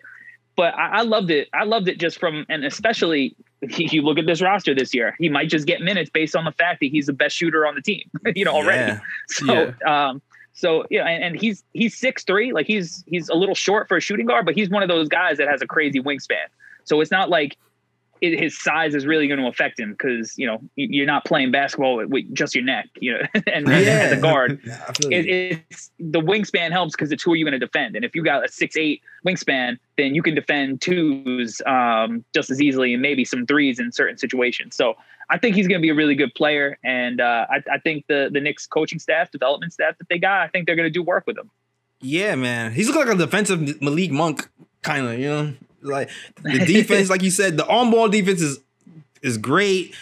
But 0.56 0.76
I, 0.76 1.00
I 1.00 1.02
loved 1.04 1.32
it. 1.32 1.48
I 1.54 1.64
loved 1.64 1.88
it 1.88 2.00
just 2.00 2.20
from, 2.20 2.46
and 2.50 2.66
especially 2.66 3.34
if 3.62 3.80
you 3.94 4.02
look 4.02 4.18
at 4.20 4.26
this 4.26 4.42
roster 4.42 4.76
this 4.76 4.94
year, 4.94 5.16
he 5.18 5.30
might 5.30 5.50
just 5.50 5.66
get 5.66 5.82
minutes 5.82 6.10
based 6.10 6.36
on 6.36 6.44
the 6.46 6.52
fact 6.52 6.82
that 6.82 6.88
he's 6.88 7.06
the 7.06 7.14
best 7.14 7.36
shooter 7.36 7.66
on 7.66 7.76
the 7.76 7.82
team. 7.82 8.04
you 8.36 8.46
know, 8.46 8.52
already. 8.52 8.92
Yeah. 8.92 9.00
So, 9.30 9.74
um, 9.88 10.22
so 10.60 10.84
yeah, 10.90 11.08
and, 11.08 11.24
and 11.24 11.40
he's 11.40 11.64
he's 11.74 11.98
six 11.98 12.24
three, 12.26 12.52
like 12.52 12.68
he's 12.68 13.04
he's 13.08 13.30
a 13.30 13.34
little 13.36 13.56
short 13.56 13.88
for 13.88 13.96
a 13.98 14.02
shooting 14.02 14.26
guard, 14.26 14.46
but 14.46 14.56
he's 14.56 14.70
one 14.70 14.84
of 14.84 14.90
those 14.90 15.08
guys 15.08 15.38
that 15.38 15.48
has 15.48 15.62
a 15.62 15.68
crazy 15.68 16.02
wingspan. 16.02 16.48
So 16.84 17.00
it's 17.00 17.12
not 17.12 17.30
like 17.30 17.58
it, 18.22 18.38
his 18.38 18.60
size 18.60 18.94
is 18.94 19.06
really 19.06 19.28
going 19.30 19.40
to 19.40 19.48
affect 19.48 19.80
him 19.80 19.92
because 19.92 20.34
you 20.38 20.46
know 20.46 20.58
you- 20.76 20.90
you're 20.92 21.06
not 21.06 21.24
playing 21.24 21.52
basketball 21.52 21.96
with, 21.96 22.10
with 22.10 22.34
just 22.34 22.54
your 22.54 22.66
neck, 22.66 22.88
you 23.00 23.14
know, 23.14 23.22
and, 23.48 23.70
and 23.70 23.88
as 23.88 24.12
a 24.12 24.18
guard, 24.18 24.60
Yeah, 24.66 24.92
it, 25.10 25.66
it's 25.70 25.92
the 25.98 26.20
wingspan 26.20 26.72
helps 26.72 26.94
because 26.94 27.14
it's 27.14 27.24
who 27.24 27.32
are 27.32 27.36
you 27.38 27.46
going 27.46 27.58
to 27.58 27.66
defend, 27.66 27.96
and 27.96 28.04
if 28.04 28.14
you 28.14 28.22
got 28.22 28.44
a 28.44 28.50
six 28.52 28.76
eight 28.76 29.02
wingspan, 29.26 29.78
then 29.98 30.14
you 30.14 30.22
can 30.22 30.36
defend 30.36 30.82
twos 30.82 31.62
um, 31.66 32.26
just 32.34 32.50
as 32.50 32.62
easily 32.62 32.94
and 32.94 33.02
maybe 33.02 33.24
some 33.24 33.46
threes 33.46 33.80
in 33.80 33.94
certain 33.94 34.18
situations. 34.18 34.76
So 34.76 34.96
I 35.30 35.38
think 35.38 35.56
he's 35.56 35.68
going 35.68 35.80
to 35.80 35.82
be 35.82 35.90
a 35.90 35.96
really 35.96 36.16
good 36.16 36.34
player, 36.34 36.78
and 36.84 37.22
uh, 37.22 37.46
I, 37.50 37.62
I 37.74 37.78
think 37.80 38.06
the 38.08 38.30
the 38.34 38.40
Knicks 38.42 38.66
coaching 38.68 39.00
staff, 39.00 39.30
development 39.32 39.74
staff 39.74 39.98
that 40.00 40.10
they 40.10 40.18
got, 40.18 40.42
I 40.42 40.48
think 40.48 40.66
they're 40.66 40.76
going 40.76 40.88
to 40.88 40.92
do 40.94 41.04
work 41.04 41.26
with 41.28 41.38
him. 41.38 41.50
Yeah, 42.02 42.36
man. 42.36 42.72
He's 42.72 42.88
looking 42.88 43.06
like 43.06 43.14
a 43.16 43.18
defensive 43.18 43.82
Malik 43.82 44.12
Monk, 44.12 44.50
kind 44.82 45.06
of. 45.08 45.20
You 45.20 45.28
know, 45.30 45.54
like 45.82 46.10
the 46.44 46.60
defense, 46.66 47.10
like 47.10 47.22
you 47.22 47.30
said, 47.32 47.58
the 47.58 47.68
on-ball 47.68 48.10
defense 48.10 48.42
is 48.42 48.60
is 49.22 49.38
great. 49.38 49.94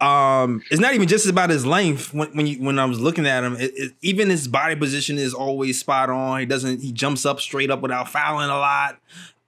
Um, 0.00 0.62
it's 0.70 0.80
not 0.80 0.94
even 0.94 1.08
just 1.08 1.28
about 1.28 1.50
his 1.50 1.66
length. 1.66 2.14
When 2.14 2.28
when 2.34 2.46
you 2.46 2.62
when 2.62 2.78
I 2.78 2.86
was 2.86 3.00
looking 3.00 3.26
at 3.26 3.44
him, 3.44 3.56
it, 3.56 3.72
it, 3.74 3.92
even 4.00 4.30
his 4.30 4.48
body 4.48 4.76
position 4.76 5.18
is 5.18 5.34
always 5.34 5.78
spot 5.78 6.08
on. 6.08 6.40
He 6.40 6.46
doesn't. 6.46 6.80
He 6.80 6.90
jumps 6.92 7.26
up 7.26 7.38
straight 7.40 7.70
up 7.70 7.80
without 7.82 8.08
fouling 8.08 8.48
a 8.48 8.56
lot. 8.58 8.98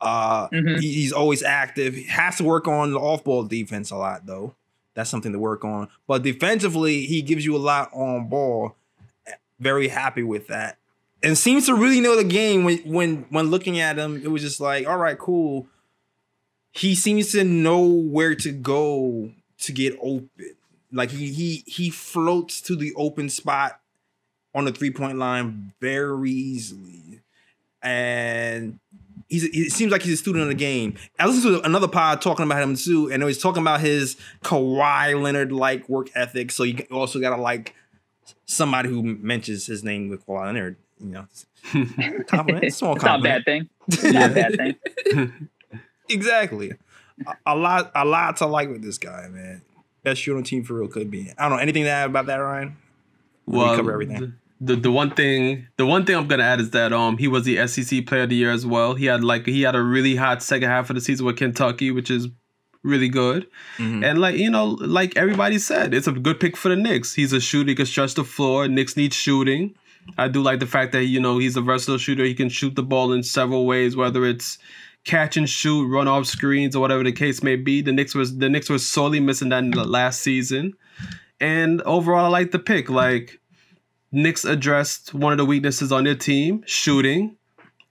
Uh, 0.00 0.48
Mhm. 0.48 0.80
he- 0.80 0.92
he's 0.92 1.12
always 1.12 1.42
active. 1.42 1.94
He 1.94 2.02
has 2.04 2.36
to 2.38 2.44
work 2.44 2.66
on 2.68 2.90
the 2.90 2.98
off-ball 2.98 3.44
defense 3.44 3.90
a 3.92 3.96
lot, 3.96 4.26
though. 4.26 4.54
That's 4.94 5.10
something 5.10 5.32
to 5.32 5.38
work 5.38 5.64
on. 5.64 5.88
But 6.06 6.22
defensively, 6.22 7.06
he 7.06 7.22
gives 7.22 7.44
you 7.44 7.56
a 7.56 7.58
lot 7.58 7.90
on 7.92 8.28
ball. 8.28 8.76
Very 9.58 9.88
happy 9.88 10.22
with 10.22 10.48
that 10.48 10.78
and 11.22 11.38
seems 11.38 11.66
to 11.66 11.74
really 11.74 12.00
know 12.00 12.16
the 12.16 12.24
game 12.24 12.64
when 12.64 12.78
when 12.78 13.26
when 13.30 13.50
looking 13.50 13.78
at 13.78 13.96
him 13.96 14.20
it 14.22 14.30
was 14.30 14.42
just 14.42 14.60
like 14.60 14.86
all 14.86 14.96
right 14.96 15.18
cool 15.18 15.66
he 16.72 16.94
seems 16.94 17.32
to 17.32 17.44
know 17.44 17.86
where 17.86 18.34
to 18.34 18.50
go 18.50 19.30
to 19.58 19.72
get 19.72 19.96
open 20.00 20.28
like 20.90 21.10
he 21.10 21.32
he 21.32 21.62
he 21.66 21.90
floats 21.90 22.60
to 22.60 22.76
the 22.76 22.92
open 22.96 23.28
spot 23.28 23.80
on 24.54 24.64
the 24.64 24.72
three 24.72 24.90
point 24.90 25.18
line 25.18 25.72
very 25.80 26.30
easily 26.30 27.20
and 27.82 28.78
he's 29.28 29.44
it 29.44 29.72
seems 29.72 29.92
like 29.92 30.02
he's 30.02 30.14
a 30.14 30.16
student 30.16 30.42
of 30.42 30.48
the 30.48 30.54
game 30.54 30.94
i 31.18 31.26
listened 31.26 31.42
to 31.42 31.62
another 31.66 31.88
pod 31.88 32.20
talking 32.20 32.44
about 32.44 32.62
him 32.62 32.76
too 32.76 33.10
and 33.10 33.22
it 33.22 33.26
was 33.26 33.38
talking 33.38 33.62
about 33.62 33.80
his 33.80 34.16
Kawhi 34.42 35.20
Leonard 35.20 35.52
like 35.52 35.88
work 35.88 36.08
ethic 36.14 36.50
so 36.50 36.62
you 36.64 36.84
also 36.90 37.20
gotta 37.20 37.40
like 37.40 37.74
somebody 38.46 38.88
who 38.88 39.02
mentions 39.02 39.66
his 39.66 39.82
name 39.82 40.08
with 40.08 40.26
Kawhi 40.26 40.46
Leonard 40.46 40.76
you 41.00 41.08
know, 41.08 41.26
compliment, 42.26 42.72
small 42.72 42.94
It's 42.94 43.02
not 43.02 43.20
a 43.20 43.22
compliment. 43.22 43.22
bad 43.22 43.44
thing. 43.44 43.68
It's 43.88 44.04
not 44.04 44.30
a 44.30 44.34
bad 44.34 44.56
thing. 44.56 45.48
Exactly. 46.08 46.72
A, 47.26 47.34
a 47.46 47.56
lot, 47.56 47.90
a 47.94 48.04
lot 48.04 48.36
to 48.38 48.46
like 48.46 48.68
with 48.68 48.82
this 48.82 48.98
guy, 48.98 49.28
man. 49.28 49.62
Best 50.02 50.20
shooting 50.20 50.42
team 50.44 50.62
for 50.64 50.74
real 50.74 50.88
could 50.88 51.10
be. 51.10 51.32
I 51.38 51.42
don't 51.48 51.56
know 51.56 51.62
anything 51.62 51.84
to 51.84 51.88
add 51.90 52.10
about 52.10 52.26
that, 52.26 52.36
Ryan. 52.36 52.76
We 53.46 53.58
cover 53.58 53.92
everything. 53.92 54.34
The, 54.64 54.76
the 54.76 54.92
one 54.92 55.10
thing 55.10 55.66
the 55.76 55.86
one 55.86 56.04
thing 56.06 56.14
I'm 56.16 56.28
gonna 56.28 56.44
add 56.44 56.60
is 56.60 56.70
that 56.70 56.92
um 56.92 57.18
he 57.18 57.26
was 57.26 57.44
the 57.44 57.66
SEC 57.66 58.06
Player 58.06 58.22
of 58.22 58.28
the 58.28 58.36
Year 58.36 58.52
as 58.52 58.64
well. 58.64 58.94
He 58.94 59.06
had 59.06 59.24
like 59.24 59.44
he 59.46 59.62
had 59.62 59.74
a 59.74 59.82
really 59.82 60.14
hot 60.14 60.42
second 60.42 60.68
half 60.68 60.88
of 60.88 60.94
the 60.94 61.00
season 61.00 61.26
with 61.26 61.36
Kentucky, 61.36 61.90
which 61.90 62.10
is 62.10 62.28
really 62.84 63.08
good. 63.08 63.46
Mhm. 63.78 64.04
And 64.04 64.20
like 64.20 64.36
you 64.36 64.50
know, 64.50 64.66
like 64.80 65.16
everybody 65.16 65.58
said, 65.58 65.92
it's 65.94 66.06
a 66.06 66.12
good 66.12 66.38
pick 66.38 66.56
for 66.56 66.68
the 66.68 66.76
Knicks. 66.76 67.12
He's 67.14 67.32
a 67.32 67.40
shooter, 67.40 67.70
he 67.70 67.74
can 67.74 67.86
stretch 67.86 68.14
the 68.14 68.24
floor. 68.24 68.68
Knicks 68.68 68.96
need 68.96 69.12
shooting. 69.12 69.74
I 70.18 70.28
do 70.28 70.42
like 70.42 70.60
the 70.60 70.66
fact 70.66 70.92
that 70.92 71.04
you 71.04 71.18
know 71.20 71.38
he's 71.38 71.56
a 71.56 71.60
versatile 71.60 71.98
shooter. 71.98 72.24
He 72.24 72.34
can 72.34 72.48
shoot 72.48 72.74
the 72.76 72.82
ball 72.82 73.12
in 73.12 73.22
several 73.22 73.66
ways, 73.66 73.96
whether 73.96 74.24
it's 74.24 74.58
catch 75.04 75.36
and 75.36 75.48
shoot, 75.48 75.88
run 75.88 76.06
off 76.06 76.26
screens, 76.26 76.76
or 76.76 76.80
whatever 76.80 77.02
the 77.02 77.12
case 77.12 77.42
may 77.42 77.56
be. 77.56 77.82
The 77.82 77.92
Knicks 77.92 78.14
was 78.14 78.38
the 78.38 78.48
Knicks 78.48 78.70
were 78.70 78.78
sorely 78.78 79.18
missing 79.18 79.48
that 79.48 79.64
in 79.64 79.70
the 79.72 79.84
last 79.84 80.22
season. 80.22 80.74
And 81.40 81.82
overall, 81.82 82.26
I 82.26 82.28
like 82.28 82.52
the 82.52 82.58
pick. 82.60 82.88
Like 82.88 83.40
Knicks 84.12 84.44
addressed 84.44 85.14
one 85.14 85.32
of 85.32 85.38
the 85.38 85.46
weaknesses 85.46 85.90
on 85.90 86.04
their 86.04 86.14
team, 86.14 86.62
shooting. 86.66 87.36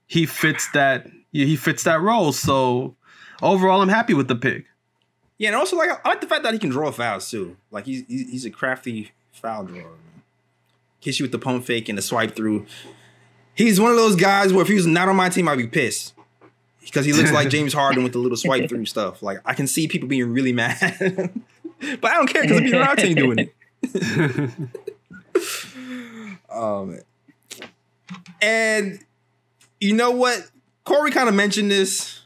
He 0.06 0.24
fits 0.24 0.70
that. 0.72 1.08
yeah, 1.32 1.46
He 1.46 1.56
fits 1.56 1.82
that 1.82 2.00
role. 2.00 2.32
So 2.32 2.94
overall, 3.42 3.82
I'm 3.82 3.88
happy 3.88 4.14
with 4.14 4.28
the 4.28 4.36
pick. 4.36 4.66
Yeah, 5.38 5.48
and 5.48 5.56
also 5.56 5.76
like 5.76 5.90
I 6.04 6.08
like 6.08 6.20
the 6.20 6.28
fact 6.28 6.44
that 6.44 6.52
he 6.52 6.60
can 6.60 6.70
draw 6.70 6.92
fouls 6.92 7.28
too. 7.28 7.56
Like 7.72 7.86
he's 7.86 8.04
he's, 8.06 8.44
a 8.44 8.50
crafty 8.50 9.10
foul 9.32 9.64
drawer. 9.64 9.82
Man. 9.82 9.90
Kiss 11.00 11.18
you 11.18 11.24
with 11.24 11.32
the 11.32 11.38
pump 11.38 11.64
fake 11.64 11.88
and 11.88 11.98
the 11.98 12.02
swipe 12.02 12.36
through. 12.36 12.66
He's 13.54 13.80
one 13.80 13.90
of 13.90 13.96
those 13.96 14.14
guys 14.14 14.52
where 14.52 14.62
if 14.62 14.68
he 14.68 14.74
was 14.74 14.86
not 14.86 15.08
on 15.08 15.16
my 15.16 15.28
team, 15.28 15.48
I'd 15.48 15.58
be 15.58 15.66
pissed 15.66 16.14
because 16.80 17.04
he 17.04 17.12
looks 17.12 17.32
like 17.32 17.48
James 17.50 17.72
Harden 17.72 18.04
with 18.04 18.12
the 18.12 18.20
little 18.20 18.36
swipe 18.36 18.68
through 18.68 18.86
stuff. 18.86 19.20
Like 19.20 19.40
I 19.44 19.54
can 19.54 19.66
see 19.66 19.88
people 19.88 20.08
being 20.08 20.32
really 20.32 20.52
mad, 20.52 20.78
but 22.00 22.10
I 22.10 22.14
don't 22.14 22.28
care 22.28 22.42
because 22.42 22.58
I'm 22.58 22.74
on 22.74 22.88
our 22.88 22.94
team 22.94 23.16
doing 23.16 23.38
it. 23.40 24.50
man. 26.86 27.02
And 28.40 28.98
you 29.80 29.94
know 29.94 30.10
what? 30.10 30.50
Cory 30.84 31.10
kind 31.10 31.28
of 31.28 31.34
mentioned 31.34 31.70
this 31.70 32.22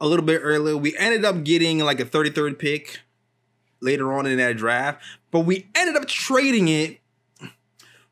a 0.00 0.06
little 0.06 0.24
bit 0.24 0.40
earlier. 0.42 0.76
We 0.76 0.96
ended 0.96 1.24
up 1.24 1.44
getting 1.44 1.78
like 1.80 2.00
a 2.00 2.04
33rd 2.04 2.58
pick 2.58 3.00
later 3.80 4.12
on 4.12 4.26
in 4.26 4.38
that 4.38 4.56
draft, 4.56 5.02
but 5.30 5.40
we 5.40 5.68
ended 5.74 5.96
up 5.96 6.06
trading 6.06 6.68
it 6.68 7.00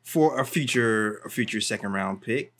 for 0.01 0.39
a 0.39 0.45
future 0.45 1.17
a 1.25 1.29
future 1.29 1.61
second 1.61 1.93
round 1.93 2.21
pick. 2.21 2.53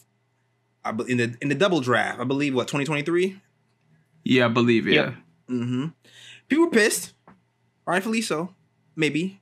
I 0.84 0.92
be- 0.92 1.10
in 1.12 1.18
the 1.18 1.36
in 1.42 1.50
the 1.50 1.56
double 1.56 1.82
draft, 1.82 2.20
I 2.20 2.24
believe 2.24 2.54
what 2.54 2.68
2023. 2.68 3.40
Yeah, 4.24 4.46
I 4.46 4.48
believe. 4.48 4.88
Yeah. 4.88 4.94
Yep. 4.94 5.14
Mm-hmm. 5.50 5.86
People 6.48 6.66
were 6.66 6.72
pissed, 6.72 7.14
rightfully 7.86 8.22
so. 8.22 8.54
Maybe. 8.96 9.42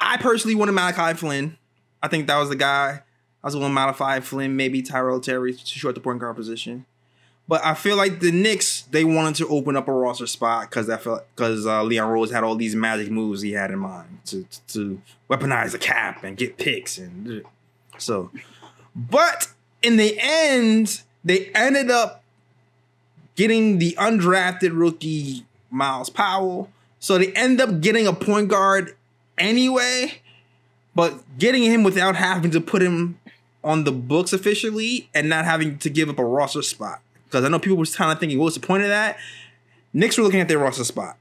I 0.00 0.16
personally 0.16 0.54
wanted 0.56 0.72
Malachi 0.72 1.16
Flynn. 1.16 1.56
I 2.02 2.08
think 2.08 2.26
that 2.26 2.38
was 2.38 2.48
the 2.48 2.56
guy. 2.56 3.02
I 3.42 3.46
was 3.46 3.54
going 3.54 3.66
to 3.66 3.72
modify 3.72 4.20
Flynn, 4.20 4.56
maybe 4.56 4.82
Tyrell 4.82 5.20
Terry 5.20 5.54
to 5.54 5.66
short 5.66 5.94
the 5.94 6.00
point 6.00 6.20
guard 6.20 6.36
position. 6.36 6.86
But 7.48 7.64
I 7.64 7.74
feel 7.74 7.96
like 7.96 8.20
the 8.20 8.30
Knicks 8.30 8.82
they 8.82 9.04
wanted 9.04 9.34
to 9.36 9.48
open 9.48 9.76
up 9.76 9.88
a 9.88 9.92
roster 9.92 10.26
spot 10.26 10.70
because 10.70 10.88
I 10.88 10.96
felt 10.96 11.26
because 11.34 11.66
uh, 11.66 11.82
Leon 11.82 12.08
Rose 12.08 12.30
had 12.30 12.44
all 12.44 12.54
these 12.54 12.76
magic 12.76 13.10
moves 13.10 13.42
he 13.42 13.52
had 13.52 13.70
in 13.70 13.80
mind 13.80 14.20
to 14.26 14.46
to 14.68 15.02
weaponize 15.28 15.72
the 15.72 15.78
cap 15.78 16.22
and 16.22 16.36
get 16.36 16.56
picks 16.56 16.98
and 16.98 17.44
so. 17.98 18.30
But 18.94 19.48
in 19.82 19.96
the 19.96 20.16
end, 20.20 21.02
they 21.24 21.46
ended 21.54 21.90
up 21.90 22.22
getting 23.34 23.78
the 23.78 23.96
undrafted 23.98 24.70
rookie 24.72 25.44
Myles 25.70 26.10
Powell. 26.10 26.70
So 27.00 27.18
they 27.18 27.32
end 27.32 27.60
up 27.60 27.80
getting 27.80 28.06
a 28.06 28.12
point 28.12 28.48
guard 28.48 28.96
anyway, 29.36 30.21
but 30.94 31.38
getting 31.38 31.62
him 31.62 31.82
without 31.82 32.16
having 32.16 32.50
to 32.50 32.60
put 32.60 32.82
him 32.82 33.18
on 33.64 33.84
the 33.84 33.92
books 33.92 34.32
officially 34.32 35.08
and 35.14 35.28
not 35.28 35.44
having 35.44 35.78
to 35.78 35.90
give 35.90 36.08
up 36.08 36.18
a 36.18 36.24
roster 36.24 36.62
spot. 36.62 37.00
Because 37.24 37.44
I 37.44 37.48
know 37.48 37.58
people 37.58 37.78
were 37.78 37.86
kind 37.86 38.12
of 38.12 38.18
thinking, 38.18 38.38
what's 38.38 38.56
the 38.56 38.66
point 38.66 38.82
of 38.82 38.88
that? 38.88 39.18
Knicks 39.92 40.18
were 40.18 40.24
looking 40.24 40.40
at 40.40 40.48
their 40.48 40.58
roster 40.58 40.84
spot. 40.84 41.16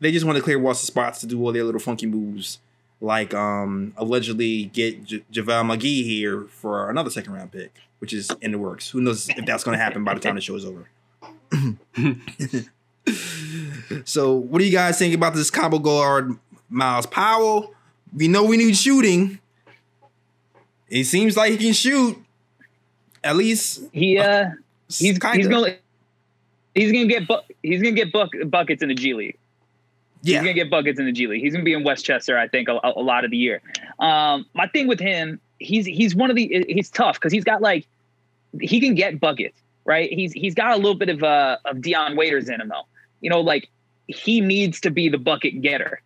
They 0.00 0.12
just 0.12 0.24
wanted 0.24 0.40
to 0.40 0.44
clear 0.44 0.58
roster 0.58 0.86
spots 0.86 1.20
to 1.20 1.26
do 1.26 1.42
all 1.42 1.52
their 1.52 1.64
little 1.64 1.80
funky 1.80 2.06
moves, 2.06 2.60
like 3.00 3.34
um, 3.34 3.94
allegedly 3.96 4.66
get 4.66 5.04
J- 5.04 5.24
JaVale 5.32 5.76
McGee 5.76 6.04
here 6.04 6.44
for 6.44 6.88
another 6.88 7.10
second 7.10 7.32
round 7.32 7.50
pick, 7.50 7.74
which 7.98 8.12
is 8.12 8.30
in 8.40 8.52
the 8.52 8.58
works. 8.58 8.90
Who 8.90 9.00
knows 9.00 9.28
if 9.28 9.44
that's 9.44 9.64
going 9.64 9.76
to 9.76 9.82
happen 9.82 10.04
by 10.04 10.14
the 10.14 10.20
time 10.20 10.36
the 10.36 10.40
show 10.40 10.54
is 10.54 10.64
over. 10.64 10.88
so, 14.04 14.34
what 14.34 14.60
do 14.60 14.64
you 14.64 14.70
guys 14.70 14.98
think 14.98 15.14
about 15.14 15.34
this 15.34 15.50
combo 15.50 15.80
guard, 15.80 16.38
Myles 16.68 17.06
Powell? 17.06 17.74
We 18.14 18.28
know 18.28 18.44
we 18.44 18.56
need 18.56 18.76
shooting. 18.76 19.38
It 20.88 21.04
seems 21.04 21.36
like 21.36 21.52
he 21.52 21.58
can 21.58 21.72
shoot. 21.72 22.16
At 23.22 23.36
least 23.36 23.82
He 23.92 24.18
uh 24.18 24.46
he's 24.88 25.18
kinda. 25.18 25.36
he's 25.36 25.48
gonna 25.48 25.76
he's 26.74 26.92
gonna 26.92 27.06
get 27.06 27.28
bu- 27.28 27.42
he's 27.62 27.82
gonna 27.82 27.94
get 27.94 28.12
buck- 28.12 28.30
buckets 28.46 28.82
in 28.82 28.88
the 28.88 28.94
G 28.94 29.12
League. 29.14 29.36
Yeah. 30.22 30.38
He's 30.38 30.42
gonna 30.44 30.54
get 30.54 30.70
buckets 30.70 30.98
in 30.98 31.06
the 31.06 31.12
G 31.12 31.26
League. 31.26 31.42
He's 31.42 31.52
gonna 31.52 31.64
be 31.64 31.72
in 31.74 31.84
Westchester, 31.84 32.38
I 32.38 32.48
think, 32.48 32.68
a, 32.68 32.78
a 32.82 33.00
lot 33.02 33.24
of 33.24 33.30
the 33.30 33.36
year. 33.36 33.60
Um, 33.98 34.46
my 34.54 34.66
thing 34.68 34.86
with 34.86 35.00
him, 35.00 35.40
he's 35.58 35.84
he's 35.84 36.14
one 36.14 36.30
of 36.30 36.36
the 36.36 36.64
he's 36.68 36.90
tough 36.90 37.16
because 37.16 37.32
he's 37.32 37.44
got 37.44 37.60
like 37.60 37.86
he 38.60 38.80
can 38.80 38.94
get 38.94 39.20
buckets, 39.20 39.58
right? 39.84 40.10
He's 40.10 40.32
he's 40.32 40.54
got 40.54 40.72
a 40.72 40.76
little 40.76 40.94
bit 40.94 41.08
of 41.10 41.22
uh 41.22 41.58
of 41.66 41.80
Dion 41.82 42.16
Waiters 42.16 42.48
in 42.48 42.60
him 42.60 42.68
though. 42.68 42.86
You 43.20 43.30
know, 43.30 43.40
like 43.40 43.68
he 44.06 44.40
needs 44.40 44.80
to 44.80 44.90
be 44.90 45.08
the 45.08 45.18
bucket 45.18 45.60
getter. 45.60 46.00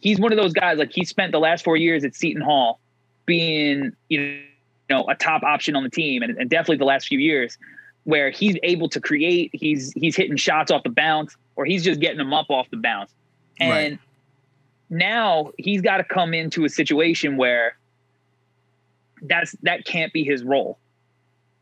He's 0.00 0.18
one 0.18 0.32
of 0.32 0.38
those 0.38 0.52
guys. 0.52 0.78
Like 0.78 0.92
he 0.92 1.04
spent 1.04 1.32
the 1.32 1.40
last 1.40 1.64
four 1.64 1.76
years 1.76 2.04
at 2.04 2.14
Seton 2.14 2.42
Hall 2.42 2.80
being 3.26 3.92
you 4.08 4.42
know 4.88 5.04
a 5.08 5.14
top 5.14 5.42
option 5.42 5.76
on 5.76 5.84
the 5.84 5.90
team, 5.90 6.22
and, 6.22 6.36
and 6.38 6.50
definitely 6.50 6.76
the 6.78 6.84
last 6.84 7.06
few 7.06 7.18
years 7.18 7.56
where 8.04 8.30
he's 8.30 8.56
able 8.62 8.88
to 8.88 9.00
create. 9.00 9.50
He's 9.52 9.92
he's 9.92 10.16
hitting 10.16 10.36
shots 10.36 10.70
off 10.70 10.82
the 10.82 10.90
bounce, 10.90 11.36
or 11.56 11.64
he's 11.64 11.84
just 11.84 12.00
getting 12.00 12.18
them 12.18 12.32
up 12.32 12.46
off 12.50 12.68
the 12.70 12.76
bounce. 12.76 13.12
And 13.58 13.70
Right. 13.70 13.98
now 14.88 15.52
he's 15.58 15.82
got 15.82 15.98
to 15.98 16.04
come 16.04 16.34
into 16.34 16.64
a 16.64 16.68
situation 16.68 17.36
where 17.36 17.76
that's 19.22 19.52
that 19.62 19.84
can't 19.84 20.12
be 20.12 20.24
his 20.24 20.42
role. 20.42 20.78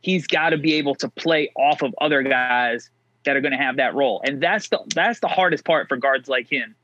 He's 0.01 0.27
got 0.29 0.51
to 0.51 0.59
be 0.59 0.75
able 0.75 0.95
to 0.97 1.09
play 1.09 1.51
off 1.57 1.83
of 1.83 1.93
other 2.01 2.23
guys 2.23 2.89
that 3.25 3.37
are 3.37 3.41
going 3.41 3.53
to 3.53 3.59
have 3.59 3.77
that 3.77 3.95
role, 3.95 4.21
and 4.25 4.41
that's 4.41 4.69
the 4.69 4.79
that's 4.95 5.21
the 5.21 5.29
hardest 5.29 5.65
part 5.65 5.89
for 5.89 5.97
guards 5.97 6.29
like 6.29 6.51
him, 6.51 6.77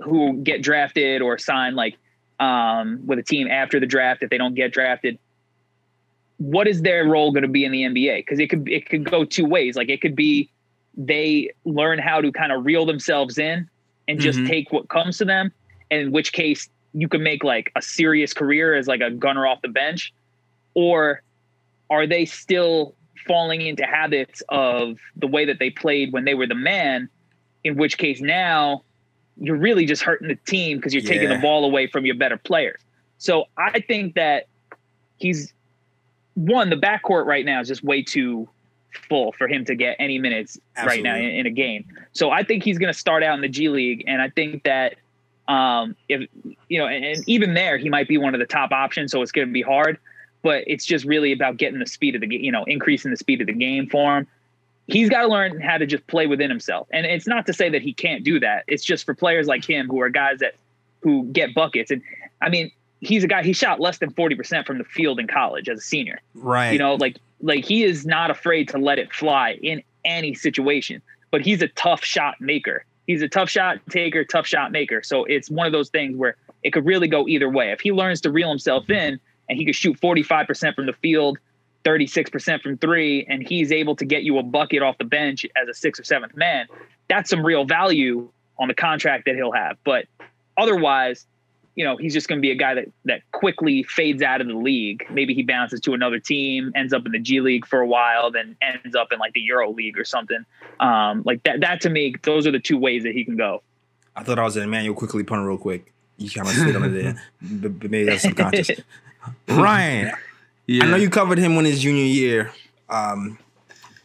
who 0.00 0.38
get 0.42 0.62
drafted 0.62 1.22
or 1.22 1.38
sign 1.38 1.74
like 1.74 1.96
um, 2.38 3.00
with 3.06 3.18
a 3.18 3.22
team 3.22 3.48
after 3.48 3.80
the 3.80 3.86
draft 3.86 4.22
if 4.22 4.30
they 4.30 4.38
don't 4.38 4.54
get 4.54 4.72
drafted. 4.72 5.18
What 6.38 6.68
is 6.68 6.82
their 6.82 7.04
role 7.06 7.32
going 7.32 7.42
to 7.42 7.48
be 7.48 7.64
in 7.64 7.72
the 7.72 7.82
NBA? 7.82 8.18
Because 8.18 8.38
it 8.38 8.48
could 8.50 8.68
it 8.68 8.88
could 8.88 9.04
go 9.04 9.24
two 9.24 9.46
ways. 9.46 9.74
Like 9.76 9.88
it 9.88 10.00
could 10.02 10.14
be 10.14 10.50
they 10.96 11.50
learn 11.64 11.98
how 11.98 12.20
to 12.20 12.30
kind 12.32 12.52
of 12.52 12.64
reel 12.64 12.84
themselves 12.86 13.38
in 13.38 13.68
and 14.08 14.20
just 14.20 14.38
Mhm. 14.40 14.46
take 14.48 14.72
what 14.72 14.88
comes 14.88 15.18
to 15.18 15.24
them. 15.24 15.50
and 15.90 16.00
In 16.00 16.10
which 16.12 16.32
case, 16.32 16.68
you 16.94 17.08
can 17.08 17.22
make 17.22 17.44
like 17.44 17.70
a 17.76 17.82
serious 17.82 18.32
career 18.34 18.74
as 18.74 18.86
like 18.88 19.00
a 19.00 19.10
gunner 19.10 19.46
off 19.46 19.62
the 19.62 19.68
bench, 19.68 20.12
or 20.74 21.22
are 21.90 22.06
they 22.06 22.24
still 22.24 22.94
falling 23.26 23.60
into 23.62 23.84
habits 23.84 24.42
of 24.48 24.98
the 25.16 25.26
way 25.26 25.44
that 25.44 25.58
they 25.58 25.70
played 25.70 26.12
when 26.12 26.24
they 26.24 26.34
were 26.34 26.46
the 26.46 26.54
man? 26.54 27.08
In 27.64 27.76
which 27.76 27.98
case, 27.98 28.20
now 28.20 28.82
you're 29.38 29.56
really 29.56 29.84
just 29.84 30.02
hurting 30.02 30.28
the 30.28 30.36
team 30.46 30.78
because 30.78 30.94
you're 30.94 31.02
taking 31.02 31.28
the 31.28 31.38
ball 31.38 31.64
away 31.64 31.86
from 31.86 32.06
your 32.06 32.14
better 32.14 32.36
players. 32.36 32.80
So 33.18 33.44
I 33.56 33.80
think 33.80 34.14
that 34.14 34.46
he's 35.18 35.52
one. 36.34 36.70
The 36.70 36.76
backcourt 36.76 37.26
right 37.26 37.44
now 37.44 37.60
is 37.60 37.68
just 37.68 37.84
way 37.84 38.02
too 38.02 38.48
full 39.08 39.32
for 39.32 39.46
him 39.46 39.64
to 39.66 39.74
get 39.74 39.96
any 39.98 40.18
minutes 40.18 40.58
right 40.84 41.02
now 41.02 41.16
in, 41.16 41.24
in 41.24 41.46
a 41.46 41.50
game. 41.50 41.84
So 42.12 42.30
I 42.30 42.42
think 42.42 42.62
he's 42.62 42.78
going 42.78 42.92
to 42.92 42.98
start 42.98 43.22
out 43.22 43.34
in 43.34 43.40
the 43.40 43.48
G 43.48 43.68
League, 43.68 44.04
and 44.06 44.22
I 44.22 44.30
think 44.30 44.64
that 44.64 44.96
um, 45.48 45.96
if 46.08 46.28
you 46.68 46.78
know, 46.78 46.86
and, 46.86 47.04
and 47.04 47.24
even 47.28 47.54
there, 47.54 47.78
he 47.78 47.88
might 47.88 48.08
be 48.08 48.18
one 48.18 48.34
of 48.34 48.40
the 48.40 48.46
top 48.46 48.72
options. 48.72 49.12
So 49.12 49.22
it's 49.22 49.32
going 49.32 49.46
to 49.46 49.52
be 49.52 49.62
hard, 49.62 49.98
but 50.42 50.64
it's 50.66 50.84
just 50.84 51.04
really 51.04 51.32
about 51.32 51.56
getting 51.56 51.78
the 51.78 51.86
speed 51.86 52.14
of 52.14 52.20
the 52.20 52.26
game, 52.26 52.40
you 52.40 52.52
know, 52.52 52.64
increasing 52.64 53.10
the 53.10 53.16
speed 53.16 53.40
of 53.40 53.46
the 53.46 53.52
game 53.52 53.88
for 53.88 54.18
him. 54.18 54.26
He's 54.88 55.08
got 55.08 55.22
to 55.22 55.28
learn 55.28 55.60
how 55.60 55.78
to 55.78 55.86
just 55.86 56.06
play 56.06 56.26
within 56.26 56.48
himself, 56.50 56.86
and 56.92 57.06
it's 57.06 57.26
not 57.26 57.46
to 57.46 57.52
say 57.52 57.68
that 57.70 57.82
he 57.82 57.92
can't 57.92 58.22
do 58.24 58.38
that. 58.40 58.64
It's 58.68 58.84
just 58.84 59.04
for 59.04 59.14
players 59.14 59.46
like 59.46 59.64
him 59.68 59.88
who 59.88 60.00
are 60.00 60.08
guys 60.08 60.38
that 60.38 60.54
who 61.02 61.24
get 61.32 61.54
buckets, 61.54 61.90
and 61.90 62.02
I 62.40 62.48
mean, 62.48 62.70
he's 63.00 63.24
a 63.24 63.28
guy. 63.28 63.42
He 63.42 63.52
shot 63.52 63.80
less 63.80 63.98
than 63.98 64.10
forty 64.10 64.34
percent 64.36 64.66
from 64.66 64.78
the 64.78 64.84
field 64.84 65.18
in 65.18 65.26
college 65.26 65.68
as 65.68 65.78
a 65.78 65.82
senior 65.82 66.20
Right. 66.34 66.72
you 66.72 66.78
know 66.78 66.94
like 66.94 67.18
like 67.40 67.64
he 67.64 67.82
is 67.84 68.06
not 68.06 68.30
afraid 68.30 68.68
to 68.68 68.78
let 68.78 68.98
it 68.98 69.12
fly 69.12 69.58
in 69.62 69.82
any 70.04 70.34
situation 70.34 71.02
but 71.30 71.40
he's 71.42 71.60
a 71.60 71.68
tough 71.68 72.02
shot 72.04 72.40
maker 72.40 72.84
he's 73.06 73.20
a 73.22 73.28
tough 73.28 73.50
shot 73.50 73.78
taker 73.90 74.24
tough 74.24 74.46
shot 74.46 74.72
maker 74.72 75.02
so 75.02 75.24
it's 75.24 75.50
one 75.50 75.66
of 75.66 75.72
those 75.72 75.90
things 75.90 76.16
where 76.16 76.36
it 76.62 76.72
could 76.72 76.86
really 76.86 77.08
go 77.08 77.26
either 77.28 77.50
way 77.50 77.72
if 77.72 77.80
he 77.80 77.92
learns 77.92 78.20
to 78.22 78.30
reel 78.30 78.48
himself 78.48 78.88
in 78.88 79.18
and 79.48 79.58
he 79.58 79.64
could 79.66 79.74
shoot 79.74 80.00
45% 80.00 80.74
from 80.74 80.86
the 80.86 80.92
field 80.94 81.36
36% 81.86 82.62
from 82.62 82.76
three 82.78 83.24
and 83.28 83.46
he's 83.46 83.70
able 83.70 83.94
to 83.96 84.04
get 84.04 84.24
you 84.24 84.38
a 84.38 84.42
bucket 84.42 84.82
off 84.82 84.98
the 84.98 85.04
bench 85.04 85.46
as 85.60 85.68
a 85.68 85.74
sixth 85.74 86.00
or 86.00 86.04
seventh 86.04 86.34
man 86.36 86.66
that's 87.08 87.30
some 87.30 87.46
real 87.46 87.64
value 87.64 88.28
on 88.58 88.68
the 88.68 88.74
contract 88.74 89.24
that 89.26 89.36
he'll 89.36 89.52
have 89.52 89.76
but 89.84 90.06
otherwise 90.56 91.26
you 91.76 91.84
know, 91.84 91.96
he's 91.98 92.14
just 92.14 92.26
going 92.26 92.38
to 92.38 92.42
be 92.42 92.50
a 92.50 92.56
guy 92.56 92.74
that 92.74 92.86
that 93.04 93.20
quickly 93.32 93.82
fades 93.82 94.22
out 94.22 94.40
of 94.40 94.48
the 94.48 94.54
league. 94.54 95.06
Maybe 95.10 95.34
he 95.34 95.42
bounces 95.42 95.78
to 95.80 95.92
another 95.92 96.18
team, 96.18 96.72
ends 96.74 96.94
up 96.94 97.04
in 97.04 97.12
the 97.12 97.18
G 97.18 97.40
League 97.40 97.66
for 97.66 97.80
a 97.80 97.86
while, 97.86 98.30
then 98.30 98.56
ends 98.62 98.96
up 98.96 99.12
in 99.12 99.18
like 99.18 99.34
the 99.34 99.42
Euro 99.42 99.70
League 99.70 99.98
or 99.98 100.04
something. 100.04 100.44
Um, 100.80 101.22
like 101.26 101.42
that. 101.42 101.60
That 101.60 101.82
to 101.82 101.90
me, 101.90 102.14
those 102.22 102.46
are 102.46 102.50
the 102.50 102.58
two 102.58 102.78
ways 102.78 103.02
that 103.02 103.12
he 103.12 103.24
can 103.24 103.36
go. 103.36 103.62
I 104.16 104.24
thought 104.24 104.38
I 104.38 104.42
was 104.42 104.56
an 104.56 104.62
Immanuel 104.62 104.94
Quickley 104.94 105.22
pun 105.22 105.44
real 105.44 105.58
quick. 105.58 105.92
You 106.16 106.30
kind 106.30 106.48
of 106.48 106.54
slid 106.54 106.76
under 106.76 106.88
there, 106.88 107.22
but, 107.42 107.90
maybe 107.90 108.04
that's 108.04 108.22
subconscious. 108.22 108.80
Ryan, 109.46 110.12
Yeah. 110.66 110.84
I 110.84 110.88
know 110.88 110.96
you 110.96 111.10
covered 111.10 111.38
him 111.38 111.56
when 111.56 111.64
his 111.64 111.80
junior 111.80 112.04
year, 112.04 112.52
um, 112.88 113.38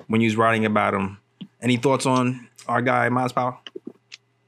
when 0.08 0.22
you 0.22 0.28
was 0.28 0.36
writing 0.36 0.66
about 0.66 0.94
him. 0.94 1.18
Any 1.62 1.78
thoughts 1.78 2.06
on 2.06 2.48
our 2.68 2.82
guy 2.82 3.10
Myles 3.10 3.34
Powell? 3.34 3.60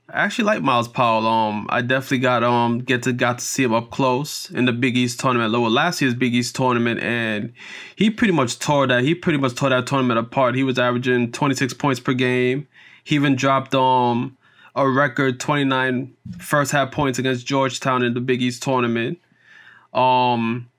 I 0.10 0.26
actually 0.26 0.46
like 0.46 0.62
Myles 0.62 0.88
Powell. 0.88 1.26
Um, 1.26 1.66
I 1.70 1.82
definitely 1.82 2.20
got 2.20 2.44
um 2.44 2.80
get 2.80 3.04
to 3.04 3.14
got 3.14 3.40
to 3.40 3.46
see 3.46 3.64
him 3.64 3.74
up 3.74 3.90
close 3.90 4.50
in 4.52 4.66
the 4.66 4.74
Big 4.74 4.96
East 4.96 5.20
tournament, 5.20 5.52
lower 5.52 5.70
last 5.70 6.02
year's 6.02 6.14
Big 6.14 6.36
East 6.36 6.56
tournament, 6.56 7.00
and 7.02 7.52
he 7.96 8.12
pretty 8.12 8.34
much 8.34 8.60
tore 8.60 8.86
that. 8.86 9.04
He 9.04 9.16
pretty 9.16 9.40
much 9.40 9.56
tore 9.56 9.70
that 9.70 9.88
tournament 9.88 10.20
apart. 10.20 10.54
He 10.54 10.64
was 10.64 10.78
averaging 10.78 11.32
26 11.32 11.74
points 11.74 12.00
per 12.00 12.14
game. 12.14 12.68
He 13.04 13.16
even 13.16 13.36
dropped 13.36 13.74
um 13.74 14.38
a 14.76 14.88
record 14.88 15.40
29 15.40 16.14
first 16.40 16.72
half 16.72 16.92
points 16.92 17.18
against 17.18 17.46
Georgetown 17.48 18.04
in 18.04 18.14
the 18.14 18.22
Big 18.22 18.42
East 18.42 18.62
tournament. 18.62 19.20
Um, 19.94 20.70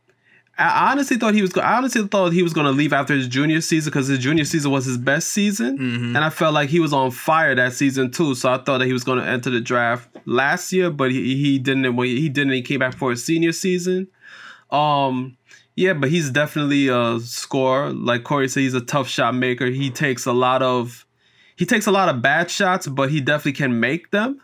I 0.57 0.93
honestly 0.93 1.17
thought 1.17 1.35
he 1.35 1.43
was. 1.43 1.57
I 1.57 1.77
honestly 1.79 2.07
thought 2.07 2.33
he 2.33 2.43
was 2.43 2.53
going 2.53 2.67
to 2.67 2.73
leave 2.73 2.93
after 2.93 3.13
his 3.15 3.27
junior 3.27 3.61
season 3.61 3.91
because 3.91 4.07
his 4.07 4.21
junior 4.21 4.45
season 4.45 4.71
was 4.71 4.85
his 4.85 4.99
best 4.99 5.29
season, 5.31 5.77
Mm-hmm. 5.79 6.15
and 6.17 6.19
I 6.19 6.31
felt 6.31 6.55
like 6.55 6.69
he 6.71 6.79
was 6.81 6.93
on 6.93 7.11
fire 7.11 7.55
that 7.57 7.73
season 7.73 8.11
too. 8.13 8.35
So 8.37 8.53
I 8.53 8.59
thought 8.59 8.79
that 8.79 8.87
he 8.87 8.93
was 8.93 9.03
going 9.03 9.19
to 9.19 9.27
enter 9.27 9.51
the 9.51 9.61
draft 9.61 10.09
last 10.27 10.73
year, 10.73 10.91
but 10.91 11.11
he, 11.11 11.35
he 11.37 11.59
didn't. 11.59 11.97
When 11.97 12.07
he 12.07 12.29
didn't, 12.29 12.53
he 12.53 12.63
came 12.63 12.79
back 12.79 12.97
for 12.97 13.11
his 13.11 13.25
senior 13.25 13.51
season. 13.53 14.07
Um, 14.71 15.37
yeah, 15.77 15.93
but 15.93 16.11
he's 16.11 16.31
definitely 16.31 16.89
a 16.89 17.19
scorer. 17.21 17.93
Like 17.93 18.23
Cory 18.25 18.49
said, 18.49 18.61
he's 18.61 18.75
a 18.75 18.81
tough 18.81 19.09
shot 19.09 19.35
maker. 19.35 19.67
He 19.67 19.91
takes 19.91 20.25
a 20.25 20.33
lot 20.33 20.63
of, 20.63 21.05
he 21.57 21.67
takes 21.67 21.87
a 21.87 21.91
lot 21.93 22.09
of 22.09 22.23
bad 22.23 22.49
shots, 22.51 22.87
but 22.87 23.11
he 23.11 23.21
definitely 23.21 23.53
can 23.55 23.81
make 23.81 24.11
them. 24.13 24.41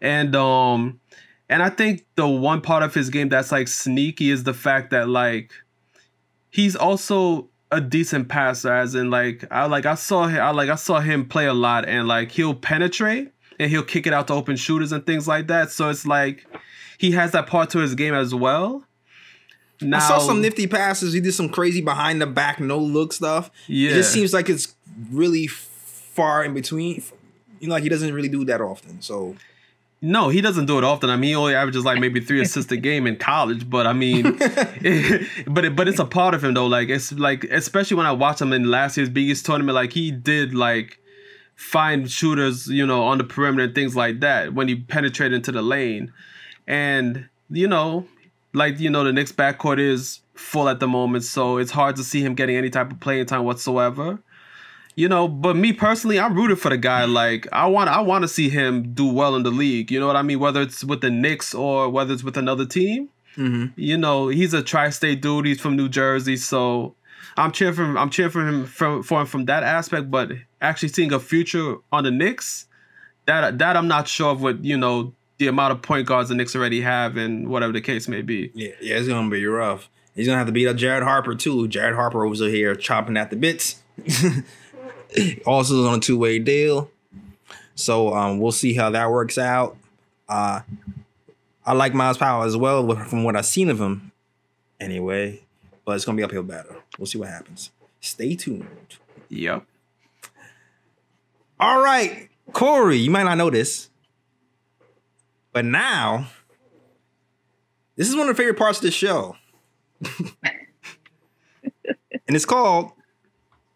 And 0.00 0.34
um, 0.36 1.00
and 1.48 1.62
I 1.62 1.70
think 1.70 2.06
the 2.16 2.26
one 2.26 2.60
part 2.60 2.82
of 2.82 2.94
his 2.94 3.10
game 3.10 3.28
that's 3.28 3.52
like 3.52 3.68
sneaky 3.68 4.30
is 4.30 4.44
the 4.44 4.54
fact 4.54 4.90
that 4.90 5.08
like 5.08 5.52
he's 6.50 6.76
also 6.76 7.48
a 7.70 7.80
decent 7.80 8.28
passer 8.28 8.72
as 8.72 8.94
in 8.94 9.10
like 9.10 9.44
I 9.50 9.66
like 9.66 9.86
I 9.86 9.94
saw 9.94 10.26
him 10.26 10.40
I 10.40 10.50
like 10.50 10.70
I 10.70 10.76
saw 10.76 11.00
him 11.00 11.28
play 11.28 11.46
a 11.46 11.54
lot 11.54 11.88
and 11.88 12.06
like 12.06 12.30
he'll 12.30 12.54
penetrate 12.54 13.32
and 13.58 13.70
he'll 13.70 13.84
kick 13.84 14.06
it 14.06 14.12
out 14.12 14.28
to 14.28 14.34
open 14.34 14.56
shooters 14.56 14.92
and 14.92 15.04
things 15.04 15.28
like 15.28 15.48
that. 15.48 15.70
So 15.70 15.90
it's 15.90 16.06
like 16.06 16.46
he 16.98 17.12
has 17.12 17.32
that 17.32 17.46
part 17.46 17.70
to 17.70 17.78
his 17.78 17.94
game 17.94 18.14
as 18.14 18.34
well. 18.34 18.84
Now, 19.80 19.98
I 19.98 20.00
saw 20.00 20.18
some 20.18 20.40
nifty 20.40 20.66
passes. 20.66 21.12
He 21.12 21.20
did 21.20 21.32
some 21.32 21.48
crazy 21.48 21.80
behind 21.80 22.20
the 22.20 22.26
back, 22.26 22.60
no 22.60 22.78
look 22.78 23.12
stuff. 23.12 23.50
Yeah. 23.66 23.90
It 23.90 23.94
just 23.94 24.12
seems 24.12 24.32
like 24.32 24.48
it's 24.48 24.74
really 25.10 25.46
far 25.46 26.44
in 26.44 26.54
between. 26.54 27.02
You 27.60 27.68
know, 27.68 27.74
like 27.74 27.82
he 27.82 27.88
doesn't 27.88 28.14
really 28.14 28.28
do 28.28 28.44
that 28.44 28.60
often. 28.60 29.02
So 29.02 29.36
No, 30.04 30.28
he 30.28 30.42
doesn't 30.42 30.66
do 30.66 30.76
it 30.76 30.84
often. 30.84 31.08
I 31.08 31.16
mean, 31.16 31.28
he 31.28 31.34
only 31.34 31.54
averages 31.54 31.82
like 31.82 31.98
maybe 31.98 32.20
three 32.20 32.42
assists 32.42 32.70
a 32.70 32.76
game 32.76 33.06
in 33.06 33.16
college. 33.16 33.68
But 33.70 33.86
I 33.86 33.94
mean, 33.94 34.22
but 35.46 35.64
it, 35.64 35.74
but 35.74 35.88
it's 35.88 35.98
a 35.98 36.04
part 36.04 36.34
of 36.34 36.44
him 36.44 36.52
though. 36.52 36.66
Like 36.66 36.90
it's 36.90 37.10
like 37.12 37.44
especially 37.44 37.96
when 37.96 38.04
I 38.04 38.12
watched 38.12 38.42
him 38.42 38.52
in 38.52 38.70
last 38.70 38.98
year's 38.98 39.08
Big 39.08 39.30
East 39.30 39.46
tournament, 39.46 39.74
like 39.74 39.94
he 39.94 40.10
did 40.10 40.52
like 40.52 40.98
find 41.56 42.10
shooters, 42.10 42.66
you 42.66 42.84
know, 42.84 43.02
on 43.02 43.16
the 43.16 43.24
perimeter 43.24 43.64
and 43.64 43.74
things 43.74 43.96
like 43.96 44.20
that 44.20 44.52
when 44.52 44.68
he 44.68 44.76
penetrated 44.76 45.36
into 45.36 45.50
the 45.52 45.62
lane, 45.62 46.12
and 46.66 47.26
you 47.48 47.66
know, 47.66 48.06
like 48.52 48.78
you 48.78 48.90
know, 48.90 49.04
the 49.04 49.12
Knicks 49.12 49.32
backcourt 49.32 49.78
is 49.78 50.20
full 50.34 50.68
at 50.68 50.80
the 50.80 50.86
moment, 50.86 51.24
so 51.24 51.56
it's 51.56 51.70
hard 51.70 51.96
to 51.96 52.04
see 52.04 52.20
him 52.20 52.34
getting 52.34 52.56
any 52.56 52.68
type 52.68 52.92
of 52.92 53.00
playing 53.00 53.24
time 53.24 53.44
whatsoever 53.44 54.18
you 54.96 55.08
know 55.08 55.26
but 55.28 55.56
me 55.56 55.72
personally 55.72 56.18
i'm 56.18 56.34
rooted 56.34 56.58
for 56.58 56.70
the 56.70 56.76
guy. 56.76 57.04
Like 57.04 57.46
i 57.52 57.66
want 57.66 57.90
i 57.90 58.00
want 58.00 58.22
to 58.22 58.28
see 58.28 58.48
him 58.48 58.92
do 58.94 59.06
well 59.06 59.36
in 59.36 59.42
the 59.42 59.50
league. 59.50 59.90
You 59.90 60.00
know 60.00 60.06
what 60.06 60.16
i 60.16 60.22
mean? 60.22 60.38
Whether 60.38 60.62
it's 60.62 60.84
with 60.84 61.00
the 61.00 61.10
Knicks 61.10 61.54
or 61.54 61.88
whether 61.88 62.12
it's 62.12 62.24
with 62.24 62.36
another 62.36 62.66
team. 62.66 63.08
Mm-hmm. 63.36 63.78
You 63.80 63.98
know 63.98 64.28
he's 64.28 64.54
a 64.54 64.62
tri-state 64.62 65.20
dude. 65.20 65.46
He's 65.46 65.60
from 65.60 65.76
new 65.76 65.88
jersey. 65.88 66.36
So 66.36 66.94
i'm 67.36 67.50
cheering 67.50 67.74
for 67.74 67.84
him 67.84 67.98
i'm 67.98 68.10
cheering 68.10 68.30
for 68.30 68.46
him 68.46 68.66
from, 68.66 69.02
for 69.02 69.20
him 69.20 69.26
from 69.26 69.46
that 69.46 69.62
aspect. 69.62 70.10
But 70.10 70.32
actually 70.60 70.88
seeing 70.88 71.12
a 71.12 71.20
future 71.20 71.76
on 71.92 72.04
the 72.04 72.10
Knicks 72.10 72.66
that 73.26 73.58
that 73.58 73.76
i'm 73.76 73.88
not 73.88 74.06
sure 74.06 74.30
of 74.30 74.42
what 74.42 74.64
you 74.64 74.76
know 74.76 75.12
the 75.38 75.48
amount 75.48 75.72
of 75.72 75.82
point 75.82 76.06
guards 76.06 76.28
the 76.28 76.34
Knicks 76.34 76.54
already 76.54 76.80
have 76.80 77.16
and 77.16 77.48
whatever 77.48 77.72
the 77.72 77.80
case 77.80 78.08
may 78.08 78.22
be. 78.22 78.50
Yeah, 78.54 78.70
yeah, 78.80 78.96
it's 78.96 79.08
gonna 79.08 79.28
be 79.28 79.44
rough. 79.46 79.88
He's 80.14 80.26
gonna 80.26 80.38
have 80.38 80.46
to 80.46 80.52
beat 80.52 80.68
up 80.68 80.76
Jared 80.76 81.02
Harper 81.02 81.34
too. 81.34 81.66
Jared 81.68 81.96
Harper 81.96 82.26
was 82.26 82.40
here 82.40 82.74
chopping 82.74 83.16
at 83.16 83.30
the 83.30 83.36
bits. 83.36 83.82
also 85.46 85.86
on 85.86 85.98
a 85.98 86.00
two 86.00 86.18
way 86.18 86.38
deal. 86.38 86.90
So 87.74 88.14
um, 88.14 88.38
we'll 88.38 88.52
see 88.52 88.74
how 88.74 88.90
that 88.90 89.10
works 89.10 89.38
out. 89.38 89.76
Uh, 90.28 90.60
I 91.66 91.72
like 91.72 91.94
Myles 91.94 92.18
Powell 92.18 92.44
as 92.44 92.56
well 92.56 92.94
from 92.96 93.24
what 93.24 93.36
I've 93.36 93.46
seen 93.46 93.68
of 93.68 93.80
him. 93.80 94.12
Anyway, 94.78 95.42
but 95.84 95.96
it's 95.96 96.04
gonna 96.04 96.16
be 96.16 96.22
uphill 96.22 96.42
battle. 96.42 96.76
We'll 96.98 97.06
see 97.06 97.18
what 97.18 97.28
happens. 97.28 97.70
Stay 98.00 98.34
tuned. 98.36 98.96
yep 99.28 99.64
All 101.58 101.82
right, 101.82 102.28
Cory, 102.52 102.98
you 102.98 103.10
might 103.10 103.22
not 103.22 103.38
know 103.38 103.50
this, 103.50 103.88
but 105.52 105.64
now 105.64 106.26
this 107.96 108.08
is 108.08 108.16
one 108.16 108.28
of 108.28 108.36
the 108.36 108.42
favorite 108.42 108.58
parts 108.58 108.78
of 108.78 108.82
the 108.82 108.90
show, 108.90 109.36
and 110.02 110.36
it's 112.28 112.44
called 112.44 112.92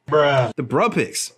Bruh. 0.09 0.55
the 0.57 0.63
Bruh 0.63 0.93
Picks. 0.93 1.33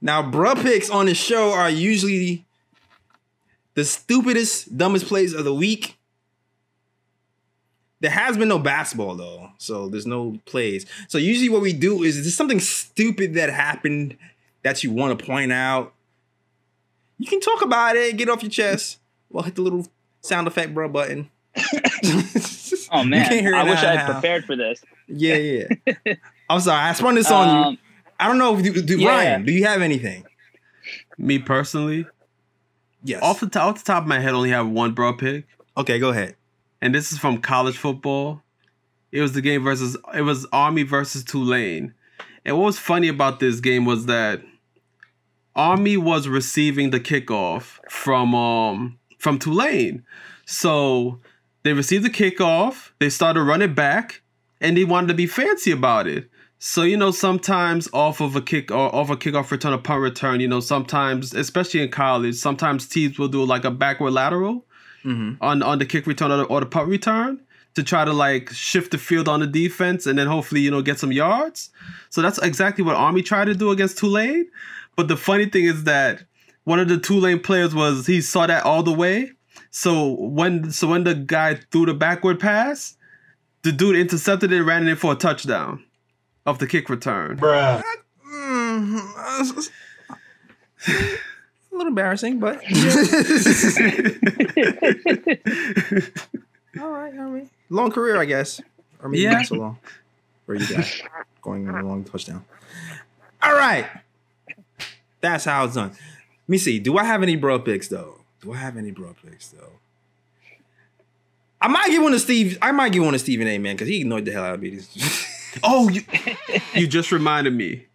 now, 0.00 0.22
Bruh 0.22 0.60
Picks 0.60 0.90
on 0.90 1.06
the 1.06 1.14
show 1.14 1.52
are 1.52 1.70
usually 1.70 2.46
the 3.74 3.84
stupidest, 3.84 4.76
dumbest 4.76 5.06
plays 5.06 5.34
of 5.34 5.44
the 5.44 5.54
week. 5.54 5.96
There 8.00 8.10
has 8.10 8.36
been 8.36 8.48
no 8.48 8.58
basketball 8.58 9.16
though, 9.16 9.50
so 9.58 9.88
there's 9.88 10.06
no 10.06 10.38
plays. 10.46 10.86
So 11.08 11.18
usually 11.18 11.48
what 11.48 11.62
we 11.62 11.72
do 11.72 12.02
is 12.04 12.16
there's 12.16 12.36
something 12.36 12.60
stupid 12.60 13.34
that 13.34 13.50
happened 13.50 14.16
that 14.62 14.84
you 14.84 14.92
want 14.92 15.18
to 15.18 15.24
point 15.24 15.52
out. 15.52 15.92
You 17.18 17.26
can 17.26 17.40
talk 17.40 17.62
about 17.62 17.96
it, 17.96 18.16
get 18.16 18.28
off 18.28 18.42
your 18.42 18.50
chest. 18.50 18.98
Well, 19.30 19.42
hit 19.42 19.56
the 19.56 19.62
little 19.62 19.86
sound 20.20 20.46
effect 20.46 20.74
bruh 20.74 20.92
button. 20.92 21.30
Oh 22.92 23.02
You 23.02 23.10
man, 23.10 23.28
can't 23.28 23.40
hear 23.40 23.54
I 23.54 23.64
wish 23.64 23.78
I 23.82 23.96
had 23.96 24.06
now. 24.08 24.12
prepared 24.14 24.44
for 24.44 24.56
this. 24.56 24.82
Yeah, 25.06 25.36
yeah. 26.06 26.14
I'm 26.50 26.60
sorry, 26.60 26.80
I 26.80 26.92
sprung 26.94 27.14
this 27.14 27.30
on 27.30 27.48
you. 27.48 27.54
Um, 27.70 27.78
I 28.20 28.26
don't 28.28 28.38
know 28.38 28.56
if 28.58 28.64
you 28.64 28.82
do 28.82 28.98
yeah. 28.98 29.08
Ryan, 29.08 29.44
do 29.44 29.52
you 29.52 29.64
have 29.66 29.82
anything? 29.82 30.24
me 31.18 31.38
personally 31.38 32.06
Yes. 33.02 33.22
off 33.22 33.40
the, 33.40 33.48
top, 33.48 33.64
off 33.68 33.78
the 33.78 33.84
top 33.84 34.02
of 34.04 34.08
my 34.08 34.18
head 34.20 34.32
only 34.34 34.50
have 34.50 34.68
one 34.68 34.92
bro 34.92 35.12
pick 35.12 35.46
okay, 35.76 35.98
go 35.98 36.08
ahead. 36.10 36.36
and 36.80 36.94
this 36.94 37.12
is 37.12 37.18
from 37.18 37.40
college 37.40 37.76
football. 37.76 38.42
It 39.12 39.20
was 39.20 39.32
the 39.32 39.40
game 39.42 39.62
versus 39.64 39.96
it 40.14 40.22
was 40.22 40.46
Army 40.52 40.82
versus 40.82 41.24
Tulane. 41.24 41.94
And 42.44 42.56
what 42.58 42.64
was 42.66 42.78
funny 42.78 43.08
about 43.08 43.40
this 43.40 43.60
game 43.60 43.84
was 43.84 44.06
that 44.06 44.42
Army 45.54 45.96
was 45.96 46.28
receiving 46.28 46.90
the 46.90 47.00
kickoff 47.00 47.78
from 47.90 48.34
um 48.34 48.98
from 49.18 49.38
Tulane. 49.38 50.04
So 50.46 51.20
they 51.68 51.72
received 51.74 52.04
the 52.04 52.10
kickoff, 52.10 52.90
they 52.98 53.10
started 53.10 53.42
running 53.42 53.74
back, 53.74 54.22
and 54.60 54.76
they 54.76 54.84
wanted 54.84 55.08
to 55.08 55.14
be 55.14 55.26
fancy 55.26 55.70
about 55.70 56.06
it. 56.06 56.28
So 56.58 56.82
you 56.82 56.96
know, 56.96 57.12
sometimes 57.12 57.88
off 57.92 58.20
of 58.20 58.34
a 58.34 58.42
kick 58.42 58.72
or 58.72 58.92
off 58.94 59.10
a 59.10 59.16
kickoff 59.16 59.50
return, 59.50 59.72
a 59.72 59.78
punt 59.78 60.00
return, 60.00 60.40
you 60.40 60.48
know, 60.48 60.60
sometimes, 60.60 61.32
especially 61.32 61.82
in 61.82 61.90
college, 61.90 62.34
sometimes 62.34 62.88
teams 62.88 63.18
will 63.18 63.28
do 63.28 63.44
like 63.44 63.64
a 63.64 63.70
backward 63.70 64.12
lateral 64.12 64.64
Mm-hmm. 65.04 65.40
on 65.40 65.62
on 65.62 65.78
the 65.78 65.86
kick 65.86 66.08
return 66.08 66.32
or 66.32 66.38
the, 66.38 66.42
or 66.44 66.58
the 66.58 66.66
punt 66.66 66.88
return 66.88 67.40
to 67.74 67.84
try 67.84 68.04
to 68.04 68.12
like 68.12 68.50
shift 68.50 68.90
the 68.90 68.98
field 68.98 69.28
on 69.28 69.38
the 69.38 69.46
defense 69.46 70.06
and 70.06 70.18
then 70.18 70.26
hopefully 70.26 70.60
you 70.60 70.72
know 70.72 70.82
get 70.82 70.98
some 70.98 71.12
yards. 71.12 71.70
So 72.10 72.20
that's 72.20 72.38
exactly 72.38 72.82
what 72.82 72.96
Army 72.96 73.22
tried 73.22 73.44
to 73.44 73.54
do 73.54 73.70
against 73.70 73.98
Tulane. 73.98 74.50
But 74.96 75.06
the 75.06 75.16
funny 75.16 75.46
thing 75.46 75.66
is 75.66 75.84
that 75.84 76.24
one 76.64 76.80
of 76.80 76.88
the 76.88 76.98
Tulane 76.98 77.38
players 77.38 77.76
was 77.76 78.08
he 78.08 78.20
saw 78.20 78.48
that 78.48 78.64
all 78.64 78.82
the 78.82 78.92
way. 78.92 79.30
So 79.78 80.08
when 80.08 80.72
so 80.72 80.88
when 80.88 81.04
the 81.04 81.14
guy 81.14 81.54
threw 81.70 81.86
the 81.86 81.94
backward 81.94 82.40
pass, 82.40 82.96
the 83.62 83.70
dude 83.70 83.94
intercepted 83.94 84.52
it, 84.52 84.64
ran 84.64 84.88
it 84.88 84.90
in 84.90 84.96
for 84.96 85.12
a 85.12 85.14
touchdown 85.14 85.84
of 86.44 86.58
the 86.58 86.66
kick 86.66 86.90
return. 86.90 87.38
Bruh. 87.38 87.80
Mm, 88.28 88.98
a 90.88 91.18
little 91.70 91.86
embarrassing, 91.86 92.40
but 92.40 92.56
all 96.80 96.90
right, 96.90 97.16
all 97.16 97.30
right. 97.30 97.48
Long 97.70 97.92
career, 97.92 98.20
I 98.20 98.24
guess. 98.24 98.60
Or 99.00 99.08
maybe 99.08 99.22
Yeah. 99.22 99.34
not 99.34 99.46
so 99.46 99.54
long. 99.54 99.78
For 100.44 100.56
you 100.56 100.66
guys 100.66 101.02
going 101.40 101.68
on 101.68 101.76
a 101.76 101.86
long 101.86 102.02
touchdown. 102.02 102.44
All 103.40 103.54
right. 103.54 103.86
That's 105.20 105.44
how 105.44 105.66
it's 105.66 105.76
done. 105.76 105.90
Let 105.90 106.48
me 106.48 106.58
see. 106.58 106.80
Do 106.80 106.98
I 106.98 107.04
have 107.04 107.22
any 107.22 107.36
bro 107.36 107.60
picks 107.60 107.86
though? 107.86 108.17
Do 108.40 108.52
I 108.52 108.56
have 108.56 108.76
any 108.76 108.90
broad 108.90 109.16
picks 109.24 109.48
though? 109.48 109.72
I 111.60 111.68
might 111.68 111.88
give 111.88 112.02
one 112.02 112.12
to 112.12 112.18
Steve. 112.20 112.56
I 112.62 112.70
might 112.72 112.92
give 112.92 113.02
one 113.02 113.12
to 113.14 113.18
Stephen 113.18 113.48
A. 113.48 113.58
Man 113.58 113.74
because 113.74 113.88
he 113.88 114.00
ignored 114.00 114.24
the 114.24 114.32
hell 114.32 114.44
out 114.44 114.54
of 114.54 114.62
me. 114.62 114.80
Oh, 115.64 115.88
you, 115.88 116.02
you 116.74 116.86
just 116.86 117.10
reminded 117.10 117.54
me. 117.54 117.86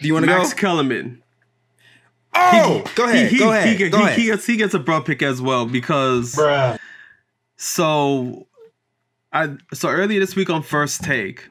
Do 0.00 0.08
you 0.08 0.14
want 0.14 0.24
to 0.24 0.32
go? 0.32 0.38
Max 0.38 0.54
Kellerman. 0.54 1.22
Oh, 2.34 2.82
go 2.94 3.04
ahead. 3.04 3.28
He, 3.28 3.36
he, 3.36 3.38
go 3.38 3.52
ahead. 3.52 3.68
He, 3.78 3.88
go 3.90 3.98
he- 3.98 4.04
ahead. 4.04 4.18
he 4.18 4.24
gets 4.26 4.46
he 4.46 4.56
gets 4.56 4.74
a 4.74 4.78
broad 4.78 5.04
pick 5.04 5.22
as 5.22 5.42
well 5.42 5.66
because 5.66 6.34
Bruh. 6.34 6.78
so 7.56 8.46
I 9.32 9.56
so 9.74 9.88
earlier 9.90 10.18
this 10.20 10.34
week 10.34 10.48
on 10.48 10.62
First 10.62 11.04
Take, 11.04 11.48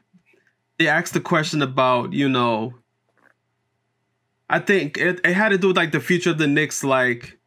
they 0.78 0.88
asked 0.88 1.14
the 1.14 1.20
question 1.20 1.62
about 1.62 2.12
you 2.12 2.28
know 2.28 2.74
I 4.50 4.58
think 4.58 4.98
it, 4.98 5.20
it 5.24 5.32
had 5.32 5.50
to 5.50 5.58
do 5.58 5.68
with 5.68 5.76
like 5.76 5.92
the 5.92 6.00
future 6.00 6.30
of 6.30 6.38
the 6.38 6.48
Knicks. 6.48 6.82
Like, 6.82 7.38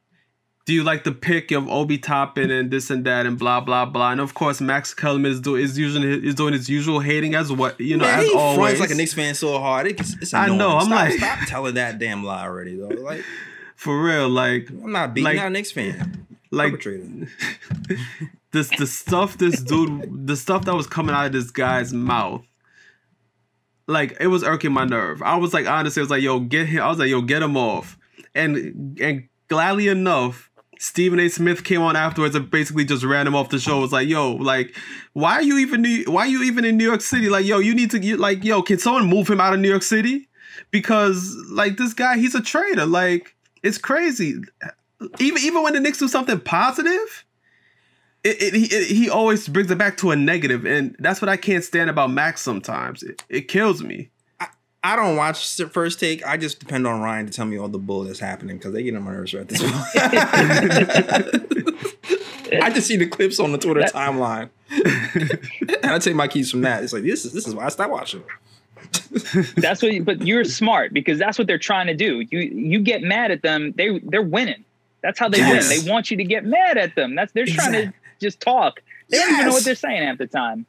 do 0.65 0.73
you 0.73 0.84
like 0.84 1.03
the 1.03 1.11
pick 1.11 1.52
of 1.52 1.68
Obi 1.68 1.98
Toppin 1.98 2.49
and 2.49 2.72
this 2.72 2.90
and 2.90 3.03
that 3.06 3.26
and 3.26 3.38
blah 3.38 3.60
blah 3.60 3.85
blah? 3.85 4.11
And 4.11 4.22
of 4.22 4.34
course, 4.34 4.61
Max 4.61 4.94
Kellerman 4.94 5.31
is 5.31 5.41
doing 5.41 5.61
is 5.64 5.77
usually 5.77 6.26
is 6.27 6.35
doing 6.35 6.53
his 6.53 6.69
usual 6.69 6.99
hating 7.02 7.35
as 7.35 7.52
what 7.52 7.80
you 7.80 7.98
know 7.98 8.06
Man, 8.06 8.19
as 8.19 8.26
he 8.27 8.34
always. 8.35 8.80
like 8.80 8.91
a 8.91 8.95
Knicks 8.95 9.14
fan 9.14 9.35
so 9.35 9.60
hard. 9.60 9.88
It's, 9.88 10.14
it's 10.22 10.34
I 10.34 10.48
know, 10.56 10.77
I'm 10.77 10.85
stop, 10.85 10.90
like- 10.95 11.14
stop 11.14 11.40
telling 11.48 11.73
that 11.76 11.99
damn 11.99 12.23
lie 12.23 12.44
already, 12.44 12.77
though. 12.77 12.88
Like, 12.88 13.23
For 13.76 14.02
real, 14.02 14.30
like 14.30 14.69
I'm 14.69 14.91
not 14.94 15.14
beating 15.14 15.26
Like- 15.34 15.40
out 15.40 15.48
a 15.48 15.49
Knicks 15.49 15.72
fan. 15.72 16.27
like 16.52 16.81
this 18.52 18.69
the 18.77 18.85
stuff 18.88 19.38
this 19.38 19.61
dude 19.61 20.27
the 20.27 20.35
stuff 20.38 20.64
that 20.65 20.76
was 20.76 20.88
coming 20.88 21.14
out 21.15 21.26
of 21.26 21.31
this 21.34 21.49
guy's 21.52 21.91
mouth 21.91 22.45
like 23.88 24.15
it 24.19 24.27
was 24.27 24.44
irking 24.44 24.72
my 24.72 24.85
nerve 24.85 25.22
i 25.23 25.35
was 25.35 25.53
like 25.53 25.68
honestly 25.68 25.99
i 25.99 26.03
was 26.03 26.10
like 26.11 26.22
yo 26.22 26.40
get 26.40 26.68
him 26.68 26.81
i 26.84 26.88
was 26.88 26.99
like 26.99 27.10
yo 27.10 27.22
get 27.22 27.41
him 27.41 27.57
off 27.57 27.98
and 28.35 28.98
and 29.02 29.27
gladly 29.48 29.88
enough 29.88 30.52
Stephen 30.84 31.18
A. 31.18 31.30
Smith 31.30 31.64
came 31.64 31.81
on 31.81 31.95
afterwards 31.95 32.35
and 32.35 32.51
basically 32.51 32.84
just 32.84 33.05
ran 33.05 33.26
him 33.26 33.35
off 33.35 33.47
the 33.47 33.57
show. 33.57 33.77
It 33.77 33.81
Was 33.84 33.93
like, 33.93 34.10
"Yo, 34.10 34.34
like, 34.34 34.76
why 35.14 35.35
are 35.35 35.41
you 35.41 35.57
even? 35.60 35.81
New- 35.81 36.03
Why 36.11 36.23
are 36.23 36.27
you 36.27 36.43
even 36.43 36.65
in 36.65 36.76
New 36.76 36.84
York 36.84 36.99
City? 36.99 37.30
Like, 37.30 37.45
yo, 37.45 37.60
you 37.60 37.73
need 37.73 37.89
to 37.91 37.99
get 37.99 38.19
like, 38.19 38.43
yo, 38.43 38.61
can 38.61 38.80
someone 38.80 39.05
move 39.05 39.30
him 39.30 39.39
out 39.39 39.53
of 39.53 39.61
New 39.61 39.69
York 39.69 39.81
City? 39.81 40.27
Because 40.72 41.38
like 41.49 41.77
this 41.77 41.93
guy, 41.93 42.18
he's 42.18 42.35
a 42.35 42.41
traitor. 42.41 42.85
Like, 42.85 43.34
it's 43.64 43.77
crazy. 43.77 44.41
Even 45.19 45.41
even 45.41 45.64
when 45.64 45.72
the 45.72 45.80
Knicks 45.80 45.99
do 45.99 46.10
something 46.10 46.41
positive, 46.41 47.26
it, 48.26 48.41
it, 48.41 48.53
he, 48.53 48.65
it, 48.65 48.88
he 48.88 49.10
always 49.10 49.47
brings 49.47 49.72
it 49.72 49.77
back 49.77 49.95
to 49.97 50.11
a 50.11 50.18
negative, 50.18 50.65
and 50.65 50.97
that's 50.99 51.22
what 51.22 51.30
I 51.30 51.38
can't 51.38 51.64
stand 51.64 51.91
about 51.91 52.11
Max. 52.11 52.41
Sometimes 52.41 53.03
it, 53.03 53.23
it 53.30 53.47
kills 53.47 53.81
me. 53.81 54.10
I 54.85 54.97
don't 54.97 55.15
watch 55.15 55.55
the 55.55 55.69
first 55.69 55.97
take. 55.99 56.26
I 56.26 56.35
just 56.35 56.60
depend 56.60 56.85
on 56.85 56.99
Ryan 57.01 57.26
to 57.27 57.31
tell 57.31 57.45
me 57.45 57.57
all 57.57 57.69
the 57.69 57.77
bull 57.77 58.03
that's 58.03 58.19
happening 58.19 58.57
because 58.57 58.73
they 58.73 58.84
get 58.84 58.93
on 58.95 59.03
my 59.03 59.14
nerves 59.14 59.34
right 59.34 59.47
this 59.47 59.61
point. 59.61 59.73
I 62.61 62.69
just 62.69 62.88
see 62.88 62.97
the 62.97 63.07
clips 63.07 63.39
on 63.39 63.51
the 63.51 63.57
Twitter 63.57 63.81
timeline, 63.81 64.49
and 64.69 65.85
I 65.91 65.99
take 65.99 66.15
my 66.15 66.27
keys 66.27 66.51
from 66.51 66.61
that. 66.61 66.84
It's 66.84 66.93
like 66.93 67.03
this 67.03 67.26
is 67.26 67.34
this 67.34 67.47
is 67.47 67.55
why 67.55 67.65
I 67.65 67.69
stopped 67.69 67.91
watching. 67.91 68.23
That's 69.55 69.81
what. 69.81 69.93
You, 69.93 70.03
but 70.03 70.26
you're 70.27 70.43
smart 70.43 70.93
because 70.93 71.18
that's 71.18 71.38
what 71.39 71.47
they're 71.47 71.57
trying 71.57 71.88
to 71.88 71.95
do. 71.95 72.19
You 72.30 72.39
you 72.39 72.80
get 72.80 73.01
mad 73.01 73.31
at 73.31 73.41
them. 73.41 73.73
They 73.77 73.99
they're 73.99 74.22
winning. 74.22 74.64
That's 75.01 75.18
how 75.18 75.30
they 75.30 75.39
Yes. 75.39 75.69
win. 75.69 75.84
They 75.85 75.91
want 75.91 76.11
you 76.11 76.18
to 76.18 76.23
get 76.23 76.45
mad 76.45 76.77
at 76.77 76.95
them. 76.95 77.15
That's 77.15 77.31
they're 77.31 77.45
trying 77.45 77.73
to 77.73 77.93
just 78.22 78.39
talk. 78.39 78.81
They 79.10 79.18
don't 79.18 79.31
even 79.34 79.45
know 79.47 79.53
what 79.53 79.65
they're 79.65 79.76
saying 79.76 80.03
half 80.03 80.18
the 80.18 80.27
time. 80.27 80.65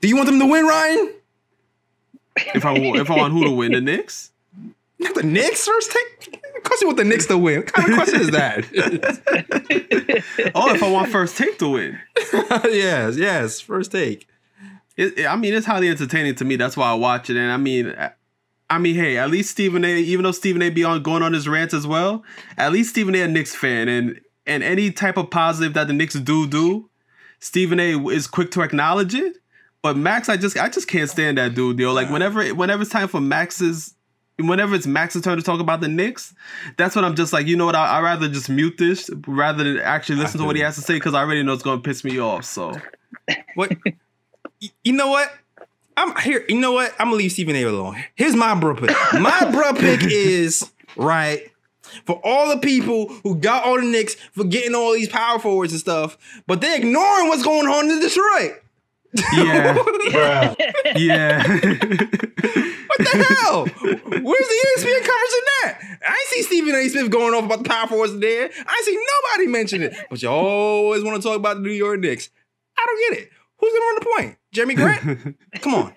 Do 0.00 0.08
you 0.08 0.16
want 0.16 0.26
them 0.26 0.38
to 0.38 0.46
win, 0.46 0.66
Ryan? 0.66 1.12
If 2.36 2.64
I 2.64 2.74
if 2.74 3.10
I 3.10 3.16
want 3.16 3.32
who 3.32 3.44
to 3.44 3.50
win, 3.50 3.72
the 3.72 3.80
Knicks. 3.90 4.30
Not 4.98 5.14
the 5.14 5.22
Knicks 5.22 5.66
first 5.66 5.92
take. 5.92 6.40
Of 6.56 6.62
course, 6.62 6.80
you 6.80 6.86
want 6.86 6.98
the 6.98 7.04
Knicks 7.04 7.26
to 7.26 7.36
win. 7.38 7.58
What 7.60 7.72
kind 7.72 7.88
of 7.90 7.94
question 7.96 8.20
is 8.20 8.30
that? 8.30 8.64
Oh, 10.54 10.72
if 10.74 10.82
I 10.82 10.90
want 10.90 11.10
first 11.10 11.36
take 11.36 11.58
to 11.58 11.68
win. 11.68 11.98
yes, 12.64 13.16
yes, 13.16 13.60
first 13.60 13.92
take. 13.92 14.26
It, 14.96 15.18
it- 15.18 15.26
I 15.26 15.36
mean, 15.36 15.52
it's 15.54 15.66
highly 15.66 15.88
entertaining 15.88 16.34
to 16.36 16.44
me. 16.44 16.56
That's 16.56 16.76
why 16.76 16.90
I 16.90 16.94
watch 16.94 17.28
it. 17.30 17.36
And 17.36 17.50
I 17.50 17.56
mean, 17.56 17.88
I- 17.98 18.12
I 18.70 18.78
mean, 18.78 18.94
hey, 18.94 19.18
at 19.18 19.30
least 19.30 19.50
Stephen 19.50 19.84
A. 19.84 19.88
Even 19.98 20.22
though 20.24 20.32
Stephen 20.32 20.62
A. 20.62 20.70
be 20.70 20.84
on 20.84 21.02
going 21.02 21.22
on 21.22 21.32
his 21.34 21.46
rants 21.46 21.74
as 21.74 21.86
well, 21.86 22.24
at 22.56 22.72
least 22.72 22.90
Stephen 22.90 23.14
A. 23.14 23.22
a 23.22 23.28
Knicks 23.28 23.54
fan, 23.54 23.88
and 23.88 24.20
and 24.46 24.62
any 24.62 24.90
type 24.90 25.16
of 25.18 25.28
positive 25.30 25.74
that 25.74 25.86
the 25.86 25.92
Knicks 25.92 26.14
do 26.14 26.46
do, 26.46 26.88
Stephen 27.40 27.78
A. 27.78 27.98
is 28.08 28.26
quick 28.26 28.50
to 28.52 28.62
acknowledge 28.62 29.14
it. 29.14 29.36
But 29.84 29.98
Max, 29.98 30.30
I 30.30 30.38
just 30.38 30.56
I 30.56 30.70
just 30.70 30.88
can't 30.88 31.10
stand 31.10 31.36
that 31.36 31.54
dude, 31.54 31.78
yo. 31.78 31.92
Like 31.92 32.08
whenever 32.08 32.42
whenever 32.54 32.82
it's 32.82 32.90
time 32.90 33.06
for 33.06 33.20
Max's. 33.20 33.94
Whenever 34.36 34.74
it's 34.74 34.84
Max's 34.86 35.22
turn 35.22 35.36
to 35.36 35.44
talk 35.44 35.60
about 35.60 35.80
the 35.80 35.86
Knicks, 35.86 36.34
that's 36.76 36.96
when 36.96 37.04
I'm 37.04 37.14
just 37.14 37.32
like, 37.32 37.46
you 37.46 37.56
know 37.56 37.66
what? 37.66 37.76
I, 37.76 37.98
I'd 37.98 38.02
rather 38.02 38.28
just 38.28 38.50
mute 38.50 38.78
this 38.78 39.08
rather 39.28 39.62
than 39.62 39.78
actually 39.78 40.16
listen 40.16 40.40
to 40.40 40.44
what 40.46 40.56
he 40.56 40.62
has 40.62 40.74
to 40.74 40.80
say 40.80 40.94
because 40.94 41.14
I 41.14 41.20
already 41.20 41.44
know 41.44 41.52
it's 41.52 41.62
going 41.62 41.80
to 41.80 41.88
piss 41.88 42.02
me 42.02 42.18
off. 42.18 42.44
So, 42.44 42.72
What? 43.54 43.76
You 44.82 44.92
know 44.92 45.06
what? 45.06 45.32
I'm 45.96 46.16
here. 46.16 46.44
You 46.48 46.58
know 46.58 46.72
what? 46.72 46.92
I'm 46.98 47.06
gonna 47.08 47.16
leave 47.16 47.30
Stephen 47.30 47.54
A. 47.54 47.62
alone. 47.62 48.02
Here's 48.16 48.34
my 48.34 48.58
bro 48.58 48.74
pick. 48.74 48.90
My 49.12 49.48
bro 49.52 49.72
pick 49.74 50.00
is 50.02 50.68
right 50.96 51.48
for 52.04 52.20
all 52.24 52.48
the 52.48 52.58
people 52.58 53.08
who 53.22 53.36
got 53.36 53.64
all 53.64 53.76
the 53.76 53.86
Knicks 53.86 54.14
for 54.32 54.42
getting 54.42 54.74
all 54.74 54.94
these 54.94 55.08
power 55.08 55.38
forwards 55.38 55.72
and 55.72 55.80
stuff, 55.80 56.18
but 56.48 56.60
they're 56.60 56.76
ignoring 56.76 57.28
what's 57.28 57.44
going 57.44 57.68
on 57.68 57.88
in 57.88 58.00
Detroit. 58.00 58.63
Yeah, 59.14 59.74
Bruh. 60.10 60.56
yeah. 60.96 61.42
What 62.86 62.98
the 62.98 63.24
hell? 63.40 63.64
Where's 63.64 64.48
the 64.48 64.66
ESPN 64.76 65.00
coverage 65.00 65.34
in 65.34 65.44
that? 65.62 65.78
I 66.06 66.10
ain't 66.12 66.28
see 66.28 66.42
Stephen 66.42 66.74
A. 66.74 66.88
Smith 66.88 67.10
going 67.10 67.34
off 67.34 67.44
about 67.44 67.62
the 67.62 67.68
power 67.68 67.86
forwards 67.86 68.18
there. 68.18 68.44
I 68.44 68.74
ain't 68.76 68.84
see 68.84 68.98
nobody 69.36 69.46
mention 69.50 69.82
it. 69.82 69.94
But 70.10 70.22
you 70.22 70.28
always 70.28 71.02
want 71.04 71.20
to 71.22 71.28
talk 71.28 71.36
about 71.36 71.56
the 71.56 71.62
New 71.62 71.72
York 71.72 72.00
Knicks. 72.00 72.30
I 72.78 72.84
don't 72.86 73.10
get 73.16 73.22
it. 73.24 73.30
Who's 73.58 73.72
gonna 73.72 73.84
run 73.84 73.94
the 73.94 74.06
point? 74.16 74.36
Jerami 74.54 74.76
Grant? 74.76 75.36
Come 75.62 75.74
on. 75.74 75.94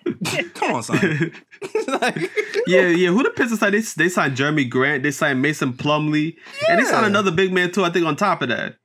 Come 0.53 0.73
on, 0.75 0.83
son. 0.83 1.31
Like- 1.87 2.31
Yeah, 2.67 2.87
yeah. 2.87 3.09
Who 3.09 3.23
the 3.23 3.31
Pistons 3.35 3.59
signed? 3.59 3.73
They, 3.73 3.79
they 3.81 4.09
signed 4.09 4.37
Jerami 4.37 4.69
Grant. 4.69 5.03
They 5.03 5.11
signed 5.11 5.41
Mason 5.41 5.73
Plumlee, 5.73 6.35
and 6.69 6.79
they 6.79 6.83
signed 6.85 7.05
another 7.07 7.31
big 7.31 7.51
man 7.51 7.71
too. 7.71 7.83
I 7.83 7.89
think 7.89 8.05
on 8.05 8.15
top 8.15 8.41
of 8.41 8.49
that. 8.49 8.75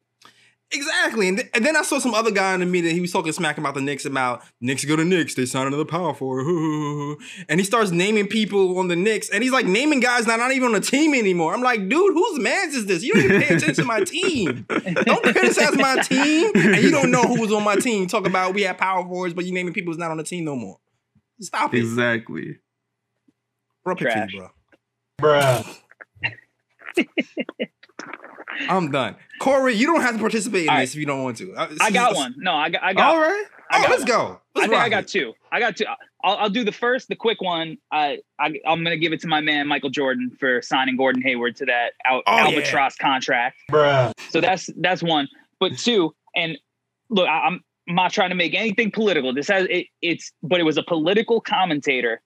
Exactly. 0.74 1.28
And, 1.28 1.38
th- 1.38 1.50
and 1.52 1.66
then 1.66 1.76
I 1.76 1.82
saw 1.82 1.98
some 1.98 2.14
other 2.14 2.30
guy 2.30 2.54
in 2.54 2.60
the 2.60 2.66
media. 2.66 2.92
He 2.92 3.00
was 3.00 3.12
talking 3.12 3.30
smack 3.32 3.58
about 3.58 3.74
the 3.74 3.82
Knicks 3.82 4.06
about 4.06 4.42
Knicks 4.60 4.84
go 4.84 4.96
to 4.96 5.04
Knicks. 5.04 5.34
They 5.34 5.44
signed 5.44 5.68
another 5.68 5.84
power 5.84 6.14
forward. 6.14 7.18
And 7.48 7.60
he 7.60 7.64
starts 7.64 7.90
naming 7.90 8.26
people 8.26 8.78
on 8.78 8.88
the 8.88 8.96
Knicks. 8.96 9.28
And 9.28 9.42
he's 9.42 9.52
like 9.52 9.66
naming 9.66 10.00
guys 10.00 10.24
that 10.24 10.32
are 10.32 10.38
not 10.38 10.52
even 10.52 10.68
on 10.68 10.72
the 10.72 10.80
team 10.80 11.12
anymore. 11.14 11.52
I'm 11.52 11.62
like, 11.62 11.88
dude, 11.88 12.14
whose 12.14 12.38
man's 12.40 12.74
is 12.74 12.86
this? 12.86 13.02
You 13.02 13.12
don't 13.12 13.24
even 13.24 13.42
pay 13.42 13.54
attention 13.54 13.74
to 13.74 13.84
my 13.84 14.00
team. 14.00 14.66
Don't 14.68 15.22
criticize 15.22 15.76
my 15.76 15.96
team. 16.02 16.52
And 16.54 16.82
you 16.82 16.90
don't 16.90 17.10
know 17.10 17.22
who 17.22 17.40
was 17.40 17.52
on 17.52 17.64
my 17.64 17.76
team. 17.76 18.06
Talk 18.06 18.26
about 18.26 18.54
we 18.54 18.62
have 18.62 18.78
power 18.78 19.04
forwards, 19.04 19.34
but 19.34 19.44
you 19.44 19.52
naming 19.52 19.74
people 19.74 19.92
who's 19.92 19.98
not 19.98 20.10
on 20.10 20.16
the 20.16 20.24
team 20.24 20.44
no 20.44 20.56
more. 20.56 20.78
Stop 21.40 21.74
it. 21.74 21.80
Exactly. 21.80 22.58
Bro, 23.84 23.96
pick 23.96 24.08
Trash. 24.08 24.32
you, 24.32 24.48
bro. 25.20 25.38
Bruh. 25.38 25.78
I'm 28.68 28.90
done. 28.90 29.16
Cory, 29.40 29.74
you 29.74 29.86
don't 29.86 30.00
have 30.02 30.14
to 30.14 30.20
participate 30.20 30.64
in 30.64 30.68
All 30.70 30.78
this 30.78 30.94
if 30.94 31.00
you 31.00 31.06
don't 31.06 31.22
want 31.22 31.36
to. 31.38 31.52
Uh, 31.54 31.68
I 31.80 31.90
got 31.90 32.14
one. 32.14 32.34
No, 32.38 32.54
I 32.54 32.68
got. 32.68 32.82
I 32.82 32.92
got. 32.94 33.14
All 33.14 33.20
right. 33.20 33.44
Oh, 33.74 33.80
got 33.82 33.90
let's 33.90 34.00
one. 34.02 34.08
go. 34.08 34.40
I 34.54 34.58
Let's 34.60 34.70
think 34.70 34.82
I 34.82 34.88
got 34.90 35.04
it. 35.04 35.08
two. 35.08 35.32
I 35.50 35.58
got 35.60 35.76
two. 35.76 35.84
I'll, 36.24 36.36
I'll 36.36 36.50
do 36.50 36.62
the 36.62 36.72
first, 36.72 37.08
the 37.08 37.16
quick 37.16 37.40
one. 37.40 37.78
I, 37.90 38.18
I 38.38 38.52
I'm 38.66 38.84
gonna 38.84 38.98
give 38.98 39.12
it 39.14 39.20
to 39.22 39.26
my 39.28 39.40
man 39.40 39.66
Michael 39.66 39.88
Jordan 39.90 40.30
for 40.38 40.60
signing 40.62 40.96
Gordon 40.96 41.22
Hayward 41.22 41.56
to 41.56 41.64
that 41.66 41.92
Al- 42.04 42.22
Oh, 42.26 42.36
yeah. 42.36 42.44
albatross 42.44 42.96
contract. 42.96 43.56
Bruh. 43.70 44.12
So 44.30 44.40
that's 44.40 44.68
that's 44.76 45.02
one. 45.02 45.26
But 45.58 45.78
two, 45.78 46.14
and 46.36 46.58
look, 47.08 47.26
I, 47.28 47.46
I'm 47.46 47.64
not 47.88 48.12
trying 48.12 48.28
to 48.28 48.34
make 48.36 48.54
anything 48.54 48.90
political. 48.90 49.32
This 49.32 49.48
has 49.48 49.66
it, 49.70 49.86
it's, 50.02 50.30
but 50.42 50.60
it 50.60 50.64
was 50.64 50.76
a 50.76 50.82
political 50.82 51.40
commentator 51.40 52.20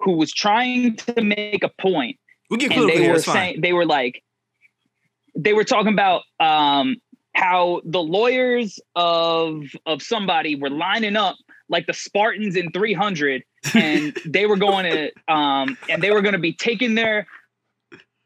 who 0.00 0.12
was 0.12 0.32
trying 0.32 0.96
to 0.96 1.22
make 1.22 1.62
a 1.64 1.70
point, 1.80 2.18
We 2.50 2.56
get 2.58 2.66
and 2.66 2.74
political 2.74 2.98
they 2.98 3.02
here. 3.04 3.12
were 3.12 3.16
It's 3.18 3.24
fine. 3.24 3.60
they 3.60 3.72
were 3.72 3.86
like, 3.86 4.22
they 5.38 5.52
were 5.54 5.64
talking 5.64 5.92
about 5.92 6.22
um 6.40 6.96
how 7.34 7.80
the 7.84 8.00
lawyers 8.02 8.78
of 8.96 9.62
of 9.86 10.02
somebody 10.02 10.54
were 10.56 10.70
lining 10.70 11.16
up 11.16 11.36
like 11.70 11.86
the 11.86 11.92
Spartans 11.94 12.56
in 12.56 12.70
300 12.72 13.42
and 13.74 14.16
they 14.26 14.44
were 14.46 14.56
going 14.56 14.84
to 14.84 15.32
um 15.32 15.78
and 15.88 16.02
they 16.02 16.10
were 16.10 16.20
going 16.22 16.32
to 16.34 16.38
be 16.40 16.52
taking 16.52 16.94
their 16.96 17.26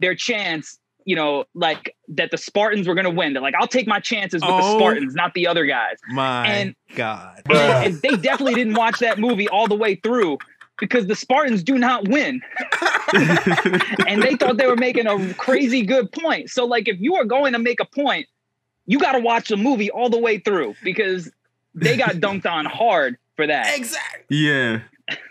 their 0.01 0.15
chance 0.15 0.79
you 1.05 1.15
know 1.17 1.45
like 1.55 1.95
that 2.09 2.31
the 2.31 2.39
Spartans 2.39 2.87
were 2.89 2.95
going 2.95 3.05
to 3.05 3.11
win 3.11 3.33
They're 3.35 3.43
like 3.43 3.55
I'll 3.61 3.67
take 3.67 3.87
my 3.87 4.01
chances 4.01 4.41
with 4.41 4.49
the 4.49 4.61
Oh. 4.63 4.79
Spartans 4.79 5.15
not 5.15 5.35
the 5.35 5.47
other 5.47 5.67
guys 5.67 5.97
My 6.11 6.47
And- 6.49 6.75
God. 6.95 7.43
Bruh. 7.47 7.87
and 7.87 7.95
they 8.03 8.17
definitely 8.17 8.55
didn't 8.55 8.75
watch 8.75 8.99
that 9.01 9.19
movie 9.19 9.49
all 9.49 9.67
the 9.69 9.75
way 9.77 9.97
through 9.97 10.39
because 10.79 11.07
the 11.07 11.15
Spartans 11.17 11.63
do 11.63 11.79
not 11.79 12.09
win 12.09 12.41
and 14.07 14.23
they 14.23 14.35
thought 14.37 14.57
they 14.57 14.67
were 14.67 14.77
making 14.77 15.07
a 15.07 15.35
crazy 15.35 15.83
good 15.83 16.11
point 16.13 16.51
so 16.51 16.65
like 16.65 16.89
if 16.89 16.99
you 17.01 17.15
are 17.17 17.25
going 17.25 17.53
to 17.53 17.59
make 17.59 17.81
a 17.81 17.85
point 17.85 18.27
you 18.87 18.99
got 18.99 19.13
to 19.13 19.21
watch 19.21 19.49
the 19.49 19.57
movie 19.57 19.91
all 19.91 20.09
the 20.11 20.19
way 20.19 20.39
through 20.39 20.75
because 20.83 21.31
they 21.75 21.97
got 21.97 22.13
dunked 22.17 22.47
on 22.47 22.65
hard 22.65 23.17
for 23.37 23.47
that 23.47 23.77
Exactly. 23.79 24.37
Yeah. 24.37 24.81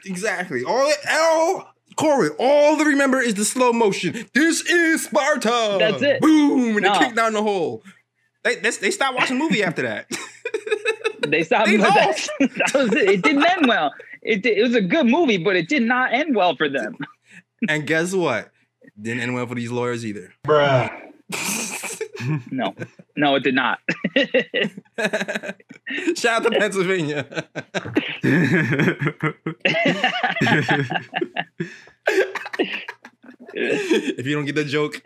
Exactly. 0.06 0.64
All 0.64 0.92
all 1.12 1.68
Cory, 1.98 2.30
all 2.40 2.78
they 2.78 2.86
remember 2.86 3.20
is 3.20 3.34
the 3.36 3.44
slow 3.46 3.74
motion. 3.74 4.26
This 4.34 4.62
is 4.62 5.04
Sparta. 5.06 5.76
That's 5.78 6.02
it. 6.02 6.22
Boom, 6.22 6.78
and 6.78 6.82
No. 6.86 6.94
they 6.94 7.00
kick 7.06 7.16
down 7.16 7.34
the 7.34 7.44
hole. 7.44 7.84
They 8.44 8.56
they, 8.56 8.70
they 8.72 8.92
stopped 8.92 9.18
watching 9.18 9.38
the 9.38 9.44
movie 9.44 9.64
after 9.64 9.82
that. 9.84 10.08
They 11.28 11.44
stopped. 11.44 11.68
They 11.68 11.78
but 11.78 11.90
lost. 11.96 12.30
that's- 12.40 12.58
that 12.74 12.74
was 12.82 12.94
it. 12.94 13.10
It 13.10 13.22
didn't 13.22 13.46
end 13.46 13.68
well. 13.68 13.94
It, 14.22 14.46
it 14.46 14.62
was 14.62 14.76
a 14.76 14.82
good 14.82 15.08
movie, 15.08 15.38
but 15.38 15.56
it 15.56 15.68
did 15.68 15.84
not 15.84 16.14
end 16.14 16.36
well 16.36 16.56
for 16.56 16.70
them. 16.70 16.98
and 17.70 17.88
guess 17.88 18.14
what? 18.14 18.52
Didn't 19.00 19.22
end 19.22 19.34
well 19.34 19.48
for 19.48 19.56
these 19.56 19.72
lawyers 19.72 20.06
either. 20.06 20.34
Bruh. 20.46 20.92
No, 22.52 22.76
no, 23.16 23.34
it 23.34 23.42
did 23.42 23.56
not. 23.56 23.80
Shout 26.16 26.26
out 26.26 26.44
to 26.44 26.52
Pennsylvania. 26.52 27.26
if 33.54 34.26
you 34.26 34.36
don't 34.36 34.46
get 34.46 34.54
the 34.54 34.66
joke, 34.66 35.02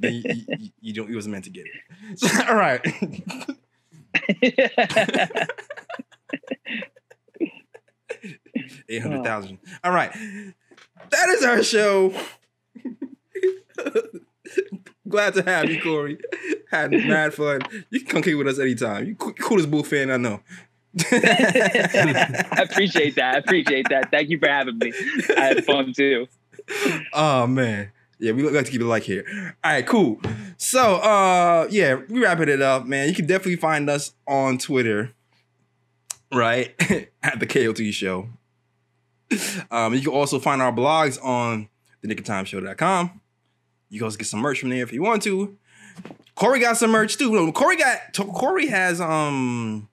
then 0.00 0.14
you, 0.14 0.22
you, 0.58 0.70
you 0.80 0.92
don't. 0.92 1.08
You 1.08 1.14
wasn't 1.14 1.34
meant 1.34 1.44
to 1.44 1.50
get 1.50 1.66
it. 1.66 2.48
All 2.48 2.56
right. 2.56 2.84
Eight 8.88 9.02
hundred 9.02 9.24
thousand. 9.24 9.58
All 9.84 9.92
right. 9.92 10.12
That 11.10 11.28
is 11.30 11.44
our 11.44 11.62
show. 11.62 12.14
Glad 15.08 15.34
to 15.34 15.42
have 15.42 15.68
you, 15.68 15.80
Cory. 15.82 16.18
Had 16.70 16.92
mad 16.92 17.34
fun. 17.34 17.62
You 17.90 18.00
can 18.00 18.08
come 18.08 18.22
kick 18.22 18.36
with 18.36 18.46
us 18.46 18.58
anytime. 18.60 19.06
You 19.06 19.16
coolest 19.16 19.70
bull 19.70 19.82
fan 19.82 20.10
I 20.10 20.16
know. 20.16 20.40
I 21.12 22.64
appreciate 22.68 23.16
that. 23.16 23.34
I 23.34 23.38
appreciate 23.38 23.88
that. 23.90 24.10
Thank 24.10 24.30
you 24.30 24.38
for 24.38 24.48
having 24.48 24.78
me. 24.78 24.92
I 25.36 25.40
had 25.40 25.64
fun 25.64 25.92
too. 25.92 26.26
Oh 27.12 27.46
man. 27.46 27.92
Yeah, 28.18 28.32
we 28.32 28.42
look 28.42 28.52
like 28.52 28.66
to 28.66 28.70
keep 28.70 28.80
it 28.82 28.86
like 28.86 29.02
here. 29.04 29.56
All 29.64 29.72
right, 29.72 29.86
cool. 29.86 30.20
So 30.58 30.96
uh 30.96 31.66
yeah, 31.70 32.00
we 32.08 32.22
wrapping 32.22 32.48
it 32.48 32.62
up, 32.62 32.86
man. 32.86 33.08
You 33.08 33.14
can 33.14 33.26
definitely 33.26 33.56
find 33.56 33.88
us 33.88 34.12
on 34.28 34.58
Twitter, 34.58 35.12
right? 36.32 36.74
At 37.22 37.40
the 37.40 37.46
KOT 37.46 37.78
show. 37.94 38.28
Um, 39.70 39.94
you 39.94 40.00
can 40.00 40.10
also 40.12 40.38
find 40.38 40.60
our 40.60 40.72
blogs 40.72 41.22
on 41.24 41.68
the 42.02 42.08
nickoftimeshow.com. 42.14 43.20
You 43.88 43.98
can 44.00 44.04
also 44.04 44.18
get 44.18 44.26
some 44.26 44.40
merch 44.40 44.60
from 44.60 44.70
there 44.70 44.82
if 44.82 44.92
you 44.92 45.02
want 45.02 45.22
to. 45.24 45.56
Cory 46.34 46.60
got 46.60 46.76
some 46.76 46.90
merch 46.90 47.16
too. 47.16 47.52
Cory 47.52 47.76
got 47.76 47.98
Cory 48.14 48.66
has 48.68 49.00
um 49.00 49.88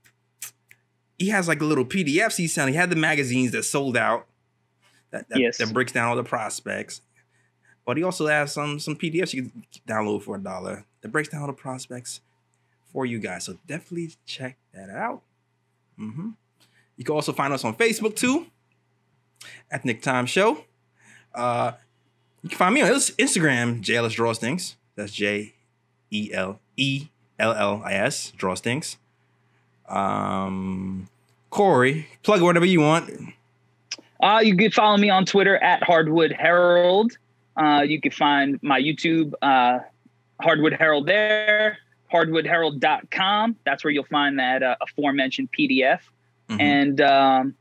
he 1.18 1.30
has 1.30 1.48
like 1.48 1.62
a 1.62 1.66
little 1.66 1.86
PDFs 1.86 2.38
he 2.38 2.48
sent. 2.48 2.70
He 2.70 2.76
had 2.76 2.90
the 2.90 2.96
magazines 2.96 3.52
that 3.52 3.64
sold 3.64 3.98
out. 3.98 4.28
That, 5.12 5.28
that, 5.30 5.40
Yes. 5.40 5.58
that 5.58 5.74
breaks 5.74 5.92
down 5.92 6.08
all 6.08 6.16
the 6.16 6.24
prospects. 6.24 7.02
But 7.86 7.98
he 7.98 8.04
also 8.04 8.28
has 8.28 8.54
some 8.54 8.80
some 8.80 8.96
PDFs 8.96 9.34
you 9.34 9.44
can 9.44 9.66
download 9.88 10.24
for 10.24 10.36
a 10.36 10.40
dollar 10.40 10.86
that 11.02 11.10
breaks 11.10 11.30
down 11.30 11.42
all 11.42 11.48
the 11.48 11.54
prospects 11.54 12.22
for 12.92 13.06
you 13.06 13.20
guys. 13.20 13.46
So 13.46 13.58
definitely 13.68 14.14
check 14.26 14.58
that 14.74 14.90
out. 14.90 15.22
hmm 15.98 16.30
You 16.98 17.04
can 17.04 17.16
also 17.16 17.34
find 17.34 17.52
us 17.54 17.64
on 17.66 17.76
Facebook 17.76 18.16
too, 18.16 18.46
at 19.72 19.86
Nick 19.86 20.02
Time 20.02 20.26
Show. 20.26 20.66
Uh, 21.34 21.74
you 22.44 22.50
can 22.50 22.58
find 22.58 22.74
me 22.74 22.82
on 22.82 22.90
Ins- 22.94 23.12
Instagram, 23.12 23.82
JLS 23.82 24.14
Drawstings. 24.16 24.76
That's 24.96 25.12
J 25.12 25.54
E 26.12 26.32
L 26.34 26.60
E 26.76 27.08
L 27.40 27.54
L 27.54 27.82
I 27.86 27.94
S 27.94 28.32
Drawstings. 28.38 28.98
Um, 29.88 31.08
Cory, 31.50 32.08
plug 32.24 32.42
whatever 32.42 32.66
you 32.66 32.82
want. 32.82 33.10
Uh, 34.22 34.42
you 34.44 34.56
can 34.58 34.72
follow 34.72 34.98
me 34.98 35.10
on 35.10 35.26
Twitter 35.26 35.58
at 35.58 35.84
Hardwood 35.84 36.32
Herald. 36.32 37.18
Uh, 37.56 37.82
you 37.86 38.02
can 38.02 38.12
find 38.12 38.60
my 38.62 38.80
YouTube, 38.82 39.34
uh, 39.42 39.80
Hardwood 40.42 40.74
Herald 40.74 41.08
there, 41.08 41.78
hardwoodherald.com. 42.12 43.56
That's 43.66 43.84
where 43.84 43.92
you'll 43.92 44.04
find 44.06 44.40
that 44.40 44.64
uh, 44.64 44.76
aforementioned 44.82 45.50
PDF. 45.58 46.00
Mhm. 46.50 46.62
And 46.62 47.02
um, 47.02 47.56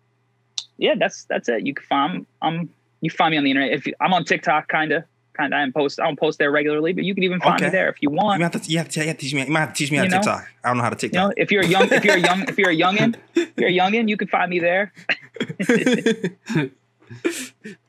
yeah, 0.79 0.95
that's 0.99 1.25
that's 1.25 1.49
it. 1.49 1.67
You 1.67 1.75
can 1.75 1.85
find 1.87 2.27
I'm 2.43 2.71
you 3.01 3.11
find 3.11 3.33
me 3.33 3.39
on 3.39 3.45
the 3.45 3.51
internet. 3.51 3.73
If 3.73 3.87
you, 3.87 3.95
I'm 4.01 4.13
on 4.15 4.25
TikTok, 4.25 4.69
kind 4.69 4.91
of, 4.93 5.05
kind 5.35 5.53
of. 5.53 5.59
I 5.59 5.63
am 5.63 5.73
post. 5.73 6.01
I 6.01 6.05
don't 6.05 6.19
post 6.19 6.39
there 6.39 6.51
regularly, 6.51 6.93
but 6.95 7.05
you 7.05 7.15
can 7.15 7.25
even 7.25 7.41
find 7.41 7.57
Okay. 7.57 7.67
me 7.67 7.71
there 7.71 7.89
if 7.91 8.01
you 8.01 8.09
want. 8.11 8.39
You 8.39 8.45
want. 8.45 8.55
have 8.55 8.63
to, 8.63 8.71
you 8.71 8.79
have 8.79 8.89
to, 8.89 9.01
you 9.01 9.07
have 9.09 9.17
to 9.19 9.23
teach 9.23 9.35
me. 9.35 9.45
You 9.45 9.53
might 9.53 9.61
have 9.61 9.73
to 9.73 9.75
teach 9.75 9.91
me 9.91 9.99
how 9.99 10.05
to 10.05 10.09
You 10.09 10.11
know? 10.13 10.19
TikTok. 10.19 10.49
I 10.65 10.69
don't 10.69 10.77
know 10.79 10.83
how 10.85 10.91
to 10.91 11.07
You 11.07 11.13
know, 11.13 11.29
TikTok. 11.29 11.35
if 11.43 11.51
you're 11.53 11.63
a 11.63 11.67
young, 11.67 11.93
if 11.93 12.05
you're 12.05 12.17
a 12.17 12.21
young, 12.21 12.43
if 12.49 12.59
you're 12.59 12.71
a 12.71 12.77
youngin, 12.77 13.17
if 13.35 13.53
you're 13.59 13.69
a 13.69 13.73
youngin, 13.73 14.09
you 14.09 14.17
can 14.17 14.29
find 14.29 14.51
me 14.51 14.59
there. 14.61 14.93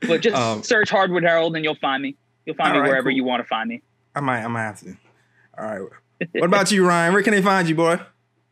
But 0.01 0.21
just 0.21 0.35
Um, 0.35 0.61
search 0.63 0.89
Hardwood 0.89 1.23
Herald 1.23 1.55
and 1.55 1.63
you'll 1.65 1.75
find 1.75 2.03
me. 2.03 2.15
You'll 2.45 2.55
find 2.55 2.73
me 2.73 2.79
right, 2.79 2.87
wherever 2.87 3.09
cool. 3.09 3.15
you 3.15 3.23
want 3.23 3.41
to 3.41 3.47
find 3.47 3.67
me. 3.69 3.81
I 4.15 4.19
might, 4.19 4.43
I 4.43 4.47
might 4.47 4.61
have 4.63 4.79
to. 4.81 4.95
All 5.57 5.65
right. 5.65 5.89
What 6.33 6.45
about 6.45 6.71
you, 6.71 6.85
Ryan? 6.87 7.13
Where 7.13 7.23
can 7.23 7.33
they 7.33 7.41
find 7.41 7.67
you, 7.67 7.75
boy? 7.75 7.99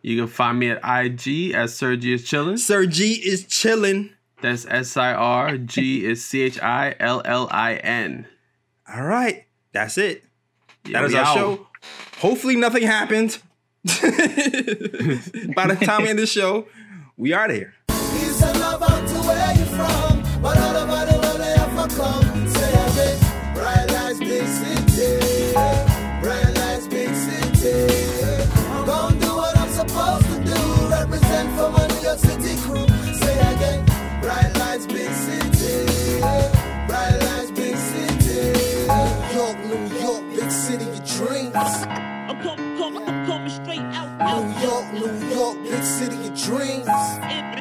You 0.02 0.18
can 0.18 0.28
find 0.28 0.60
me 0.60 0.72
at 0.72 0.80
IG 0.84 1.54
as 1.54 1.76
Sergi 1.76 2.14
is 2.14 2.24
chilling. 2.24 2.58
Sir 2.58 2.86
G 2.86 3.14
is 3.14 3.46
chilling. 3.46 4.12
That's 4.42 4.66
S 4.66 4.98
I 4.98 5.14
R 5.14 5.58
G 5.58 6.06
is 6.06 6.26
C 6.26 6.42
H 6.42 6.60
I 6.62 6.96
L 7.00 7.22
L 7.26 7.48
I 7.52 7.76
N. 7.76 8.28
All 8.94 9.04
right, 9.04 9.46
that's 9.72 9.98
it. 9.98 10.24
That 10.92 11.06
is 11.06 11.14
we 11.14 11.20
our 11.20 11.26
out. 11.26 11.36
show. 11.36 11.68
Hopefully, 12.20 12.56
nothing 12.56 12.84
happened. 12.84 13.38
By 13.84 13.92
the 15.68 15.78
time 15.82 16.04
we 16.04 16.10
end 16.10 16.20
the 16.20 16.26
show, 16.26 16.68
we 17.18 17.34
are 17.34 17.48
there. 17.48 17.75
Coming, 46.86 47.55